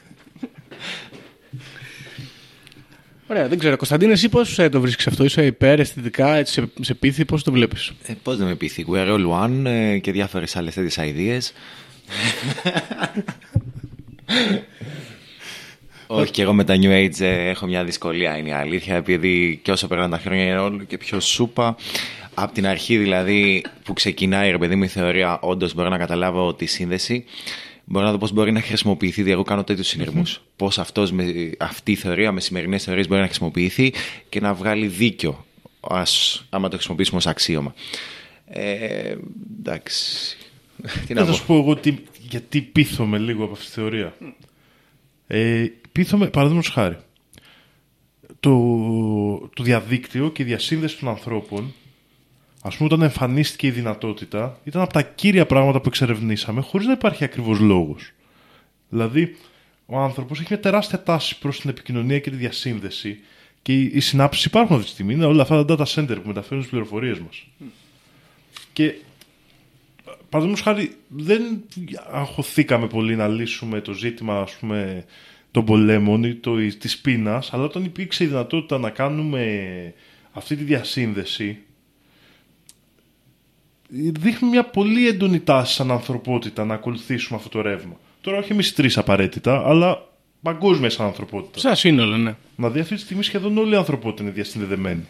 Ωραία, 3.28 3.47
δεν 3.47 3.59
ξέρω. 3.59 3.78
Κωνσταντίνε, 3.78 4.11
εσύ 4.11 4.30
πώς 4.30 4.59
ε, 4.59 4.69
το 4.69 4.82
βρίσκεις 4.82 5.07
αυτό, 5.07 5.24
είσαι 5.24 5.45
υπέρ, 5.45 5.80
αισθητικά, 5.80 6.36
έτσι, 6.36 6.53
σε, 6.53 6.69
σε 6.82 6.93
πείθει, 6.93 7.26
πώς 7.26 7.43
το 7.43 7.51
βλέπεις; 7.51 7.91
Ε, 8.05 8.13
Πώς 8.24 8.38
δεν 8.38 8.47
με 8.47 8.55
πείθει, 8.55 8.86
We're 8.89 9.07
all 9.07 9.30
one 9.30 9.65
ε, 9.65 9.97
και 9.97 10.11
διάφορες 10.11 10.55
άλλες 10.55 10.74
τέτοιες 10.74 10.99
ideas. 10.99 11.51
Όχι, 16.07 16.32
και 16.32 16.41
εγώ 16.41 16.53
με 16.53 16.63
τα 16.63 16.76
New 16.82 16.89
Age 16.89 17.19
ε, 17.19 17.49
έχω 17.49 17.65
μια 17.65 17.84
δυσκολία, 17.84 18.38
είναι 18.38 18.49
η 18.49 18.53
αλήθεια, 18.53 18.95
επειδή 18.95 19.59
και 19.63 19.71
όσο 19.71 19.88
περνάνε 19.88 20.09
τα 20.09 20.21
χρόνια 20.21 20.43
είναι 20.43 20.57
όλο 20.57 20.84
και 20.84 20.97
πιο 20.97 21.19
σούπα. 21.19 21.76
Από 22.34 22.53
την 22.53 22.67
αρχή 22.67 22.97
δηλαδή 22.97 23.63
που 23.84 23.93
ξεκινάει 23.93 24.51
ρε 24.51 24.57
παιδί 24.57 24.75
μου 24.75 24.84
η 24.84 24.88
θεωρία, 24.88 25.39
όντως 25.39 25.73
μπορώ 25.73 25.89
να 25.89 25.97
καταλάβω 25.97 26.53
τη 26.53 26.65
σύνδεση. 26.65 27.25
Μπορώ 27.86 28.05
να 28.05 28.11
δω 28.11 28.17
πώς 28.17 28.31
μπορεί 28.31 28.51
να 28.51 28.61
χρησιμοποιηθεί. 28.61 29.13
Δηλαδή, 29.15 29.31
εγώ 29.31 29.43
κάνω 29.43 29.63
τέτοιους 29.63 29.88
συνειρμούς. 29.88 30.41
Πώς 30.55 30.79
αυτή 31.59 31.91
η 31.91 31.95
θεωρία 31.95 32.31
με 32.31 32.39
σημερινές 32.39 32.84
θεωρίες 32.84 33.07
μπορεί 33.07 33.19
να 33.21 33.25
χρησιμοποιηθεί 33.27 33.93
και 34.29 34.39
να 34.39 34.53
βγάλει 34.53 34.88
δίκιο, 34.88 35.45
ας, 35.79 36.43
άμα 36.49 36.67
το 36.67 36.75
χρησιμοποιήσουμε 36.75 37.17
ως 37.17 37.27
αξίωμα. 37.27 37.73
Ε, 38.45 39.15
εντάξει. 39.59 40.38
Τι 41.07 41.13
να 41.13 41.21
Θα 41.21 41.27
πω. 41.27 41.34
σου 41.34 41.45
πω 41.45 41.55
εγώ 41.55 41.75
τι, 41.75 41.93
γιατί 42.29 42.61
πείθομαι 42.61 43.17
λίγο 43.17 43.43
από 43.43 43.53
αυτή 43.53 43.65
τη 43.65 43.71
θεωρία. 43.71 44.15
Ε, 45.27 45.65
πείθομαι, 45.91 46.27
παραδείγματος 46.27 46.71
χάρη, 46.71 46.97
το, 48.39 48.51
το 49.53 49.63
διαδίκτυο 49.63 50.29
και 50.31 50.41
η 50.41 50.45
διασύνδεση 50.45 50.99
των 50.99 51.09
ανθρώπων, 51.09 51.73
ας 52.66 52.76
πούμε, 52.76 52.89
όταν 52.91 53.01
εμφανίστηκε 53.01 53.68
η 53.68 53.72
δυνατότητα, 53.72 54.59
ήταν 54.64 54.82
από 54.82 54.93
τα 54.93 55.01
κύρια 55.01 55.45
πράγματα 55.45 55.82
που 55.82 55.88
εξερευνήσαμε, 55.88 56.61
χωρίς 56.61 56.88
να 56.88 56.93
υπάρχει 56.93 57.24
ακριβώς 57.24 57.59
λόγος. 57.59 58.11
Δηλαδή, 58.89 59.36
ο 59.86 59.97
άνθρωπος 59.97 60.39
έχει 60.39 60.47
μια 60.49 60.59
τεράστια 60.59 61.03
τάση 61.03 61.39
προς 61.39 61.59
την 61.59 61.70
επικοινωνία 61.70 62.20
και 62.20 62.30
τη 62.30 62.36
διασύνδεση 62.36 63.20
και 63.61 63.74
οι, 63.74 63.91
οι 63.93 63.99
συνάψεις 63.99 64.45
υπάρχουν 64.45 64.76
αυτή 64.76 64.88
τη 64.88 64.93
στιγμή. 64.93 65.14
Είναι 65.14 65.26
όλα 65.26 65.41
αυτά 65.41 65.66
τα 65.66 65.76
data 65.78 65.86
center 65.86 66.16
που 66.22 66.28
μεταφέρουν 66.28 66.64
τι 66.64 66.70
πληροφορίες 66.70 67.20
μας. 67.20 67.45
Και 68.74 68.93
Παραδείγματος 70.34 70.66
χάρη, 70.66 70.95
δεν 71.07 71.64
αγχωθήκαμε 72.11 72.88
πολύ 72.88 73.16
να 73.16 73.28
λύσουμε 73.28 73.82
το 73.82 73.93
ζήτημα 73.93 74.39
ας 74.39 74.55
πούμε, 74.55 75.05
των 75.51 75.66
πολέμων 75.66 76.24
ή 76.24 76.36
το, 76.36 76.55
της 76.80 76.97
πείνας, 76.97 77.53
αλλά 77.53 77.64
όταν 77.64 77.84
υπήρξε 77.84 78.24
η 78.24 78.28
δυνατότητα 78.28 78.78
να 78.78 78.89
κάνουμε 78.89 79.93
αυτή 80.32 80.55
τη 80.55 80.64
διασύνδεση, 80.64 81.57
δείχνει 83.95 84.49
μια 84.49 84.63
πολύ 84.63 85.07
έντονη 85.07 85.39
τάση 85.39 85.73
σαν 85.73 85.91
ανθρωπότητα 85.91 86.65
να 86.65 86.73
ακολουθήσουμε 86.73 87.37
αυτό 87.37 87.49
το 87.49 87.61
ρεύμα. 87.61 87.99
Τώρα 88.21 88.37
όχι 88.37 88.51
εμείς 88.51 88.73
τρεις 88.73 88.97
απαραίτητα, 88.97 89.63
αλλά 89.65 90.07
παγκόσμια 90.41 90.89
σαν 90.89 91.05
ανθρωπότητα. 91.05 91.59
Σαν 91.59 91.75
σύνολο, 91.75 92.17
ναι. 92.17 92.35
Δηλαδή 92.55 92.79
αυτή 92.79 92.95
τη 92.95 93.01
στιγμή 93.01 93.23
σχεδόν 93.23 93.57
όλη 93.57 93.73
η 93.73 93.75
ανθρωπότητα 93.75 94.23
είναι 94.23 94.31
διασυνδεδεμένη. 94.31 95.05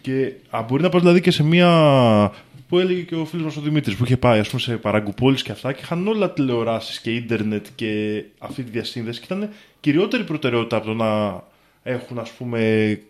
Και 0.00 0.32
α, 0.50 0.62
μπορεί 0.68 0.82
να 0.82 0.88
πας 0.88 1.00
δηλαδή 1.00 1.20
και 1.20 1.30
σε 1.30 1.42
μια. 1.42 2.32
που 2.68 2.78
έλεγε 2.78 3.00
και 3.00 3.14
ο 3.14 3.24
φίλος 3.24 3.44
μας 3.44 3.56
ο 3.56 3.60
Δημήτρης 3.60 3.96
που 3.96 4.04
είχε 4.04 4.16
πάει 4.16 4.38
ας 4.38 4.48
πούμε, 4.48 4.60
σε 4.60 4.76
παραγκουπόλεις 4.76 5.42
και 5.42 5.52
αυτά 5.52 5.72
και 5.72 5.80
είχαν 5.82 6.08
όλα 6.08 6.32
τηλεοράσεις 6.32 7.00
και 7.00 7.14
ίντερνετ 7.14 7.66
και 7.74 8.24
αυτή 8.38 8.62
τη 8.62 8.70
διασύνδεση 8.70 9.20
και 9.20 9.26
ήταν 9.34 9.50
κυριότερη 9.80 10.24
προτεραιότητα 10.24 10.76
από 10.76 10.86
το 10.86 10.94
να 10.94 11.42
έχουν 11.82 12.18
ας 12.18 12.30
πούμε 12.30 13.00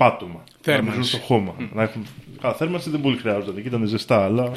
πάτωμα. 0.00 0.44
Θέρμανση. 0.60 0.88
Να 0.88 0.96
μην 0.96 1.04
ζουν 1.04 1.04
στο 1.04 1.26
χώμα. 1.26 1.54
Να 1.72 1.82
έχουν... 1.82 2.06
Καλά, 2.40 2.54
θέρμανση 2.54 2.90
δεν 2.90 3.00
πολύ 3.00 3.16
χρειάζονταν 3.16 3.56
εκεί 3.56 3.66
ήταν 3.66 3.86
ζεστά, 3.86 4.24
αλλά. 4.24 4.52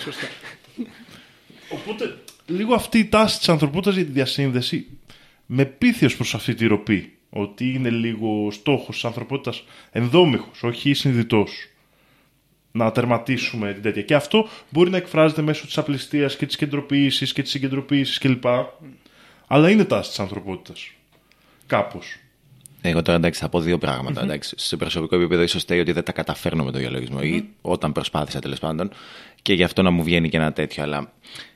Οπότε 1.69 2.17
λίγο 2.45 2.73
αυτή 2.73 2.99
η 2.99 3.05
τάση 3.05 3.37
της 3.37 3.49
ανθρωπότητας 3.49 3.95
για 3.95 4.05
τη 4.05 4.11
διασύνδεση 4.11 4.87
με 5.45 5.65
πείθει 5.65 6.05
ως 6.05 6.15
προς 6.15 6.35
αυτή 6.35 6.53
τη 6.53 6.67
ροπή. 6.67 7.17
Ότι 7.29 7.73
είναι 7.73 7.89
λίγο 7.89 8.51
στόχος 8.51 8.95
της 8.95 9.05
ανθρωπότητας 9.05 9.63
ενδόμηχος, 9.91 10.63
όχι 10.63 10.93
συνειδητός. 10.93 11.67
Να 12.71 12.91
τερματίσουμε 12.91 13.73
την 13.73 13.81
τέτοια. 13.81 14.01
Και 14.01 14.15
αυτό 14.15 14.47
μπορεί 14.69 14.89
να 14.89 14.97
εκφράζεται 14.97 15.41
μέσω 15.41 15.65
της 15.65 15.77
απληστίας 15.77 16.35
και 16.35 16.45
της 16.45 16.55
κεντροποίησης 16.55 17.33
και 17.33 17.41
της 17.41 17.51
συγκεντρωποίησης 17.51 18.17
κλπ. 18.17 18.45
Αλλά 19.47 19.69
είναι 19.69 19.85
τάση 19.85 20.09
της 20.09 20.19
ανθρωπότητας. 20.19 20.91
Κάπως. 21.65 22.17
Εγώ 22.85 23.01
τώρα 23.01 23.17
εντάξει 23.17 23.39
θα 23.39 23.49
πω 23.49 23.59
δύο 23.59 23.77
πράγματα. 23.77 24.21
Εντάξει. 24.21 24.55
Σε 24.57 24.77
προσωπικό 24.77 25.15
επίπεδο 25.15 25.41
ίσως 25.41 25.61
στέει 25.61 25.79
ότι 25.79 25.91
δεν 25.91 26.03
τα 26.03 26.11
καταφέρνω 26.11 26.63
με 26.63 26.71
τον 26.71 26.79
διαλογισμό 26.79 27.19
ή 27.21 27.43
όταν 27.61 27.91
προσπάθησα 27.91 28.39
τέλος 28.39 28.59
πάντων 28.59 28.89
και 29.41 29.53
γι' 29.53 29.63
αυτό 29.63 29.81
να 29.81 29.89
μου 29.89 30.03
βγαίνει 30.03 30.29
και 30.29 30.37
ένα 30.37 30.53
τέτοιο. 30.53 30.83
Αλλά 30.83 31.11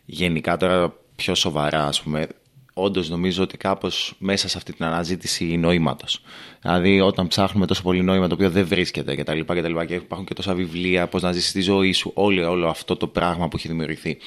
γενικά 0.06 0.58
τώρα 0.58 0.94
πιο 1.16 1.36
σοβαρά 1.36 1.86
ας 1.86 2.02
πούμε 2.02 2.28
όντως 2.74 3.10
νομίζω 3.10 3.44
ότι 3.44 3.58
κάπως 3.58 4.16
μέσα 4.18 4.50
σε 4.50 4.58
αυτή 4.58 4.74
την 4.74 4.86
αναζήτηση 4.86 5.58
νοήματος. 5.58 6.22
Δηλαδή, 6.62 7.02
όταν 7.02 7.28
ψάχνουμε 7.28 7.66
τόσο 7.66 7.82
πολύ 7.82 8.04
νόημα 8.04 8.28
το 8.28 8.34
οποίο 8.34 8.50
δεν 8.50 8.68
βρίσκεται 8.68 9.16
κτλ. 9.16 9.40
Και, 9.40 9.62
και, 9.62 9.86
και 9.86 9.94
υπάρχουν 9.94 10.26
και 10.26 10.34
τόσα 10.34 10.54
βιβλία, 10.54 11.08
πώς 11.08 11.22
να 11.22 11.32
ζήσει 11.32 11.54
τη 11.54 11.62
ζωή 11.62 11.92
σου, 11.92 12.12
όλο, 12.16 12.50
όλο 12.50 12.68
αυτό 12.68 12.96
το 12.96 13.08
πράγμα 13.08 13.48
που 13.48 13.58
έχει 13.58 13.68
δημιουργηθεί. 13.68 14.18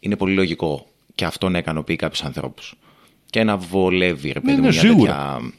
Είναι 0.00 0.16
πολύ 0.16 0.34
λογικό 0.34 0.86
και 1.14 1.24
αυτό 1.24 1.48
να 1.48 1.58
ικανοποιεί 1.58 1.96
κάποιους 1.96 2.22
ανθρώπους. 2.22 2.74
Και 3.30 3.44
να 3.44 3.56
βολεύει, 3.56 4.32
ρε 4.32 4.40
παιδί 4.40 4.52
ναι, 4.52 4.60
μου, 4.60 4.68
μια 4.68 4.80
σίγουρα. 4.80 5.12
τέτοια. 5.12 5.52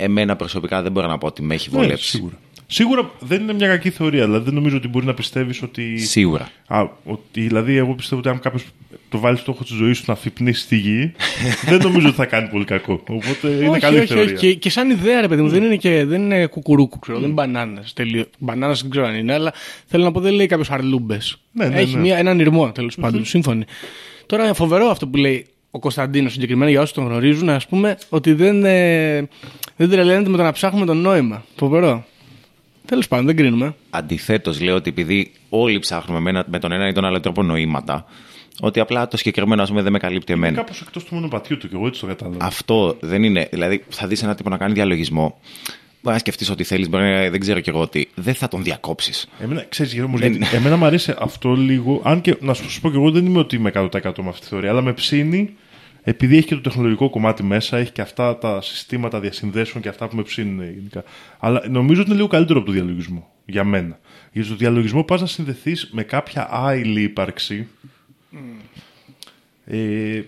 Εμένα 0.00 0.36
προσωπικά 0.36 0.82
δεν 0.82 0.92
μπορώ 0.92 1.06
να 1.06 1.18
πω 1.18 1.26
ότι 1.26 1.42
με 1.42 1.54
έχει 1.54 1.68
Ναι, 1.72 1.78
βολέψει. 1.78 2.08
σίγουρα. 2.08 2.34
Σίγουρα 2.66 3.10
δεν 3.20 3.42
είναι 3.42 3.52
μια 3.52 3.66
κακή 3.68 3.90
θεωρία. 3.90 4.24
Δηλαδή 4.24 4.44
δεν 4.44 4.54
νομίζω 4.54 4.76
ότι 4.76 4.88
μπορεί 4.88 5.06
να 5.06 5.14
πιστεύεις 5.14 5.62
ότι. 5.62 5.98
Σίγουρα. 5.98 6.50
Α, 6.66 6.88
ότι, 7.04 7.40
δηλαδή, 7.40 7.76
εγώ 7.76 7.94
πιστεύω 7.94 8.20
ότι 8.20 8.30
αν 8.30 8.40
κάποιος 8.40 8.64
το 9.08 9.18
βάλει 9.18 9.36
στόχο 9.36 9.64
της 9.64 9.74
ζωής 9.74 9.98
του 9.98 10.04
να 10.08 10.14
φυπνίσει 10.14 10.60
στη 10.62 10.76
γη, 10.76 11.12
δεν 11.68 11.80
νομίζω 11.82 12.06
ότι 12.06 12.16
θα 12.16 12.24
κάνει 12.26 12.48
πολύ 12.48 12.64
κακό. 12.64 12.92
Οπότε 13.08 13.48
είναι 13.48 13.68
όχι, 13.68 13.80
καλή 13.80 13.98
όχι, 13.98 14.06
θεωρία. 14.06 14.24
όχι. 14.24 14.34
Και, 14.34 14.54
και 14.54 14.70
σαν 14.70 14.90
ιδέα, 14.90 15.20
ρε 15.20 15.28
παιδί 15.28 15.42
μου, 15.42 15.48
δεν 15.48 15.62
είναι, 15.62 15.76
και, 15.76 16.04
δεν 16.04 16.22
είναι 16.22 16.46
κουκουρούκου, 16.46 16.98
ξέρω, 16.98 17.18
δεν 17.18 17.26
είναι 17.26 17.34
μπανάνα. 17.34 17.82
Μπανάνα 18.38 18.72
δεν 18.72 18.90
ξέρω 18.90 19.06
αν 19.06 19.14
είναι, 19.14 19.32
αλλά 19.32 19.52
θέλω 19.86 20.04
να 20.04 20.10
πω 20.12 20.20
δεν 20.20 20.32
λέει 20.32 20.46
κάποιος 20.46 20.70
αρλούμπες. 20.70 21.36
Ναι, 21.52 21.66
ναι, 21.66 21.80
Έχει 21.80 21.94
ναι. 21.94 22.00
Μια, 22.00 22.16
έναν 22.16 22.38
ηρμό 22.40 22.72
τέλος 22.72 22.96
πάντων, 23.00 23.24
σύμφωνοι. 23.24 23.64
Τώρα 24.26 24.54
φοβερό 24.54 24.86
αυτό 24.86 25.06
που 25.08 25.16
λέει. 25.16 25.46
Ο 25.70 25.78
Κωνσταντίνος 25.78 26.32
συγκεκριμένα, 26.32 26.70
για 26.70 26.80
όσους 26.80 26.94
τον 26.94 27.04
γνωρίζουν, 27.04 27.48
ας 27.48 27.66
πούμε, 27.66 27.98
ότι 28.08 28.32
δεν, 28.32 28.64
ε, 28.64 29.28
δεν 29.76 29.90
τρελαίνεται 29.90 30.28
με 30.30 30.36
το 30.36 30.42
να 30.42 30.52
ψάχνουμε 30.52 30.86
το 30.86 30.94
νόημα. 30.94 31.44
Φοβερό. 31.56 32.04
Τέλος 32.86 33.08
πάντων, 33.08 33.26
δεν 33.26 33.36
κρίνουμε. 33.36 33.74
Αντιθέτως, 33.90 34.60
λέω 34.60 34.74
ότι 34.74 34.90
επειδή 34.90 35.30
όλοι 35.48 35.78
ψάχνουμε 35.78 36.20
με, 36.20 36.30
ένα- 36.30 36.44
με 36.50 36.58
τον 36.58 36.72
ένα 36.72 36.88
ή 36.88 36.92
τον 36.92 37.04
άλλο 37.04 37.20
τρόπο 37.20 37.42
νοήματα, 37.42 38.04
ότι 38.60 38.80
απλά 38.80 39.08
το 39.08 39.16
συγκεκριμένο, 39.16 39.62
ας 39.62 39.68
πούμε, 39.68 39.82
δεν 39.82 39.92
με 39.92 39.98
καλύπτει 39.98 40.32
εμένα. 40.32 40.56
Κάπως 40.56 40.80
εκτός 40.80 41.04
του 41.04 41.14
μονοπατιού 41.14 41.56
του 41.58 41.68
και 41.68 41.74
εγώ 41.76 41.86
έτσι 41.86 42.00
το 42.00 42.06
κατάλαβα. 42.06 42.44
Αυτό 42.44 42.96
δεν 43.00 43.22
είναι. 43.22 43.48
Δηλαδή, 43.50 43.84
θα 43.88 44.06
δεις 44.06 44.22
ένα 44.22 44.34
τύπο 44.34 44.48
να 44.50 44.56
κάνει 44.56 44.72
διαλογισμό. 44.72 45.38
Μπορεί 46.02 46.14
να 46.14 46.18
σκεφτείς 46.20 46.50
ότι 46.50 46.64
θέλεις, 46.64 46.88
μπορεί 46.88 47.04
να 47.04 47.30
δεν 47.30 47.40
ξέρω 47.40 47.60
κι 47.60 47.68
εγώ 47.68 47.88
τι. 47.88 48.04
Δεν 48.14 48.34
θα 48.34 48.48
τον 48.48 48.62
διακόψεις. 48.62 49.28
Εμένα, 49.40 49.64
ξέρεις, 49.68 49.92
Γιώργο, 49.92 50.16
Δεν- 50.18 50.32
γιατί 50.36 50.56
εμένα 50.56 50.76
μου 50.76 50.84
αρέσει 50.84 51.14
αυτό 51.18 51.52
λίγο. 51.54 52.00
Αν 52.04 52.20
και 52.20 52.36
να 52.40 52.54
σου 52.54 52.80
πω 52.80 52.90
και 52.90 52.96
εγώ 52.96 53.10
δεν 53.10 53.26
είμαι 53.26 53.38
ότι 53.38 53.56
είμαι 53.56 53.68
100% 53.74 54.22
με 54.22 54.28
αυτή 54.28 54.40
τη 54.40 54.46
θεωρία, 54.46 54.70
αλλά 54.70 54.80
με 54.82 54.92
ψήνει 54.92 55.50
επειδή 56.02 56.36
έχει 56.36 56.46
και 56.46 56.54
το 56.54 56.60
τεχνολογικό 56.60 57.10
κομμάτι 57.10 57.42
μέσα, 57.42 57.76
έχει 57.76 57.92
και 57.92 58.00
αυτά 58.00 58.38
τα 58.38 58.62
συστήματα 58.62 59.20
διασυνδέσεων 59.20 59.82
και 59.82 59.88
αυτά 59.88 60.08
που 60.08 60.16
με 60.16 60.22
ψήνουν 60.22 60.62
γενικά. 60.62 61.04
Αλλά 61.38 61.62
νομίζω 61.68 62.00
ότι 62.00 62.08
είναι 62.08 62.18
λίγο 62.18 62.30
καλύτερο 62.30 62.58
από 62.58 62.68
το 62.68 62.74
διαλογισμό. 62.74 63.30
Για 63.44 63.64
μένα. 63.64 63.98
Γιατί 64.32 64.48
στο 64.48 64.56
διαλογισμό 64.56 65.04
πας 65.04 65.20
να 65.20 65.26
συνδεθείς 65.26 65.88
με 65.92 66.02
κάποια 66.02 66.48
άειλη 66.50 67.02
ύπαρξη. 67.02 67.68
Ε, 69.64 70.22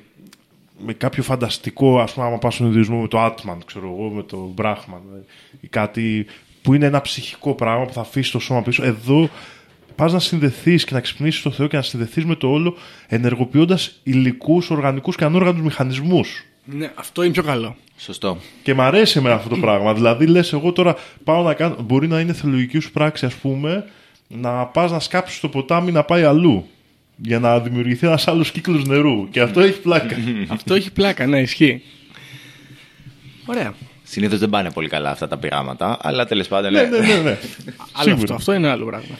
με 0.84 0.92
κάποιο 0.92 1.22
φανταστικό, 1.22 2.00
ας 2.00 2.12
πούμε, 2.12 2.26
άμα 2.26 2.38
πας 2.38 2.54
στον 2.54 2.66
ιδιασμό 2.66 3.00
με 3.00 3.08
το 3.08 3.20
Άτμαν, 3.20 3.62
ξέρω 3.66 3.86
εγώ, 3.86 4.10
με 4.10 4.22
το 4.22 4.52
Μπράχμαν, 4.54 5.00
ε, 5.14 5.24
ή 5.60 5.68
κάτι 5.68 6.26
που 6.62 6.74
είναι 6.74 6.86
ένα 6.86 7.00
ψυχικό 7.00 7.54
πράγμα 7.54 7.84
που 7.84 7.92
θα 7.92 8.00
αφήσει 8.00 8.32
το 8.32 8.38
σώμα 8.38 8.62
πίσω. 8.62 8.84
Εδώ 8.84 9.30
πας 9.94 10.12
να 10.12 10.18
συνδεθείς 10.18 10.84
και 10.84 10.94
να 10.94 11.00
ξυπνήσεις 11.00 11.42
το 11.42 11.50
Θεό 11.50 11.66
και 11.66 11.76
να 11.76 11.82
συνδεθείς 11.82 12.24
με 12.24 12.34
το 12.34 12.48
όλο, 12.48 12.76
ενεργοποιώντας 13.06 14.00
υλικούς, 14.02 14.70
οργανικούς 14.70 15.16
και 15.16 15.24
ανόργανους 15.24 15.62
μηχανισμούς. 15.62 16.44
Ναι, 16.64 16.90
αυτό 16.94 17.22
είναι 17.22 17.32
πιο 17.32 17.42
καλό. 17.42 17.76
Σωστό. 17.96 18.38
Και 18.62 18.74
μ' 18.74 18.80
αρέσει 18.80 19.18
εμένα 19.18 19.34
αυτό 19.34 19.48
το 19.48 19.56
πράγμα. 19.56 19.94
Δηλαδή, 19.94 20.26
λες, 20.26 20.52
εγώ 20.52 20.72
τώρα 20.72 20.96
πάω 21.24 21.42
να 21.42 21.54
κάνω. 21.54 21.76
Μπορεί 21.82 22.08
να 22.08 22.20
είναι 22.20 22.32
θεολογική 22.32 22.78
σου 22.78 22.90
πράξη, 22.92 23.26
ας 23.26 23.34
πούμε, 23.34 23.84
να 24.28 24.66
πας 24.66 24.90
να 24.90 25.00
σκάψεις 25.00 25.40
το 25.40 25.48
ποτάμι 25.48 25.92
να 25.92 26.02
πάει 26.04 26.22
αλλού. 26.24 26.66
Για 27.16 27.38
να 27.38 27.60
δημιουργηθεί 27.60 28.06
ένας 28.06 28.28
άλλος 28.28 28.50
κύκλος 28.50 28.84
νερού. 28.84 29.28
Και 29.30 29.40
αυτό 29.40 29.60
έχει 29.60 29.80
πλάκα. 29.80 30.16
αυτό 30.48 30.74
έχει 30.74 30.92
πλάκα, 30.92 31.26
ναι, 31.26 31.40
ισχύει. 31.40 31.82
Ωραία. 33.46 33.74
Συνήθως 34.02 34.38
δεν 34.38 34.50
πάνε 34.50 34.70
πολύ 34.70 34.88
καλά 34.88 35.10
αυτά 35.10 35.28
τα 35.28 35.36
πειράματα, 35.36 35.98
αλλά 36.00 36.26
τέλος 36.26 36.48
πάντων. 36.48 36.72
ναι, 36.72 36.82
ναι, 36.82 36.98
ναι. 36.98 37.14
ναι. 37.14 37.20
Αλλά 37.92 38.02
Σίγουρα. 38.02 38.12
αυτό, 38.12 38.34
αυτό 38.34 38.52
είναι 38.52 38.68
άλλο 38.68 38.86
πράγμα. 38.86 39.18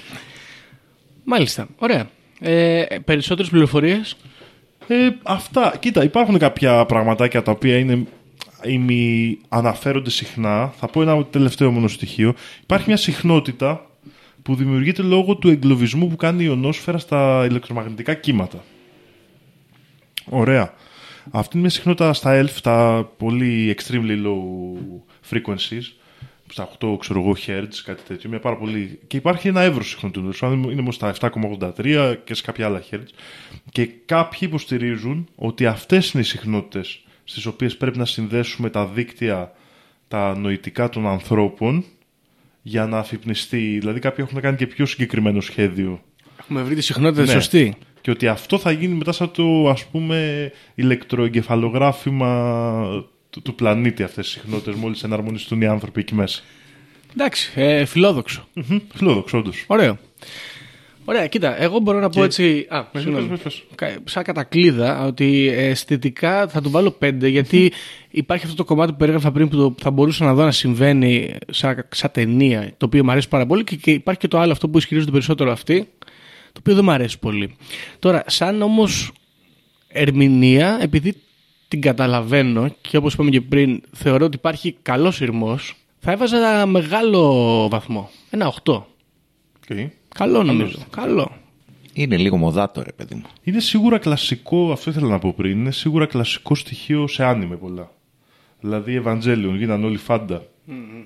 Μάλιστα. 1.25 1.69
Ωραία. 1.79 2.11
Ε, 2.41 2.85
Περισσότερες 3.05 3.51
πληροφορίες; 3.51 4.17
Ε, 4.87 5.09
αυτά. 5.23 5.75
Κοίτα, 5.79 6.05
υπάρχουν 6.05 6.39
κάποια 6.39 6.87
πραγματάκια 6.87 7.43
τα 7.43 7.51
οποία 7.51 7.79
είναι 7.79 8.07
ημι, 8.65 9.39
αναφέρονται 9.49 10.11
συχνά. 10.11 10.73
Θα 10.77 10.87
πω 10.87 11.03
ένα 11.03 11.25
τελευταίο 11.25 11.71
μόνο 11.71 11.89
στοιχείο. 11.89 12.35
Υπάρχει 12.63 12.85
μια 12.87 12.97
συχνότητα 12.97 13.87
που 14.43 14.55
δημιουργείται 14.55 15.03
λόγω 15.03 15.37
του 15.37 15.49
εγκλωβισμού 15.49 16.09
που 16.09 16.17
κάνει 16.17 16.45
η 16.45 16.49
ονόσφαιρα 16.49 16.99
στα 16.99 17.47
ηλεκτρομαγνητικά 17.49 18.15
κύματα. 18.15 18.65
Ωραία. 20.29 20.75
Αυτή 21.31 21.51
είναι 21.53 21.61
μια 21.61 21.71
συχνότητα 21.71 22.13
στα 22.13 22.43
ELF, 22.43 22.61
τα 22.63 23.09
πολύ 23.17 23.77
extremely 23.79 24.27
low 24.27 24.77
frequencies, 25.31 25.83
στα 26.53 26.69
8 26.81 26.97
ξέρω 26.99 27.21
εγώ, 27.21 27.37
Hz, 27.47 27.65
κάτι 27.85 28.03
τέτοιο, 28.09 28.31
μια 28.31 28.39
πάρα 28.39 28.57
πολύ... 28.57 28.99
και 29.07 29.17
υπάρχει 29.17 29.49
ένα 29.49 29.61
εύρος 29.61 29.89
συχνοτήτων, 29.89 30.33
δηλαδή 30.33 30.71
είναι 30.73 30.81
όμως 30.81 30.95
στα 30.95 31.15
7,83 31.21 32.17
και 32.25 32.35
σε 32.35 32.43
κάποια 32.43 32.67
άλλα 32.67 32.83
Hz. 32.91 32.99
Και 33.71 33.89
κάποιοι 34.07 34.39
υποστηρίζουν 34.43 35.29
ότι 35.35 35.67
αυτές 35.67 36.11
είναι 36.13 36.23
οι 36.23 36.27
συχνότητες 36.27 37.01
στις 37.25 37.47
οποίες 37.47 37.77
πρέπει 37.77 37.99
να 37.99 38.05
συνδέσουμε 38.05 38.71
τα 38.71 38.87
δίκτυα, 38.87 39.53
τα 40.09 40.39
νοητικά 40.39 40.89
των 40.89 41.07
ανθρώπων, 41.07 41.85
για 42.63 42.87
να 42.87 42.99
αφυπνιστεί. 42.99 43.79
Δηλαδή 43.79 44.01
κάποιοι 44.01 44.25
έχουν 44.29 44.41
κάνει 44.41 44.57
και 44.57 44.67
πιο 44.67 44.87
συγκεκριμένο 44.87 45.41
σχέδιο 45.41 46.01
Έχουμε 46.41 46.63
βρει 46.63 46.75
τη 46.75 46.81
συχνότητα 46.81 47.23
Ναι. 47.23 47.29
σωστή. 47.31 47.75
και 48.01 48.11
ότι 48.11 48.29
αυτό 48.29 48.59
θα 48.59 48.71
γίνει 48.71 48.95
μετά 48.95 49.13
σαν 49.13 49.31
το 49.31 49.69
ας 49.71 49.85
πούμε 49.87 50.51
ηλεκτροεγκεφαλογράφημα 50.75 53.05
του, 53.33 53.43
του 53.43 53.55
πλανήτη 53.55 54.03
αυτές 54.03 54.25
τις 54.25 54.33
συχνότητες 54.41 54.75
μόλις 54.75 55.03
εναρμονιστούν 55.03 55.61
οι 55.61 55.67
άνθρωποι 55.67 56.01
εκεί 56.01 56.15
μέσα. 56.15 56.41
Εντάξει, 57.13 57.53
ε, 57.55 57.85
φιλόδοξο. 57.85 58.49
Μμμ, 58.55 58.79
Φιλόδοξο 58.95 59.39
όντως. 59.39 59.65
Ωραίο. 59.67 59.99
Ωραία, 61.05 61.27
κοίτα, 61.27 61.63
εγώ 61.63 61.79
μπορώ 61.79 62.01
να 62.01 62.09
πω 62.09 62.19
Και- 62.19 62.25
έτσι. 62.25 62.67
Α, 62.69 62.85
πες, 62.85 63.03
συγγνώμη. 63.03 63.29
πες, 63.29 63.41
πες. 63.41 63.63
Κα- 63.75 63.99
Σαν 64.05 64.23
κατακλείδα, 64.23 65.07
ότι 65.07 65.49
αισθητικά 65.49 66.49
θα 66.49 66.61
του 66.63 66.71
βάλω 66.71 66.91
πέντε, 66.91 67.29
γιατί 67.29 67.73
υπάρχει 68.11 68.45
αυτό 68.45 68.57
το 68.57 68.65
κομμάτι 68.65 68.93
που 68.93 68.99
περίγραφα 68.99 69.33
πριν 69.33 69.49
που 69.49 69.57
το, 69.57 69.75
θα 69.83 69.91
μπορούσα 69.91 70.25
να 70.25 70.35
δω 70.35 70.45
να 70.45 70.51
συμβαίνει 70.53 71.35
σαν, 71.51 71.87
σαν 71.91 72.11
ταινία, 72.13 72.73
το 72.77 72.87
οποίο 72.87 73.05
μου 73.05 73.11
αρέσει 73.11 73.29
πάρα 73.29 73.47
πολύ, 73.47 73.65
και, 73.65 73.77
και 73.77 73.91
υπάρχει 73.91 74.21
και 74.21 74.29
το 74.29 74.39
άλλο 74.39 74.53
αυτό 74.53 74.69
που 74.69 74.79
ισχυρίζονται 74.79 75.11
περισσότερο 75.13 75.53
αυτοί, 75.53 75.89
το 76.53 76.59
οποίο 76.59 76.75
δεν 76.75 76.85
μου 76.85 76.91
αρέσει 76.91 77.19
πολύ. 77.19 77.57
Τώρα, 77.99 78.25
σαν 78.27 78.63
όμως 78.63 79.13
ερμηνεία, 79.89 80.79
επειδή 80.83 81.15
την 81.73 81.81
καταλαβαίνω 81.81 82.69
και 82.81 82.97
όπως 82.97 83.15
είπαμε 83.15 83.31
και 83.31 83.41
πριν, 83.41 83.83
θεωρώ 83.93 84.25
ότι 84.25 84.37
υπάρχει 84.37 84.77
καλός 84.83 85.21
ειρμός, 85.21 85.75
θα 85.99 86.13
έβαζα 86.13 86.37
ένα 86.37 86.67
μεγάλο 86.67 87.69
βαθμό. 87.69 88.11
Ένα 88.31 88.53
8. 88.65 88.73
Οκ. 88.73 89.79
Καλό 90.15 90.43
νομίζω. 90.43 90.79
Καλό. 90.91 91.31
Είναι 91.93 92.17
λίγο 92.17 92.37
μοδάτο, 92.37 92.83
ρε 92.83 92.93
παιδί 92.93 93.15
μου. 93.15 93.23
Είναι 93.43 93.61
σίγουρα 93.61 93.99
κλασικό, 93.99 94.73
αυτό 94.73 94.91
ήθελα 94.91 95.09
να 95.09 95.19
πω 95.19 95.33
πριν, 95.37 95.59
είναι 95.59 95.71
σίγουρα 95.71 96.07
κλασικό 96.07 96.55
στοιχείο 96.55 97.07
σε 97.07 97.25
anime 97.25 97.57
πολλά. 97.57 97.91
Δηλαδή 98.61 99.03
Evangelion, 99.05 99.55
γίνανε 99.57 99.87
όλοι 99.87 99.99
Fanta. 99.99 100.43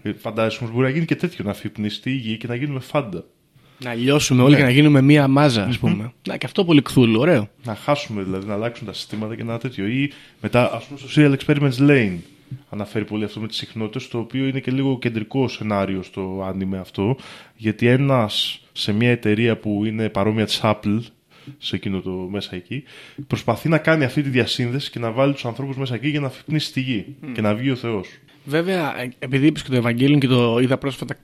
Ε, 0.03 0.13
Φαντάζεσαι 0.13 0.59
όμως 0.61 0.75
μπορεί 0.75 0.87
να 0.87 0.93
γίνει 0.93 1.05
και 1.05 1.17
τέτοιο, 1.17 1.45
να 1.45 1.51
αφυπνιστεί 1.51 2.11
η 2.11 2.17
γη 2.17 2.37
και 2.37 2.47
να 2.47 2.55
γίνουμε 2.55 2.81
Fanta. 2.81 3.25
Να 3.79 3.95
λιώσουμε 3.95 4.43
όλοι 4.43 4.57
και 4.57 4.63
να 4.63 4.71
γίνουμε 4.71 5.01
μία 5.01 5.29
μάζα, 5.29 5.65
ας 5.65 5.79
πούμε. 5.79 6.13
Να 6.29 6.37
και 6.37 6.47
αυτό 6.47 6.65
πολύ 6.65 6.83
κθούλου, 6.83 7.21
ωραίο. 7.21 7.49
Να 7.65 7.75
χάσουμε 7.75 8.23
δηλαδή, 8.23 8.47
να 8.47 8.55
αλλάξουν 8.55 8.87
τα 8.87 8.93
συστήματα 8.93 9.35
και 9.35 9.43
ένα 9.43 9.59
τέτοιο. 9.59 9.87
Ή 9.87 10.13
μετά, 10.41 10.73
ας 10.75 10.85
πούμε, 10.85 10.99
στο 10.99 11.09
Serial 11.15 11.37
Experiments 11.37 11.91
Lane 11.91 12.17
αναφέρει 12.71 13.05
πολύ 13.05 13.25
αυτό 13.25 13.41
με 13.41 13.47
τις 13.47 13.57
συχνότητες, 13.57 14.09
το 14.09 14.19
οποίο 14.19 14.47
είναι 14.47 14.61
και 14.61 14.71
λίγο 14.71 14.99
κεντρικό 14.99 15.49
σενάριο 15.49 16.03
στο 16.03 16.45
άνιμε 16.49 16.79
αυτό. 16.79 17.17
Γιατί 17.57 17.87
ένας 17.87 18.61
σε 18.73 18.93
μια 18.93 19.11
εταιρεία 19.11 19.57
που 19.57 19.85
είναι 19.85 20.09
παρόμοια 20.09 20.45
της 20.45 20.61
Apple, 20.63 20.99
σε 21.59 21.77
εκείνο 21.77 22.01
το 22.01 22.11
μέσα 22.11 22.57
εκεί, 22.57 22.85
προσπαθεί 23.27 23.69
να 23.69 23.79
κάνει 23.79 24.05
αυτή 24.05 24.23
τη 24.23 24.29
διασύνδεση 24.29 24.91
και 24.91 24.99
να 24.99 25.11
βάλει 25.11 25.33
τους 25.33 25.45
ανθρώπους 25.45 25.77
μέσα 25.77 25.95
εκεί 25.95 26.09
για 26.09 26.21
να 26.21 26.27
αφυπνίσει 26.27 26.73
τη 26.73 26.81
γη 26.81 27.17
και 27.33 27.41
να 27.41 27.55
βγει 27.55 27.71
ο 27.71 27.77
Θεός. 27.77 28.09
Βέβαια, 28.45 29.01
ε, 29.01 29.11
επειδή 29.19 29.47
είπες 29.47 29.63
και 29.63 29.71
το 29.71 29.77
Ευαγγέλιο 29.77 30.19
και 30.19 30.27
το 30.27 30.59
είδα 30.59 30.79
πρόσφατα 30.79 31.17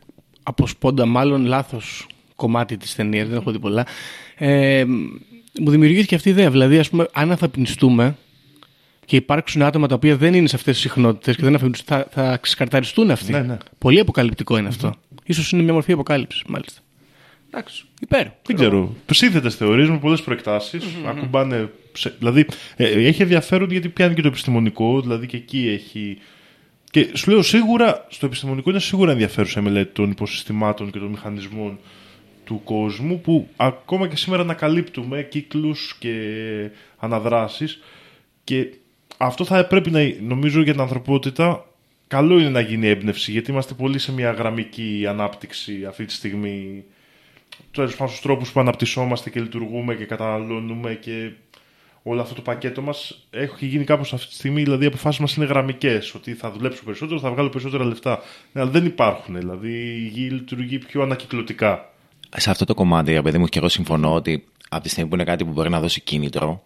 από 0.42 0.66
σπόντα, 0.66 1.06
μάλλον 1.06 1.44
λάθος 1.44 2.06
κομμάτι 2.42 2.76
της 2.76 2.94
ταινίας, 2.94 3.28
δεν 3.28 3.36
έχω 3.36 3.50
δει 3.50 3.58
πολλά. 3.58 3.86
Ε, 4.36 4.84
μου 5.60 5.70
δημιουργήθηκε 5.70 6.14
αυτή 6.14 6.28
η 6.28 6.32
ιδέα. 6.32 6.50
Δηλαδή, 6.50 6.78
ας 6.78 6.90
πούμε, 6.90 7.06
αν 7.12 7.32
αφαπνιστούμε 7.32 8.16
και 9.04 9.16
υπάρξουν 9.16 9.62
άτομα 9.62 9.86
τα 9.86 9.94
οποία 9.94 10.16
δεν 10.16 10.34
είναι 10.34 10.48
σε 10.48 10.56
αυτές 10.56 10.72
τις 10.74 10.82
συχνότητες 10.82 11.36
και 11.36 11.42
δεν 11.42 11.54
αφαπνιστούν, 11.54 11.96
θα, 11.96 12.06
θα 12.10 12.36
ξεσκαρταριστούν 12.36 13.10
αυτοί. 13.10 13.32
Ναι, 13.32 13.40
ναι. 13.40 13.56
Πολύ 13.78 14.00
αποκαλυπτικό 14.00 14.56
είναι 14.58 14.68
αυτό. 14.68 14.94
Ίσως 15.24 15.52
είναι 15.52 15.62
μια 15.62 15.72
μορφή 15.72 15.92
αποκάλυψης, 15.92 16.42
μάλιστα. 16.48 16.80
Εντάξει, 17.50 17.84
υπέρ. 18.00 18.26
Δεν 18.46 18.56
ξέρω. 18.56 18.94
Σύνθετες 19.12 19.54
θεωρίε 19.54 19.86
με 19.86 19.98
πολλέ 19.98 20.16
Ακουμπάνε. 21.08 21.70
σε- 21.92 22.14
Δηλαδή, 22.18 22.46
ε, 22.76 22.84
έχει 23.06 23.22
ενδιαφέρον 23.22 23.70
γιατί 23.70 23.88
πιάνει 23.88 24.14
και 24.14 24.22
το 24.22 24.28
επιστημονικό, 24.28 25.00
δηλαδή 25.00 25.26
και 25.26 25.36
εκεί 25.36 25.68
έχει. 25.68 26.18
Και 26.90 27.08
σου 27.12 27.30
λέω 27.30 27.42
σίγουρα, 27.42 28.06
στο 28.10 28.26
επιστημονικό 28.26 28.70
είναι 28.70 28.78
σίγουρα 28.80 29.10
ενδιαφέρουσα 29.12 29.60
η 29.60 29.62
μελέτη 29.62 29.92
των 29.92 30.10
υποσυστημάτων 30.10 30.90
και 30.90 30.98
των 30.98 31.08
μηχανισμών 31.08 31.78
του 32.44 32.60
κόσμου 32.64 33.20
που 33.20 33.48
ακόμα 33.56 34.08
και 34.08 34.16
σήμερα 34.16 34.42
ανακαλύπτουμε 34.42 35.22
κύκλους 35.22 35.96
και 35.98 36.14
αναδράσεις 36.98 37.82
και 38.44 38.74
αυτό 39.16 39.44
θα 39.44 39.66
πρέπει 39.66 39.90
να 39.90 40.00
νομίζω 40.20 40.62
για 40.62 40.72
την 40.72 40.80
ανθρωπότητα 40.80 41.66
καλό 42.06 42.38
είναι 42.38 42.48
να 42.48 42.60
γίνει 42.60 42.86
έμπνευση 42.86 43.30
γιατί 43.30 43.50
είμαστε 43.50 43.74
πολύ 43.74 43.98
σε 43.98 44.12
μια 44.12 44.30
γραμμική 44.30 45.04
ανάπτυξη 45.08 45.84
αυτή 45.84 46.04
τη 46.04 46.12
στιγμή 46.12 46.84
τέλος 47.70 47.92
πάντων 47.92 48.08
στους 48.08 48.20
τρόπους 48.20 48.52
που 48.52 48.60
αναπτυσσόμαστε 48.60 49.30
και 49.30 49.40
λειτουργούμε 49.40 49.94
και 49.94 50.04
καταναλώνουμε 50.04 50.94
και 50.94 51.32
όλο 52.02 52.20
αυτό 52.20 52.34
το 52.34 52.42
πακέτο 52.42 52.82
μας 52.82 53.26
έχει 53.30 53.66
γίνει 53.66 53.84
κάπως 53.84 54.12
αυτή 54.12 54.28
τη 54.28 54.34
στιγμή. 54.34 54.62
Δηλαδή, 54.62 54.84
οι 54.84 54.86
αποφάσεις 54.86 55.20
μας 55.20 55.36
είναι 55.36 55.46
γραμμικές. 55.46 56.14
Ότι 56.14 56.34
θα 56.34 56.50
δουλέψω 56.50 56.84
περισσότερο, 56.84 57.20
θα 57.20 57.30
βγάλω 57.30 57.48
περισσότερα 57.48 57.84
λεφτά. 57.84 58.22
Ναι, 58.52 58.60
αλλά 58.60 58.70
δεν 58.70 58.84
υπάρχουν. 58.84 59.38
Δηλαδή, 59.38 59.70
η 59.72 60.10
γη 60.12 60.28
λειτουργεί 60.28 60.78
πιο 60.78 61.02
ανακυκλωτικά. 61.02 61.91
Σε 62.36 62.50
αυτό 62.50 62.64
το 62.64 62.74
κομμάτι, 62.74 63.12
ρε 63.12 63.22
παιδί 63.22 63.38
μου, 63.38 63.46
και 63.46 63.58
εγώ 63.58 63.68
συμφωνώ 63.68 64.14
ότι 64.14 64.44
από 64.68 64.82
τη 64.82 64.88
στιγμή 64.88 65.08
που 65.08 65.14
είναι 65.14 65.24
κάτι 65.24 65.44
που 65.44 65.50
μπορεί 65.50 65.70
να 65.70 65.80
δώσει 65.80 66.00
κίνητρο, 66.00 66.62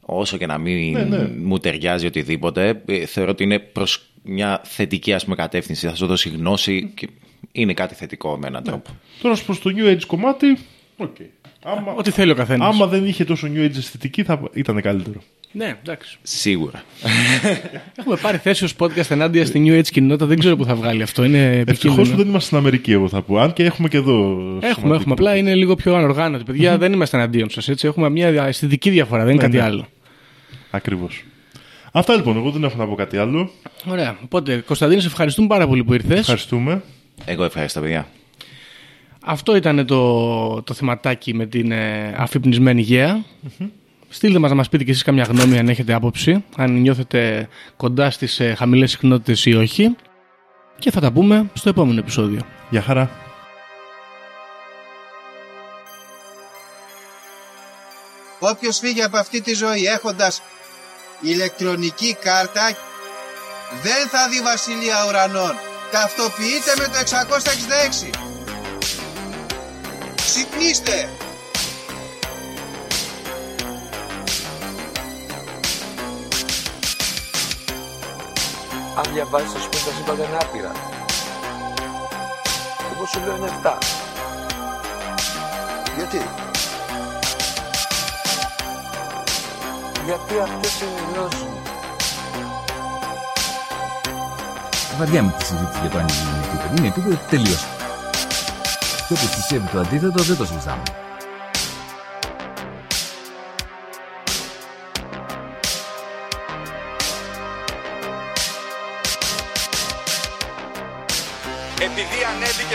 όσο 0.00 0.36
και 0.36 0.46
να 0.46 0.58
μην 0.58 0.92
Ναι, 0.92 1.02
ναι. 1.02 1.28
μου 1.42 1.58
ταιριάζει 1.58 2.06
οτιδήποτε, 2.06 2.82
ε, 2.86 3.06
θεωρώ 3.06 3.30
ότι 3.30 3.42
είναι 3.42 3.58
προς 3.58 4.02
μια 4.22 4.60
θετική 4.64 5.12
ας 5.12 5.24
πούμε, 5.24 5.36
κατεύθυνση. 5.36 5.86
Θα 5.88 5.94
σου 5.94 6.06
δώσει 6.06 6.28
γνώση 6.28 6.92
και 6.94 7.08
είναι 7.52 7.74
κάτι 7.74 7.94
θετικό 7.94 8.36
με 8.38 8.46
έναν 8.46 8.62
τρόπο. 8.62 8.90
Τώρα, 9.22 9.36
προς 9.46 9.60
το 9.60 9.70
New 9.76 9.92
Age 9.96 10.04
κομμάτι, 10.06 10.58
οκ. 10.96 11.16
Άμα, 11.62 11.92
Ό,τι 11.92 12.10
θέλει 12.10 12.30
ο 12.30 12.34
καθένας. 12.34 12.74
άμα 12.74 12.86
δεν 12.86 13.06
είχε 13.06 13.24
τόσο 13.24 13.48
New 13.54 13.64
Age 13.64 13.76
αισθητική, 13.76 14.22
θα 14.22 14.40
ήταν 14.52 14.80
καλύτερο. 14.80 15.20
Ναι, 15.52 15.76
εντάξει. 15.82 16.18
Σίγουρα. 16.22 16.82
Έχουμε 17.96 18.16
πάρει 18.16 18.36
θέση 18.36 18.64
ως 18.64 18.74
podcast 18.78 19.10
ενάντια 19.10 19.46
στη 19.46 19.62
New 19.66 19.78
Age 19.78 19.88
κοινότητα. 19.88 20.26
Δεν 20.26 20.38
ξέρω 20.38 20.56
πού 20.56 20.64
θα 20.64 20.74
βγάλει 20.74 21.02
αυτό. 21.02 21.24
Είναι 21.24 21.38
Ευτυχώς 21.46 21.68
επικίνδυνο. 21.78 22.10
που 22.10 22.16
δεν 22.16 22.26
είμαστε 22.28 22.46
στην 22.46 22.56
Αμερική, 22.58 22.92
εγώ 22.92 23.08
θα 23.08 23.22
πω. 23.22 23.38
Αν 23.38 23.52
και 23.52 23.64
έχουμε 23.64 23.88
και 23.88 23.96
εδώ. 23.96 24.20
Έχουμε, 24.40 24.58
σημαντικό. 24.60 24.94
έχουμε. 24.94 25.12
Απλά 25.12 25.36
είναι 25.36 25.54
λίγο 25.54 25.74
πιο 25.74 25.94
ανοργάνωτοι. 25.94 26.44
Παιδιά, 26.44 26.78
δεν 26.78 26.92
είμαστε 26.92 27.16
εναντίον 27.16 27.50
σας. 27.50 27.68
Έχουμε 27.84 28.10
μια 28.10 28.28
αισθητική 28.44 28.90
διαφορά, 28.90 29.24
δεν 29.24 29.34
είναι 29.34 29.42
Ναι, 29.42 29.48
κάτι 29.48 29.58
ναι. 29.60 29.68
άλλο. 29.70 29.86
Ακριβώς. 30.70 31.24
Αυτά 31.92 32.14
λοιπόν. 32.14 32.36
Εγώ 32.36 32.50
δεν 32.50 32.64
έχω 32.64 32.76
να 32.76 32.86
πω 32.86 32.94
κάτι 32.94 33.16
άλλο. 33.16 33.50
Ωραία. 33.86 34.18
Οπότε, 34.24 34.56
Κωνσταντίνε, 34.66 35.00
σε 35.00 35.06
ευχαριστούμε 35.06 35.48
πάρα 35.48 35.66
πολύ 35.66 35.84
που 35.84 35.94
ήρθες. 35.94 36.18
Ευχαριστούμε. 36.18 36.82
Εγώ 37.24 37.44
ευχαριστώ, 37.44 37.80
παιδιά. 37.80 38.06
Αυτό 39.24 39.56
ήταν 39.56 39.86
το, 39.86 40.62
το 40.62 40.74
θεματάκι 40.74 41.34
με 41.34 41.46
την 41.46 41.72
ε, 41.72 42.14
αφυπνισμένη 42.16 42.80
γέα. 42.80 43.24
Στείλτε 44.12 44.38
μας 44.38 44.50
να 44.50 44.56
μας 44.56 44.68
πείτε 44.68 44.84
και 44.84 44.90
εσείς 44.90 45.02
καμιά 45.02 45.24
γνώμη 45.24 45.58
αν 45.58 45.68
έχετε 45.68 45.92
άποψη, 45.92 46.44
αν 46.56 46.80
νιώθετε 46.80 47.48
κοντά 47.76 48.10
στις 48.10 48.40
ε, 48.40 48.54
χαμηλές 48.54 48.90
συχνότητες 48.90 49.44
ή 49.44 49.54
όχι. 49.54 49.96
Και 50.78 50.90
θα 50.90 51.00
τα 51.00 51.12
πούμε 51.12 51.50
στο 51.54 51.68
επόμενο 51.68 51.98
επεισόδιο. 51.98 52.40
Γεια 52.70 52.82
χαρά. 52.82 53.10
Όποιος 58.38 58.78
φύγει 58.78 59.02
από 59.02 59.16
αυτή 59.16 59.40
τη 59.40 59.54
ζωή 59.54 59.84
έχοντας 59.84 60.42
ηλεκτρονική 61.20 62.16
κάρτα 62.20 62.76
δεν 63.82 64.08
θα 64.08 64.28
δει 64.28 64.40
βασιλεία 64.40 65.06
ουρανών. 65.08 65.54
Ταυτοποιείτε 65.92 66.72
με 66.78 66.84
το 66.84 66.98
666. 66.98 68.10
Ξυπνήστε! 70.14 71.08
Αν 78.98 79.12
διαβάζεις, 79.12 79.54
ας 79.54 79.64
πούμε, 79.68 79.82
τα 79.86 79.92
σύμπαντα 79.96 80.24
είναι 80.24 80.36
άπειρα. 80.42 80.72
Εγώ 82.92 83.06
σου 83.06 83.20
λέω 83.24 83.36
είναι 83.36 83.50
7. 83.62 83.78
Γιατί; 85.96 86.20
Γιατί 90.04 90.34
αυτές 90.46 90.72
ενημερώσουν. 90.80 91.48
Βαριά 94.98 95.22
με 95.22 95.34
τη 95.38 95.44
συζήτηση 95.44 95.80
για 95.80 95.90
το 95.90 95.98
αν 95.98 96.06
είναι 96.08 96.44
επίπεδο. 96.44 96.74
Είναι 96.76 96.88
επίπεδο 96.88 97.18
τελείως. 97.30 97.66
Και 99.06 99.12
όποιο 99.12 99.28
πιστεύει 99.34 99.66
το 99.72 99.78
αντίθετο 99.78 100.22
δεν 100.22 100.36
το 100.36 100.46
συζητάμε. 100.46 100.82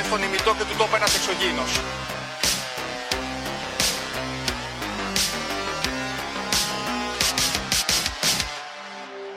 Ανέβηκε 0.05 0.17
στον 0.17 0.23
ημιτό 0.23 0.55
και 0.57 0.63
του 0.63 0.77
τόπου 0.77 0.95
ένας 0.95 1.15
εξωγήινος. 1.15 1.71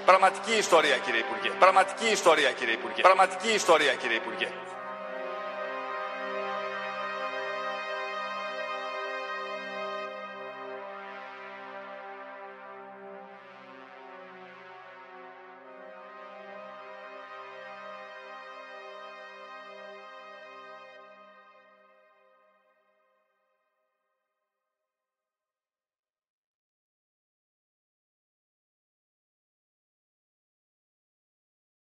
Πραγματική 0.05 0.55
ιστορία 0.59 0.97
κύριε 1.05 1.21
Υπουργέ. 1.21 1.51
Πραγματική 1.59 2.09
ιστορία 2.13 2.51
κύριε 2.51 2.75
Υπουργέ. 2.75 3.01
Πραγματική 3.03 3.51
ιστορία 3.55 3.95
κύριε 3.95 4.17
Υπουργέ. 4.17 4.49